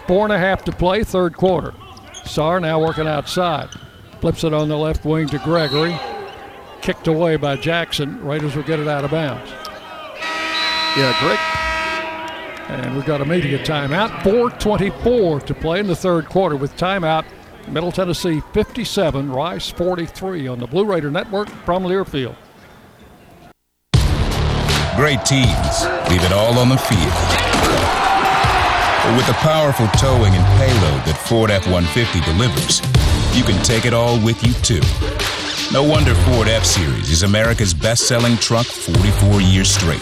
Four 0.07 0.25
and 0.25 0.33
a 0.33 0.37
half 0.37 0.63
to 0.65 0.71
play, 0.71 1.03
third 1.03 1.35
quarter. 1.35 1.73
Sar 2.25 2.59
now 2.59 2.79
working 2.79 3.07
outside. 3.07 3.69
Flips 4.21 4.43
it 4.43 4.53
on 4.53 4.67
the 4.67 4.77
left 4.77 5.05
wing 5.05 5.27
to 5.27 5.37
Gregory. 5.39 5.97
Kicked 6.81 7.07
away 7.07 7.35
by 7.35 7.55
Jackson. 7.55 8.23
Raiders 8.23 8.55
will 8.55 8.63
get 8.63 8.79
it 8.79 8.87
out 8.87 9.05
of 9.05 9.11
bounds. 9.11 9.49
Yeah, 10.97 11.15
Greg. 11.19 11.66
And 12.69 12.95
we've 12.95 13.05
got 13.05 13.21
a 13.21 13.25
media 13.25 13.59
timeout. 13.59 14.09
4.24 14.21 15.45
to 15.45 15.53
play 15.53 15.79
in 15.79 15.87
the 15.87 15.95
third 15.95 16.27
quarter 16.27 16.55
with 16.55 16.75
timeout. 16.75 17.25
Middle 17.69 17.91
Tennessee 17.91 18.41
57, 18.53 19.31
Rice 19.31 19.69
43 19.69 20.47
on 20.47 20.59
the 20.59 20.67
Blue 20.67 20.85
Raider 20.85 21.11
Network 21.11 21.49
from 21.49 21.83
Learfield. 21.83 22.35
Great 24.95 25.23
teams 25.25 25.85
leave 26.09 26.23
it 26.23 26.31
all 26.31 26.57
on 26.57 26.69
the 26.69 26.77
field. 26.77 27.13
But 29.03 29.15
with 29.15 29.27
the 29.27 29.33
powerful 29.33 29.87
towing 29.99 30.33
and 30.33 30.45
payload 30.57 31.05
that 31.05 31.17
Ford 31.27 31.51
F 31.51 31.67
150 31.67 32.19
delivers, 32.21 32.81
you 33.37 33.43
can 33.43 33.61
take 33.63 33.85
it 33.85 33.93
all 33.93 34.19
with 34.25 34.43
you 34.43 34.53
too. 34.63 34.81
No 35.73 35.83
wonder 35.83 36.15
Ford 36.23 36.47
F 36.47 36.63
Series 36.63 37.11
is 37.11 37.23
America's 37.23 37.73
best 37.73 38.07
selling 38.07 38.37
truck 38.37 38.65
44 38.65 39.41
years 39.41 39.69
straight. 39.69 39.99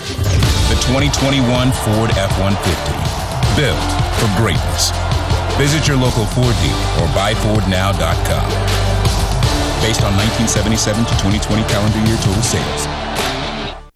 The 0.70 0.78
2021 0.86 1.42
Ford 1.82 2.12
F 2.14 2.30
150. 2.38 2.62
Built 3.58 3.90
for 4.22 4.30
greatness. 4.38 4.94
Visit 5.58 5.88
your 5.88 5.98
local 5.98 6.30
Ford 6.38 6.54
dealer 6.62 6.88
or 7.02 7.10
buyfordnow.com. 7.18 8.48
Based 9.82 10.06
on 10.06 10.14
1977 10.46 11.02
to 11.02 11.14
2020 11.34 11.66
calendar 11.66 12.02
year 12.06 12.18
total 12.22 12.46
sales. 12.46 12.86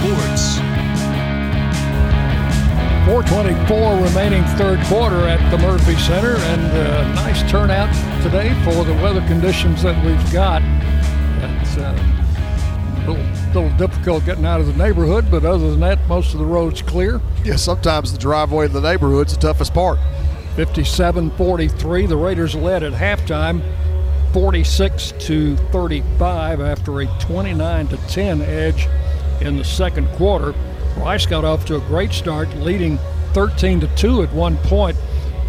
Sports. 0.00 0.56
424 3.04 4.02
remaining 4.02 4.42
third 4.56 4.80
quarter 4.86 5.26
at 5.28 5.50
the 5.50 5.58
Murphy 5.58 5.94
Center, 5.96 6.36
and 6.36 6.62
a 6.76 7.14
nice 7.14 7.42
turnout 7.50 7.92
today 8.22 8.54
for 8.64 8.84
the 8.84 8.94
weather 9.02 9.20
conditions 9.26 9.82
that 9.82 10.02
we've 10.04 10.32
got. 10.32 10.62
It's 11.60 11.76
uh, 11.76 11.94
a 11.96 13.10
little, 13.10 13.62
little 13.62 13.76
difficult 13.76 14.24
getting 14.24 14.46
out 14.46 14.60
of 14.60 14.68
the 14.68 14.72
neighborhood, 14.72 15.30
but 15.30 15.44
other 15.44 15.70
than 15.70 15.80
that, 15.80 15.98
most 16.08 16.32
of 16.32 16.40
the 16.40 16.46
roads 16.46 16.80
clear. 16.80 17.20
Yeah, 17.44 17.56
sometimes 17.56 18.10
the 18.10 18.18
driveway 18.18 18.66
in 18.66 18.72
the 18.72 18.80
neighborhood's 18.80 19.34
the 19.34 19.40
toughest 19.40 19.74
part. 19.74 19.98
57 20.56 21.30
43. 21.32 22.06
The 22.06 22.16
Raiders 22.16 22.54
led 22.54 22.82
at 22.82 22.94
halftime 22.94 23.62
46 24.32 25.12
to 25.26 25.56
35 25.56 26.60
after 26.62 27.00
a 27.00 27.06
29 27.18 27.88
to 27.88 27.96
10 28.08 28.42
edge 28.42 28.88
in 29.40 29.56
the 29.56 29.64
second 29.64 30.08
quarter. 30.16 30.54
Rice 30.96 31.26
got 31.26 31.44
off 31.44 31.64
to 31.66 31.76
a 31.76 31.80
great 31.80 32.12
start, 32.12 32.52
leading 32.56 32.98
13 33.32 33.80
to 33.80 33.86
2 33.96 34.22
at 34.22 34.32
one 34.32 34.56
point, 34.58 34.96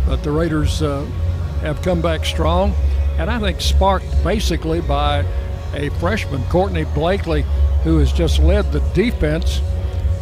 but 0.05 0.23
the 0.23 0.31
Raiders 0.31 0.81
uh, 0.81 1.05
have 1.61 1.81
come 1.81 2.01
back 2.01 2.25
strong, 2.25 2.73
and 3.17 3.29
I 3.29 3.39
think 3.39 3.61
sparked 3.61 4.05
basically 4.23 4.81
by 4.81 5.25
a 5.73 5.89
freshman, 5.99 6.43
Courtney 6.45 6.85
Blakely, 6.85 7.43
who 7.83 7.97
has 7.97 8.11
just 8.11 8.39
led 8.39 8.71
the 8.71 8.79
defense. 8.93 9.59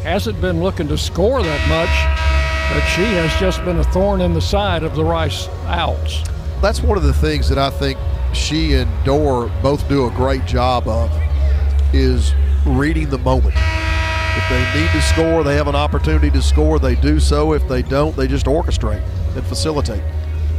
Hasn't 0.04 0.40
been 0.40 0.62
looking 0.62 0.88
to 0.88 0.98
score 0.98 1.44
that 1.44 1.70
much, 1.70 2.74
but 2.74 2.88
she 2.90 3.04
has 3.16 3.34
just 3.40 3.64
been 3.66 3.80
a 3.80 3.84
thorn 3.86 4.22
in 4.22 4.34
the 4.34 4.42
side 4.42 4.84
of 4.84 4.96
the 4.96 5.04
Rice 5.04 5.48
Owls. 5.66 6.24
That's 6.62 6.82
one 6.82 6.98
of 6.98 7.04
the 7.04 7.14
things 7.14 7.50
that 7.50 7.58
I 7.58 7.70
think 7.70 7.98
she 8.34 8.74
and 8.76 8.90
Dorr 9.04 9.52
both 9.62 9.88
do 9.90 10.06
a 10.06 10.12
great 10.12 10.46
job 10.46 10.88
of 10.88 11.12
is 11.94 12.34
reading 12.70 13.10
the 13.10 13.18
moment. 13.18 13.56
If 13.56 14.50
they 14.50 14.82
need 14.82 14.90
to 14.92 15.02
score, 15.02 15.44
they 15.44 15.56
have 15.56 15.68
an 15.68 15.76
opportunity 15.76 16.30
to 16.32 16.42
score, 16.42 16.80
they 16.80 16.96
do 16.96 17.20
so. 17.20 17.54
If 17.54 17.68
they 17.68 17.82
don't, 17.82 18.16
they 18.16 18.28
just 18.28 18.46
orchestrate 18.46 19.04
and 19.36 19.46
facilitate. 19.46 20.04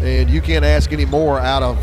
And 0.03 0.29
you 0.29 0.41
can't 0.41 0.65
ask 0.65 0.93
any 0.93 1.05
more 1.05 1.39
out 1.39 1.63
of 1.63 1.79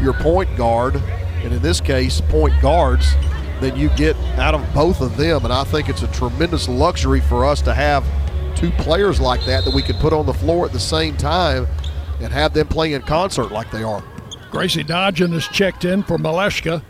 your 0.00 0.14
point 0.14 0.54
guard, 0.56 0.96
and 1.42 1.52
in 1.52 1.60
this 1.62 1.80
case, 1.80 2.20
point 2.20 2.54
guards, 2.62 3.14
than 3.60 3.76
you 3.76 3.88
get 3.90 4.16
out 4.38 4.54
of 4.54 4.74
both 4.74 5.00
of 5.00 5.16
them. 5.16 5.44
And 5.44 5.52
I 5.52 5.64
think 5.64 5.88
it's 5.88 6.02
a 6.02 6.08
tremendous 6.08 6.68
luxury 6.68 7.20
for 7.20 7.44
us 7.44 7.62
to 7.62 7.74
have 7.74 8.04
two 8.56 8.70
players 8.72 9.20
like 9.20 9.44
that 9.46 9.64
that 9.64 9.74
we 9.74 9.82
can 9.82 9.96
put 9.96 10.12
on 10.12 10.26
the 10.26 10.34
floor 10.34 10.66
at 10.66 10.72
the 10.72 10.80
same 10.80 11.16
time 11.16 11.66
and 12.20 12.32
have 12.32 12.54
them 12.54 12.66
play 12.68 12.94
in 12.94 13.02
concert 13.02 13.50
like 13.52 13.70
they 13.70 13.82
are. 13.82 14.02
Gracie 14.50 14.84
Dodgen 14.84 15.34
is 15.34 15.46
checked 15.48 15.84
in 15.84 16.02
for 16.02 16.16
Maleshka. 16.18 16.82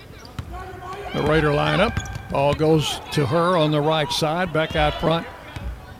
The 1.15 1.23
Raider 1.23 1.49
lineup. 1.49 2.16
Ball 2.31 2.55
goes 2.55 3.01
to 3.13 3.27
her 3.27 3.57
on 3.57 3.71
the 3.71 3.81
right 3.81 4.11
side, 4.11 4.53
back 4.53 4.77
out 4.77 5.01
front 5.01 5.27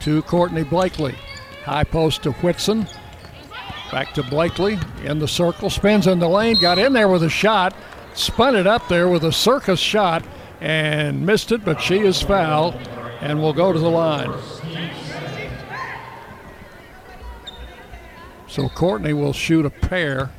to 0.01 0.23
Courtney 0.23 0.65
Blakely. 0.65 1.15
High 1.65 1.85
post 1.85 2.23
to 2.25 2.33
Whitson. 2.33 2.87
Back 3.93 4.13
to 4.15 4.23
Blakely 4.23 4.79
in 5.05 5.19
the 5.19 5.29
circle, 5.29 5.71
spins 5.71 6.07
in 6.07 6.19
the 6.19 6.29
lane, 6.29 6.61
got 6.61 6.79
in 6.79 6.93
there 6.93 7.09
with 7.09 7.23
a 7.23 7.29
shot, 7.29 7.75
spun 8.15 8.57
it 8.57 8.67
up 8.67 8.89
there 8.89 9.09
with 9.09 9.25
a 9.25 9.33
circus 9.33 9.79
shot 9.79 10.25
and 10.61 11.25
missed 11.25 11.53
it, 11.53 11.65
but 11.65 11.81
she 11.81 11.99
is 11.99 12.21
fouled 12.21 12.75
and 13.21 13.41
will 13.41 13.53
go 13.53 13.73
to 13.73 13.79
the 13.79 13.89
line. 13.89 14.33
So 18.49 18.69
Courtney 18.71 19.13
will 19.13 19.33
shoot 19.33 19.67
a 19.67 19.71
pair. 19.71 20.31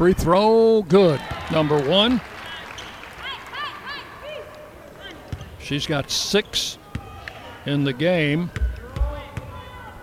Free 0.00 0.14
throw, 0.14 0.80
good. 0.80 1.20
Number 1.52 1.78
one. 1.78 2.22
She's 5.58 5.86
got 5.86 6.10
six 6.10 6.78
in 7.66 7.84
the 7.84 7.92
game. 7.92 8.50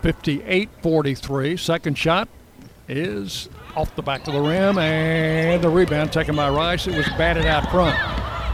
58 0.02 0.68
43. 0.82 1.56
Second 1.56 1.98
shot 1.98 2.28
is 2.86 3.48
off 3.74 3.92
the 3.96 4.02
back 4.02 4.28
of 4.28 4.34
the 4.34 4.40
rim, 4.40 4.78
and 4.78 5.64
the 5.64 5.68
rebound 5.68 6.12
taken 6.12 6.36
by 6.36 6.48
Rice. 6.48 6.86
It 6.86 6.94
was 6.94 7.08
batted 7.18 7.46
out 7.46 7.68
front. 7.68 7.98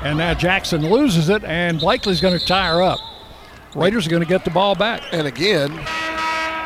And 0.03 0.16
now 0.16 0.33
Jackson 0.33 0.89
loses 0.89 1.29
it, 1.29 1.45
and 1.45 1.79
Blakely's 1.79 2.23
going 2.23 2.39
to 2.39 2.47
tie 2.47 2.71
her 2.71 2.83
up. 2.83 3.01
Raiders 3.75 4.07
are 4.07 4.11
going 4.11 4.23
to 4.23 4.29
get 4.29 4.47
the 4.47 4.51
ball 4.51 4.77
back. 4.77 5.03
And 5.12 5.27
again, 5.27 5.73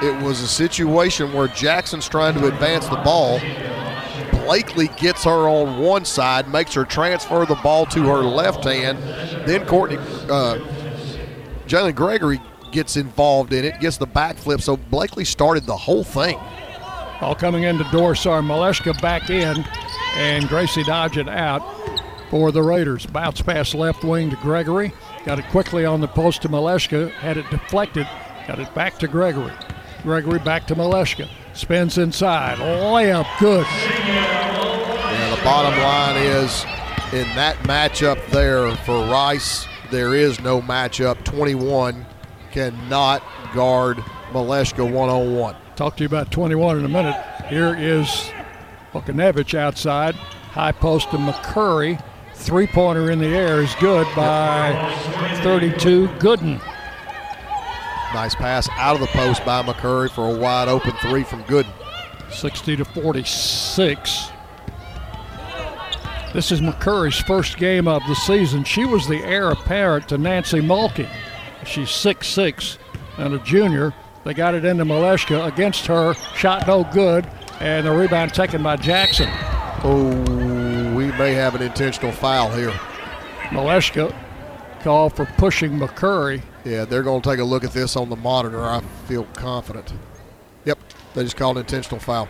it 0.01 0.23
was 0.23 0.41
a 0.41 0.47
situation 0.47 1.33
where 1.33 1.49
Jackson's 1.49 2.09
trying 2.09 2.35
to 2.35 2.47
advance 2.47 2.87
the 2.87 2.99
ball. 2.99 3.41
Blakely 4.49 4.89
gets 4.97 5.25
her 5.25 5.47
on 5.47 5.79
one 5.79 6.07
side, 6.07 6.49
makes 6.49 6.73
her 6.73 6.87
transfer 6.87 7.45
the 7.45 7.57
ball 7.57 7.85
to 7.85 8.03
her 8.05 8.23
left 8.23 8.65
hand. 8.65 8.97
Then 9.47 9.67
Courtney, 9.67 9.99
uh, 9.99 10.59
Jalen 11.67 11.95
Gregory 11.95 12.41
gets 12.73 12.97
involved 12.97 13.53
in 13.53 13.67
it, 13.67 13.79
gets 13.79 13.99
the 13.99 14.07
backflip. 14.07 14.63
So 14.63 14.79
Blakely 14.79 15.27
started 15.27 15.67
the 15.67 15.77
whole 15.77 16.03
thing. 16.03 16.39
All 17.21 17.35
coming 17.35 17.65
into 17.65 17.85
Dorsar. 17.85 18.43
Maleshka 18.43 18.99
back 19.03 19.29
in, 19.29 19.63
and 20.17 20.49
Gracie 20.49 20.83
Dodgen 20.83 21.29
out 21.29 21.61
for 22.31 22.51
the 22.51 22.63
Raiders. 22.63 23.05
Bounce 23.05 23.43
pass 23.43 23.75
left 23.75 24.03
wing 24.03 24.31
to 24.31 24.37
Gregory. 24.37 24.95
Got 25.27 25.41
it 25.41 25.45
quickly 25.51 25.85
on 25.85 26.01
the 26.01 26.09
post 26.09 26.41
to 26.41 26.49
Maleshka. 26.49 27.11
Had 27.11 27.37
it 27.37 27.45
deflected. 27.51 28.09
Got 28.47 28.61
it 28.61 28.75
back 28.75 28.99
to 29.01 29.09
Gregory. 29.09 29.53
Gregory 30.05 30.39
back 30.39 30.67
to 30.69 30.75
Maleshka. 30.75 31.29
Spins 31.59 31.99
inside. 31.99 32.59
Layup 32.59 33.27
good. 33.41 33.67
Yeah, 33.67 35.35
the 35.35 35.43
bottom 35.43 35.77
line 35.81 36.17
is 36.17 36.63
in 37.13 37.27
that 37.35 37.57
matchup 37.65 38.25
there 38.29 38.77
for 38.77 39.05
Rice, 39.07 39.67
there 39.91 40.15
is 40.15 40.41
no 40.41 40.63
matchup. 40.63 41.25
21 41.25 42.07
cannot 42.53 43.25
guard 43.55 43.97
Maleshka 44.31 44.89
one 44.89 45.09
on 45.09 45.35
one. 45.35 45.57
Talk 45.75 45.97
to 45.97 46.05
you 46.05 46.07
about 46.07 46.31
21 46.31 46.79
in 46.79 46.85
a 46.85 46.89
minute. 46.89 47.21
Here 47.49 47.75
is 47.77 48.31
Bukanevich 48.93 49.59
outside. 49.59 50.15
High 50.15 50.71
post 50.71 51.11
to 51.11 51.17
McCurry. 51.17 52.01
Three 52.35 52.69
pointer 52.69 53.11
in 53.11 53.19
the 53.19 53.27
air 53.27 53.63
is 53.63 53.75
good 53.81 54.07
by 54.15 54.95
32 55.43 56.07
Gooden. 56.21 56.61
Nice 58.15 58.35
pass 58.35 58.69
out 58.77 58.95
of 58.95 59.01
the 59.01 59.07
post 59.09 59.45
by 59.45 59.63
McCurry 59.63 60.11
for 60.11 60.35
a 60.35 60.39
wide 60.39 60.69
open 60.69 60.93
three 61.03 61.25
from 61.25 61.45
Gooden. 61.45 61.73
60 62.31 62.77
to 62.77 62.85
46. 62.85 64.31
This 66.33 66.53
is 66.53 66.61
McCurry's 66.61 67.19
first 67.19 67.59
game 67.59 67.87
of 67.87 68.03
the 68.09 68.15
season. 68.15 68.65
She 68.65 68.85
was 68.85 69.07
the 69.07 69.23
heir 69.25 69.51
apparent 69.51 70.09
to 70.09 70.19
Nancy 70.19 70.61
Mulkey. 70.61 71.09
She's 71.65 71.89
6'6 71.89 72.79
and 73.19 73.35
a 73.35 73.39
junior. 73.41 73.93
They 74.25 74.35
got 74.35 74.55
it 74.55 74.65
into 74.65 74.85
Maleshka 74.85 75.47
against 75.47 75.87
her. 75.87 76.15
Shot 76.35 76.67
no 76.67 76.85
good. 76.93 77.27
And 77.61 77.87
the 77.87 77.93
rebound 77.93 78.35
taken 78.35 78.63
by 78.63 78.77
Jackson. 78.77 79.29
Oh, 79.85 80.95
we 80.95 81.07
may 81.13 81.33
have 81.33 81.55
an 81.55 81.63
intentional 81.63 82.13
foul 82.13 82.51
here. 82.51 82.71
Maleshka 83.51 84.15
called 84.83 85.15
for 85.15 85.27
pushing 85.37 85.79
McCurry. 85.79 86.43
Yeah, 86.65 86.85
they're 86.85 87.03
going 87.03 87.23
to 87.23 87.31
take 87.31 87.39
a 87.39 87.45
look 87.45 87.65
at 87.65 87.73
this 87.73 87.97
on 87.97 88.09
the 88.11 88.17
monitor. 88.17 88.63
I 88.65 88.81
feel 89.07 89.25
confident. 89.35 89.93
Yep, 90.65 90.79
they 91.15 91.23
just 91.23 91.37
called 91.37 91.57
an 91.57 91.63
intentional 91.63 92.01
foul. 92.01 92.29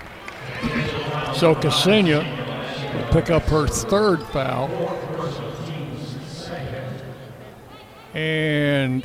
So 1.35 1.55
Ksenia 1.55 2.25
will 2.95 3.13
pick 3.13 3.31
up 3.31 3.43
her 3.45 3.67
third 3.67 4.23
foul. 4.25 4.69
And 8.15 9.03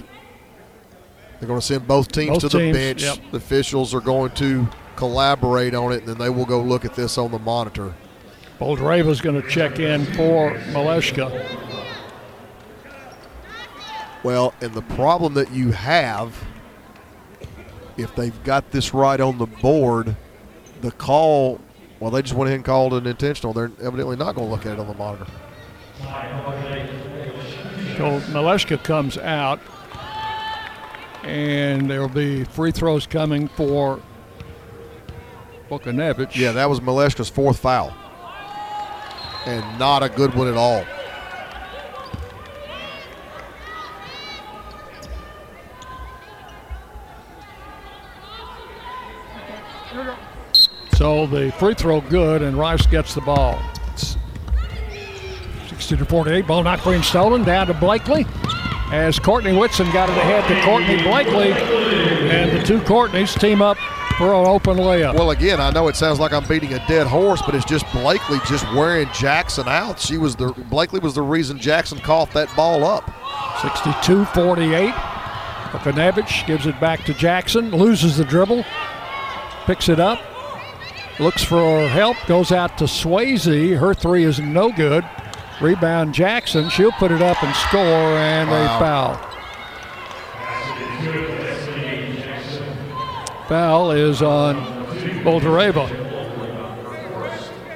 They're 1.39 1.47
going 1.47 1.59
to 1.59 1.65
send 1.65 1.87
both 1.87 2.11
teams 2.11 2.29
Both 2.29 2.41
to 2.41 2.49
the 2.49 2.59
teams, 2.59 2.77
bench. 2.77 3.03
yep. 3.03 3.17
The 3.31 3.37
officials 3.37 3.93
are 3.93 3.99
going 4.01 4.31
to 4.31 4.67
collaborate 4.95 5.75
on 5.75 5.91
it, 5.91 5.99
and 5.99 6.07
then 6.07 6.17
they 6.17 6.29
will 6.29 6.45
go 6.45 6.61
look 6.61 6.85
at 6.85 6.95
this 6.95 7.17
on 7.17 7.31
the 7.31 7.39
monitor. 7.39 7.93
Boldareva's 8.59 9.19
going 9.21 9.41
to 9.41 9.47
check 9.49 9.79
in 9.79 10.05
for 10.13 10.51
Maleshka. 10.71 11.29
Well, 14.23 14.53
and 14.61 14.73
the 14.73 14.81
problem 14.81 15.33
that 15.33 15.51
you 15.51 15.71
have, 15.71 16.33
if 17.97 18.15
they've 18.15 18.43
got 18.43 18.71
this 18.71 18.93
right 18.93 19.19
on 19.19 19.37
the 19.37 19.45
board, 19.45 20.15
the 20.81 20.91
call, 20.91 21.59
well, 21.99 22.09
they 22.09 22.21
just 22.21 22.33
went 22.33 22.47
ahead 22.47 22.57
and 22.57 22.65
called 22.65 22.93
an 22.93 23.05
intentional. 23.05 23.53
They're 23.53 23.71
evidently 23.81 24.15
not 24.15 24.35
going 24.35 24.47
to 24.47 24.51
look 24.51 24.65
at 24.65 24.73
it 24.73 24.79
on 24.79 24.87
the 24.87 24.93
monitor. 24.93 25.27
So 27.97 28.19
Maleshka 28.31 28.81
comes 28.83 29.17
out, 29.17 29.59
and 31.23 31.89
there 31.89 32.01
will 32.01 32.07
be 32.07 32.43
free 32.45 32.71
throws 32.71 33.05
coming 33.05 33.47
for 33.49 34.01
Bukanevich. 35.69 36.35
Yeah, 36.35 36.53
that 36.53 36.69
was 36.69 36.79
Maleshka's 36.79 37.29
fourth 37.29 37.59
foul. 37.59 37.93
And 39.45 39.77
not 39.77 40.01
a 40.03 40.09
good 40.09 40.33
one 40.33 40.47
at 40.47 40.55
all. 40.55 40.85
So 50.95 51.25
the 51.25 51.51
free 51.53 51.73
throw 51.73 52.01
good, 52.01 52.41
and 52.41 52.57
Rice 52.57 52.85
gets 52.85 53.15
the 53.15 53.21
ball. 53.21 53.59
It's 53.91 54.15
60 55.69 55.97
to 55.97 56.05
48. 56.05 56.45
Ball 56.45 56.63
not 56.63 56.83
being 56.83 57.01
stolen. 57.01 57.43
Down 57.43 57.67
to 57.67 57.73
Blakely. 57.73 58.25
As 58.91 59.17
Courtney 59.17 59.57
Whitson 59.57 59.91
got 59.91 60.09
it 60.09 60.17
ahead 60.17 60.47
to 60.47 60.61
Courtney 60.63 61.01
Blakely. 61.01 61.51
And 61.51 62.51
the 62.51 62.63
two 62.63 62.79
Courtneys 62.81 63.37
team 63.39 63.61
up 63.61 63.77
for 64.17 64.35
an 64.35 64.45
open 64.45 64.77
layup. 64.77 65.15
Well, 65.15 65.31
again, 65.31 65.59
I 65.59 65.71
know 65.71 65.87
it 65.87 65.95
sounds 65.95 66.19
like 66.19 66.31
I'm 66.31 66.47
beating 66.47 66.73
a 66.73 66.87
dead 66.87 67.07
horse, 67.07 67.41
but 67.41 67.55
it's 67.55 67.65
just 67.65 67.91
Blakely 67.91 68.37
just 68.47 68.71
wearing 68.73 69.09
Jackson 69.13 69.67
out. 69.67 69.99
She 69.99 70.17
was 70.17 70.35
the 70.35 70.51
Blakely 70.69 70.99
was 70.99 71.15
the 71.15 71.23
reason 71.23 71.57
Jackson 71.57 71.97
coughed 71.99 72.33
that 72.33 72.55
ball 72.55 72.83
up. 72.83 73.09
62 73.61 74.25
48. 74.25 74.93
Bukanevich 75.71 76.45
gives 76.45 76.67
it 76.67 76.79
back 76.79 77.03
to 77.05 77.15
Jackson. 77.15 77.71
Loses 77.71 78.17
the 78.17 78.25
dribble. 78.25 78.63
Picks 79.65 79.89
it 79.89 79.99
up. 79.99 80.19
Looks 81.19 81.43
for 81.43 81.87
help. 81.89 82.17
Goes 82.25 82.51
out 82.51 82.77
to 82.79 82.85
Swayze. 82.85 83.77
Her 83.77 83.93
three 83.93 84.23
is 84.23 84.39
no 84.39 84.71
good. 84.71 85.05
Rebound 85.61 86.13
Jackson. 86.13 86.69
She'll 86.69 86.91
put 86.93 87.11
it 87.11 87.21
up 87.21 87.41
and 87.43 87.55
score, 87.55 87.81
and 87.81 88.49
a 88.49 88.67
foul. 88.79 89.15
Foul 93.47 93.91
is 93.91 94.21
on 94.23 94.55
Boldareva. 95.23 95.87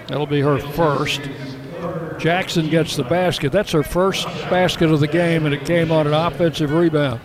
That'll 0.08 0.26
be 0.26 0.42
her 0.42 0.58
first. 0.58 1.30
Jackson 2.18 2.70
gets 2.70 2.96
the 2.96 3.04
basket. 3.04 3.52
That's 3.52 3.72
her 3.72 3.84
first 3.84 4.26
basket 4.50 4.90
of 4.90 5.00
the 5.00 5.08
game, 5.08 5.46
and 5.46 5.54
it 5.54 5.64
came 5.66 5.92
on 5.92 6.08
an 6.08 6.14
offensive 6.14 6.72
rebound. 6.72 7.22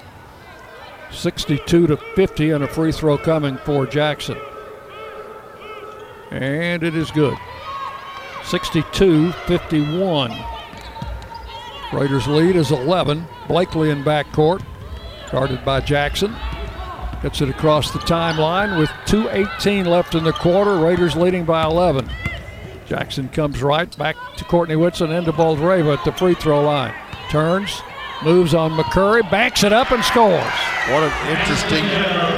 62 1.11 1.87
to 1.87 1.97
50, 1.97 2.51
and 2.51 2.65
a 2.65 2.69
free 2.69 2.93
throw 2.93 3.17
coming 3.17 3.57
for 3.59 3.87
Jackson. 3.87 4.37
And 6.33 6.83
it 6.83 6.95
is 6.95 7.11
good. 7.11 7.37
62 8.45 9.33
51. 9.33 10.33
Raiders 11.93 12.27
lead 12.27 12.57
is 12.57 12.71
11. 12.71 13.27
Blakely 13.49 13.91
in 13.91 14.03
backcourt, 14.03 14.65
guarded 15.31 15.63
by 15.65 15.81
Jackson. 15.81 16.35
Gets 17.23 17.43
it 17.43 17.51
across 17.51 17.93
the 17.93 17.99
timeline 18.01 18.79
with 18.79 18.89
2.18 19.07 19.87
left 19.87 20.15
in 20.15 20.25
the 20.25 20.33
quarter. 20.33 20.77
Raiders 20.79 21.15
leading 21.15 21.45
by 21.45 21.65
11. 21.65 22.11
Jackson 22.87 23.29
comes 23.29 23.63
right 23.63 23.97
back 23.99 24.17
to 24.37 24.45
Courtney 24.45 24.77
Whitson 24.77 25.13
and 25.13 25.27
to 25.27 25.33
Boldareva 25.33 25.99
at 25.99 26.05
the 26.05 26.13
free 26.13 26.35
throw 26.35 26.63
line. 26.63 26.95
Turns, 27.31 27.83
moves 28.25 28.55
on 28.55 28.73
McCurry, 28.73 29.23
backs 29.31 29.65
it 29.65 29.73
up 29.73 29.93
and 29.93 30.03
scores. 30.03 30.43
What 30.89 31.05
an 31.05 31.39
interesting 31.39 31.85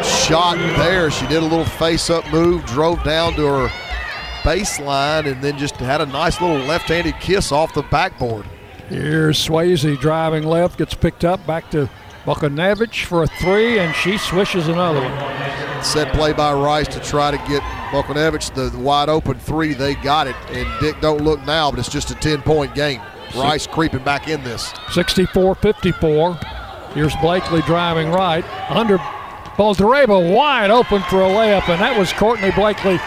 shot 0.02 0.56
there. 0.76 1.10
She 1.10 1.26
did 1.28 1.38
a 1.38 1.46
little 1.46 1.64
face 1.64 2.10
up 2.10 2.30
move, 2.30 2.64
drove 2.66 3.02
down 3.04 3.34
to 3.34 3.46
her 3.46 3.83
baseline, 4.44 5.26
and 5.26 5.42
then 5.42 5.58
just 5.58 5.76
had 5.76 6.00
a 6.00 6.06
nice 6.06 6.40
little 6.40 6.58
left 6.58 6.88
handed 6.88 7.18
kiss 7.18 7.50
off 7.50 7.74
the 7.74 7.82
backboard. 7.84 8.46
Here's 8.88 9.38
Swayze 9.44 9.98
driving 9.98 10.44
left, 10.44 10.78
gets 10.78 10.94
picked 10.94 11.24
up 11.24 11.44
back 11.46 11.70
to 11.70 11.88
Bukanevich 12.24 13.04
for 13.06 13.22
a 13.22 13.26
three, 13.26 13.78
and 13.78 13.94
she 13.94 14.18
swishes 14.18 14.68
another 14.68 15.00
one. 15.00 15.82
Set 15.84 16.12
play 16.14 16.32
by 16.32 16.52
Rice 16.52 16.88
to 16.88 17.00
try 17.00 17.30
to 17.30 17.38
get 17.48 17.62
Bukanevich 17.90 18.54
the 18.54 18.78
wide 18.78 19.08
open 19.08 19.38
three. 19.38 19.74
They 19.74 19.94
got 19.96 20.26
it, 20.26 20.36
and 20.50 20.68
Dick 20.80 21.00
don't 21.00 21.22
look 21.22 21.44
now, 21.44 21.70
but 21.70 21.80
it's 21.80 21.90
just 21.90 22.10
a 22.10 22.14
10 22.14 22.42
point 22.42 22.74
game. 22.74 23.00
Rice 23.34 23.66
creeping 23.66 24.04
back 24.04 24.28
in 24.28 24.44
this. 24.44 24.72
64 24.92 25.56
54. 25.56 26.38
Here's 26.94 27.16
Blakely 27.16 27.62
driving 27.62 28.10
right. 28.10 28.44
Under 28.70 28.98
Boldareva 29.56 30.34
wide 30.34 30.70
open 30.70 31.02
for 31.02 31.22
a 31.22 31.28
layup, 31.28 31.68
and 31.68 31.80
that 31.80 31.98
was 31.98 32.12
Courtney 32.12 32.52
Blakely 32.52 32.98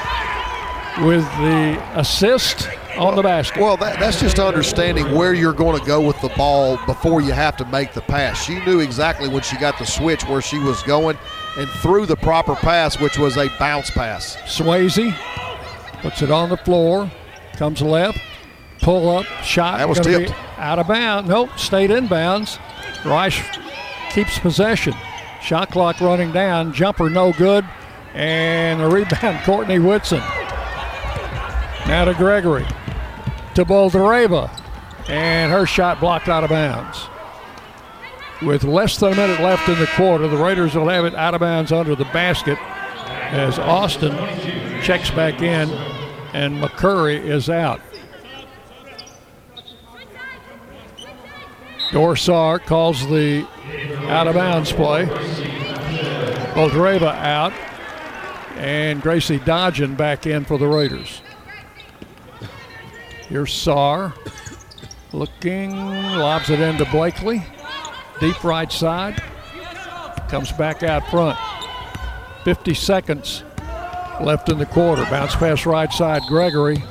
with 1.05 1.23
the 1.37 1.81
assist 1.95 2.69
on 2.97 3.15
the 3.15 3.21
basket. 3.21 3.61
Well, 3.61 3.77
that, 3.77 3.99
that's 3.99 4.19
just 4.19 4.39
understanding 4.39 5.13
where 5.13 5.33
you're 5.33 5.53
going 5.53 5.79
to 5.79 5.85
go 5.85 6.01
with 6.01 6.19
the 6.21 6.29
ball 6.29 6.77
before 6.85 7.21
you 7.21 7.31
have 7.31 7.55
to 7.57 7.65
make 7.65 7.93
the 7.93 8.01
pass. 8.01 8.43
She 8.43 8.59
knew 8.65 8.79
exactly 8.79 9.29
when 9.29 9.43
she 9.43 9.57
got 9.57 9.77
the 9.77 9.85
switch 9.85 10.23
where 10.23 10.41
she 10.41 10.59
was 10.59 10.81
going 10.83 11.17
and 11.57 11.69
threw 11.69 12.05
the 12.05 12.15
proper 12.15 12.55
pass, 12.55 12.99
which 12.99 13.17
was 13.17 13.37
a 13.37 13.49
bounce 13.59 13.89
pass. 13.89 14.35
Swayze 14.45 15.15
puts 16.01 16.21
it 16.21 16.31
on 16.31 16.49
the 16.49 16.57
floor, 16.57 17.11
comes 17.53 17.81
left, 17.81 18.19
pull 18.81 19.09
up, 19.09 19.25
shot. 19.43 19.77
That 19.77 19.89
was 19.89 19.99
tipped. 19.99 20.33
Out 20.57 20.79
of 20.79 20.87
bounds. 20.87 21.29
Nope, 21.29 21.57
stayed 21.57 21.91
in 21.91 22.07
bounds. 22.07 22.57
Rice 23.05 23.39
keeps 24.11 24.39
possession. 24.39 24.93
Shot 25.41 25.71
clock 25.71 26.01
running 26.01 26.31
down. 26.31 26.73
Jumper 26.73 27.09
no 27.09 27.31
good. 27.33 27.65
And 28.13 28.81
the 28.81 28.87
rebound, 28.87 29.43
Courtney 29.45 29.77
Whitson. 29.77 30.23
Now 31.87 32.03
to 32.03 32.13
Gregory. 32.13 32.65
To 33.55 33.63
Boldareva. 33.63 34.49
And 35.07 35.51
her 35.51 35.65
shot 35.65 36.01
blocked 36.01 36.27
out 36.27 36.43
of 36.43 36.49
bounds. 36.49 37.07
With 38.41 38.65
less 38.65 38.97
than 38.97 39.13
a 39.13 39.15
minute 39.15 39.39
left 39.39 39.69
in 39.69 39.79
the 39.79 39.87
quarter, 39.95 40.27
the 40.27 40.35
Raiders 40.35 40.75
will 40.75 40.89
have 40.89 41.05
it 41.05 41.15
out 41.15 41.33
of 41.33 41.39
bounds 41.39 41.71
under 41.71 41.95
the 41.95 42.05
basket 42.05 42.59
as 43.31 43.57
Austin 43.57 44.11
checks 44.83 45.09
back 45.11 45.41
in 45.41 45.69
and 46.33 46.61
McCurry 46.61 47.23
is 47.23 47.49
out. 47.49 47.79
Dorsar 51.91 52.59
calls 52.59 53.07
the 53.07 53.47
out 54.07 54.27
of 54.27 54.35
bounds 54.35 54.73
play. 54.73 55.05
Boldareva 56.53 57.15
out. 57.15 57.53
And 58.57 59.01
Gracie 59.01 59.39
Dodgen 59.39 59.95
back 59.95 60.25
in 60.25 60.43
for 60.43 60.57
the 60.57 60.67
Raiders. 60.67 61.21
Here's 63.29 63.53
Sar. 63.53 64.13
Looking, 65.13 65.71
lobs 65.71 66.49
it 66.49 66.59
into 66.59 66.85
Blakely. 66.85 67.43
Deep 68.19 68.43
right 68.43 68.71
side. 68.71 69.21
Comes 70.29 70.51
back 70.53 70.83
out 70.83 71.09
front. 71.09 71.37
50 72.43 72.73
seconds 72.73 73.43
left 74.21 74.49
in 74.49 74.57
the 74.57 74.65
quarter. 74.65 75.03
Bounce 75.05 75.35
pass 75.35 75.65
right 75.65 75.91
side, 75.91 76.21
Gregory. 76.27 76.83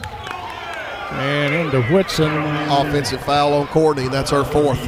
And 1.11 1.55
into 1.55 1.83
Whitson. 1.85 2.31
Offensive 2.69 3.23
foul 3.23 3.55
on 3.55 3.67
Courtney, 3.69 4.05
and 4.05 4.13
that's 4.13 4.31
her 4.31 4.45
fourth. 4.45 4.83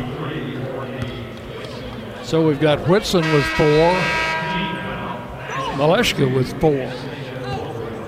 So 2.27 2.47
we've 2.47 2.61
got 2.61 2.87
Whitson 2.87 3.23
with 3.33 3.45
four, 3.45 3.95
Maleshka 5.79 6.35
with 6.35 6.61
four. 6.61 6.73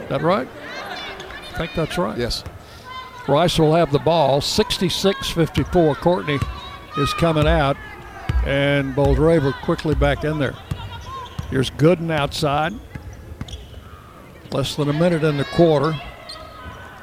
That 0.09 0.21
right? 0.21 0.47
I 1.55 1.57
think 1.57 1.73
that's 1.75 1.97
right. 1.97 2.19
Yes. 2.19 2.45
Rice 3.29 3.59
will 3.59 3.75
have 3.75 3.93
the 3.93 3.99
ball. 3.99 4.41
66 4.41 5.31
54. 5.31 5.95
Courtney 5.97 6.39
is 6.97 7.13
coming 7.15 7.47
out, 7.47 7.77
and 8.45 8.95
Boldareva 8.95 9.53
quickly 9.63 9.95
back 9.95 10.25
in 10.25 10.39
there. 10.39 10.55
Here's 11.51 11.71
Gooden 11.71 12.11
outside. 12.11 12.75
Less 14.53 14.75
than 14.75 14.89
a 14.89 14.93
minute 14.93 15.23
in 15.23 15.37
the 15.37 15.45
quarter. 15.45 16.01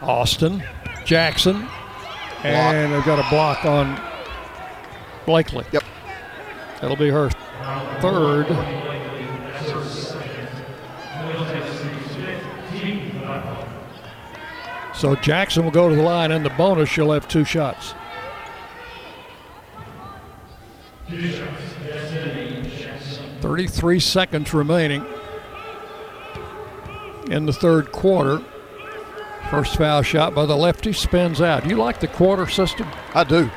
Austin, 0.01 0.63
Jackson, 1.05 1.67
and 2.43 2.93
they've 2.93 3.05
got 3.05 3.19
a 3.19 3.29
block 3.29 3.65
on 3.65 3.99
Blakely. 5.27 5.65
Yep. 5.73 5.83
That'll 6.79 6.95
be 6.95 7.09
her 7.09 7.29
third. 7.99 8.96
So 14.97 15.15
Jackson 15.15 15.63
will 15.63 15.71
go 15.71 15.87
to 15.89 15.95
the 15.95 16.01
line 16.01 16.31
and 16.31 16.43
the 16.43 16.49
bonus. 16.51 16.89
She'll 16.89 17.11
have 17.11 17.27
two 17.27 17.45
shots. 17.45 17.93
Thirty-three 23.41 23.99
seconds 23.99 24.53
remaining 24.53 25.05
in 27.29 27.45
the 27.45 27.53
third 27.53 27.91
quarter. 27.91 28.43
First 29.51 29.77
foul 29.77 30.01
shot 30.01 30.33
by 30.33 30.45
the 30.45 30.57
lefty 30.57 30.91
spins 30.91 31.39
out. 31.41 31.63
Do 31.63 31.69
you 31.69 31.77
like 31.77 31.99
the 31.99 32.07
quarter 32.07 32.47
system? 32.47 32.89
I 33.13 33.23
do. 33.23 33.49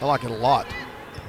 I 0.00 0.06
like 0.06 0.24
it 0.24 0.30
a 0.30 0.34
lot. 0.34 0.66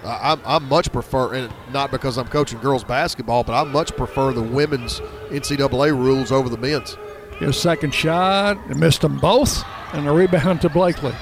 I, 0.04 0.38
I, 0.46 0.56
I 0.56 0.60
much 0.60 0.92
prefer, 0.92 1.36
and 1.36 1.54
not 1.72 1.92
because 1.92 2.18
I'm 2.18 2.28
coaching 2.28 2.60
girls 2.60 2.84
basketball, 2.84 3.44
but 3.44 3.54
I 3.54 3.70
much 3.70 3.96
prefer 3.96 4.32
the 4.32 4.42
women's 4.42 5.02
NCAA 5.30 5.92
rules 5.92 6.32
over 6.32 6.48
the 6.50 6.58
men's. 6.58 6.98
His 7.40 7.60
second 7.60 7.94
shot, 7.94 8.70
missed 8.76 9.02
them 9.02 9.18
both, 9.18 9.64
and 9.94 10.08
a 10.08 10.12
rebound 10.12 10.62
to 10.62 10.70
Blakely. 10.70 11.16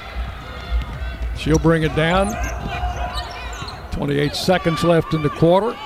She'll 1.37 1.59
bring 1.59 1.83
it 1.83 1.95
down. 1.95 2.33
28 3.91 4.33
seconds 4.33 4.83
left 4.83 5.13
in 5.13 5.21
the 5.21 5.29
quarter. 5.29 5.77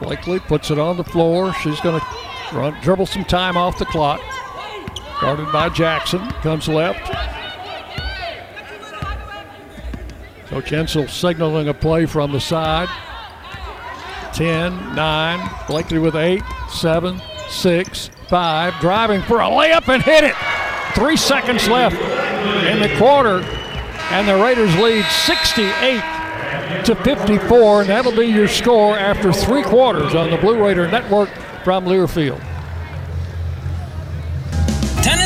Blakely 0.00 0.40
puts 0.40 0.70
it 0.70 0.78
on 0.78 0.96
the 0.96 1.04
floor. 1.04 1.54
She's 1.54 1.80
going 1.80 2.00
to 2.00 2.76
dribble 2.82 3.06
some 3.06 3.24
time 3.24 3.56
off 3.56 3.78
the 3.78 3.86
clock. 3.86 4.20
Guarded 5.20 5.50
by 5.52 5.68
Jackson. 5.68 6.28
Comes 6.42 6.66
left. 6.66 7.06
Coach 10.46 10.70
Insell 10.70 11.08
signaling 11.08 11.68
a 11.68 11.74
play 11.74 12.04
from 12.06 12.32
the 12.32 12.40
side. 12.40 12.88
10, 14.34 14.94
9. 14.94 15.50
Blakely 15.68 15.98
with 15.98 16.16
8, 16.16 16.42
7, 16.68 17.22
6, 17.52 18.10
5. 18.28 18.80
Driving 18.80 19.22
for 19.22 19.40
a 19.40 19.44
layup 19.44 19.88
and 19.92 20.02
hit 20.02 20.24
it. 20.24 20.34
Three 20.94 21.16
seconds 21.16 21.68
left 21.68 21.96
in 22.66 22.80
the 22.80 22.94
quarter. 22.98 23.40
And 24.10 24.28
the 24.28 24.36
Raiders 24.36 24.74
lead 24.78 25.04
68 25.04 26.84
to 26.84 26.94
54. 26.96 27.80
And 27.82 27.90
that'll 27.90 28.16
be 28.16 28.26
your 28.26 28.48
score 28.48 28.98
after 28.98 29.32
three 29.32 29.62
quarters 29.62 30.14
on 30.14 30.30
the 30.30 30.36
Blue 30.36 30.62
Raider 30.62 30.90
Network 30.90 31.30
from 31.64 31.84
Learfield. 31.86 32.40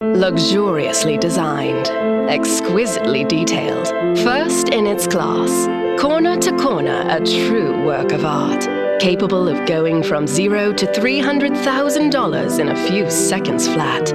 Luxuriously 0.00 1.18
designed, 1.18 1.88
exquisitely 2.30 3.24
detailed, 3.24 3.88
first 4.18 4.68
in 4.68 4.86
its 4.86 5.08
class, 5.08 5.66
corner 6.00 6.36
to 6.36 6.56
corner, 6.56 7.04
a 7.08 7.18
true 7.18 7.84
work 7.84 8.12
of 8.12 8.24
art, 8.24 8.62
capable 9.00 9.48
of 9.48 9.66
going 9.66 10.04
from 10.04 10.24
zero 10.26 10.72
to 10.72 10.86
$300,000 10.86 12.58
in 12.60 12.68
a 12.68 12.88
few 12.88 13.10
seconds 13.10 13.66
flat. 13.66 14.12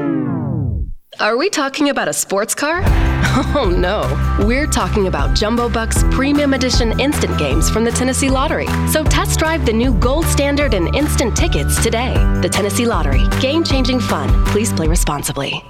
Are 1.20 1.36
we 1.36 1.50
talking 1.50 1.90
about 1.90 2.08
a 2.08 2.14
sports 2.14 2.56
car? 2.56 2.82
Oh 3.56 3.68
no, 3.68 4.04
we're 4.46 4.68
talking 4.68 5.08
about 5.08 5.36
Jumbo 5.36 5.68
Bucks 5.68 6.04
Premium 6.12 6.54
Edition 6.54 7.00
instant 7.00 7.36
games 7.40 7.68
from 7.68 7.84
the 7.84 7.92
Tennessee 7.92 8.30
Lottery. 8.30 8.68
So 8.88 9.04
test 9.04 9.40
drive 9.40 9.66
the 9.66 9.74
new 9.74 9.94
gold 9.96 10.26
standard 10.26 10.76
and 10.76 10.96
instant 10.96 11.36
tickets 11.36 11.82
today. 11.82 12.14
The 12.42 12.50
Tennessee 12.50 12.86
Lottery, 12.86 13.28
game 13.42 13.64
changing 13.64 14.00
fun. 14.02 14.30
Please 14.46 14.72
play 14.72 14.88
responsibly. 14.88 15.64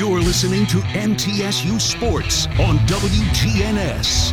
You're 0.00 0.20
listening 0.20 0.64
to 0.68 0.78
MTSU 0.78 1.78
Sports 1.78 2.46
on 2.58 2.78
WGNS. 2.86 4.32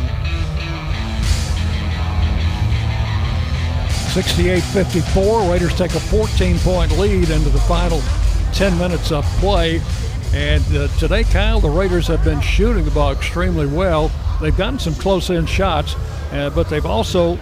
68-54. 4.14 5.52
Raiders 5.52 5.76
take 5.76 5.90
a 5.90 5.98
14-point 5.98 6.92
lead 6.92 7.28
into 7.28 7.50
the 7.50 7.58
final 7.58 8.00
10 8.54 8.78
minutes 8.78 9.12
of 9.12 9.26
play. 9.40 9.82
And 10.32 10.64
uh, 10.74 10.88
today, 10.96 11.24
Kyle, 11.24 11.60
the 11.60 11.68
Raiders 11.68 12.06
have 12.06 12.24
been 12.24 12.40
shooting 12.40 12.86
the 12.86 12.90
ball 12.90 13.12
extremely 13.12 13.66
well. 13.66 14.10
They've 14.40 14.56
gotten 14.56 14.78
some 14.78 14.94
close-in 14.94 15.44
shots, 15.44 15.96
uh, 16.32 16.48
but 16.48 16.70
they've 16.70 16.86
also 16.86 17.38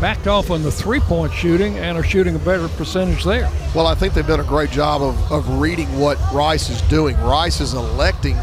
backed 0.00 0.26
off 0.26 0.50
on 0.50 0.62
the 0.62 0.70
three-point 0.70 1.32
shooting 1.32 1.78
and 1.78 1.98
are 1.98 2.04
shooting 2.04 2.36
a 2.36 2.38
better 2.38 2.68
percentage 2.68 3.24
there. 3.24 3.50
Well, 3.74 3.86
I 3.86 3.94
think 3.94 4.14
they've 4.14 4.26
done 4.26 4.40
a 4.40 4.44
great 4.44 4.70
job 4.70 5.02
of, 5.02 5.32
of 5.32 5.60
reading 5.60 5.98
what 5.98 6.18
Rice 6.32 6.70
is 6.70 6.80
doing. 6.82 7.16
Rice 7.20 7.60
is 7.60 7.74
electing 7.74 8.36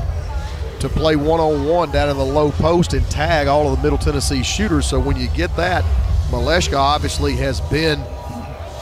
to 0.80 0.90
play 0.90 1.15
one-on-one 1.15 1.91
down 1.91 2.10
in 2.10 2.18
the 2.18 2.26
low 2.26 2.52
post 2.52 2.94
and 2.94 3.10
tag 3.10 3.48
all 3.48 3.72
of 3.72 3.77
the 3.77 3.84
Middle 3.84 3.98
Tennessee 3.98 4.44
shooters. 4.44 4.86
So 4.86 4.99
when 4.99 5.18
you 5.18 5.27
get 5.30 5.56
that, 5.56 5.84
Maleshka 6.30 6.77
obviously 6.77 7.34
has 7.38 7.61
been, 7.61 7.99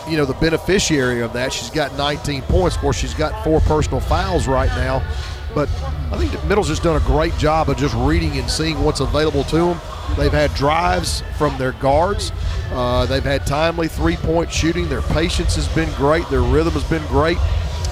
you 0.09 0.17
know, 0.17 0.25
the 0.25 0.33
beneficiary 0.41 1.21
of 1.21 1.33
that. 1.33 1.53
She's 1.53 1.69
got 1.69 1.95
19 1.95 2.41
points. 2.43 2.75
Of 2.75 2.81
course, 2.81 2.97
she's 2.97 3.13
got 3.13 3.43
four 3.43 3.59
personal 3.61 3.99
fouls 3.99 4.47
right 4.47 4.69
now. 4.69 5.03
But 5.53 5.69
I 6.11 6.17
think 6.17 6.31
Middle's 6.45 6.67
just 6.67 6.83
done 6.83 6.95
a 6.95 7.05
great 7.05 7.35
job 7.37 7.69
of 7.69 7.77
just 7.77 7.95
reading 7.95 8.37
and 8.37 8.49
seeing 8.49 8.83
what's 8.83 8.99
available 8.99 9.43
to 9.45 9.57
them. 9.57 9.81
They've 10.17 10.31
had 10.31 10.53
drives 10.53 11.23
from 11.37 11.57
their 11.57 11.73
guards. 11.73 12.31
Uh, 12.71 13.05
they've 13.05 13.23
had 13.23 13.45
timely 13.45 13.87
three-point 13.87 14.51
shooting. 14.51 14.89
Their 14.89 15.01
patience 15.01 15.55
has 15.55 15.67
been 15.69 15.91
great. 15.93 16.27
Their 16.29 16.41
rhythm 16.41 16.73
has 16.73 16.83
been 16.83 17.05
great. 17.07 17.37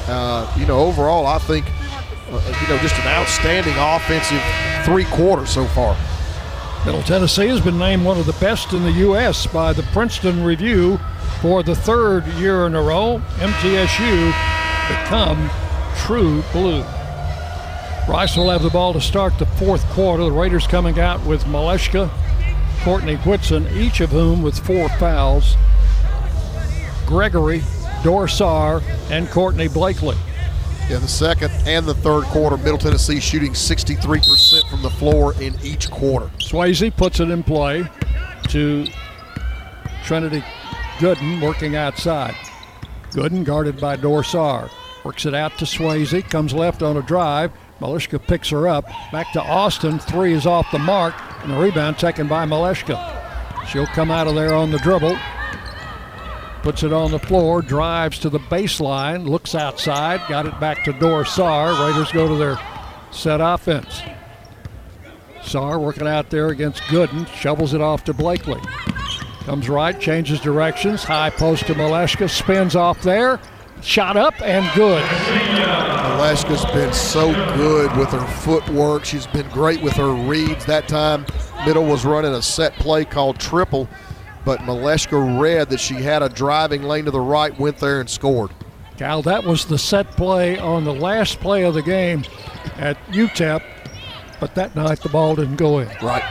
Uh, 0.08 0.52
you 0.58 0.66
know, 0.66 0.80
overall, 0.80 1.26
I 1.26 1.38
think, 1.40 1.66
uh, 2.30 2.60
you 2.62 2.68
know, 2.68 2.78
just 2.82 2.96
an 2.96 3.08
outstanding 3.08 3.74
offensive 3.78 4.42
three 4.86 5.06
quarters 5.06 5.50
so 5.50 5.66
far. 5.68 5.96
Middle 6.86 7.04
Tennessee 7.04 7.48
has 7.48 7.62
been 7.62 7.78
named 7.78 8.04
one 8.04 8.18
of 8.18 8.26
the 8.26 8.34
best 8.34 8.74
in 8.74 8.84
the 8.84 8.92
U.S. 8.92 9.46
by 9.46 9.72
the 9.72 9.84
Princeton 9.84 10.44
Review 10.44 11.00
for 11.40 11.62
the 11.62 11.76
third 11.76 12.26
year 12.34 12.66
in 12.66 12.76
a 12.76 12.82
row. 12.82 13.22
MTSU 13.36 14.28
become 14.90 15.50
true 15.96 16.44
blue. 16.52 16.84
Rice 18.12 18.36
will 18.36 18.50
have 18.50 18.62
the 18.62 18.70
ball 18.70 18.92
to 18.92 19.00
start 19.00 19.40
the 19.40 19.46
fourth 19.46 19.86
quarter. 19.92 20.26
The 20.26 20.32
Raiders 20.34 20.68
coming 20.68 21.00
out 21.00 21.26
with 21.26 21.46
Maleshka, 21.46 22.12
Courtney 22.84 23.16
Whitson, 23.16 23.66
each 23.74 24.02
of 24.02 24.10
whom 24.10 24.42
with 24.42 24.60
four 24.60 24.90
fouls. 25.00 25.56
Gregory, 27.06 27.60
Dorsar, 28.04 28.84
and 29.10 29.30
Courtney 29.30 29.70
Blakely. 29.70 30.18
In 30.90 31.00
the 31.00 31.08
second 31.08 31.52
and 31.66 31.86
the 31.86 31.94
third 31.94 32.26
quarter, 32.26 32.58
Middle 32.58 32.78
Tennessee 32.78 33.22
shooting 33.22 33.54
63% 33.54 34.70
from 34.70 34.82
the 34.82 34.90
floor 34.90 35.34
in 35.42 35.56
each 35.64 35.90
quarter. 35.90 36.30
Swayze 36.38 36.94
puts 36.98 37.22
it 37.22 37.30
in 37.30 37.44
play 37.44 37.86
to 38.50 38.88
Trinity 40.04 40.44
Gooden 40.98 41.42
working 41.42 41.78
outside. 41.78 42.36
Gooden 43.12 43.46
guarded 43.46 43.80
by 43.80 43.96
Dorsar. 43.96 44.70
Works 45.06 45.26
it 45.26 45.34
out 45.34 45.58
to 45.60 45.66
Swayze, 45.66 46.30
comes 46.30 46.54
left 46.54 46.84
on 46.84 46.98
a 46.98 47.02
drive. 47.02 47.54
Maleshka 47.82 48.26
picks 48.26 48.50
her 48.50 48.68
up. 48.68 48.86
Back 49.12 49.32
to 49.34 49.42
Austin. 49.42 49.98
Three 49.98 50.34
is 50.34 50.46
off 50.46 50.72
the 50.72 50.80
mark, 50.80 51.16
and 51.42 51.52
the 51.52 51.58
rebound 51.58 51.98
taken 51.98 52.28
by 52.28 52.46
Maleshka. 52.46 53.68
She'll 53.68 53.88
come 53.88 54.12
out 54.12 54.28
of 54.28 54.36
there 54.36 54.54
on 54.54 54.72
the 54.72 54.78
dribble. 54.78 55.18
Puts 56.62 56.84
it 56.84 56.94
on 56.94 57.10
the 57.10 57.18
floor, 57.18 57.64
drives 57.64 58.20
to 58.20 58.30
the 58.30 58.40
baseline, 58.40 59.28
looks 59.28 59.56
outside, 59.56 60.22
got 60.30 60.46
it 60.46 60.60
back 60.60 60.84
to 60.84 60.94
Dorsar. 60.94 61.88
Raiders 61.88 62.12
go 62.12 62.28
to 62.28 62.36
their 62.36 62.60
set 63.10 63.42
offense. 63.42 64.04
Sar 65.42 65.80
working 65.80 66.08
out 66.08 66.30
there 66.30 66.50
against 66.50 66.84
Gooden, 66.84 67.28
shovels 67.34 67.74
it 67.74 67.82
off 67.82 68.04
to 68.04 68.14
Blakely. 68.14 68.62
Comes 69.46 69.68
right, 69.70 70.00
changes 70.00 70.40
directions, 70.40 71.04
high 71.04 71.32
post 71.32 71.66
to 71.66 71.74
Maleshka, 71.74 72.30
spins 72.30 72.76
off 72.76 73.02
there, 73.02 73.40
shot 73.82 74.16
up 74.18 74.40
and 74.44 74.70
good. 74.76 75.04
Maleshka's 76.22 76.64
been 76.72 76.94
so 76.94 77.34
good 77.56 77.98
with 77.98 78.10
her 78.10 78.28
footwork. 78.44 79.06
She's 79.06 79.26
been 79.26 79.50
great 79.50 79.82
with 79.82 79.94
her 79.94 80.14
reads. 80.14 80.68
That 80.68 80.88
time, 80.88 81.26
Middle 81.66 81.86
was 81.86 82.06
running 82.06 82.32
a 82.32 82.44
set 82.44 82.74
play 82.74 83.06
called 83.06 83.40
triple, 83.40 83.90
but 84.46 84.60
Maleshka 84.60 85.42
read 85.42 85.70
that 85.70 85.80
she 85.80 85.96
had 85.96 86.22
a 86.22 86.30
driving 86.30 86.84
lane 86.84 87.06
to 87.06 87.12
the 87.12 87.20
right, 87.20 87.60
went 87.60 87.80
there 87.80 88.02
and 88.02 88.08
scored. 88.08 88.52
Cal, 88.98 89.24
that 89.24 89.44
was 89.44 89.66
the 89.66 89.80
set 89.80 90.12
play 90.12 90.60
on 90.60 90.84
the 90.84 90.94
last 90.94 91.40
play 91.40 91.64
of 91.64 91.74
the 91.74 91.82
game 91.82 92.24
at 92.78 93.04
UTEP, 93.08 93.64
but 94.40 94.54
that 94.54 94.76
night 94.76 95.02
the 95.02 95.10
ball 95.10 95.36
didn't 95.36 95.56
go 95.56 95.80
in. 95.80 95.88
Right. 96.04 96.24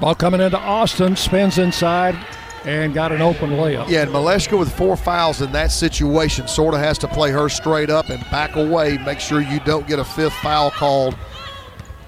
Ball 0.00 0.14
coming 0.14 0.40
into 0.40 0.58
Austin, 0.58 1.14
spins 1.14 1.58
inside, 1.58 2.16
and 2.64 2.92
got 2.94 3.12
an 3.12 3.20
open 3.20 3.50
layup. 3.50 3.88
Yeah, 3.88 4.02
and 4.02 4.10
Maleshka 4.10 4.58
with 4.58 4.72
four 4.76 4.96
fouls 4.96 5.40
in 5.40 5.52
that 5.52 5.70
situation 5.70 6.48
sort 6.48 6.74
of 6.74 6.80
has 6.80 6.98
to 6.98 7.08
play 7.08 7.30
her 7.30 7.48
straight 7.48 7.90
up 7.90 8.08
and 8.10 8.20
back 8.30 8.56
away. 8.56 8.98
Make 8.98 9.20
sure 9.20 9.40
you 9.40 9.60
don't 9.60 9.86
get 9.86 9.98
a 9.98 10.04
fifth 10.04 10.34
foul 10.34 10.70
called. 10.70 11.16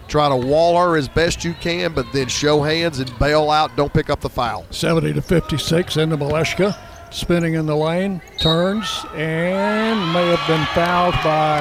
Try 0.09 0.28
to 0.28 0.36
wall 0.36 0.77
her 0.77 0.97
as 0.97 1.09
best 1.09 1.44
you 1.44 1.55
can, 1.55 1.93
but 1.94 2.05
then 2.12 2.27
show 2.27 2.62
hands 2.62 2.98
and 2.98 3.16
bail 3.20 3.51
out. 3.51 3.77
Don't 3.77 3.93
pick 3.93 4.10
up 4.10 4.20
the 4.20 4.28
foul. 4.28 4.66
70 4.70 5.12
to 5.12 5.22
56 5.22 5.97
into 5.97 6.16
Maleshka. 6.16 6.77
Spinning 7.12 7.55
in 7.55 7.66
the 7.66 7.77
lane, 7.77 8.20
turns, 8.39 9.05
and 9.14 10.12
may 10.12 10.28
have 10.28 10.47
been 10.47 10.64
fouled 10.74 11.14
by 11.24 11.60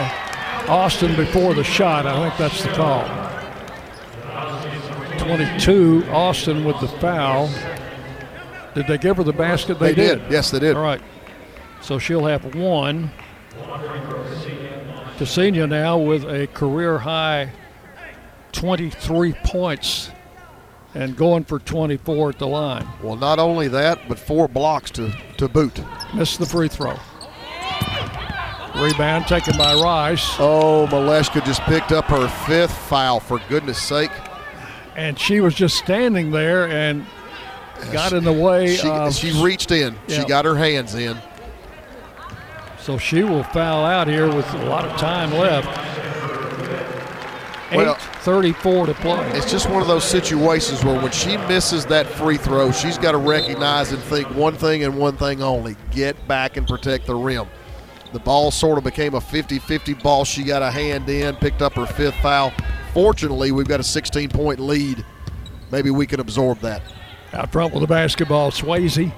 Austin 0.67 1.15
before 1.15 1.55
the 1.55 1.63
shot. 1.63 2.05
I 2.05 2.29
think 2.29 2.37
that's 2.37 2.63
the 2.63 2.69
call. 2.73 3.03
22, 5.19 6.05
Austin 6.11 6.65
with 6.65 6.79
the 6.79 6.87
foul. 6.87 7.49
Did 8.75 8.87
they 8.87 8.97
give 8.97 9.17
her 9.17 9.23
the 9.23 9.33
basket? 9.33 9.79
They, 9.79 9.93
did. 9.93 10.21
Yes, 10.29 10.51
they 10.51 10.59
did. 10.59 10.75
All 10.75 10.83
right. 10.83 11.01
So 11.81 11.99
she'll 11.99 12.25
have 12.25 12.55
one. 12.55 13.11
Ksenia 15.17 15.67
now 15.67 15.97
with 15.97 16.23
a 16.23 16.47
career 16.47 16.97
high 16.99 17.51
23 18.53 19.33
points 19.43 20.11
and 20.95 21.15
going 21.15 21.43
for 21.43 21.59
24 21.59 22.29
at 22.29 22.39
the 22.39 22.47
line. 22.47 22.87
Well, 23.03 23.15
not 23.15 23.39
only 23.39 23.67
that, 23.69 24.07
but 24.07 24.17
four 24.17 24.47
blocks 24.47 24.91
to, 24.91 25.11
to 25.37 25.47
boot. 25.47 25.81
Missed 26.13 26.39
the 26.39 26.45
free 26.45 26.67
throw. 26.67 26.97
Rebound 28.75 29.27
taken 29.27 29.57
by 29.57 29.73
Rice. 29.73 30.35
Oh, 30.39 30.87
Maleshka 30.89 31.43
just 31.45 31.61
picked 31.63 31.91
up 31.91 32.05
her 32.05 32.27
fifth 32.47 32.73
foul, 32.73 33.19
for 33.19 33.41
goodness 33.49 33.81
sake. 33.81 34.11
And 34.95 35.19
she 35.19 35.41
was 35.41 35.53
just 35.53 35.77
standing 35.77 36.31
there 36.31 36.67
and 36.69 37.05
got 37.91 38.13
in 38.13 38.23
the 38.23 38.33
way. 38.33 38.75
She, 38.75 38.87
of, 38.87 39.13
she 39.13 39.31
reached 39.41 39.71
in. 39.71 39.95
Yeah. 40.07 40.21
She 40.21 40.27
got 40.27 40.45
her 40.45 40.55
hands 40.55 40.95
in. 40.95 41.17
So 42.79 42.97
she 42.97 43.23
will 43.23 43.43
foul 43.43 43.85
out 43.85 44.07
here 44.07 44.33
with 44.33 44.51
a 44.53 44.65
lot 44.65 44.85
of 44.85 44.97
time 44.97 45.31
left. 45.31 45.67
Well, 47.71 47.95
8.34 47.95 48.87
to 48.87 48.93
play. 48.95 49.31
It's 49.33 49.51
just 49.51 49.69
one 49.69 49.81
of 49.81 49.87
those 49.87 50.03
situations 50.03 50.83
where 50.83 50.99
when 50.99 51.11
she 51.11 51.37
misses 51.37 51.85
that 51.85 52.07
free 52.07 52.37
throw, 52.37 52.71
she's 52.71 52.97
got 52.97 53.11
to 53.11 53.19
recognize 53.19 53.91
and 53.91 54.01
think 54.03 54.27
one 54.33 54.55
thing 54.55 54.83
and 54.83 54.97
one 54.97 55.17
thing 55.17 55.43
only 55.43 55.75
get 55.91 56.27
back 56.27 56.57
and 56.57 56.67
protect 56.67 57.05
the 57.05 57.13
rim. 57.13 57.47
The 58.11 58.19
ball 58.19 58.49
sort 58.49 58.79
of 58.79 58.83
became 58.83 59.13
a 59.13 59.21
50 59.21 59.59
50 59.59 59.93
ball. 59.95 60.25
She 60.25 60.43
got 60.43 60.63
a 60.63 60.71
hand 60.71 61.07
in, 61.09 61.35
picked 61.35 61.61
up 61.61 61.73
her 61.73 61.85
fifth 61.85 62.15
foul. 62.15 62.51
Fortunately, 62.93 63.51
we've 63.51 63.67
got 63.67 63.79
a 63.79 63.83
16 63.83 64.29
point 64.29 64.59
lead. 64.59 65.05
Maybe 65.71 65.91
we 65.91 66.07
can 66.07 66.19
absorb 66.19 66.59
that. 66.61 66.81
Out 67.33 67.51
front 67.51 67.73
with 67.73 67.81
the 67.81 67.87
basketball, 67.87 68.51
Swayze 68.51 69.13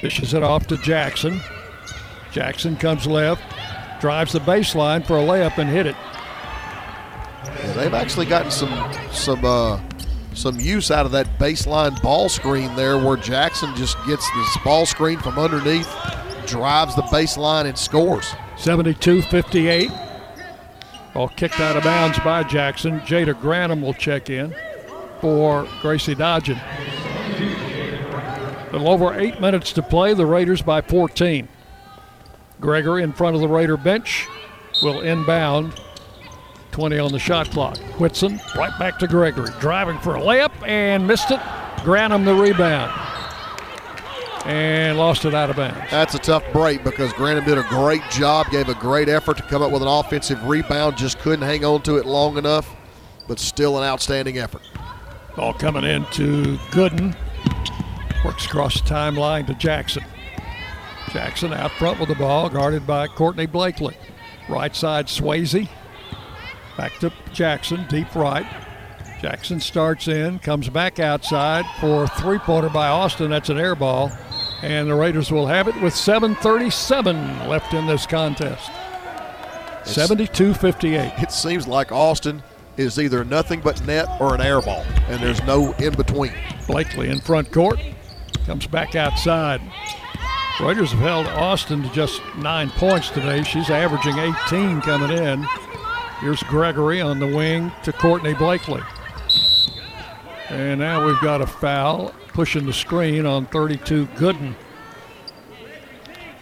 dishes 0.00 0.34
it 0.34 0.42
off 0.42 0.66
to 0.68 0.76
Jackson. 0.78 1.40
Jackson 2.32 2.76
comes 2.76 3.06
left, 3.06 3.42
drives 4.00 4.32
the 4.32 4.38
baseline 4.40 5.06
for 5.06 5.18
a 5.18 5.22
layup 5.22 5.58
and 5.58 5.68
hit 5.68 5.86
it. 5.86 5.96
Yeah, 7.44 7.72
they've 7.72 7.94
actually 7.94 8.26
gotten 8.26 8.50
some 8.50 8.92
some 9.12 9.44
uh, 9.44 9.80
some 10.34 10.58
use 10.60 10.90
out 10.90 11.06
of 11.06 11.12
that 11.12 11.38
baseline 11.38 12.00
ball 12.02 12.28
screen 12.28 12.74
there, 12.76 12.96
where 12.98 13.16
Jackson 13.16 13.74
just 13.76 13.96
gets 14.06 14.28
this 14.34 14.58
ball 14.64 14.86
screen 14.86 15.18
from 15.18 15.38
underneath, 15.38 15.88
drives 16.46 16.94
the 16.94 17.02
baseline 17.02 17.66
and 17.66 17.76
scores. 17.76 18.26
72-58. 18.56 20.08
Ball 21.14 21.28
kicked 21.28 21.60
out 21.60 21.76
of 21.76 21.82
bounds 21.82 22.18
by 22.20 22.42
Jackson. 22.44 23.00
Jada 23.00 23.34
Granum 23.34 23.82
will 23.82 23.94
check 23.94 24.30
in 24.30 24.54
for 25.20 25.66
Gracie 25.82 26.14
Dodgen. 26.14 26.60
A 28.70 28.74
little 28.74 28.88
over 28.88 29.18
eight 29.18 29.40
minutes 29.40 29.72
to 29.72 29.82
play. 29.82 30.14
The 30.14 30.26
Raiders 30.26 30.62
by 30.62 30.80
14. 30.80 31.48
Gregory 32.60 33.02
in 33.02 33.12
front 33.12 33.34
of 33.34 33.40
the 33.40 33.48
Raider 33.48 33.76
bench 33.76 34.28
will 34.82 35.00
inbound. 35.00 35.80
20 36.70 36.98
on 37.00 37.10
the 37.10 37.18
shot 37.18 37.50
clock. 37.50 37.76
Whitson 37.98 38.40
right 38.54 38.76
back 38.78 38.98
to 39.00 39.08
Gregory. 39.08 39.50
Driving 39.58 39.98
for 39.98 40.14
a 40.14 40.20
layup 40.20 40.52
and 40.66 41.04
missed 41.06 41.32
it. 41.32 41.40
Granum 41.78 42.24
the 42.24 42.34
rebound. 42.34 42.92
And 44.46 44.96
lost 44.96 45.24
it 45.24 45.34
out 45.34 45.50
of 45.50 45.56
bounds. 45.56 45.90
That's 45.90 46.14
a 46.14 46.18
tough 46.18 46.44
break 46.52 46.84
because 46.84 47.12
Granum 47.14 47.44
did 47.44 47.58
a 47.58 47.64
great 47.64 48.02
job, 48.10 48.46
gave 48.50 48.68
a 48.68 48.74
great 48.74 49.08
effort 49.08 49.36
to 49.38 49.42
come 49.42 49.62
up 49.62 49.72
with 49.72 49.82
an 49.82 49.88
offensive 49.88 50.44
rebound, 50.44 50.96
just 50.96 51.18
couldn't 51.18 51.42
hang 51.42 51.64
on 51.64 51.82
to 51.82 51.96
it 51.96 52.06
long 52.06 52.38
enough, 52.38 52.74
but 53.26 53.38
still 53.38 53.78
an 53.78 53.84
outstanding 53.84 54.38
effort. 54.38 54.62
Ball 55.36 55.52
coming 55.54 55.84
into 55.84 56.56
Gooden. 56.70 57.16
Works 58.24 58.46
across 58.46 58.80
the 58.80 58.88
timeline 58.88 59.46
to 59.46 59.54
Jackson. 59.54 60.04
Jackson 61.10 61.52
out 61.52 61.72
front 61.72 61.98
with 61.98 62.08
the 62.08 62.14
ball, 62.14 62.48
guarded 62.48 62.86
by 62.86 63.08
Courtney 63.08 63.46
Blakely. 63.46 63.96
Right 64.48 64.74
side, 64.74 65.06
Swayze. 65.06 65.68
Back 66.76 66.98
to 67.00 67.12
Jackson, 67.32 67.86
deep 67.88 68.14
right. 68.14 68.46
Jackson 69.20 69.60
starts 69.60 70.08
in, 70.08 70.38
comes 70.38 70.68
back 70.68 70.98
outside 70.98 71.66
for 71.78 72.04
a 72.04 72.08
three 72.08 72.38
pointer 72.38 72.70
by 72.70 72.88
Austin. 72.88 73.30
That's 73.30 73.50
an 73.50 73.58
air 73.58 73.74
ball. 73.74 74.10
And 74.62 74.88
the 74.88 74.94
Raiders 74.94 75.30
will 75.30 75.46
have 75.46 75.68
it 75.68 75.80
with 75.82 75.94
7.37 75.94 77.48
left 77.48 77.74
in 77.74 77.86
this 77.86 78.06
contest. 78.06 78.70
72 79.84 80.54
58. 80.54 81.12
It 81.18 81.32
seems 81.32 81.66
like 81.66 81.92
Austin 81.92 82.42
is 82.76 82.98
either 82.98 83.24
nothing 83.24 83.60
but 83.60 83.84
net 83.86 84.08
or 84.20 84.34
an 84.34 84.40
air 84.40 84.60
ball, 84.60 84.84
and 85.08 85.20
there's 85.22 85.42
no 85.44 85.72
in 85.74 85.94
between. 85.94 86.32
Blakely 86.66 87.10
in 87.10 87.20
front 87.20 87.50
court, 87.50 87.78
comes 88.50 88.66
back 88.66 88.96
outside. 88.96 89.60
Raiders 90.60 90.90
have 90.90 90.98
held 90.98 91.28
Austin 91.28 91.84
to 91.84 91.88
just 91.90 92.20
nine 92.38 92.68
points 92.70 93.08
today. 93.08 93.44
She's 93.44 93.70
averaging 93.70 94.18
18 94.18 94.80
coming 94.80 95.16
in. 95.16 95.46
Here's 96.18 96.42
Gregory 96.42 97.00
on 97.00 97.20
the 97.20 97.28
wing 97.28 97.70
to 97.84 97.92
Courtney 97.92 98.34
Blakely. 98.34 98.82
And 100.48 100.80
now 100.80 101.06
we've 101.06 101.20
got 101.20 101.40
a 101.40 101.46
foul 101.46 102.12
pushing 102.32 102.66
the 102.66 102.72
screen 102.72 103.24
on 103.24 103.46
32 103.46 104.06
Gooden. 104.16 104.56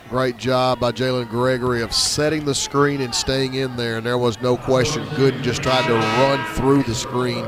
Great 0.08 0.38
job 0.38 0.80
by 0.80 0.92
Jalen 0.92 1.28
Gregory 1.28 1.82
of 1.82 1.92
setting 1.92 2.46
the 2.46 2.54
screen 2.54 3.02
and 3.02 3.14
staying 3.14 3.52
in 3.52 3.76
there, 3.76 3.98
and 3.98 4.06
there 4.06 4.16
was 4.16 4.40
no 4.40 4.56
question. 4.56 5.04
Gooden 5.08 5.42
just 5.42 5.62
tried 5.62 5.86
to 5.86 5.92
run 5.92 6.42
through 6.54 6.84
the 6.84 6.94
screen. 6.94 7.46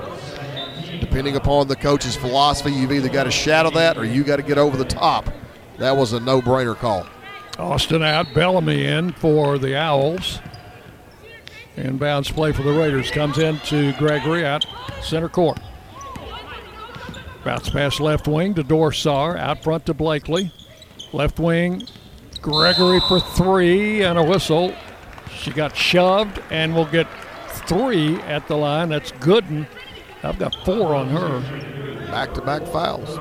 Depending 1.11 1.35
upon 1.35 1.67
the 1.67 1.75
coach's 1.75 2.15
philosophy, 2.15 2.71
you've 2.71 2.93
either 2.93 3.09
got 3.09 3.25
to 3.25 3.33
shadow 3.33 3.69
that 3.71 3.99
or 3.99 4.05
you 4.05 4.23
got 4.23 4.37
to 4.37 4.45
get 4.45 4.59
over 4.59 4.77
the 4.77 4.85
top. 4.85 5.29
That 5.79 5.97
was 5.97 6.13
a 6.13 6.21
no-brainer 6.21 6.77
call. 6.77 7.05
Austin 7.59 8.01
out, 8.01 8.33
Bellamy 8.33 8.87
in 8.87 9.13
for 9.15 9.59
the 9.59 9.77
Owls. 9.77 10.39
Inbounds 11.77 12.33
play 12.33 12.53
for 12.53 12.63
the 12.63 12.73
Raiders 12.73 13.11
comes 13.11 13.39
into 13.39 13.93
Gregory 13.95 14.45
at 14.45 14.65
center 15.03 15.29
court. 15.29 15.59
Bounce 17.45 17.69
pass 17.71 17.99
left 17.99 18.29
wing 18.29 18.55
to 18.55 18.63
Dorsar, 18.63 19.37
out 19.37 19.65
front 19.65 19.87
to 19.87 19.95
Blakely. 19.95 20.53
Left 21.13 21.41
wing, 21.41 21.89
Gregory 22.41 23.01
for 23.01 23.19
three 23.19 24.05
and 24.05 24.17
a 24.17 24.23
whistle. 24.23 24.77
She 25.35 25.51
got 25.51 25.77
shoved 25.77 26.41
and 26.51 26.73
will 26.73 26.87
get 26.87 27.09
three 27.67 28.21
at 28.21 28.47
the 28.47 28.57
line. 28.57 28.91
That's 28.91 29.11
Gooden. 29.11 29.67
I've 30.23 30.39
got 30.39 30.55
four 30.65 30.95
on 30.95 31.09
her. 31.09 31.41
Back 32.11 32.35
to 32.35 32.43
back 32.43 32.67
fouls. 32.67 33.19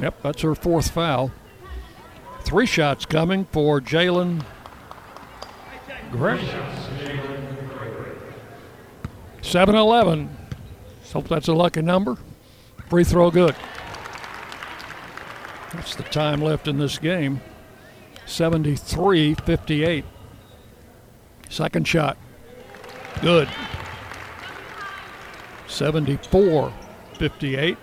Yep, 0.00 0.22
that's 0.22 0.42
her 0.42 0.54
fourth 0.54 0.90
foul. 0.90 1.30
Three 2.42 2.66
shots 2.66 3.06
coming 3.06 3.44
for 3.46 3.80
Jalen 3.80 4.44
Gregory. 6.10 6.48
7 9.42 9.74
11. 9.74 10.36
Hope 11.12 11.28
that's 11.28 11.48
a 11.48 11.54
lucky 11.54 11.82
number. 11.82 12.16
Free 12.88 13.04
throw 13.04 13.30
good. 13.30 13.54
That's 15.72 15.94
the 15.94 16.02
time 16.02 16.40
left 16.40 16.68
in 16.68 16.78
this 16.78 16.98
game. 16.98 17.40
73 18.26 19.34
58. 19.34 20.04
Second 21.48 21.88
shot. 21.88 22.18
Good. 23.22 23.48
74 25.66 26.72
58. 27.18 27.78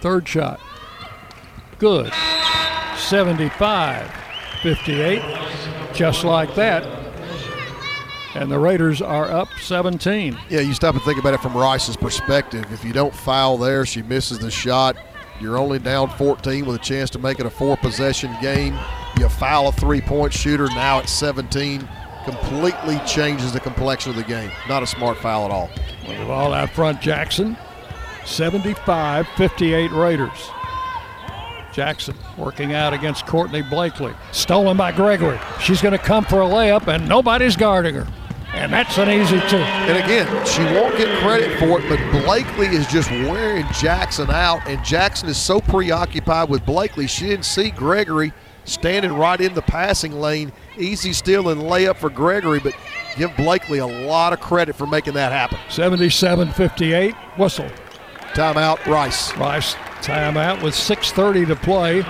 Third 0.00 0.26
shot. 0.26 0.60
Good. 1.78 2.12
75 2.96 4.10
58. 4.62 5.22
Just 5.94 6.24
like 6.24 6.54
that. 6.54 6.84
And 8.34 8.50
the 8.50 8.58
Raiders 8.58 9.02
are 9.02 9.26
up 9.26 9.48
17. 9.60 10.38
Yeah, 10.48 10.60
you 10.60 10.72
stop 10.72 10.94
and 10.94 11.02
think 11.02 11.18
about 11.18 11.34
it 11.34 11.40
from 11.40 11.56
Rice's 11.56 11.96
perspective. 11.96 12.64
If 12.72 12.84
you 12.84 12.92
don't 12.92 13.14
foul 13.14 13.58
there, 13.58 13.84
she 13.84 14.02
misses 14.02 14.38
the 14.38 14.50
shot. 14.50 14.96
You're 15.40 15.58
only 15.58 15.78
down 15.78 16.10
14 16.10 16.64
with 16.64 16.76
a 16.76 16.78
chance 16.78 17.10
to 17.10 17.18
make 17.18 17.40
it 17.40 17.46
a 17.46 17.50
four 17.50 17.76
possession 17.78 18.34
game. 18.40 18.78
You 19.18 19.28
foul 19.28 19.68
a 19.68 19.72
three 19.72 20.00
point 20.00 20.32
shooter, 20.32 20.66
now 20.68 20.98
at 21.00 21.08
17. 21.08 21.88
Completely 22.24 22.98
changes 23.06 23.52
the 23.52 23.60
complexion 23.60 24.10
of 24.10 24.16
the 24.16 24.24
game. 24.24 24.50
Not 24.68 24.82
a 24.82 24.86
smart 24.86 25.18
foul 25.18 25.46
at 25.46 25.50
all. 25.50 25.70
The 26.06 26.24
ball 26.26 26.52
out 26.52 26.70
front, 26.70 27.00
Jackson. 27.00 27.56
75 28.24 29.26
58 29.36 29.90
Raiders. 29.92 30.50
Jackson 31.72 32.16
working 32.36 32.74
out 32.74 32.92
against 32.92 33.26
Courtney 33.26 33.62
Blakely. 33.62 34.12
Stolen 34.32 34.76
by 34.76 34.92
Gregory. 34.92 35.38
She's 35.60 35.80
going 35.80 35.92
to 35.92 35.98
come 35.98 36.24
for 36.24 36.42
a 36.42 36.46
layup, 36.46 36.88
and 36.88 37.08
nobody's 37.08 37.56
guarding 37.56 37.94
her. 37.94 38.06
And 38.52 38.72
that's 38.72 38.98
an 38.98 39.08
easy 39.08 39.38
two. 39.48 39.56
And 39.56 39.96
again, 39.96 40.26
she 40.44 40.62
won't 40.64 40.96
get 40.98 41.16
credit 41.20 41.58
for 41.60 41.80
it, 41.80 41.88
but 41.88 42.24
Blakely 42.24 42.66
is 42.66 42.86
just 42.88 43.08
wearing 43.10 43.64
Jackson 43.72 44.28
out, 44.30 44.60
and 44.66 44.84
Jackson 44.84 45.28
is 45.28 45.38
so 45.38 45.60
preoccupied 45.60 46.48
with 46.48 46.66
Blakely, 46.66 47.06
she 47.06 47.28
didn't 47.28 47.44
see 47.44 47.70
Gregory 47.70 48.32
standing 48.64 49.12
right 49.12 49.40
in 49.40 49.54
the 49.54 49.62
passing 49.62 50.12
lane. 50.12 50.52
Easy 50.78 51.12
steal 51.12 51.48
and 51.48 51.62
layup 51.62 51.96
for 51.96 52.10
Gregory, 52.10 52.60
but 52.60 52.74
give 53.16 53.34
Blakely 53.36 53.78
a 53.78 53.86
lot 53.86 54.32
of 54.32 54.40
credit 54.40 54.76
for 54.76 54.86
making 54.86 55.14
that 55.14 55.32
happen. 55.32 55.58
77 55.68 56.52
58. 56.52 57.14
Whistle. 57.36 57.70
Timeout, 58.34 58.84
Rice. 58.86 59.36
Rice 59.36 59.74
timeout 60.02 60.62
with 60.62 60.74
6.30 60.74 61.48
to 61.48 61.56
play. 61.56 62.02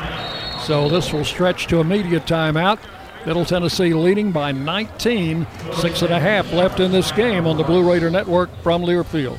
So 0.64 0.88
this 0.88 1.12
will 1.12 1.24
stretch 1.24 1.66
to 1.68 1.80
immediate 1.80 2.26
timeout. 2.26 2.78
Middle 3.26 3.44
Tennessee 3.44 3.92
leading 3.92 4.32
by 4.32 4.52
19. 4.52 5.46
Six 5.74 6.02
and 6.02 6.12
a 6.12 6.20
half 6.20 6.52
left 6.52 6.80
in 6.80 6.90
this 6.92 7.12
game 7.12 7.46
on 7.46 7.56
the 7.56 7.64
Blue 7.64 7.88
Raider 7.88 8.10
Network 8.10 8.50
from 8.62 8.82
Learfield. 8.82 9.38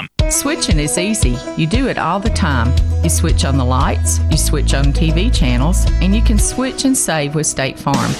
Switching 0.29 0.79
is 0.79 0.97
easy. 0.97 1.37
You 1.57 1.67
do 1.67 1.87
it 1.87 1.97
all 1.97 2.19
the 2.19 2.29
time. 2.29 2.73
You 3.03 3.09
switch 3.09 3.45
on 3.45 3.57
the 3.57 3.65
lights, 3.65 4.19
you 4.31 4.37
switch 4.37 4.73
on 4.73 4.85
TV 4.93 5.33
channels, 5.33 5.85
and 6.01 6.15
you 6.15 6.21
can 6.21 6.39
switch 6.39 6.85
and 6.85 6.97
save 6.97 7.35
with 7.35 7.47
State 7.47 7.77
Farm. 7.77 8.11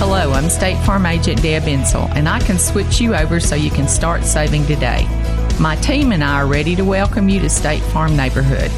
Hello, 0.00 0.32
I'm 0.32 0.48
State 0.48 0.82
Farm 0.84 1.06
Agent 1.06 1.42
Deb 1.42 1.64
Insell, 1.64 2.08
and 2.14 2.28
I 2.28 2.40
can 2.40 2.58
switch 2.58 3.00
you 3.00 3.14
over 3.14 3.40
so 3.40 3.54
you 3.54 3.70
can 3.70 3.88
start 3.88 4.24
saving 4.24 4.64
today. 4.66 5.06
My 5.60 5.76
team 5.76 6.12
and 6.12 6.22
I 6.22 6.36
are 6.36 6.46
ready 6.46 6.76
to 6.76 6.84
welcome 6.84 7.28
you 7.28 7.40
to 7.40 7.50
State 7.50 7.82
Farm 7.82 8.16
Neighborhood. 8.16 8.70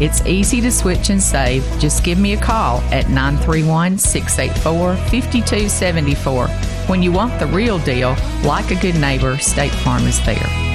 It's 0.00 0.24
easy 0.24 0.60
to 0.60 0.70
switch 0.70 1.10
and 1.10 1.20
save. 1.20 1.64
Just 1.80 2.04
give 2.04 2.18
me 2.18 2.32
a 2.32 2.40
call 2.40 2.78
at 2.92 3.08
931 3.08 3.98
684 3.98 4.94
5274. 5.10 6.46
When 6.86 7.02
you 7.02 7.10
want 7.10 7.38
the 7.40 7.48
real 7.48 7.80
deal, 7.80 8.16
like 8.44 8.70
a 8.70 8.80
good 8.80 8.94
neighbor, 8.94 9.36
State 9.38 9.72
Farm 9.72 10.04
is 10.04 10.24
there. 10.24 10.67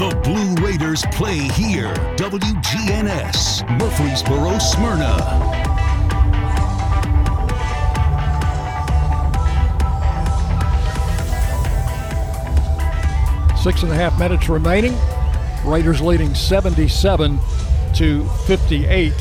The 0.00 0.18
Blue 0.24 0.54
Raiders 0.66 1.04
play 1.12 1.36
here. 1.36 1.92
WGNS, 2.16 3.68
Murfreesboro, 3.78 4.58
Smyrna. 4.58 5.14
Six 13.62 13.82
and 13.82 13.92
a 13.92 13.94
half 13.94 14.18
minutes 14.18 14.48
remaining. 14.48 14.96
Raiders 15.66 16.00
leading 16.00 16.34
77 16.34 17.38
to 17.96 18.24
58 18.46 19.12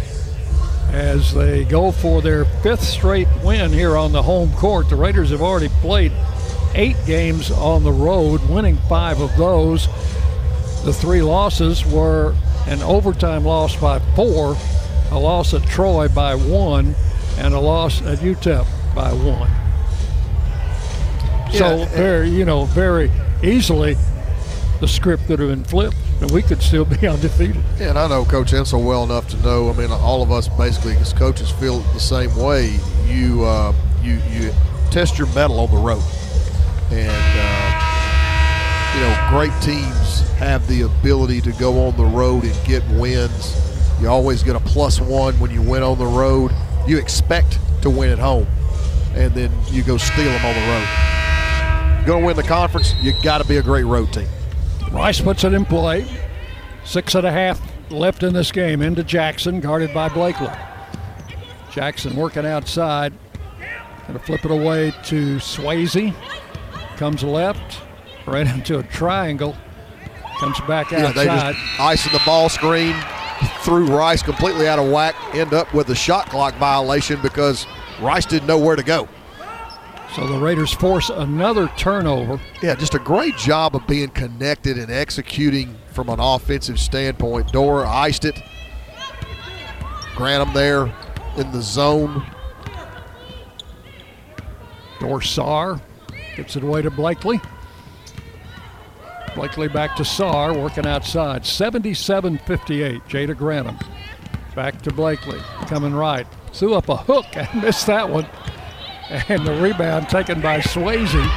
as 0.93 1.33
they 1.33 1.65
go 1.65 1.91
for 1.91 2.21
their 2.21 2.45
fifth 2.45 2.85
straight 2.85 3.27
win 3.43 3.73
here 3.73 3.97
on 3.97 4.13
the 4.13 4.23
home 4.23 4.53
court. 4.53 4.87
The 4.87 4.95
Raiders 4.95 5.31
have 5.31 5.41
already 5.41 5.67
played 5.81 6.13
eight 6.73 6.95
games 7.05 7.51
on 7.51 7.83
the 7.83 7.91
road, 7.91 8.39
winning 8.47 8.77
five 8.87 9.19
of 9.19 9.35
those. 9.35 9.89
The 10.83 10.93
three 10.93 11.21
losses 11.21 11.85
were 11.85 12.33
an 12.67 12.81
overtime 12.83 13.43
loss 13.43 13.75
by 13.75 13.99
four, 14.15 14.55
a 15.11 15.19
loss 15.19 15.53
at 15.53 15.63
Troy 15.63 16.07
by 16.07 16.35
one, 16.35 16.95
and 17.37 17.53
a 17.53 17.59
loss 17.59 18.01
at 18.03 18.19
UTEP 18.19 18.65
by 18.95 19.11
one. 19.11 19.49
so 21.51 21.77
Yeah, 21.77 21.85
very, 21.85 22.29
you 22.29 22.45
know, 22.45 22.65
very 22.65 23.11
easily 23.43 23.97
the 24.79 24.87
script 24.87 25.25
could 25.27 25.39
have 25.39 25.49
been 25.49 25.65
flipped 25.65 25.97
and 26.21 26.31
we 26.31 26.41
could 26.41 26.61
still 26.61 26.85
be 26.85 27.07
undefeated. 27.07 27.61
Yeah, 27.77 27.89
and 27.89 27.99
I 27.99 28.07
know 28.07 28.23
Coach 28.23 28.51
Insell 28.51 28.83
well 28.83 29.03
enough 29.03 29.27
to 29.29 29.37
know. 29.37 29.69
I 29.69 29.73
mean, 29.73 29.91
all 29.91 30.21
of 30.21 30.31
us 30.31 30.47
basically 30.47 30.95
as 30.95 31.13
coaches 31.13 31.51
feel 31.51 31.79
the 31.79 31.99
same 31.99 32.33
way. 32.35 32.79
You 33.05 33.43
uh, 33.43 33.73
you 34.01 34.19
you 34.29 34.51
test 34.91 35.17
your 35.17 35.27
metal 35.33 35.59
on 35.59 35.71
the 35.71 35.77
road, 35.77 36.03
and 36.91 37.09
uh, 37.11 37.79
you 38.95 39.01
know, 39.01 39.27
great 39.29 39.53
teams 39.61 40.08
have 40.39 40.65
the 40.67 40.83
ability 40.83 41.41
to 41.41 41.51
go 41.53 41.85
on 41.85 41.97
the 41.97 42.05
road 42.05 42.45
and 42.45 42.65
get 42.65 42.81
wins. 42.91 43.55
You 44.01 44.07
always 44.07 44.41
get 44.41 44.55
a 44.55 44.61
plus 44.61 45.01
one 45.01 45.37
when 45.37 45.51
you 45.51 45.61
win 45.61 45.83
on 45.83 45.97
the 45.97 46.05
road. 46.05 46.51
You 46.87 46.97
expect 46.97 47.59
to 47.81 47.89
win 47.89 48.09
at 48.09 48.19
home, 48.19 48.47
and 49.13 49.33
then 49.33 49.51
you 49.67 49.83
go 49.83 49.97
steal 49.97 50.23
them 50.23 50.45
on 50.45 50.53
the 50.55 50.61
road. 50.61 52.05
Going 52.05 52.21
to 52.21 52.27
win 52.27 52.35
the 52.37 52.43
conference, 52.43 52.93
you 53.01 53.13
got 53.21 53.39
to 53.39 53.47
be 53.47 53.57
a 53.57 53.61
great 53.61 53.83
road 53.83 54.13
team. 54.13 54.29
Rice 54.93 55.19
puts 55.19 55.43
it 55.43 55.53
in 55.53 55.65
play. 55.65 56.07
Six 56.85 57.15
and 57.15 57.27
a 57.27 57.31
half 57.31 57.61
left 57.91 58.23
in 58.23 58.33
this 58.33 58.53
game. 58.53 58.81
Into 58.81 59.03
Jackson, 59.03 59.59
guarded 59.59 59.93
by 59.93 60.07
Blakely. 60.07 60.47
Jackson 61.71 62.15
working 62.15 62.45
outside. 62.45 63.13
Gonna 64.07 64.19
flip 64.19 64.45
it 64.45 64.51
away 64.51 64.91
to 65.05 65.35
Swayze. 65.35 66.15
Comes 66.95 67.23
left, 67.23 67.81
right 68.25 68.47
into 68.55 68.79
a 68.79 68.83
triangle. 68.83 69.55
Comes 70.39 70.59
back 70.61 70.89
Yeah, 70.91 71.11
they 71.11 71.27
outside. 71.27 71.55
just 71.55 71.79
icing 71.79 72.13
the 72.13 72.21
ball 72.25 72.47
screen, 72.47 72.95
threw 73.61 73.85
Rice 73.87 74.23
completely 74.23 74.67
out 74.67 74.79
of 74.79 74.89
whack, 74.89 75.15
end 75.33 75.53
up 75.53 75.73
with 75.73 75.89
a 75.89 75.95
shot 75.95 76.29
clock 76.29 76.55
violation 76.55 77.19
because 77.21 77.67
Rice 78.01 78.25
didn't 78.25 78.47
know 78.47 78.57
where 78.57 78.75
to 78.77 78.83
go. 78.83 79.07
So 80.15 80.25
the 80.25 80.39
Raiders 80.39 80.73
force 80.73 81.09
another 81.09 81.67
turnover. 81.77 82.39
Yeah, 82.63 82.75
just 82.75 82.95
a 82.95 82.99
great 82.99 83.37
job 83.37 83.75
of 83.75 83.85
being 83.85 84.09
connected 84.09 84.77
and 84.77 84.89
executing 84.89 85.75
from 85.91 86.09
an 86.09 86.19
offensive 86.19 86.79
standpoint. 86.79 87.51
Dora 87.51 87.87
iced 87.89 88.25
it. 88.25 88.41
Grantham 90.15 90.53
there 90.53 90.85
in 91.37 91.51
the 91.51 91.61
zone. 91.61 92.25
Dorsar 94.99 95.81
gets 96.35 96.55
it 96.55 96.63
away 96.63 96.81
to 96.81 96.89
Blakely. 96.89 97.39
Blakely 99.35 99.67
back 99.67 99.95
to 99.95 100.05
Sar, 100.05 100.53
working 100.53 100.85
outside. 100.85 101.45
77 101.45 102.37
58. 102.39 103.01
Jada 103.07 103.37
Grantham. 103.37 103.77
Back 104.55 104.81
to 104.81 104.93
Blakely, 104.93 105.39
coming 105.67 105.93
right. 105.93 106.27
Threw 106.53 106.73
up 106.73 106.89
a 106.89 106.97
hook 106.97 107.25
and 107.35 107.61
missed 107.63 107.87
that 107.87 108.09
one. 108.09 108.25
And 109.09 109.45
the 109.45 109.59
rebound 109.61 110.09
taken 110.09 110.41
by 110.41 110.59
Swayze. 110.59 111.29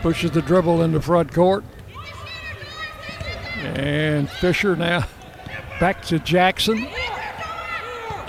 Pushes 0.00 0.30
the 0.30 0.42
dribble 0.42 0.82
into 0.82 1.00
front 1.00 1.32
court. 1.32 1.64
And 3.58 4.28
Fisher 4.30 4.76
now 4.76 5.06
back 5.80 6.02
to 6.06 6.18
Jackson. 6.18 6.88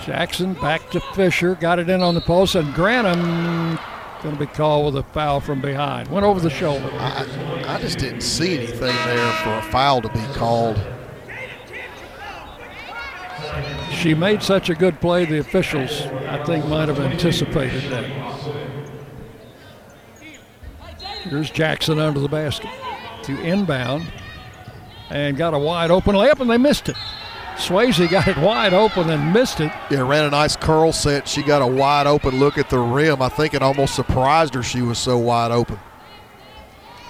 Jackson 0.00 0.54
back 0.54 0.90
to 0.90 1.00
Fisher. 1.14 1.54
Got 1.54 1.78
it 1.78 1.88
in 1.88 2.02
on 2.02 2.14
the 2.14 2.20
post. 2.20 2.54
And 2.54 2.74
Granum 2.74 3.78
going 4.24 4.34
to 4.34 4.40
be 4.40 4.50
called 4.52 4.86
with 4.86 5.04
a 5.04 5.06
foul 5.12 5.38
from 5.38 5.60
behind. 5.60 6.08
Went 6.08 6.24
over 6.24 6.40
the 6.40 6.48
shoulder. 6.48 6.88
I, 6.94 7.26
I 7.68 7.78
just 7.78 7.98
didn't 7.98 8.22
see 8.22 8.56
anything 8.56 8.80
there 8.80 9.32
for 9.44 9.50
a 9.50 9.62
foul 9.70 10.00
to 10.00 10.08
be 10.08 10.24
called. 10.32 10.80
She 13.92 14.14
made 14.14 14.42
such 14.42 14.70
a 14.70 14.74
good 14.74 14.98
play, 15.00 15.26
the 15.26 15.38
officials, 15.38 16.06
I 16.26 16.42
think, 16.44 16.64
might 16.66 16.88
have 16.88 16.98
anticipated 17.00 17.82
that. 17.92 18.04
Here's 21.24 21.50
Jackson 21.50 21.98
under 21.98 22.20
the 22.20 22.28
basket 22.28 22.70
to 23.24 23.40
inbound 23.42 24.10
and 25.10 25.36
got 25.36 25.52
a 25.52 25.58
wide 25.58 25.90
open 25.90 26.14
layup, 26.14 26.40
and 26.40 26.48
they 26.48 26.58
missed 26.58 26.88
it. 26.88 26.96
Swayze 27.56 28.10
got 28.10 28.26
it 28.26 28.36
wide 28.36 28.74
open 28.74 29.10
and 29.10 29.32
missed 29.32 29.60
it. 29.60 29.72
Yeah, 29.90 30.00
ran 30.00 30.24
a 30.24 30.30
nice 30.30 30.56
curl 30.56 30.92
set. 30.92 31.28
She 31.28 31.42
got 31.42 31.62
a 31.62 31.66
wide 31.66 32.06
open 32.06 32.38
look 32.38 32.58
at 32.58 32.68
the 32.68 32.78
rim. 32.78 33.22
I 33.22 33.28
think 33.28 33.54
it 33.54 33.62
almost 33.62 33.94
surprised 33.94 34.54
her 34.54 34.62
she 34.62 34.82
was 34.82 34.98
so 34.98 35.16
wide 35.18 35.52
open. 35.52 35.78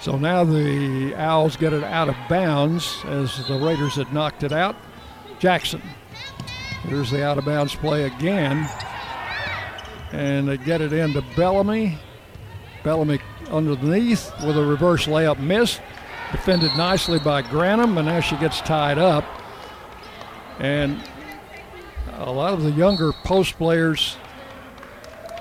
So 0.01 0.17
now 0.17 0.43
the 0.43 1.15
Owls 1.15 1.57
get 1.57 1.73
it 1.73 1.83
out 1.83 2.09
of 2.09 2.15
bounds 2.29 3.03
as 3.05 3.47
the 3.47 3.57
Raiders 3.57 3.95
had 3.95 4.13
knocked 4.13 4.43
it 4.43 4.51
out. 4.51 4.75
Jackson. 5.39 5.81
Here's 6.83 7.09
the 7.09 7.25
out 7.25 7.39
of 7.39 7.45
bounds 7.45 7.73
play 7.73 8.03
again. 8.03 8.69
And 10.11 10.47
they 10.47 10.57
get 10.57 10.79
it 10.79 10.93
into 10.93 11.23
Bellamy. 11.35 11.97
Bellamy 12.83 13.19
underneath 13.49 14.31
with 14.45 14.57
a 14.57 14.63
reverse 14.63 15.07
layup 15.07 15.39
missed. 15.39 15.81
Defended 16.31 16.71
nicely 16.77 17.17
by 17.17 17.41
Granum, 17.41 17.97
and 17.97 18.05
now 18.05 18.19
she 18.19 18.35
gets 18.37 18.61
tied 18.61 18.99
up. 18.99 19.25
And 20.59 21.01
a 22.13 22.31
lot 22.31 22.53
of 22.53 22.63
the 22.63 22.71
younger 22.71 23.11
post 23.11 23.57
players 23.57 24.17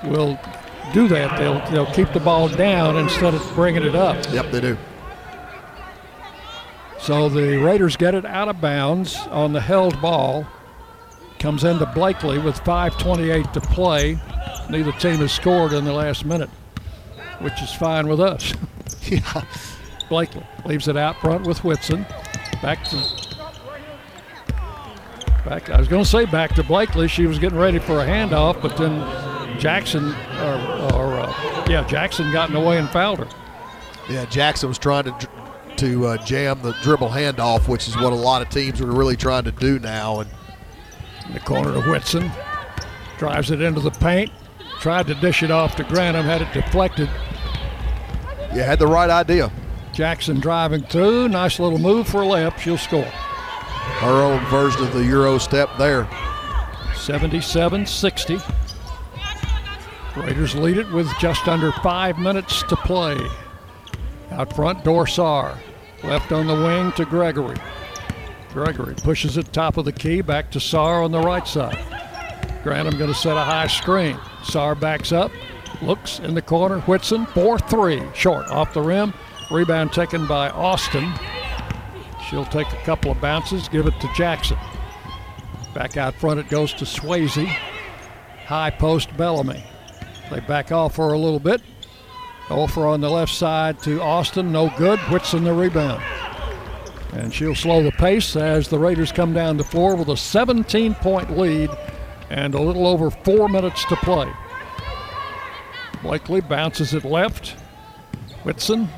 will 0.05 0.39
do 0.93 1.09
that. 1.09 1.39
They'll, 1.39 1.65
they'll 1.70 1.95
keep 1.95 2.12
the 2.12 2.20
ball 2.20 2.49
down 2.49 2.97
instead 2.97 3.35
of 3.35 3.55
bringing 3.55 3.82
it 3.82 3.95
up. 3.95 4.16
Yep, 4.32 4.51
they 4.51 4.61
do. 4.61 4.78
So 6.99 7.28
the 7.28 7.59
Raiders 7.59 7.97
get 7.97 8.15
it 8.15 8.24
out 8.24 8.49
of 8.49 8.61
bounds 8.61 9.16
on 9.28 9.53
the 9.53 9.61
held 9.61 10.01
ball. 10.01 10.47
Comes 11.39 11.65
into 11.65 11.85
Blakely 11.86 12.39
with 12.39 12.59
5.28 12.61 13.53
to 13.53 13.61
play. 13.61 14.19
Neither 14.70 14.93
team 14.93 15.16
has 15.16 15.31
scored 15.31 15.74
in 15.74 15.85
the 15.85 15.93
last 15.93 16.24
minute, 16.24 16.49
which 17.41 17.61
is 17.62 17.73
fine 17.74 18.09
with 18.09 18.20
us. 18.20 18.55
yeah. 19.03 19.45
Blakely 20.09 20.47
leaves 20.65 20.89
it 20.89 20.97
out 20.97 21.20
front 21.20 21.47
with 21.47 21.62
Whitson. 21.62 22.07
Back 22.62 22.85
to 22.85 22.97
back. 25.45 25.71
I 25.71 25.79
was 25.79 25.89
going 25.89 26.03
to 26.03 26.09
say 26.09 26.25
back 26.25 26.55
to 26.55 26.62
Blakely. 26.62 27.09
She 27.09 27.27
was 27.27 27.39
getting 27.39 27.59
ready 27.59 27.79
for 27.79 28.01
a 28.01 28.07
handoff, 28.07 28.61
but 28.62 28.77
then 28.77 29.59
Jackson 29.59 30.15
or, 30.41 30.95
or 30.95 31.15
uh, 31.15 31.65
yeah 31.69 31.87
Jackson 31.87 32.33
got 32.33 32.49
in 32.49 32.55
the 32.55 32.61
way 32.61 32.79
and 32.79 32.89
fouled 32.89 33.21
her. 33.21 33.29
Yeah, 34.09 34.25
Jackson 34.27 34.69
was 34.69 34.79
trying 34.79 35.05
to 35.05 35.29
to 35.77 36.07
uh, 36.07 36.16
jam 36.19 36.61
the 36.62 36.73
dribble 36.83 37.09
handoff, 37.09 37.69
which 37.69 37.89
is 37.89 37.97
what 37.97 38.12
a 38.12 38.16
lot 38.16 38.43
of 38.43 38.49
teams 38.49 38.81
are 38.81 38.87
really 38.87 39.16
trying 39.16 39.45
to 39.45 39.53
do 39.53 39.79
now. 39.79 40.21
And 40.21 40.31
in 41.27 41.35
the 41.35 41.41
corner 41.41 41.73
to 41.73 41.81
Whitson, 41.89 42.31
drives 43.19 43.51
it 43.51 43.61
into 43.61 43.81
the 43.81 43.91
paint, 43.91 44.31
tried 44.81 45.07
to 45.09 45.15
dish 45.16 45.43
it 45.43 45.51
off 45.51 45.77
to 45.77 45.85
Granum, 45.85 46.25
had 46.25 46.43
it 46.43 46.53
deflected. 46.53 47.09
Yeah, 48.55 48.65
had 48.65 48.79
the 48.79 48.87
right 48.87 49.11
idea. 49.11 49.51
Jackson 49.93 50.41
driving 50.41 50.83
through, 50.85 51.29
nice 51.29 51.59
little 51.59 51.79
move 51.79 52.07
for 52.09 52.23
a 52.23 52.27
layup. 52.27 52.59
She'll 52.59 52.79
score. 52.79 53.11
Her 54.01 54.23
own 54.23 54.44
version 54.47 54.82
of 54.82 54.93
the 54.93 55.05
Euro 55.05 55.39
step 55.39 55.70
there. 55.78 56.09
77 56.94 57.86
60. 57.86 58.39
Raiders 60.16 60.55
lead 60.55 60.78
it 60.78 60.90
with 60.90 61.09
just 61.19 61.48
under 61.48 61.73
five 61.73 62.19
minutes 62.19 62.62
to 62.65 62.77
play. 62.77 63.19
Out 64.31 64.55
front, 64.55 64.85
Dorsar. 64.85 65.59
Left 66.02 66.32
on 66.32 66.47
the 66.47 66.55
wing 66.55 66.93
to 66.93 67.05
Gregory. 67.05 67.56
Gregory 68.52 68.94
pushes 68.94 69.36
it 69.36 69.52
top 69.52 69.77
of 69.77 69.85
the 69.85 69.93
key 69.93 70.20
back 70.20 70.51
to 70.52 70.61
Sar 70.61 71.02
on 71.02 71.11
the 71.11 71.20
right 71.20 71.47
side. 71.47 71.78
Granum 72.62 72.97
going 72.97 73.12
to 73.12 73.15
set 73.15 73.36
a 73.36 73.43
high 73.43 73.66
screen. 73.66 74.19
Sar 74.43 74.74
backs 74.74 75.12
up, 75.12 75.32
looks 75.82 76.20
in 76.20 76.35
the 76.35 76.43
corner. 76.43 76.81
Whitson, 76.81 77.27
4 77.27 77.59
3, 77.59 78.02
short 78.15 78.47
off 78.48 78.73
the 78.73 78.81
rim. 78.81 79.12
Rebound 79.51 79.93
taken 79.93 80.27
by 80.27 80.51
Austin. 80.51 81.12
She'll 82.29 82.45
take 82.47 82.73
a 82.73 82.83
couple 82.85 83.11
of 83.11 83.21
bounces, 83.21 83.69
give 83.69 83.87
it 83.87 83.99
to 84.01 84.13
Jackson. 84.15 84.59
Back 85.75 85.97
out 85.97 86.15
front, 86.15 86.41
it 86.41 86.49
goes 86.49 86.73
to 86.75 86.85
Swayze. 86.85 87.47
High 88.47 88.71
post 88.71 89.15
Bellamy. 89.17 89.65
They 90.31 90.41
back 90.41 90.73
off 90.73 90.95
for 90.95 91.13
a 91.13 91.19
little 91.19 91.41
bit. 91.41 91.61
Offer 92.51 92.87
on 92.87 93.01
the 93.01 93.11
left 93.11 93.33
side 93.33 93.79
to 93.81 94.01
Austin, 94.03 94.53
no 94.53 94.71
good. 94.77 94.99
Whitson 95.11 95.45
the 95.45 95.53
rebound. 95.53 96.03
And 97.13 97.33
she'll 97.33 97.55
slow 97.55 97.83
the 97.83 97.93
pace 97.93 98.37
as 98.37 98.69
the 98.69 98.79
Raiders 98.79 99.13
come 99.13 99.33
down 99.33 99.57
the 99.57 99.65
floor 99.65 99.97
with 99.97 100.09
a 100.09 100.17
17 100.17 100.95
point 100.97 101.39
lead 101.39 101.71
and 102.31 102.55
a 102.55 102.61
little 102.61 102.87
over 102.87 103.11
four 103.11 103.49
minutes 103.49 103.85
to 103.87 103.97
play. 103.97 104.31
Blakely 106.03 106.41
bounces 106.41 106.93
it 106.93 107.05
left. 107.05 107.51
Whitson 108.43 108.89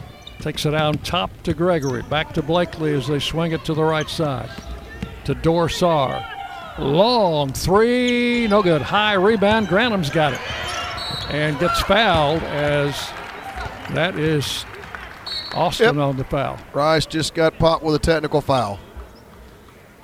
takes 0.41 0.67
it 0.67 0.71
down 0.71 0.99
top 0.99 1.31
to 1.45 1.55
Gregory. 1.55 2.03
Back 2.03 2.33
to 2.35 2.43
Blakely 2.43 2.95
as 2.95 3.07
they 3.07 3.19
swing 3.19 3.53
it 3.53 3.65
to 3.65 3.75
the 3.75 3.83
right 3.83 4.09
side. 4.09 4.51
To 5.25 5.35
Dorsar. 5.35 6.25
Long 6.79 7.53
three, 7.53 8.47
no 8.49 8.63
good. 8.63 8.83
High 8.83 9.15
rebound. 9.15 9.69
Granum's 9.69 10.11
got 10.11 10.35
it. 10.35 10.41
And 11.31 11.59
gets 11.59 11.81
fouled 11.81 12.43
as 12.43 12.95
that 13.95 14.19
is 14.19 14.65
Austin 15.55 15.97
Yep. 15.97 16.05
on 16.05 16.17
the 16.17 16.25
foul. 16.25 16.59
Rice 16.73 17.07
just 17.07 17.35
got 17.35 17.59
popped 17.59 17.83
with 17.83 17.95
a 17.95 17.99
technical 17.99 18.41
foul. 18.41 18.79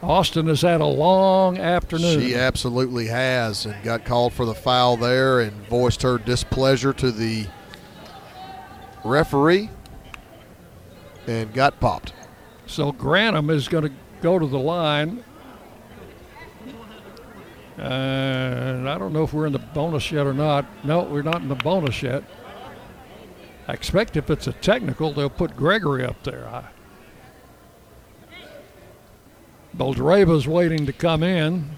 Austin 0.02 0.48
has 0.48 0.62
had 0.62 0.80
a 0.80 0.86
long 0.86 1.58
afternoon. 1.58 2.20
She 2.20 2.34
absolutely 2.34 3.06
has, 3.06 3.66
and 3.66 3.80
got 3.84 4.04
called 4.04 4.32
for 4.32 4.44
the 4.44 4.54
foul 4.54 4.96
there, 4.96 5.38
and 5.38 5.52
voiced 5.68 6.02
her 6.02 6.18
displeasure 6.18 6.92
to 6.94 7.12
the 7.12 7.46
referee, 9.04 9.70
and 11.26 11.52
got 11.52 11.80
popped. 11.80 12.12
So 12.66 12.92
Granum 12.92 13.50
is 13.50 13.68
going 13.68 13.84
to 13.84 13.92
go 14.20 14.38
to 14.38 14.46
the 14.46 14.58
line. 14.58 15.24
And 17.76 18.88
I 18.88 18.98
don't 18.98 19.12
know 19.12 19.24
if 19.24 19.32
we're 19.32 19.46
in 19.46 19.52
the 19.52 19.58
bonus 19.58 20.12
yet 20.12 20.26
or 20.26 20.34
not. 20.34 20.66
No, 20.84 21.02
we're 21.02 21.22
not 21.22 21.42
in 21.42 21.48
the 21.48 21.54
bonus 21.54 22.02
yet. 22.02 22.22
I 23.66 23.72
expect 23.72 24.16
if 24.16 24.30
it's 24.30 24.46
a 24.46 24.52
technical, 24.52 25.12
they'll 25.12 25.30
put 25.30 25.56
Gregory 25.56 26.04
up 26.04 26.22
there. 26.24 26.46
I, 26.48 26.64
Boldareva's 29.76 30.46
waiting 30.46 30.86
to 30.86 30.92
come 30.92 31.22
in. 31.22 31.70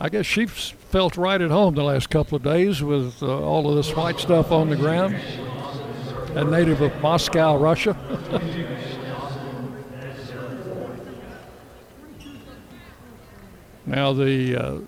I 0.00 0.08
guess 0.08 0.24
she's 0.24 0.70
felt 0.70 1.18
right 1.18 1.40
at 1.40 1.50
home 1.50 1.74
the 1.74 1.84
last 1.84 2.08
couple 2.08 2.36
of 2.36 2.42
days 2.42 2.82
with 2.82 3.22
uh, 3.22 3.26
all 3.26 3.68
of 3.68 3.76
this 3.76 3.94
white 3.94 4.18
stuff 4.18 4.50
on 4.50 4.70
the 4.70 4.76
ground. 4.76 5.16
A 6.34 6.44
native 6.44 6.80
of 6.80 6.94
Moscow, 7.00 7.56
Russia. 7.56 7.96
now 13.84 14.12
the 14.12 14.56
uh, 14.56 14.78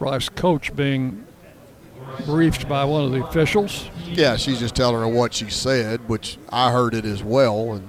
Rice 0.00 0.28
coach 0.28 0.74
being 0.74 1.24
briefed 2.26 2.68
by 2.68 2.84
one 2.84 3.04
of 3.04 3.12
the 3.12 3.24
officials. 3.24 3.88
Yeah, 4.06 4.36
she's 4.36 4.58
just 4.58 4.74
telling 4.74 4.96
her 4.96 5.08
what 5.08 5.32
she 5.32 5.48
said, 5.48 6.08
which 6.08 6.38
I 6.50 6.72
heard 6.72 6.94
it 6.94 7.04
as 7.04 7.22
well, 7.22 7.74
and 7.74 7.88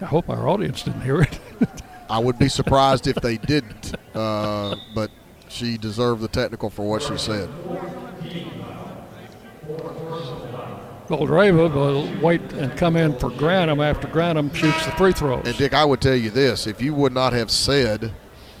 I 0.00 0.06
hope 0.06 0.30
our 0.30 0.48
audience 0.48 0.82
didn't 0.82 1.02
hear 1.02 1.20
it. 1.20 1.38
I 2.10 2.18
would 2.18 2.38
be 2.38 2.48
surprised 2.48 3.06
if 3.06 3.16
they 3.16 3.36
didn't. 3.36 3.94
Uh, 4.14 4.76
but 4.94 5.10
she 5.48 5.76
deserved 5.76 6.22
the 6.22 6.28
technical 6.28 6.70
for 6.70 6.88
what 6.88 7.02
she 7.02 7.18
said. 7.18 7.48
Boldareva 11.08 11.74
will 11.74 12.20
wait 12.20 12.40
and 12.52 12.76
come 12.76 12.96
in 12.96 13.18
for 13.18 13.30
Granum 13.30 13.82
after 13.82 14.06
Granum 14.08 14.54
shoots 14.54 14.84
the 14.84 14.92
free 14.92 15.12
throws. 15.12 15.46
And 15.46 15.56
Dick, 15.56 15.72
I 15.72 15.84
would 15.84 16.00
tell 16.00 16.14
you 16.14 16.30
this: 16.30 16.66
if 16.66 16.82
you 16.82 16.94
would 16.94 17.12
not 17.12 17.32
have 17.32 17.50
said 17.50 18.12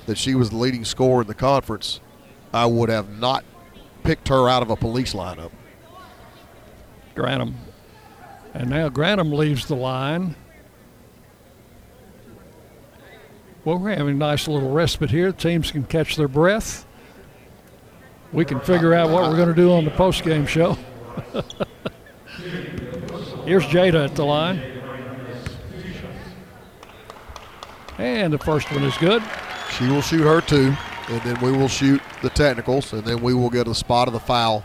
that 0.06 0.16
she 0.16 0.34
was 0.34 0.50
the 0.50 0.56
leading 0.56 0.84
scorer 0.84 1.22
in 1.22 1.26
the 1.26 1.34
conference, 1.34 2.00
I 2.52 2.66
would 2.66 2.88
have 2.88 3.18
not 3.18 3.44
picked 4.02 4.28
her 4.28 4.48
out 4.48 4.62
of 4.62 4.70
a 4.70 4.76
police 4.76 5.12
lineup. 5.12 5.50
Granum. 7.14 7.54
And 8.54 8.70
now 8.70 8.88
Granum 8.88 9.32
leaves 9.32 9.66
the 9.66 9.76
line 9.76 10.34
Well, 13.68 13.76
we're 13.76 13.94
having 13.94 14.14
a 14.14 14.18
nice 14.18 14.48
little 14.48 14.70
respite 14.70 15.10
here. 15.10 15.30
Teams 15.30 15.70
can 15.70 15.84
catch 15.84 16.16
their 16.16 16.26
breath. 16.26 16.86
We 18.32 18.46
can 18.46 18.60
figure 18.60 18.94
out 18.94 19.10
what 19.10 19.24
we're 19.24 19.36
going 19.36 19.50
to 19.50 19.54
do 19.54 19.72
on 19.72 19.84
the 19.84 19.90
post-game 19.90 20.46
show. 20.46 20.78
Here's 23.44 23.64
Jada 23.64 24.04
at 24.04 24.14
the 24.14 24.24
line. 24.24 24.60
And 27.98 28.32
the 28.32 28.38
first 28.38 28.70
one 28.70 28.84
is 28.84 28.96
good. 28.98 29.22
She 29.76 29.86
will 29.88 30.02
shoot 30.02 30.22
her 30.22 30.40
two, 30.40 30.74
and 31.08 31.20
then 31.22 31.40
we 31.40 31.50
will 31.50 31.68
shoot 31.68 32.00
the 32.22 32.30
technicals, 32.30 32.92
and 32.92 33.04
then 33.04 33.20
we 33.20 33.34
will 33.34 33.50
get 33.50 33.66
a 33.66 33.74
spot 33.74 34.06
of 34.06 34.14
the 34.14 34.20
foul 34.20 34.64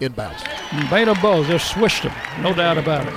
inbounds. 0.00 0.44
Beta 0.90 1.14
Bow 1.22 1.44
just 1.44 1.72
swished 1.72 2.02
them, 2.02 2.12
no 2.42 2.52
doubt 2.52 2.78
about 2.78 3.06
it. 3.06 3.14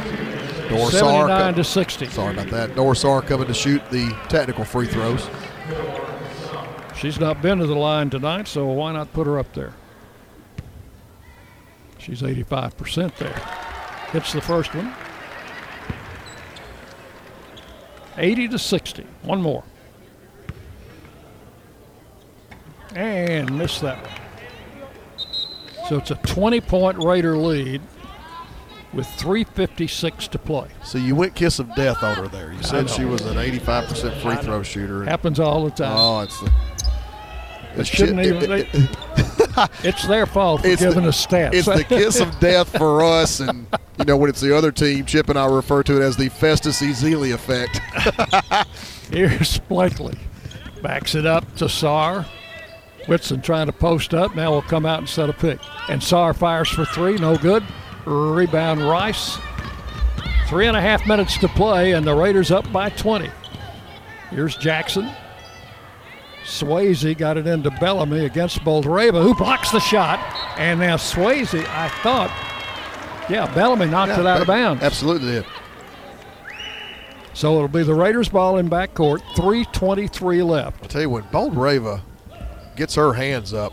Dorsar 0.70 0.92
79 0.92 1.54
to 1.56 1.64
60. 1.64 2.06
Sorry 2.10 2.34
about 2.34 2.50
that. 2.52 2.70
Dorsar 2.72 3.26
coming 3.26 3.48
to 3.48 3.54
shoot 3.56 3.82
the 3.90 4.16
technical 4.30 4.64
free 4.64 4.86
throws. 4.86 5.28
She's 6.96 7.20
not 7.20 7.42
been 7.42 7.58
to 7.60 7.66
the 7.66 7.76
line 7.76 8.12
tonight, 8.12 8.48
so 8.48 8.68
why 8.68 8.92
not 8.92 9.12
put 9.14 9.26
her 9.26 9.40
up 9.40 9.52
there? 9.54 9.74
She's 12.00 12.22
85% 12.22 13.16
there. 13.18 13.34
Hits 14.12 14.34
the 14.34 14.42
first 14.42 14.74
one. 14.74 14.94
80 18.18 18.48
to 18.50 18.60
60. 18.60 19.06
One 19.24 19.42
more. 19.42 19.64
And 22.96 23.56
missed 23.58 23.82
that 23.82 24.02
one. 24.02 24.12
So 25.88 25.98
it's 25.98 26.12
a 26.12 26.16
20 26.16 26.62
point 26.62 26.98
Raider 26.98 27.38
lead 27.38 27.82
with 28.94 29.06
3.56 29.08 30.30
to 30.30 30.40
play. 30.40 30.68
So 30.84 30.98
you 30.98 31.16
went 31.16 31.36
kiss 31.36 31.60
of 31.60 31.74
death 31.76 32.04
on 32.04 32.16
her 32.16 32.28
there. 32.28 32.52
You 32.52 32.64
said 32.64 32.90
she 32.90 33.06
was 33.06 33.22
an 33.22 33.38
85% 33.38 34.22
free 34.22 34.36
throw 34.38 34.64
shooter. 34.64 35.04
Happens 35.04 35.40
all 35.40 35.66
the 35.66 35.72
time. 35.72 35.96
Oh, 35.96 36.22
it's 36.22 36.40
the. 36.40 36.52
It 37.76 37.88
shouldn't 37.88 38.20
even. 38.26 38.50
they- 38.50 38.70
it's 39.84 40.06
their 40.08 40.26
fault 40.26 40.62
for 40.62 40.68
It's 40.68 40.82
giving 40.82 41.04
the- 41.04 41.10
us 41.10 41.26
stats. 41.26 41.54
It's 41.54 41.68
the 41.68 41.84
kiss 41.84 42.20
of 42.20 42.40
death 42.40 42.76
for 42.78 43.02
us, 43.04 43.40
and 43.40 43.68
you 43.98 44.06
know 44.06 44.18
when 44.18 44.30
it's 44.30 44.42
the 44.42 44.56
other 44.56 44.72
team. 44.72 45.06
Chip 45.06 45.30
and 45.30 45.38
I 45.38 45.46
refer 45.46 45.84
to 45.84 46.02
it 46.02 46.04
as 46.04 46.18
the 46.18 46.30
Festus 46.30 46.82
Ezeli 46.82 47.34
effect. 47.34 47.80
Here's 49.12 49.60
Blakely. 49.60 50.18
Backs 50.82 51.16
it 51.16 51.26
up 51.26 51.56
to 51.58 51.68
Sar. 51.70 52.26
Whitson 53.08 53.42
trying 53.42 53.66
to 53.68 53.74
post 53.74 54.14
up. 54.14 54.36
Now 54.36 54.52
we'll 54.52 54.62
come 54.62 54.86
out 54.86 55.00
and 55.00 55.10
set 55.10 55.30
a 55.30 55.34
pick. 55.34 55.60
And 55.90 56.02
Sar 56.04 56.34
fires 56.34 56.70
for 56.70 56.86
three. 56.86 57.16
No 57.16 57.38
good. 57.38 57.64
Rebound 58.06 58.82
Rice. 58.88 59.38
Three 60.48 60.68
and 60.68 60.76
a 60.78 60.82
half 60.82 61.06
minutes 61.08 61.38
to 61.40 61.48
play, 61.48 61.94
and 61.94 62.06
the 62.06 62.16
Raiders 62.16 62.52
up 62.52 62.72
by 62.72 62.90
20. 62.90 63.30
Here's 64.32 64.56
Jackson. 64.58 65.10
Swayze 66.50 67.16
got 67.16 67.38
it 67.38 67.46
into 67.46 67.70
Bellamy 67.70 68.26
against 68.26 68.60
Boldareva, 68.62 69.22
who 69.22 69.36
blocks 69.36 69.72
the 69.72 69.80
shot. 69.80 70.20
And 70.58 70.80
now 70.80 70.98
Swayze, 70.98 71.64
I 71.68 71.90
thought, 72.02 72.32
yeah, 73.30 73.54
Bellamy 73.54 73.86
knocked 73.86 74.20
it 74.20 74.26
out 74.26 74.42
of 74.42 74.48
bounds. 74.48 74.84
Absolutely 74.84 75.30
did. 75.30 75.46
So 77.34 77.56
it'll 77.56 77.68
be 77.68 77.84
the 77.84 77.94
Raiders' 77.94 78.30
ball 78.30 78.58
in 78.58 78.68
backcourt. 78.68 79.22
3:23 79.36 80.44
left. 80.44 80.82
I'll 80.82 80.90
tell 80.90 81.02
you, 81.02 81.10
when 81.10 81.24
Boldareva 81.26 82.02
gets 82.76 82.96
her 82.96 83.14
hands 83.14 83.54
up, 83.54 83.72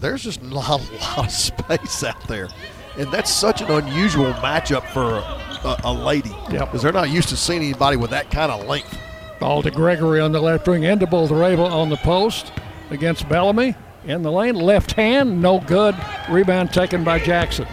there's 0.00 0.24
just 0.24 0.42
not 0.42 0.80
a 0.80 0.94
lot 0.96 1.26
of 1.26 1.30
space 1.30 2.02
out 2.02 2.26
there. 2.26 2.48
And 2.96 3.12
that's 3.12 3.32
such 3.32 3.60
an 3.60 3.70
unusual 3.70 4.32
matchup 4.34 4.88
for 4.88 5.16
a, 5.16 5.68
a, 5.68 5.80
a 5.84 5.92
lady. 5.92 6.34
Yep. 6.50 6.60
Because 6.60 6.82
they're 6.82 6.92
not 6.92 7.10
used 7.10 7.28
to 7.28 7.36
seeing 7.36 7.62
anybody 7.62 7.96
with 7.96 8.10
that 8.10 8.30
kind 8.30 8.50
of 8.50 8.66
length. 8.66 8.98
Ball 9.44 9.60
to 9.60 9.70
Gregory 9.70 10.20
on 10.20 10.32
the 10.32 10.40
left 10.40 10.66
wing, 10.66 10.84
into 10.84 11.06
Boldareva 11.06 11.70
on 11.70 11.90
the 11.90 11.98
post 11.98 12.50
against 12.88 13.28
Bellamy. 13.28 13.74
In 14.06 14.22
the 14.22 14.32
lane, 14.32 14.54
left 14.54 14.92
hand, 14.92 15.42
no 15.42 15.60
good. 15.60 15.94
Rebound 16.30 16.72
taken 16.72 17.04
by 17.04 17.18
Jackson. 17.18 17.66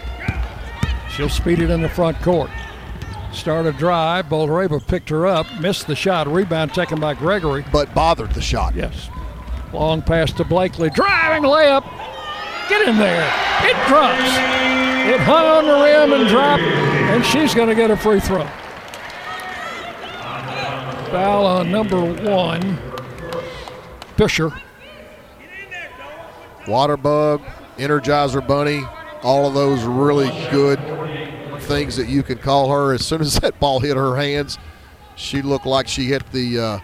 She'll 1.11 1.30
speed 1.30 1.61
it 1.61 1.69
in 1.69 1.81
the 1.81 1.88
front 1.88 2.19
court. 2.19 2.49
Start 3.31 3.68
a 3.68 3.72
drive. 3.72 4.26
Boldareva 4.26 4.85
picked 4.85 5.07
her 5.11 5.26
up, 5.26 5.45
missed 5.61 5.88
the 5.88 5.95
shot. 5.95 6.27
Rebound 6.27 6.73
taken 6.73 6.99
by 6.99 7.14
Gregory. 7.14 7.64
But 7.72 7.95
bothered 7.95 8.34
the 8.34 8.41
shot. 8.41 8.76
Yes. 8.76 9.10
Long 9.72 10.02
pass 10.02 10.34
to 10.34 10.43
Blakely. 10.43 10.89
Driving 10.89 11.43
layup. 11.43 11.85
Get 12.68 12.85
in 12.85 12.98
there. 12.98 13.34
It 13.61 13.88
drops. 13.88 14.19
It 15.07 15.22
hung 15.22 15.45
on 15.45 15.65
the 15.65 15.85
rim 15.85 16.19
and 16.19 16.27
dropped, 16.27 16.64
and 16.64 17.26
she's 17.26 17.56
going 17.56 17.69
to 17.69 17.76
get 17.76 17.89
a 17.89 17.95
free 17.95 18.19
throw. 18.19 18.45
Foul 21.11 21.45
on 21.45 21.69
number 21.69 21.99
one, 21.99 22.79
Fisher. 24.15 24.49
Waterbug, 26.63 27.43
Energizer 27.77 28.45
Bunny, 28.47 28.83
all 29.21 29.45
of 29.45 29.53
those 29.53 29.83
really 29.83 30.29
good 30.51 30.79
things 31.63 31.97
that 31.97 32.07
you 32.07 32.23
can 32.23 32.38
call 32.38 32.71
her. 32.71 32.93
As 32.93 33.05
soon 33.05 33.19
as 33.19 33.35
that 33.41 33.59
ball 33.59 33.81
hit 33.81 33.97
her 33.97 34.15
hands, 34.15 34.57
she 35.17 35.41
looked 35.41 35.65
like 35.65 35.89
she 35.89 36.05
hit 36.05 36.31
the 36.31 36.59
uh, 36.59 36.79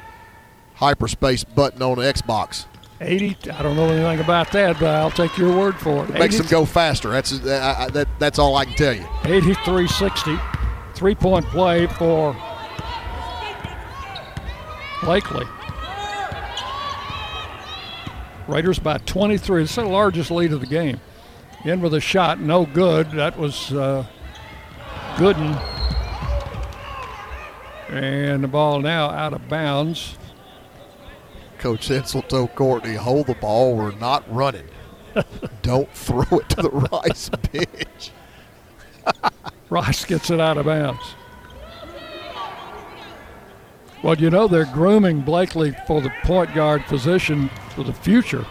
hyperspace 0.75 1.45
button 1.45 1.81
on 1.81 1.97
the 1.97 2.03
Xbox. 2.03 2.65
80. 2.99 3.51
I 3.51 3.61
don't 3.61 3.77
know 3.77 3.87
anything 3.89 4.19
about 4.19 4.51
that, 4.51 4.77
but 4.77 4.89
I'll 4.89 5.09
take 5.11 5.37
your 5.37 5.57
word 5.57 5.75
for 5.75 6.03
it. 6.03 6.09
It 6.09 6.19
makes 6.19 6.37
them 6.37 6.47
go 6.47 6.65
faster. 6.65 7.11
That's 7.11 7.31
uh, 7.31 7.75
I, 7.77 7.89
that, 7.91 8.07
that's 8.19 8.39
all 8.39 8.57
I 8.57 8.65
can 8.65 8.73
tell 8.73 8.93
you. 8.93 9.05
83 9.23 9.87
60. 9.87 10.37
Three 10.95 11.15
point 11.15 11.45
play 11.45 11.87
for 11.87 12.35
Blakely. 15.03 15.45
Raiders 18.48 18.80
by 18.80 18.98
23. 18.99 19.64
It's 19.64 19.76
the 19.76 19.86
largest 19.86 20.32
lead 20.32 20.53
of 20.53 20.61
the 20.61 20.68
game. 20.68 20.99
In 21.65 21.82
with 21.82 21.94
a 21.94 21.99
shot, 21.99 22.40
no 22.40 22.65
good. 22.65 23.11
That 23.11 23.38
was 23.38 23.74
uh, 23.74 24.06
Gooden. 25.15 25.61
And 27.90 28.44
the 28.44 28.48
ball 28.48 28.80
now 28.82 29.10
out 29.10 29.34
of 29.34 29.48
bounds. 29.49 30.18
Coach 31.57 31.90
Insell 31.90 32.28
told 32.28 32.56
Courtney, 32.56 32.95
hold 32.95 33.28
the 33.28 33.34
ball. 33.36 33.76
We're 33.76 33.95
not 33.95 34.24
running. 34.34 34.68
Don't 35.61 35.91
throw 35.91 36.40
it 36.40 36.49
to 36.49 36.61
the 36.61 36.69
Rice 36.91 37.30
bench. 37.52 38.11
Rice 39.69 40.06
gets 40.06 40.30
it 40.30 40.40
out 40.40 40.57
of 40.57 40.65
bounds. 40.65 41.15
Well, 44.03 44.15
you 44.15 44.30
know 44.30 44.48
they're 44.48 44.65
grooming 44.65 45.22
Blakely 45.22 45.76
for 45.88 46.02
the 46.02 46.11
point 46.24 46.53
guard 46.53 46.84
position 46.86 47.49
for 47.76 47.84
the 47.84 47.94
future. 47.94 48.45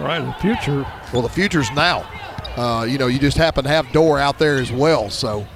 Right, 0.00 0.20
the 0.20 0.32
future. 0.34 0.86
Well, 1.12 1.22
the 1.22 1.28
future's 1.28 1.70
now. 1.72 2.08
Uh, 2.56 2.84
you 2.84 2.98
know, 2.98 3.06
you 3.06 3.18
just 3.18 3.36
happen 3.36 3.64
to 3.64 3.70
have 3.70 3.90
Door 3.92 4.18
out 4.18 4.38
there 4.38 4.56
as 4.56 4.72
well. 4.72 5.08
So 5.08 5.46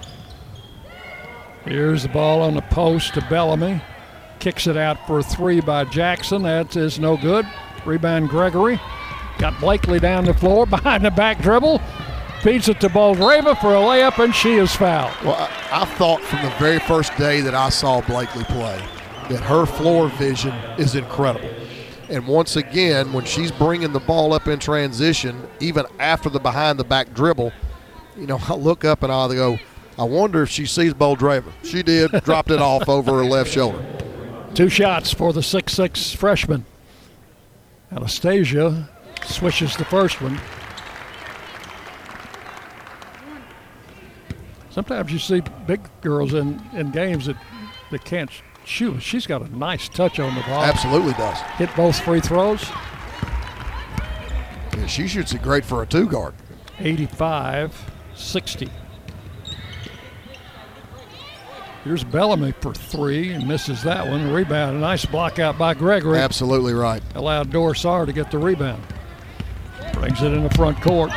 Here's 1.64 2.04
the 2.04 2.08
ball 2.08 2.40
on 2.40 2.54
the 2.54 2.62
post 2.62 3.14
to 3.14 3.20
Bellamy. 3.28 3.82
Kicks 4.38 4.66
it 4.66 4.76
out 4.76 5.06
for 5.06 5.18
a 5.18 5.22
three 5.22 5.60
by 5.60 5.84
Jackson. 5.84 6.42
That 6.42 6.74
is 6.76 6.98
no 6.98 7.16
good. 7.16 7.46
Rebound 7.84 8.30
Gregory. 8.30 8.80
Got 9.38 9.60
Blakely 9.60 10.00
down 10.00 10.24
the 10.24 10.34
floor 10.34 10.66
behind 10.66 11.04
the 11.04 11.10
back 11.10 11.40
dribble. 11.42 11.80
Feeds 12.42 12.70
it 12.70 12.80
to 12.80 12.88
Boldareva 12.88 13.60
for 13.60 13.74
a 13.74 13.80
layup, 13.80 14.22
and 14.22 14.34
she 14.34 14.54
is 14.54 14.74
fouled. 14.74 15.14
Well, 15.22 15.34
I, 15.34 15.82
I 15.82 15.84
thought 15.84 16.22
from 16.22 16.42
the 16.42 16.54
very 16.58 16.78
first 16.78 17.14
day 17.18 17.42
that 17.42 17.54
I 17.54 17.68
saw 17.68 18.00
Blakely 18.00 18.44
play 18.44 18.82
that 19.30 19.40
her 19.42 19.64
floor 19.64 20.08
vision 20.08 20.52
is 20.76 20.96
incredible. 20.96 21.48
And 22.08 22.26
once 22.26 22.56
again, 22.56 23.12
when 23.12 23.24
she's 23.24 23.52
bringing 23.52 23.92
the 23.92 24.00
ball 24.00 24.32
up 24.32 24.48
in 24.48 24.58
transition, 24.58 25.48
even 25.60 25.86
after 26.00 26.28
the 26.28 26.40
behind 26.40 26.80
the 26.80 26.84
back 26.84 27.14
dribble, 27.14 27.52
you 28.16 28.26
know, 28.26 28.40
I 28.48 28.54
look 28.54 28.84
up 28.84 29.04
and 29.04 29.12
I 29.12 29.28
go, 29.28 29.58
I 29.96 30.02
wonder 30.02 30.42
if 30.42 30.50
she 30.50 30.66
sees 30.66 30.92
Boldareva. 30.92 31.52
She 31.62 31.84
did, 31.84 32.10
dropped 32.24 32.50
it 32.50 32.60
off 32.60 32.88
over 32.88 33.12
her 33.12 33.24
left 33.24 33.52
shoulder. 33.52 33.84
Two 34.54 34.68
shots 34.68 35.12
for 35.12 35.32
the 35.32 35.42
six-six 35.42 36.12
freshman. 36.12 36.66
Anastasia 37.92 38.90
swishes 39.24 39.76
the 39.76 39.84
first 39.84 40.20
one. 40.20 40.40
Sometimes 44.70 45.12
you 45.12 45.20
see 45.20 45.42
big 45.68 45.80
girls 46.00 46.34
in, 46.34 46.60
in 46.72 46.90
games 46.90 47.26
that, 47.26 47.36
that 47.92 48.04
can't 48.04 48.30
shoot. 48.64 49.00
She's 49.02 49.26
got 49.26 49.42
a 49.42 49.56
nice 49.56 49.88
touch 49.88 50.18
on 50.18 50.34
the 50.34 50.42
ball. 50.42 50.62
Absolutely 50.62 51.12
does. 51.14 51.38
Hit 51.56 51.74
both 51.76 52.00
free 52.00 52.20
throws. 52.20 52.68
Yeah, 54.76 54.86
she 54.86 55.08
shoots 55.08 55.32
it 55.32 55.42
great 55.42 55.64
for 55.64 55.82
a 55.82 55.86
two 55.86 56.06
guard. 56.06 56.34
85 56.78 57.90
60. 58.14 58.70
Here's 61.84 62.04
Bellamy 62.04 62.52
for 62.60 62.74
three 62.74 63.32
and 63.32 63.48
misses 63.48 63.82
that 63.84 64.06
one. 64.06 64.30
Rebound. 64.30 64.76
A 64.76 64.80
nice 64.80 65.06
block 65.06 65.38
out 65.38 65.56
by 65.56 65.72
Gregory. 65.72 66.18
Absolutely 66.18 66.74
right. 66.74 67.02
Allowed 67.14 67.50
Dorsar 67.50 68.04
to 68.04 68.12
get 68.12 68.30
the 68.30 68.38
rebound. 68.38 68.82
Brings 69.94 70.22
it 70.22 70.32
in 70.32 70.42
the 70.42 70.50
front 70.50 70.80
court. 70.82 71.10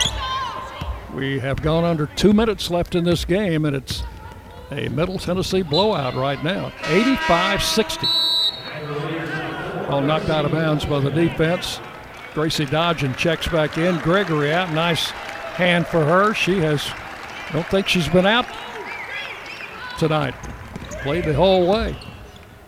We 1.14 1.38
have 1.40 1.62
gone 1.62 1.84
under 1.84 2.08
two 2.08 2.32
minutes 2.32 2.72
left 2.72 2.96
in 2.96 3.04
this 3.04 3.26
game, 3.26 3.66
and 3.66 3.76
it's 3.76 4.04
a 4.78 4.90
Middle 4.90 5.20
Tennessee 5.20 5.62
blowout 5.62 6.16
right 6.16 6.44
now 6.44 6.72
85 6.86 7.64
60. 7.64 8.08
All 9.90 10.02
knocked 10.02 10.30
out 10.30 10.46
of 10.46 10.52
bounds 10.52 10.86
by 10.86 11.00
the 11.00 11.12
defense. 11.12 11.80
Gracie 12.34 12.66
Dodgen 12.66 13.16
checks 13.16 13.48
back 13.48 13.78
in. 13.78 14.00
Gregory 14.00 14.52
out. 14.52 14.72
Nice 14.74 15.12
hand 15.12 15.86
for 15.86 16.04
her. 16.04 16.34
She 16.34 16.60
has, 16.60 16.90
don't 17.52 17.68
think 17.68 17.88
she's 17.88 18.08
been 18.08 18.26
out 18.26 18.46
tonight. 20.00 20.34
Played 21.04 21.26
the 21.26 21.34
whole 21.34 21.68
way. 21.68 21.96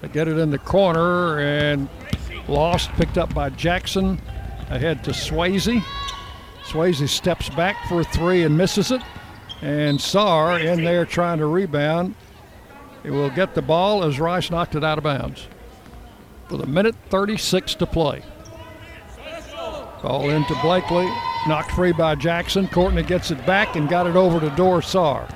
They 0.01 0.07
get 0.09 0.27
it 0.27 0.37
in 0.37 0.51
the 0.51 0.59
corner 0.59 1.39
and 1.39 1.89
lost, 2.47 2.91
picked 2.91 3.17
up 3.17 3.33
by 3.33 3.49
Jackson. 3.49 4.21
Ahead 4.69 5.03
to 5.05 5.11
Swayze. 5.11 5.81
Swayze 6.63 7.07
steps 7.09 7.49
back 7.49 7.75
for 7.87 8.01
a 8.01 8.03
three 8.03 8.43
and 8.43 8.57
misses 8.57 8.91
it. 8.91 9.01
And 9.61 9.99
Saar 9.99 10.59
in 10.59 10.83
there 10.83 11.05
trying 11.05 11.39
to 11.39 11.45
rebound. 11.45 12.15
It 13.03 13.11
will 13.11 13.29
get 13.29 13.53
the 13.55 13.61
ball 13.61 14.03
as 14.03 14.19
Rice 14.19 14.49
knocked 14.49 14.75
it 14.75 14.83
out 14.83 14.97
of 14.97 15.03
bounds. 15.03 15.47
With 16.49 16.61
a 16.61 16.67
minute 16.67 16.95
36 17.09 17.75
to 17.75 17.85
play. 17.85 18.23
Ball 20.01 20.29
into 20.29 20.55
Blakely. 20.61 21.07
Knocked 21.47 21.71
free 21.71 21.91
by 21.91 22.15
Jackson. 22.15 22.67
Courtney 22.67 23.03
gets 23.03 23.31
it 23.31 23.43
back 23.45 23.75
and 23.75 23.89
got 23.89 24.07
it 24.07 24.15
over 24.15 24.39
to 24.39 24.55
Dor 24.55 24.81
Saar. 24.81 25.27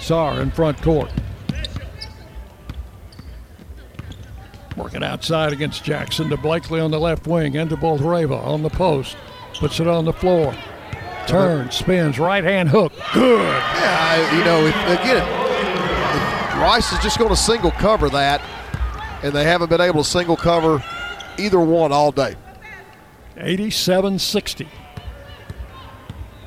Saar 0.00 0.40
in 0.40 0.50
front 0.50 0.80
court. 0.82 1.10
Working 4.76 5.02
outside 5.02 5.52
against 5.52 5.84
Jackson 5.84 6.30
to 6.30 6.36
Blakely 6.36 6.80
on 6.80 6.90
the 6.90 7.00
left 7.00 7.26
wing. 7.26 7.54
Into 7.54 7.76
Boldareva 7.76 8.44
on 8.44 8.62
the 8.62 8.70
post. 8.70 9.16
Puts 9.54 9.80
it 9.80 9.86
on 9.86 10.04
the 10.04 10.12
floor. 10.12 10.54
Turns, 11.26 11.76
spins, 11.76 12.18
right 12.18 12.42
hand 12.42 12.68
hook. 12.68 12.92
Good. 13.14 13.40
Yeah, 13.40 14.38
you 14.38 14.44
know, 14.44 14.66
if, 14.66 14.74
again, 14.74 15.26
if 15.26 16.56
Rice 16.60 16.92
is 16.92 16.98
just 16.98 17.18
going 17.18 17.30
to 17.30 17.36
single 17.36 17.70
cover 17.70 18.08
that, 18.10 18.40
and 19.22 19.32
they 19.32 19.44
haven't 19.44 19.68
been 19.68 19.80
able 19.80 20.02
to 20.02 20.08
single 20.08 20.36
cover 20.36 20.82
either 21.38 21.60
one 21.60 21.92
all 21.92 22.12
day. 22.12 22.36
87 23.36 24.18
60. 24.18 24.68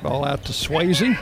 Ball 0.02 0.24
out 0.24 0.44
to 0.44 0.52
Swayze. 0.52 1.18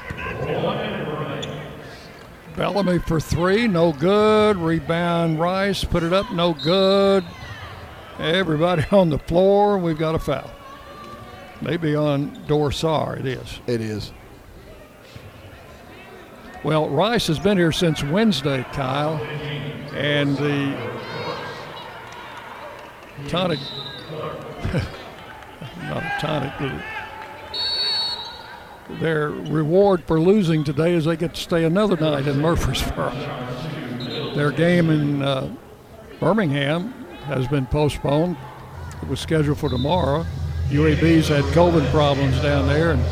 Bellamy 2.57 2.99
for 2.99 3.21
three, 3.21 3.67
no 3.67 3.93
good. 3.93 4.57
Rebound 4.57 5.41
Rice, 5.41 5.85
put 5.85 6.03
it 6.03 6.13
up, 6.13 6.33
no 6.33 6.53
good. 6.53 7.25
Everybody 8.19 8.85
on 8.93 9.09
the 9.09 9.19
floor, 9.19 9.79
we've 9.79 9.99
got 9.99 10.15
a 10.15 10.19
foul. 10.19 10.51
Maybe 11.63 11.95
on 11.95 12.35
Dorsar, 12.49 13.21
it 13.21 13.27
is. 13.27 13.61
It 13.69 13.81
is. 13.81 14.13
Well, 16.65 16.89
Rice 16.89 17.29
has 17.29 17.39
been 17.39 17.57
here 17.57 17.71
since 17.71 18.03
Wednesday, 18.03 18.65
Kyle, 18.73 19.15
and 19.95 20.37
the 20.37 20.77
tonic, 23.29 23.61
not 25.83 26.03
a 26.03 26.17
tonic, 26.21 26.53
but 26.59 26.73
their 28.99 29.31
reward 29.31 30.03
for 30.05 30.21
losing 30.21 30.65
today 30.65 30.95
is 30.95 31.05
they 31.05 31.17
get 31.17 31.35
to 31.35 31.41
stay 31.41 31.63
another 31.65 31.97
night 31.97 32.27
in 32.27 32.41
Murfreesboro. 32.41 33.13
Their 34.35 34.51
game 34.51 34.91
in 34.91 35.23
uh, 35.23 35.55
Birmingham 36.19 36.93
has 37.27 37.47
been 37.47 37.67
postponed. 37.67 38.37
It 39.01 39.09
was 39.09 39.21
scheduled 39.21 39.59
for 39.59 39.69
tomorrow. 39.69 40.27
UAB's 40.73 41.29
had 41.29 41.45
COVID 41.53 41.91
problems 41.91 42.41
down 42.41 42.67
there, 42.67 42.93
and 42.93 43.05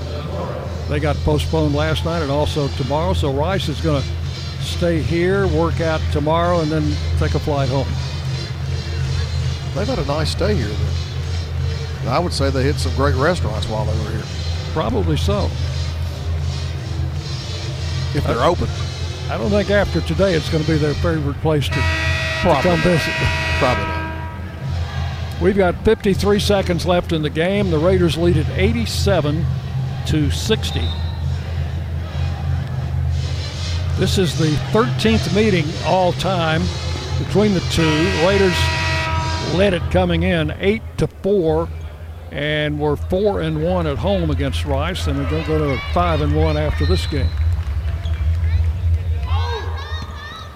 they 0.89 0.99
got 0.99 1.15
postponed 1.16 1.74
last 1.74 2.07
night 2.07 2.23
and 2.23 2.31
also 2.31 2.69
tomorrow. 2.69 3.12
So 3.12 3.31
Rice 3.31 3.69
is 3.69 3.82
going 3.82 4.03
to 4.03 4.09
stay 4.62 5.03
here, 5.03 5.47
work 5.47 5.82
out 5.82 6.01
tomorrow, 6.11 6.61
and 6.61 6.73
then 6.73 6.82
take 7.19 7.35
a 7.35 7.39
flight 7.39 7.69
home. 7.69 7.87
They've 9.74 9.87
had 9.87 9.99
a 9.99 10.07
nice 10.07 10.31
stay 10.31 10.55
here. 10.55 10.69
Then. 10.69 12.09
I 12.09 12.19
would 12.19 12.32
say 12.32 12.49
they 12.49 12.62
hit 12.62 12.77
some 12.77 12.95
great 12.97 13.15
restaurants 13.15 13.69
while 13.69 13.85
they 13.85 13.99
were 14.05 14.11
here. 14.11 14.27
Probably 14.73 15.19
so. 15.19 15.45
If 18.16 18.24
they're 18.27 18.39
I, 18.39 18.49
open. 18.49 18.69
I 19.28 19.37
don't 19.37 19.51
think 19.51 19.69
after 19.70 20.01
today 20.01 20.32
it's 20.32 20.49
going 20.49 20.65
to 20.65 20.70
be 20.70 20.78
their 20.78 20.95
favorite 20.95 21.37
place 21.43 21.69
to, 21.69 21.74
to 21.74 22.61
come 22.62 22.81
visit. 22.81 23.12
Probably 23.59 23.85
not. 23.85 23.99
We've 25.41 25.57
got 25.57 25.85
53 25.87 26.39
seconds 26.39 26.85
left 26.85 27.12
in 27.12 27.23
the 27.23 27.31
game. 27.31 27.71
The 27.71 27.79
Raiders 27.79 28.19
lead 28.19 28.37
at 28.37 28.49
87 28.51 29.47
to 30.09 30.31
60. 30.31 30.81
This 33.97 34.19
is 34.19 34.39
the 34.39 34.51
13th 34.73 35.35
meeting 35.35 35.65
all 35.85 36.12
time 36.12 36.62
between 37.19 37.55
the 37.55 37.61
two. 37.71 37.83
Raiders 38.27 38.57
led 39.55 39.73
it 39.73 39.83
coming 39.91 40.25
in 40.25 40.51
8 40.59 40.83
to 40.99 41.07
4 41.07 41.69
and 42.33 42.79
we're 42.79 42.97
4 42.97 43.41
and 43.41 43.62
1 43.65 43.87
at 43.87 43.97
home 43.97 44.31
against 44.31 44.67
Rice 44.67 45.07
and 45.07 45.19
they're 45.19 45.31
going 45.31 45.43
to 45.43 45.49
go 45.49 45.75
to 45.75 45.81
5 45.95 46.21
and 46.21 46.37
1 46.37 46.57
after 46.59 46.85
this 46.85 47.07
game. 47.07 47.29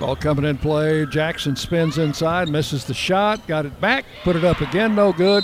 Ball 0.05 0.17
coming 0.17 0.45
in 0.45 0.59
play. 0.59 1.07
Jackson 1.07 1.57
spins 1.57 1.97
inside, 1.97 2.51
misses 2.51 2.85
the 2.85 2.93
shot, 2.93 3.47
got 3.47 3.65
it 3.65 3.81
back, 3.81 4.05
put 4.23 4.37
it 4.37 4.45
up 4.45 4.61
again, 4.61 4.95
no 4.95 5.15
good. 5.15 5.43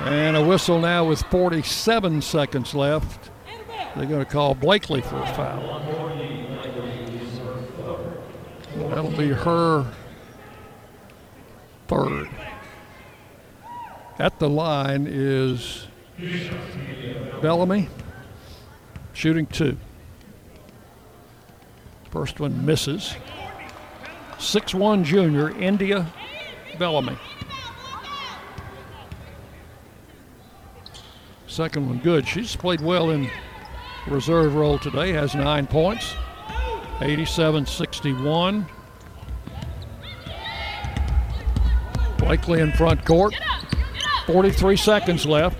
And 0.00 0.36
a 0.36 0.44
whistle 0.44 0.78
now 0.78 1.06
with 1.06 1.22
47 1.22 2.20
seconds 2.20 2.74
left. 2.74 3.30
They're 3.96 4.04
going 4.04 4.22
to 4.22 4.30
call 4.30 4.54
Blakely 4.54 5.00
for 5.00 5.16
a 5.16 5.26
foul. 5.28 5.80
That'll 8.90 9.16
be 9.16 9.28
her 9.28 9.90
third. 11.86 12.28
At 14.18 14.38
the 14.38 14.50
line 14.50 15.06
is 15.08 15.86
Bellamy, 17.40 17.88
shooting 19.14 19.46
two. 19.46 19.78
First 22.10 22.40
one 22.40 22.66
misses. 22.66 23.14
6'1 24.38 25.04
junior, 25.04 25.50
India 25.58 26.06
Bellamy. 26.78 27.18
Second 31.46 31.88
one 31.88 31.98
good. 31.98 32.26
She's 32.26 32.54
played 32.54 32.80
well 32.80 33.10
in 33.10 33.28
reserve 34.06 34.54
role 34.54 34.78
today, 34.78 35.12
has 35.12 35.34
nine 35.34 35.66
points. 35.66 36.14
87 37.00 37.66
61. 37.66 38.66
Blakely 42.18 42.60
in 42.60 42.72
front 42.72 43.04
court. 43.04 43.34
43 44.26 44.76
seconds 44.76 45.26
left. 45.26 45.56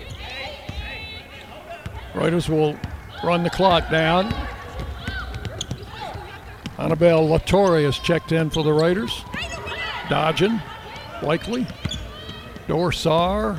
Raiders 2.14 2.48
will 2.48 2.76
run 3.24 3.42
the 3.42 3.50
clock 3.50 3.90
down. 3.90 4.32
Annabelle 6.78 7.26
Latore 7.26 7.84
has 7.84 7.98
checked 7.98 8.32
in 8.32 8.50
for 8.50 8.62
the 8.62 8.72
Raiders. 8.72 9.24
Dodgen, 10.08 10.62
Blakely, 11.20 11.66
Dorsar 12.68 13.58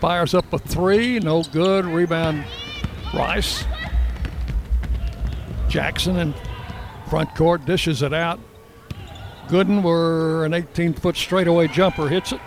fires 0.00 0.34
up 0.34 0.52
a 0.52 0.58
three, 0.58 1.18
no 1.18 1.42
good. 1.42 1.84
Rebound, 1.84 2.44
Rice. 3.12 3.64
Jackson 5.68 6.16
in 6.16 6.34
front 7.10 7.34
court 7.34 7.64
dishes 7.66 8.02
it 8.02 8.14
out. 8.14 8.38
Gooden, 9.48 9.82
where 9.82 10.44
an 10.44 10.54
18 10.54 10.94
foot 10.94 11.16
straightaway 11.16 11.68
jumper 11.68 12.08
hits 12.08 12.32
it. 12.32 12.40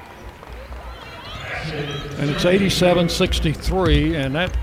And 2.18 2.30
it's 2.30 2.46
87 2.46 3.10
63, 3.10 4.16
and 4.16 4.36
that 4.36 4.56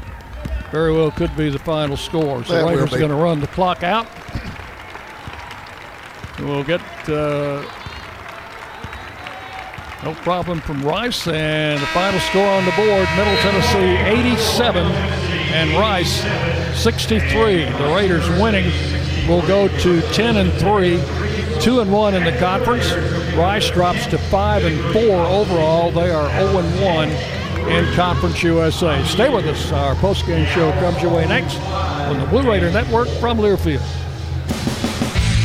very 0.71 0.93
well 0.93 1.11
could 1.11 1.37
be 1.37 1.51
the 1.51 1.59
final 1.59 1.97
score. 1.97 2.45
So 2.45 2.55
That 2.55 2.67
Raiders 2.67 2.93
are 2.93 2.99
going 2.99 3.11
to 3.11 3.17
run 3.17 3.41
the 3.41 3.47
clock 3.49 3.83
out. 3.83 4.07
We'll 6.41 6.65
get 6.65 6.81
uh, 7.09 7.63
no 10.05 10.15
problem 10.23 10.61
from 10.61 10.83
Rice, 10.83 11.27
and 11.27 11.81
the 11.81 11.87
final 11.87 12.21
score 12.21 12.47
on 12.47 12.65
the 12.65 12.71
board: 12.73 13.09
Middle 13.17 13.37
Tennessee 13.39 13.97
87 14.21 14.87
and 15.53 15.71
Rice 15.73 16.23
63. 16.81 17.65
The 17.65 17.93
Raiders 17.95 18.29
winning 18.41 18.71
will 19.29 19.45
go 19.49 19.67
to 19.67 20.01
10 20.13 20.37
and 20.37 20.53
three, 20.53 21.03
two 21.61 21.81
and 21.81 21.93
one 21.93 22.15
in 22.15 22.23
the 22.23 22.37
conference. 22.39 22.93
Rice 23.35 23.71
drops 23.71 24.07
to 24.07 24.19
five 24.19 24.65
and 24.65 24.81
four 24.93 25.17
overall. 25.27 25.91
They 25.91 26.11
are 26.11 26.31
0 26.39 26.59
and 26.59 26.81
one 26.81 27.39
in 27.69 27.85
Conference 27.95 28.43
USA. 28.45 29.03
Stay 29.05 29.29
with 29.29 29.45
us. 29.47 29.73
Our 29.73 29.97
post-game 29.97 30.47
show 30.47 30.71
comes 30.73 31.03
your 31.03 31.13
way 31.13 31.27
next 31.27 31.59
on 31.61 32.21
the 32.21 32.27
Blue 32.27 32.49
Raider 32.49 32.71
Network 32.71 33.09
from 33.21 33.39
Learfield. 33.39 33.83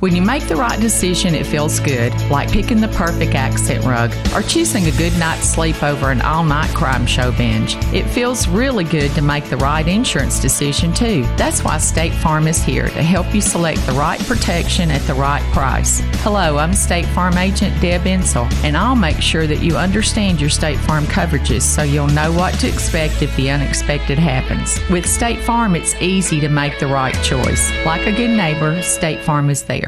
When 0.00 0.14
you 0.14 0.22
make 0.22 0.46
the 0.46 0.54
right 0.54 0.78
decision, 0.80 1.34
it 1.34 1.44
feels 1.44 1.80
good, 1.80 2.12
like 2.30 2.52
picking 2.52 2.80
the 2.80 2.86
perfect 2.86 3.34
accent 3.34 3.84
rug 3.84 4.12
or 4.32 4.42
choosing 4.42 4.86
a 4.86 4.92
good 4.92 5.12
night's 5.18 5.48
sleep 5.48 5.82
over 5.82 6.12
an 6.12 6.20
all 6.20 6.44
night 6.44 6.72
crime 6.72 7.04
show 7.04 7.32
binge. 7.32 7.74
It 7.92 8.04
feels 8.04 8.46
really 8.46 8.84
good 8.84 9.10
to 9.16 9.22
make 9.22 9.46
the 9.46 9.56
right 9.56 9.88
insurance 9.88 10.38
decision, 10.38 10.94
too. 10.94 11.22
That's 11.36 11.64
why 11.64 11.78
State 11.78 12.12
Farm 12.12 12.46
is 12.46 12.62
here 12.62 12.86
to 12.90 13.02
help 13.02 13.34
you 13.34 13.40
select 13.40 13.84
the 13.86 13.92
right 13.94 14.20
protection 14.20 14.92
at 14.92 15.02
the 15.08 15.14
right 15.14 15.42
price. 15.52 15.98
Hello, 16.22 16.58
I'm 16.58 16.74
State 16.74 17.06
Farm 17.06 17.36
Agent 17.36 17.82
Deb 17.82 18.02
Insell, 18.02 18.48
and 18.62 18.76
I'll 18.76 18.94
make 18.94 19.20
sure 19.20 19.48
that 19.48 19.64
you 19.64 19.76
understand 19.76 20.40
your 20.40 20.50
State 20.50 20.78
Farm 20.78 21.06
coverages 21.06 21.62
so 21.62 21.82
you'll 21.82 22.06
know 22.06 22.30
what 22.30 22.54
to 22.60 22.68
expect 22.68 23.20
if 23.20 23.34
the 23.34 23.50
unexpected 23.50 24.16
happens. 24.16 24.78
With 24.90 25.08
State 25.08 25.40
Farm, 25.40 25.74
it's 25.74 25.96
easy 25.96 26.38
to 26.38 26.48
make 26.48 26.78
the 26.78 26.86
right 26.86 27.20
choice. 27.24 27.68
Like 27.84 28.06
a 28.06 28.12
good 28.12 28.30
neighbor, 28.30 28.80
State 28.80 29.24
Farm 29.24 29.50
is 29.50 29.64
there. 29.64 29.87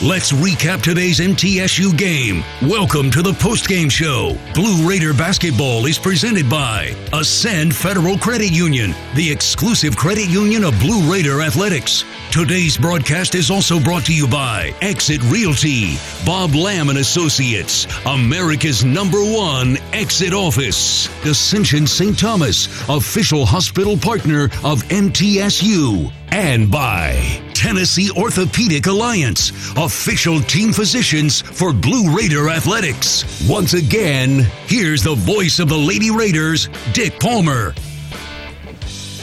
Let's 0.00 0.30
recap 0.30 0.80
today's 0.80 1.18
MTSU 1.18 1.98
game. 1.98 2.44
Welcome 2.62 3.10
to 3.10 3.20
the 3.20 3.32
postgame 3.32 3.90
show. 3.90 4.38
Blue 4.54 4.88
Raider 4.88 5.12
basketball 5.12 5.86
is 5.86 5.98
presented 5.98 6.48
by 6.48 6.94
Ascend 7.12 7.74
Federal 7.74 8.16
Credit 8.16 8.52
Union, 8.52 8.94
the 9.16 9.28
exclusive 9.28 9.96
credit 9.96 10.28
union 10.28 10.62
of 10.62 10.78
Blue 10.78 11.12
Raider 11.12 11.40
Athletics. 11.42 12.04
Today's 12.30 12.76
broadcast 12.76 13.34
is 13.34 13.50
also 13.50 13.80
brought 13.80 14.06
to 14.06 14.14
you 14.14 14.28
by 14.28 14.72
Exit 14.82 15.20
Realty, 15.24 15.96
Bob 16.24 16.54
Lamb 16.54 16.90
and 16.90 16.98
Associates, 16.98 17.88
America's 18.06 18.84
number 18.84 19.18
one 19.18 19.78
exit 19.92 20.32
office, 20.32 21.08
Ascension 21.24 21.88
St. 21.88 22.16
Thomas, 22.16 22.68
official 22.88 23.44
hospital 23.44 23.96
partner 23.96 24.44
of 24.62 24.84
MTSU, 24.84 26.12
and 26.30 26.70
by 26.70 27.42
Tennessee 27.58 28.08
Orthopedic 28.16 28.86
Alliance, 28.86 29.50
official 29.76 30.38
team 30.42 30.72
physicians 30.72 31.40
for 31.40 31.72
Blue 31.72 32.16
Raider 32.16 32.48
Athletics. 32.48 33.44
Once 33.48 33.74
again, 33.74 34.46
here's 34.66 35.02
the 35.02 35.16
voice 35.16 35.58
of 35.58 35.68
the 35.68 35.76
Lady 35.76 36.12
Raiders, 36.12 36.68
Dick 36.92 37.18
Palmer. 37.18 37.72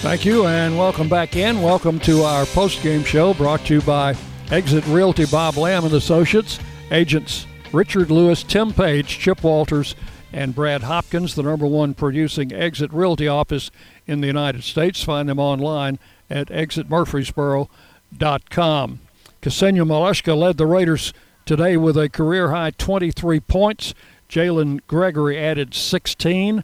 Thank 0.01 0.25
you, 0.25 0.47
and 0.47 0.77
welcome 0.77 1.07
back 1.07 1.37
in. 1.37 1.61
Welcome 1.61 1.97
to 2.01 2.23
our 2.23 2.45
post-game 2.47 3.05
show 3.05 3.33
brought 3.33 3.61
to 3.67 3.75
you 3.75 3.81
by 3.81 4.17
Exit 4.51 4.85
Realty 4.87 5.25
Bob 5.27 5.55
Lamb 5.55 5.85
and 5.85 5.93
Associates, 5.93 6.59
agents 6.91 7.47
Richard 7.71 8.11
Lewis, 8.11 8.43
Tim 8.43 8.73
Page, 8.73 9.17
Chip 9.17 9.43
Walters, 9.43 9.95
and 10.33 10.53
Brad 10.53 10.83
Hopkins, 10.83 11.35
the 11.35 11.43
number 11.43 11.65
one 11.65 11.93
producing 11.93 12.51
Exit 12.51 12.91
Realty 12.91 13.29
office 13.29 13.71
in 14.05 14.19
the 14.19 14.27
United 14.27 14.65
States. 14.65 15.01
Find 15.01 15.29
them 15.29 15.39
online 15.39 15.99
at 16.29 16.49
exitmurfreesboro.com. 16.49 17.69
Ksenia 18.17 19.85
Maleshka 19.85 20.37
led 20.37 20.57
the 20.57 20.65
Raiders 20.65 21.13
today 21.45 21.77
with 21.77 21.97
a 21.97 22.09
career 22.09 22.51
high 22.51 22.71
23 22.71 23.39
points. 23.41 23.93
Jalen 24.29 24.81
Gregory 24.87 25.37
added 25.37 25.73
16 25.73 26.63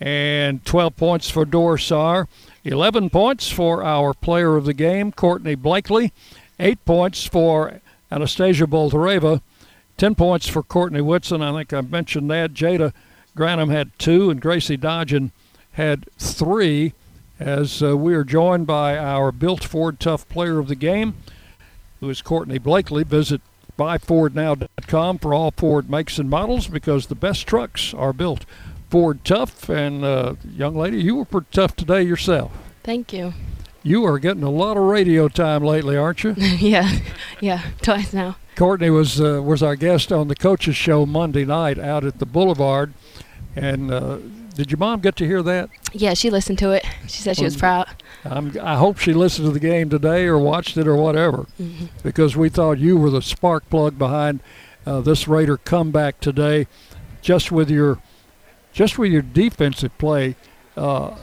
and 0.00 0.64
12 0.64 0.96
points 0.96 1.30
for 1.30 1.44
Dorsar. 1.44 2.26
11 2.64 3.10
points 3.10 3.50
for 3.50 3.82
our 3.84 4.14
player 4.14 4.56
of 4.56 4.64
the 4.64 4.74
game, 4.74 5.12
Courtney 5.12 5.54
Blakely. 5.54 6.12
8 6.58 6.84
points 6.84 7.26
for 7.26 7.80
Anastasia 8.10 8.66
Boldareva. 8.66 9.42
10 9.96 10.14
points 10.14 10.48
for 10.48 10.62
Courtney 10.62 11.00
Whitson. 11.00 11.42
I 11.42 11.52
think 11.52 11.72
I 11.72 11.80
mentioned 11.80 12.30
that. 12.30 12.54
Jada 12.54 12.92
Granum 13.36 13.70
had 13.70 13.96
2, 13.98 14.30
and 14.30 14.40
Gracie 14.40 14.78
Dodgen 14.78 15.30
had 15.72 16.06
3. 16.18 16.92
As 17.42 17.82
uh, 17.82 17.96
we 17.96 18.14
are 18.14 18.22
joined 18.22 18.68
by 18.68 18.96
our 18.96 19.32
Built 19.32 19.64
Ford 19.64 19.98
Tough 19.98 20.28
player 20.28 20.60
of 20.60 20.68
the 20.68 20.76
game, 20.76 21.16
who 21.98 22.08
is 22.08 22.22
Courtney 22.22 22.58
Blakely. 22.58 23.02
Visit 23.02 23.40
buyfordnow.com 23.76 25.18
for 25.18 25.34
all 25.34 25.50
Ford 25.50 25.90
makes 25.90 26.20
and 26.20 26.30
models 26.30 26.68
because 26.68 27.08
the 27.08 27.16
best 27.16 27.44
trucks 27.48 27.92
are 27.94 28.12
built 28.12 28.44
Ford 28.90 29.24
Tough. 29.24 29.68
And 29.68 30.04
uh, 30.04 30.36
young 30.54 30.76
lady, 30.76 31.02
you 31.02 31.16
were 31.16 31.24
pretty 31.24 31.48
tough 31.50 31.74
today 31.74 32.02
yourself. 32.02 32.52
Thank 32.84 33.12
you. 33.12 33.34
You 33.82 34.04
are 34.04 34.20
getting 34.20 34.44
a 34.44 34.50
lot 34.50 34.76
of 34.76 34.84
radio 34.84 35.26
time 35.26 35.64
lately, 35.64 35.96
aren't 35.96 36.22
you? 36.22 36.34
yeah, 36.36 36.96
yeah, 37.40 37.62
twice 37.80 38.12
now. 38.12 38.36
Courtney 38.54 38.90
was 38.90 39.20
uh, 39.20 39.42
was 39.42 39.64
our 39.64 39.74
guest 39.74 40.12
on 40.12 40.28
the 40.28 40.36
coaches 40.36 40.76
show 40.76 41.06
Monday 41.06 41.44
night 41.44 41.80
out 41.80 42.04
at 42.04 42.20
the 42.20 42.26
Boulevard, 42.26 42.94
and 43.56 43.90
uh, 43.90 44.18
did 44.54 44.70
your 44.70 44.78
mom 44.78 45.00
get 45.00 45.16
to 45.16 45.26
hear 45.26 45.42
that? 45.42 45.70
Yeah, 45.92 46.14
she 46.14 46.30
listened 46.30 46.58
to 46.58 46.70
it. 46.72 46.84
She 47.06 47.22
said 47.22 47.36
she 47.36 47.44
was 47.44 47.56
proud. 47.56 47.86
I'm, 48.24 48.56
I 48.62 48.76
hope 48.76 48.98
she 48.98 49.12
listened 49.12 49.46
to 49.46 49.52
the 49.52 49.60
game 49.60 49.88
today 49.90 50.26
or 50.26 50.38
watched 50.38 50.76
it 50.76 50.86
or 50.86 50.96
whatever, 50.96 51.46
Mhm. 51.60 51.88
because 52.02 52.36
we 52.36 52.48
thought 52.48 52.78
you 52.78 52.96
were 52.96 53.10
the 53.10 53.22
spark 53.22 53.68
plug 53.70 53.98
behind 53.98 54.40
uh, 54.86 55.00
this 55.00 55.26
Raider 55.28 55.56
comeback 55.56 56.20
today, 56.20 56.66
just 57.20 57.50
with 57.52 57.70
your 57.70 57.98
just 58.72 58.98
with 58.98 59.12
your 59.12 59.22
defensive 59.22 59.96
play. 59.98 60.34
Uh, 60.76 61.14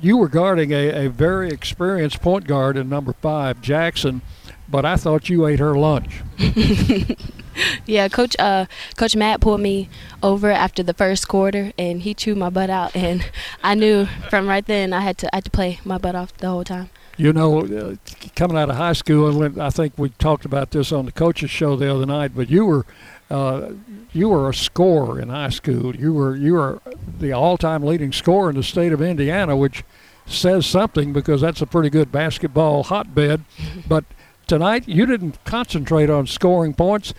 you 0.00 0.16
were 0.16 0.28
guarding 0.28 0.70
a, 0.72 1.06
a 1.06 1.08
very 1.08 1.48
experienced 1.50 2.20
point 2.20 2.46
guard 2.46 2.76
in 2.76 2.88
number 2.88 3.12
five, 3.14 3.60
Jackson, 3.60 4.22
but 4.68 4.84
I 4.84 4.96
thought 4.96 5.28
you 5.28 5.46
ate 5.46 5.58
her 5.60 5.76
lunch. 5.78 6.20
yeah, 7.86 8.08
Coach 8.08 8.36
uh, 8.38 8.66
Coach 8.96 9.16
Matt 9.16 9.40
pulled 9.40 9.60
me 9.60 9.88
over 10.22 10.50
after 10.50 10.82
the 10.82 10.94
first 10.94 11.28
quarter, 11.28 11.72
and 11.78 12.02
he 12.02 12.14
chewed 12.14 12.38
my 12.38 12.50
butt 12.50 12.70
out, 12.70 12.94
and 12.94 13.30
I 13.62 13.74
knew 13.74 14.06
from 14.28 14.48
right 14.48 14.64
then 14.64 14.92
I 14.92 15.00
had 15.00 15.18
to 15.18 15.34
I 15.34 15.38
had 15.38 15.44
to 15.44 15.50
play 15.50 15.80
my 15.84 15.98
butt 15.98 16.14
off 16.14 16.36
the 16.36 16.48
whole 16.48 16.64
time. 16.64 16.90
You 17.16 17.32
know, 17.32 17.62
uh, 17.62 17.96
coming 18.36 18.56
out 18.56 18.70
of 18.70 18.76
high 18.76 18.92
school, 18.92 19.28
and 19.28 19.38
when, 19.38 19.60
I 19.60 19.70
think 19.70 19.94
we 19.96 20.10
talked 20.10 20.44
about 20.44 20.70
this 20.70 20.92
on 20.92 21.04
the 21.04 21.12
coaches 21.12 21.50
show 21.50 21.74
the 21.74 21.92
other 21.92 22.06
night, 22.06 22.30
but 22.34 22.48
you 22.48 22.64
were 22.64 22.86
uh, 23.30 23.72
you 24.12 24.28
were 24.28 24.48
a 24.48 24.54
scorer 24.54 25.20
in 25.20 25.28
high 25.28 25.50
school. 25.50 25.94
You 25.94 26.12
were 26.12 26.36
you 26.36 26.54
were 26.54 26.80
the 27.18 27.32
all-time 27.32 27.82
leading 27.82 28.12
scorer 28.12 28.50
in 28.50 28.56
the 28.56 28.62
state 28.62 28.92
of 28.92 29.02
Indiana, 29.02 29.56
which 29.56 29.84
says 30.26 30.66
something 30.66 31.12
because 31.12 31.40
that's 31.40 31.60
a 31.60 31.66
pretty 31.66 31.90
good 31.90 32.12
basketball 32.12 32.84
hotbed. 32.84 33.44
but 33.88 34.04
tonight, 34.46 34.86
you 34.88 35.04
didn't 35.04 35.42
concentrate 35.44 36.10
on 36.10 36.26
scoring 36.26 36.74
points. 36.74 37.14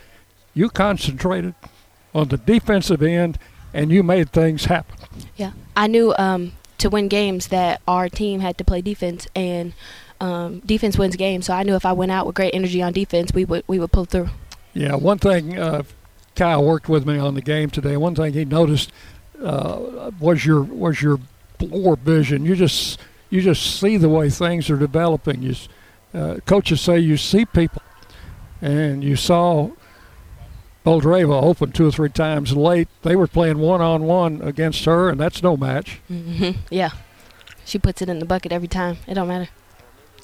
You 0.60 0.68
concentrated 0.68 1.54
on 2.14 2.28
the 2.28 2.36
defensive 2.36 3.02
end, 3.02 3.38
and 3.72 3.90
you 3.90 4.02
made 4.02 4.28
things 4.30 4.66
happen. 4.66 4.94
Yeah, 5.34 5.52
I 5.74 5.86
knew 5.86 6.14
um, 6.18 6.52
to 6.76 6.90
win 6.90 7.08
games 7.08 7.48
that 7.48 7.80
our 7.88 8.10
team 8.10 8.40
had 8.40 8.58
to 8.58 8.64
play 8.64 8.82
defense, 8.82 9.26
and 9.34 9.72
um, 10.20 10.58
defense 10.58 10.98
wins 10.98 11.16
games. 11.16 11.46
So 11.46 11.54
I 11.54 11.62
knew 11.62 11.76
if 11.76 11.86
I 11.86 11.94
went 11.94 12.12
out 12.12 12.26
with 12.26 12.34
great 12.34 12.54
energy 12.54 12.82
on 12.82 12.92
defense, 12.92 13.32
we 13.32 13.46
would 13.46 13.64
we 13.68 13.78
would 13.78 13.90
pull 13.90 14.04
through. 14.04 14.28
Yeah, 14.74 14.96
one 14.96 15.16
thing 15.16 15.58
uh, 15.58 15.84
Kyle 16.36 16.62
worked 16.62 16.90
with 16.90 17.06
me 17.06 17.16
on 17.16 17.36
the 17.36 17.40
game 17.40 17.70
today. 17.70 17.96
One 17.96 18.14
thing 18.14 18.34
he 18.34 18.44
noticed 18.44 18.92
uh, 19.42 20.10
was 20.20 20.44
your 20.44 20.60
was 20.60 21.00
your 21.00 21.20
floor 21.58 21.96
vision. 21.96 22.44
You 22.44 22.54
just 22.54 23.00
you 23.30 23.40
just 23.40 23.80
see 23.80 23.96
the 23.96 24.10
way 24.10 24.28
things 24.28 24.68
are 24.68 24.76
developing. 24.76 25.40
You 25.40 25.54
uh, 26.12 26.40
coaches 26.44 26.82
say 26.82 26.98
you 26.98 27.16
see 27.16 27.46
people, 27.46 27.80
and 28.60 29.02
you 29.02 29.16
saw 29.16 29.70
Boldareva 30.84 31.42
opened 31.42 31.74
two 31.74 31.86
or 31.86 31.90
three 31.90 32.08
times 32.08 32.56
late. 32.56 32.88
They 33.02 33.14
were 33.16 33.26
playing 33.26 33.58
one 33.58 33.80
on 33.80 34.04
one 34.04 34.40
against 34.42 34.84
her, 34.86 35.08
and 35.10 35.20
that's 35.20 35.42
no 35.42 35.56
match. 35.56 36.00
Mm-hmm. 36.10 36.60
Yeah, 36.70 36.90
she 37.64 37.78
puts 37.78 38.00
it 38.00 38.08
in 38.08 38.18
the 38.18 38.24
bucket 38.24 38.52
every 38.52 38.68
time. 38.68 38.98
It 39.06 39.14
don't 39.14 39.28
matter. 39.28 39.48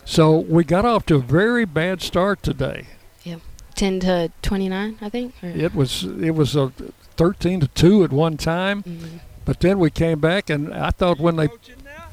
So 0.04 0.38
we 0.38 0.64
got 0.64 0.84
off 0.84 1.04
to 1.06 1.16
a 1.16 1.20
very 1.20 1.64
bad 1.64 2.00
start 2.00 2.42
today. 2.42 2.86
Yeah, 3.24 3.36
ten 3.74 4.00
to 4.00 4.30
twenty 4.40 4.68
nine, 4.68 4.96
I 5.00 5.08
think. 5.08 5.34
Or? 5.42 5.48
It 5.48 5.74
was 5.74 6.04
it 6.04 6.30
was 6.30 6.56
a 6.56 6.72
thirteen 7.16 7.60
to 7.60 7.68
two 7.68 8.04
at 8.04 8.12
one 8.12 8.36
time, 8.36 8.82
mm-hmm. 8.82 9.18
but 9.44 9.60
then 9.60 9.78
we 9.78 9.90
came 9.90 10.20
back, 10.20 10.48
and 10.48 10.72
I 10.72 10.90
thought 10.90 11.18
when 11.18 11.36
they 11.36 11.48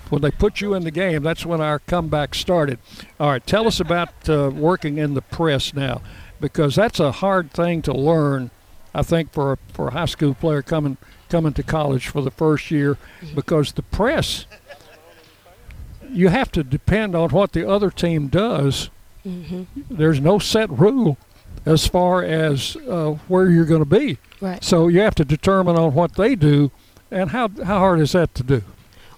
when 0.10 0.22
they 0.22 0.32
put 0.32 0.60
you 0.60 0.74
in 0.74 0.84
the 0.84 0.92
game, 0.92 1.24
that's 1.24 1.46
when 1.46 1.62
our 1.62 1.80
comeback 1.80 2.36
started. 2.36 2.80
All 3.20 3.30
right, 3.30 3.46
tell 3.46 3.68
us 3.68 3.80
about 3.80 4.28
uh, 4.28 4.52
working 4.54 4.98
in 4.98 5.14
the 5.14 5.22
press 5.22 5.74
now, 5.74 6.02
because 6.44 6.76
that's 6.76 7.00
a 7.00 7.14
hard 7.14 7.52
thing 7.52 7.82
to 7.82 7.94
learn. 7.94 8.52
I 8.94 9.02
think 9.02 9.32
for 9.32 9.54
a, 9.54 9.58
for 9.72 9.88
a 9.88 9.92
high 9.92 10.06
school 10.06 10.34
player 10.34 10.62
coming 10.62 10.98
coming 11.30 11.54
to 11.54 11.64
college 11.64 12.10
for 12.10 12.22
the 12.22 12.30
first 12.30 12.70
year, 12.70 12.98
because 13.34 13.72
the 13.72 13.82
press, 13.82 14.46
you 16.12 16.28
have 16.28 16.52
to 16.52 16.62
depend 16.62 17.16
on 17.16 17.30
what 17.30 17.54
the 17.54 17.68
other 17.68 17.90
team 17.90 18.28
does. 18.28 18.90
Mm-hmm. 19.26 19.64
There's 19.90 20.20
no 20.20 20.38
set 20.38 20.70
rule 20.70 21.18
as 21.66 21.88
far 21.88 22.22
as 22.22 22.76
uh, 22.76 23.12
where 23.30 23.50
you're 23.50 23.64
going 23.64 23.80
to 23.80 23.86
be. 23.86 24.18
Right. 24.42 24.62
So 24.62 24.90
you 24.90 25.00
have 25.00 25.16
to 25.16 25.26
determine 25.26 25.78
on 25.78 25.94
what 25.94 26.16
they 26.16 26.36
do, 26.36 26.72
and 27.10 27.30
how 27.30 27.48
how 27.48 27.80
hard 27.80 28.02
is 28.02 28.12
that 28.12 28.36
to 28.36 28.44
do? 28.44 28.64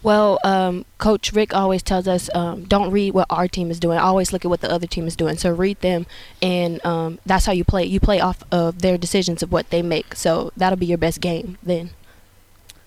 Well, 0.06 0.38
um, 0.44 0.86
Coach 1.00 1.34
Rick 1.34 1.52
always 1.56 1.82
tells 1.82 2.08
us 2.08 2.30
um, 2.36 2.66
don't 2.66 2.92
read 2.92 3.16
what 3.16 3.26
our 3.32 3.48
team 3.48 3.72
is 3.72 3.80
doing. 3.80 3.98
Always 3.98 4.32
look 4.32 4.46
at 4.46 4.50
what 4.50 4.62
the 4.62 4.70
other 4.70 4.86
team 4.86 5.08
is 5.08 5.16
doing. 5.16 5.36
So 5.36 5.52
read 5.52 5.82
them, 5.82 6.06
and 6.44 6.86
um, 6.86 7.18
that's 7.26 7.48
how 7.48 7.54
you 7.54 7.64
play. 7.64 7.86
You 7.86 8.00
play 8.00 8.20
off 8.20 8.44
of 8.52 8.84
their 8.84 9.00
decisions 9.00 9.42
of 9.42 9.52
what 9.52 9.72
they 9.72 9.82
make. 9.82 10.14
So 10.14 10.52
that'll 10.56 10.78
be 10.78 10.86
your 10.86 11.00
best 11.00 11.22
game 11.22 11.58
then. 11.64 11.90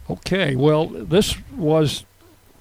Okay. 0.09 0.55
Well, 0.55 0.87
this 0.87 1.35
was 1.57 2.05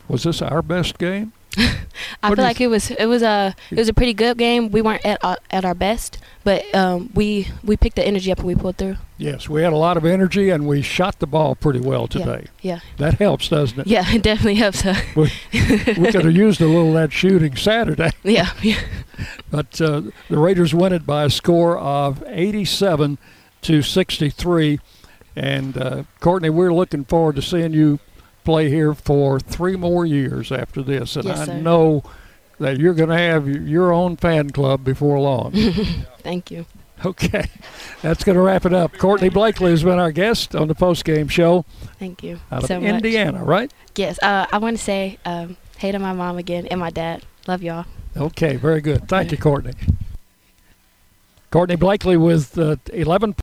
was 0.08 0.24
this 0.24 0.42
our 0.42 0.64
best 0.64 0.98
game? 0.98 1.34
I 2.24 2.36
feel 2.36 2.44
like 2.44 2.62
it 2.62 2.68
was 2.68 2.92
it 2.92 3.06
was 3.06 3.22
a 3.22 3.56
it 3.72 3.78
was 3.78 3.90
a 3.90 3.94
pretty 3.94 4.14
good 4.14 4.38
game. 4.38 4.70
We 4.70 4.82
weren't 4.82 5.06
at 5.06 5.20
uh, 5.24 5.38
at 5.50 5.66
our 5.66 5.74
best, 5.74 6.20
but 6.44 6.74
um, 6.76 7.12
we 7.14 7.48
we 7.64 7.78
picked 7.78 7.96
the 7.96 8.06
energy 8.06 8.32
up 8.32 8.40
and 8.40 8.48
we 8.48 8.56
pulled 8.56 8.78
through. 8.78 8.98
Yes, 9.18 9.50
we 9.50 9.64
had 9.64 9.74
a 9.74 9.78
lot 9.78 9.98
of 9.98 10.06
energy 10.06 10.52
and 10.52 10.68
we 10.68 10.84
shot 10.84 11.20
the 11.20 11.26
ball 11.26 11.56
pretty 11.56 11.80
well 11.80 12.08
today. 12.08 12.46
Yeah, 12.62 12.76
yeah. 12.76 12.80
that 12.98 13.16
helps, 13.16 13.50
doesn't 13.50 13.80
it? 13.80 13.88
Yeah, 13.88 14.04
it 14.14 14.22
definitely 14.22 14.56
helps. 14.56 14.86
Uh, 14.86 14.96
we, 15.16 15.32
we 15.54 16.12
could 16.12 16.26
have 16.26 16.36
used 16.36 16.62
a 16.62 16.68
little 16.68 16.90
of 16.90 16.94
that 16.94 17.12
shooting 17.12 17.56
Saturday. 17.56 18.12
Yeah, 18.24 18.52
yeah. 18.62 18.82
But 19.50 19.80
uh, 19.80 20.02
the 20.30 20.38
Raiders 20.38 20.74
win 20.74 20.92
it 20.92 21.06
by 21.06 21.24
a 21.24 21.30
score 21.30 21.78
of 21.78 22.22
87 22.28 23.18
to 23.62 23.82
63. 23.82 24.80
And 25.36 25.78
uh, 25.78 26.04
Courtney, 26.20 26.50
we're 26.50 26.74
looking 26.74 27.06
forward 27.06 27.38
to 27.38 27.42
seeing 27.42 27.72
you 27.72 28.00
play 28.48 28.70
here 28.70 28.94
for 28.94 29.42
three 29.42 29.76
more 29.76 30.06
years 30.06 30.54
after 30.54 30.82
this. 30.82 31.18
And 31.18 31.26
Yes, 31.26 31.40
I 31.42 31.46
sir. 31.48 31.58
know 31.62 32.02
that 32.60 32.80
you're 32.80 32.94
going 32.94 33.10
to 33.10 33.18
have 33.18 33.46
your 33.48 33.92
own 33.92 34.16
fan 34.16 34.52
club 34.52 34.86
before 34.86 35.20
long. 35.20 35.52
Thank 36.20 36.50
you. 36.50 36.66
Okay, 37.06 37.46
that's 38.02 38.24
going 38.24 38.38
to 38.38 38.42
wrap 38.42 38.66
it 38.66 38.74
up. 38.74 38.98
Courtney 38.98 39.28
Blakely 39.30 39.70
has 39.72 39.84
been 39.84 40.00
our 40.00 40.12
guest 40.14 40.56
on 40.56 40.68
the 40.70 40.74
postgame 40.76 41.30
show 41.30 41.66
Thank 42.00 42.24
you 42.24 42.40
out 42.52 42.64
of 42.64 42.68
so 42.70 42.80
much. 42.80 42.90
Indiana, 42.90 43.44
right? 43.44 43.70
Yes. 43.96 44.18
Uh, 44.24 44.48
I 44.52 44.58
want 44.60 44.78
to 44.78 44.84
say 44.84 45.20
um, 45.26 45.58
hey 45.78 45.92
to 45.92 46.00
my 46.00 46.14
mom 46.14 46.38
again 46.38 46.66
and 46.68 46.80
my 46.80 46.90
dad. 46.90 47.24
Love 47.48 47.62
y'all. 47.62 47.86
Okay, 48.16 48.56
very 48.56 48.80
good. 48.82 49.08
Thank 49.10 49.32
you, 49.32 49.38
Courtney. 49.38 49.74
Courtney 51.52 51.76
Blakely 51.76 52.18
with 52.18 52.58
uh, 52.58 52.78
11 52.94 53.34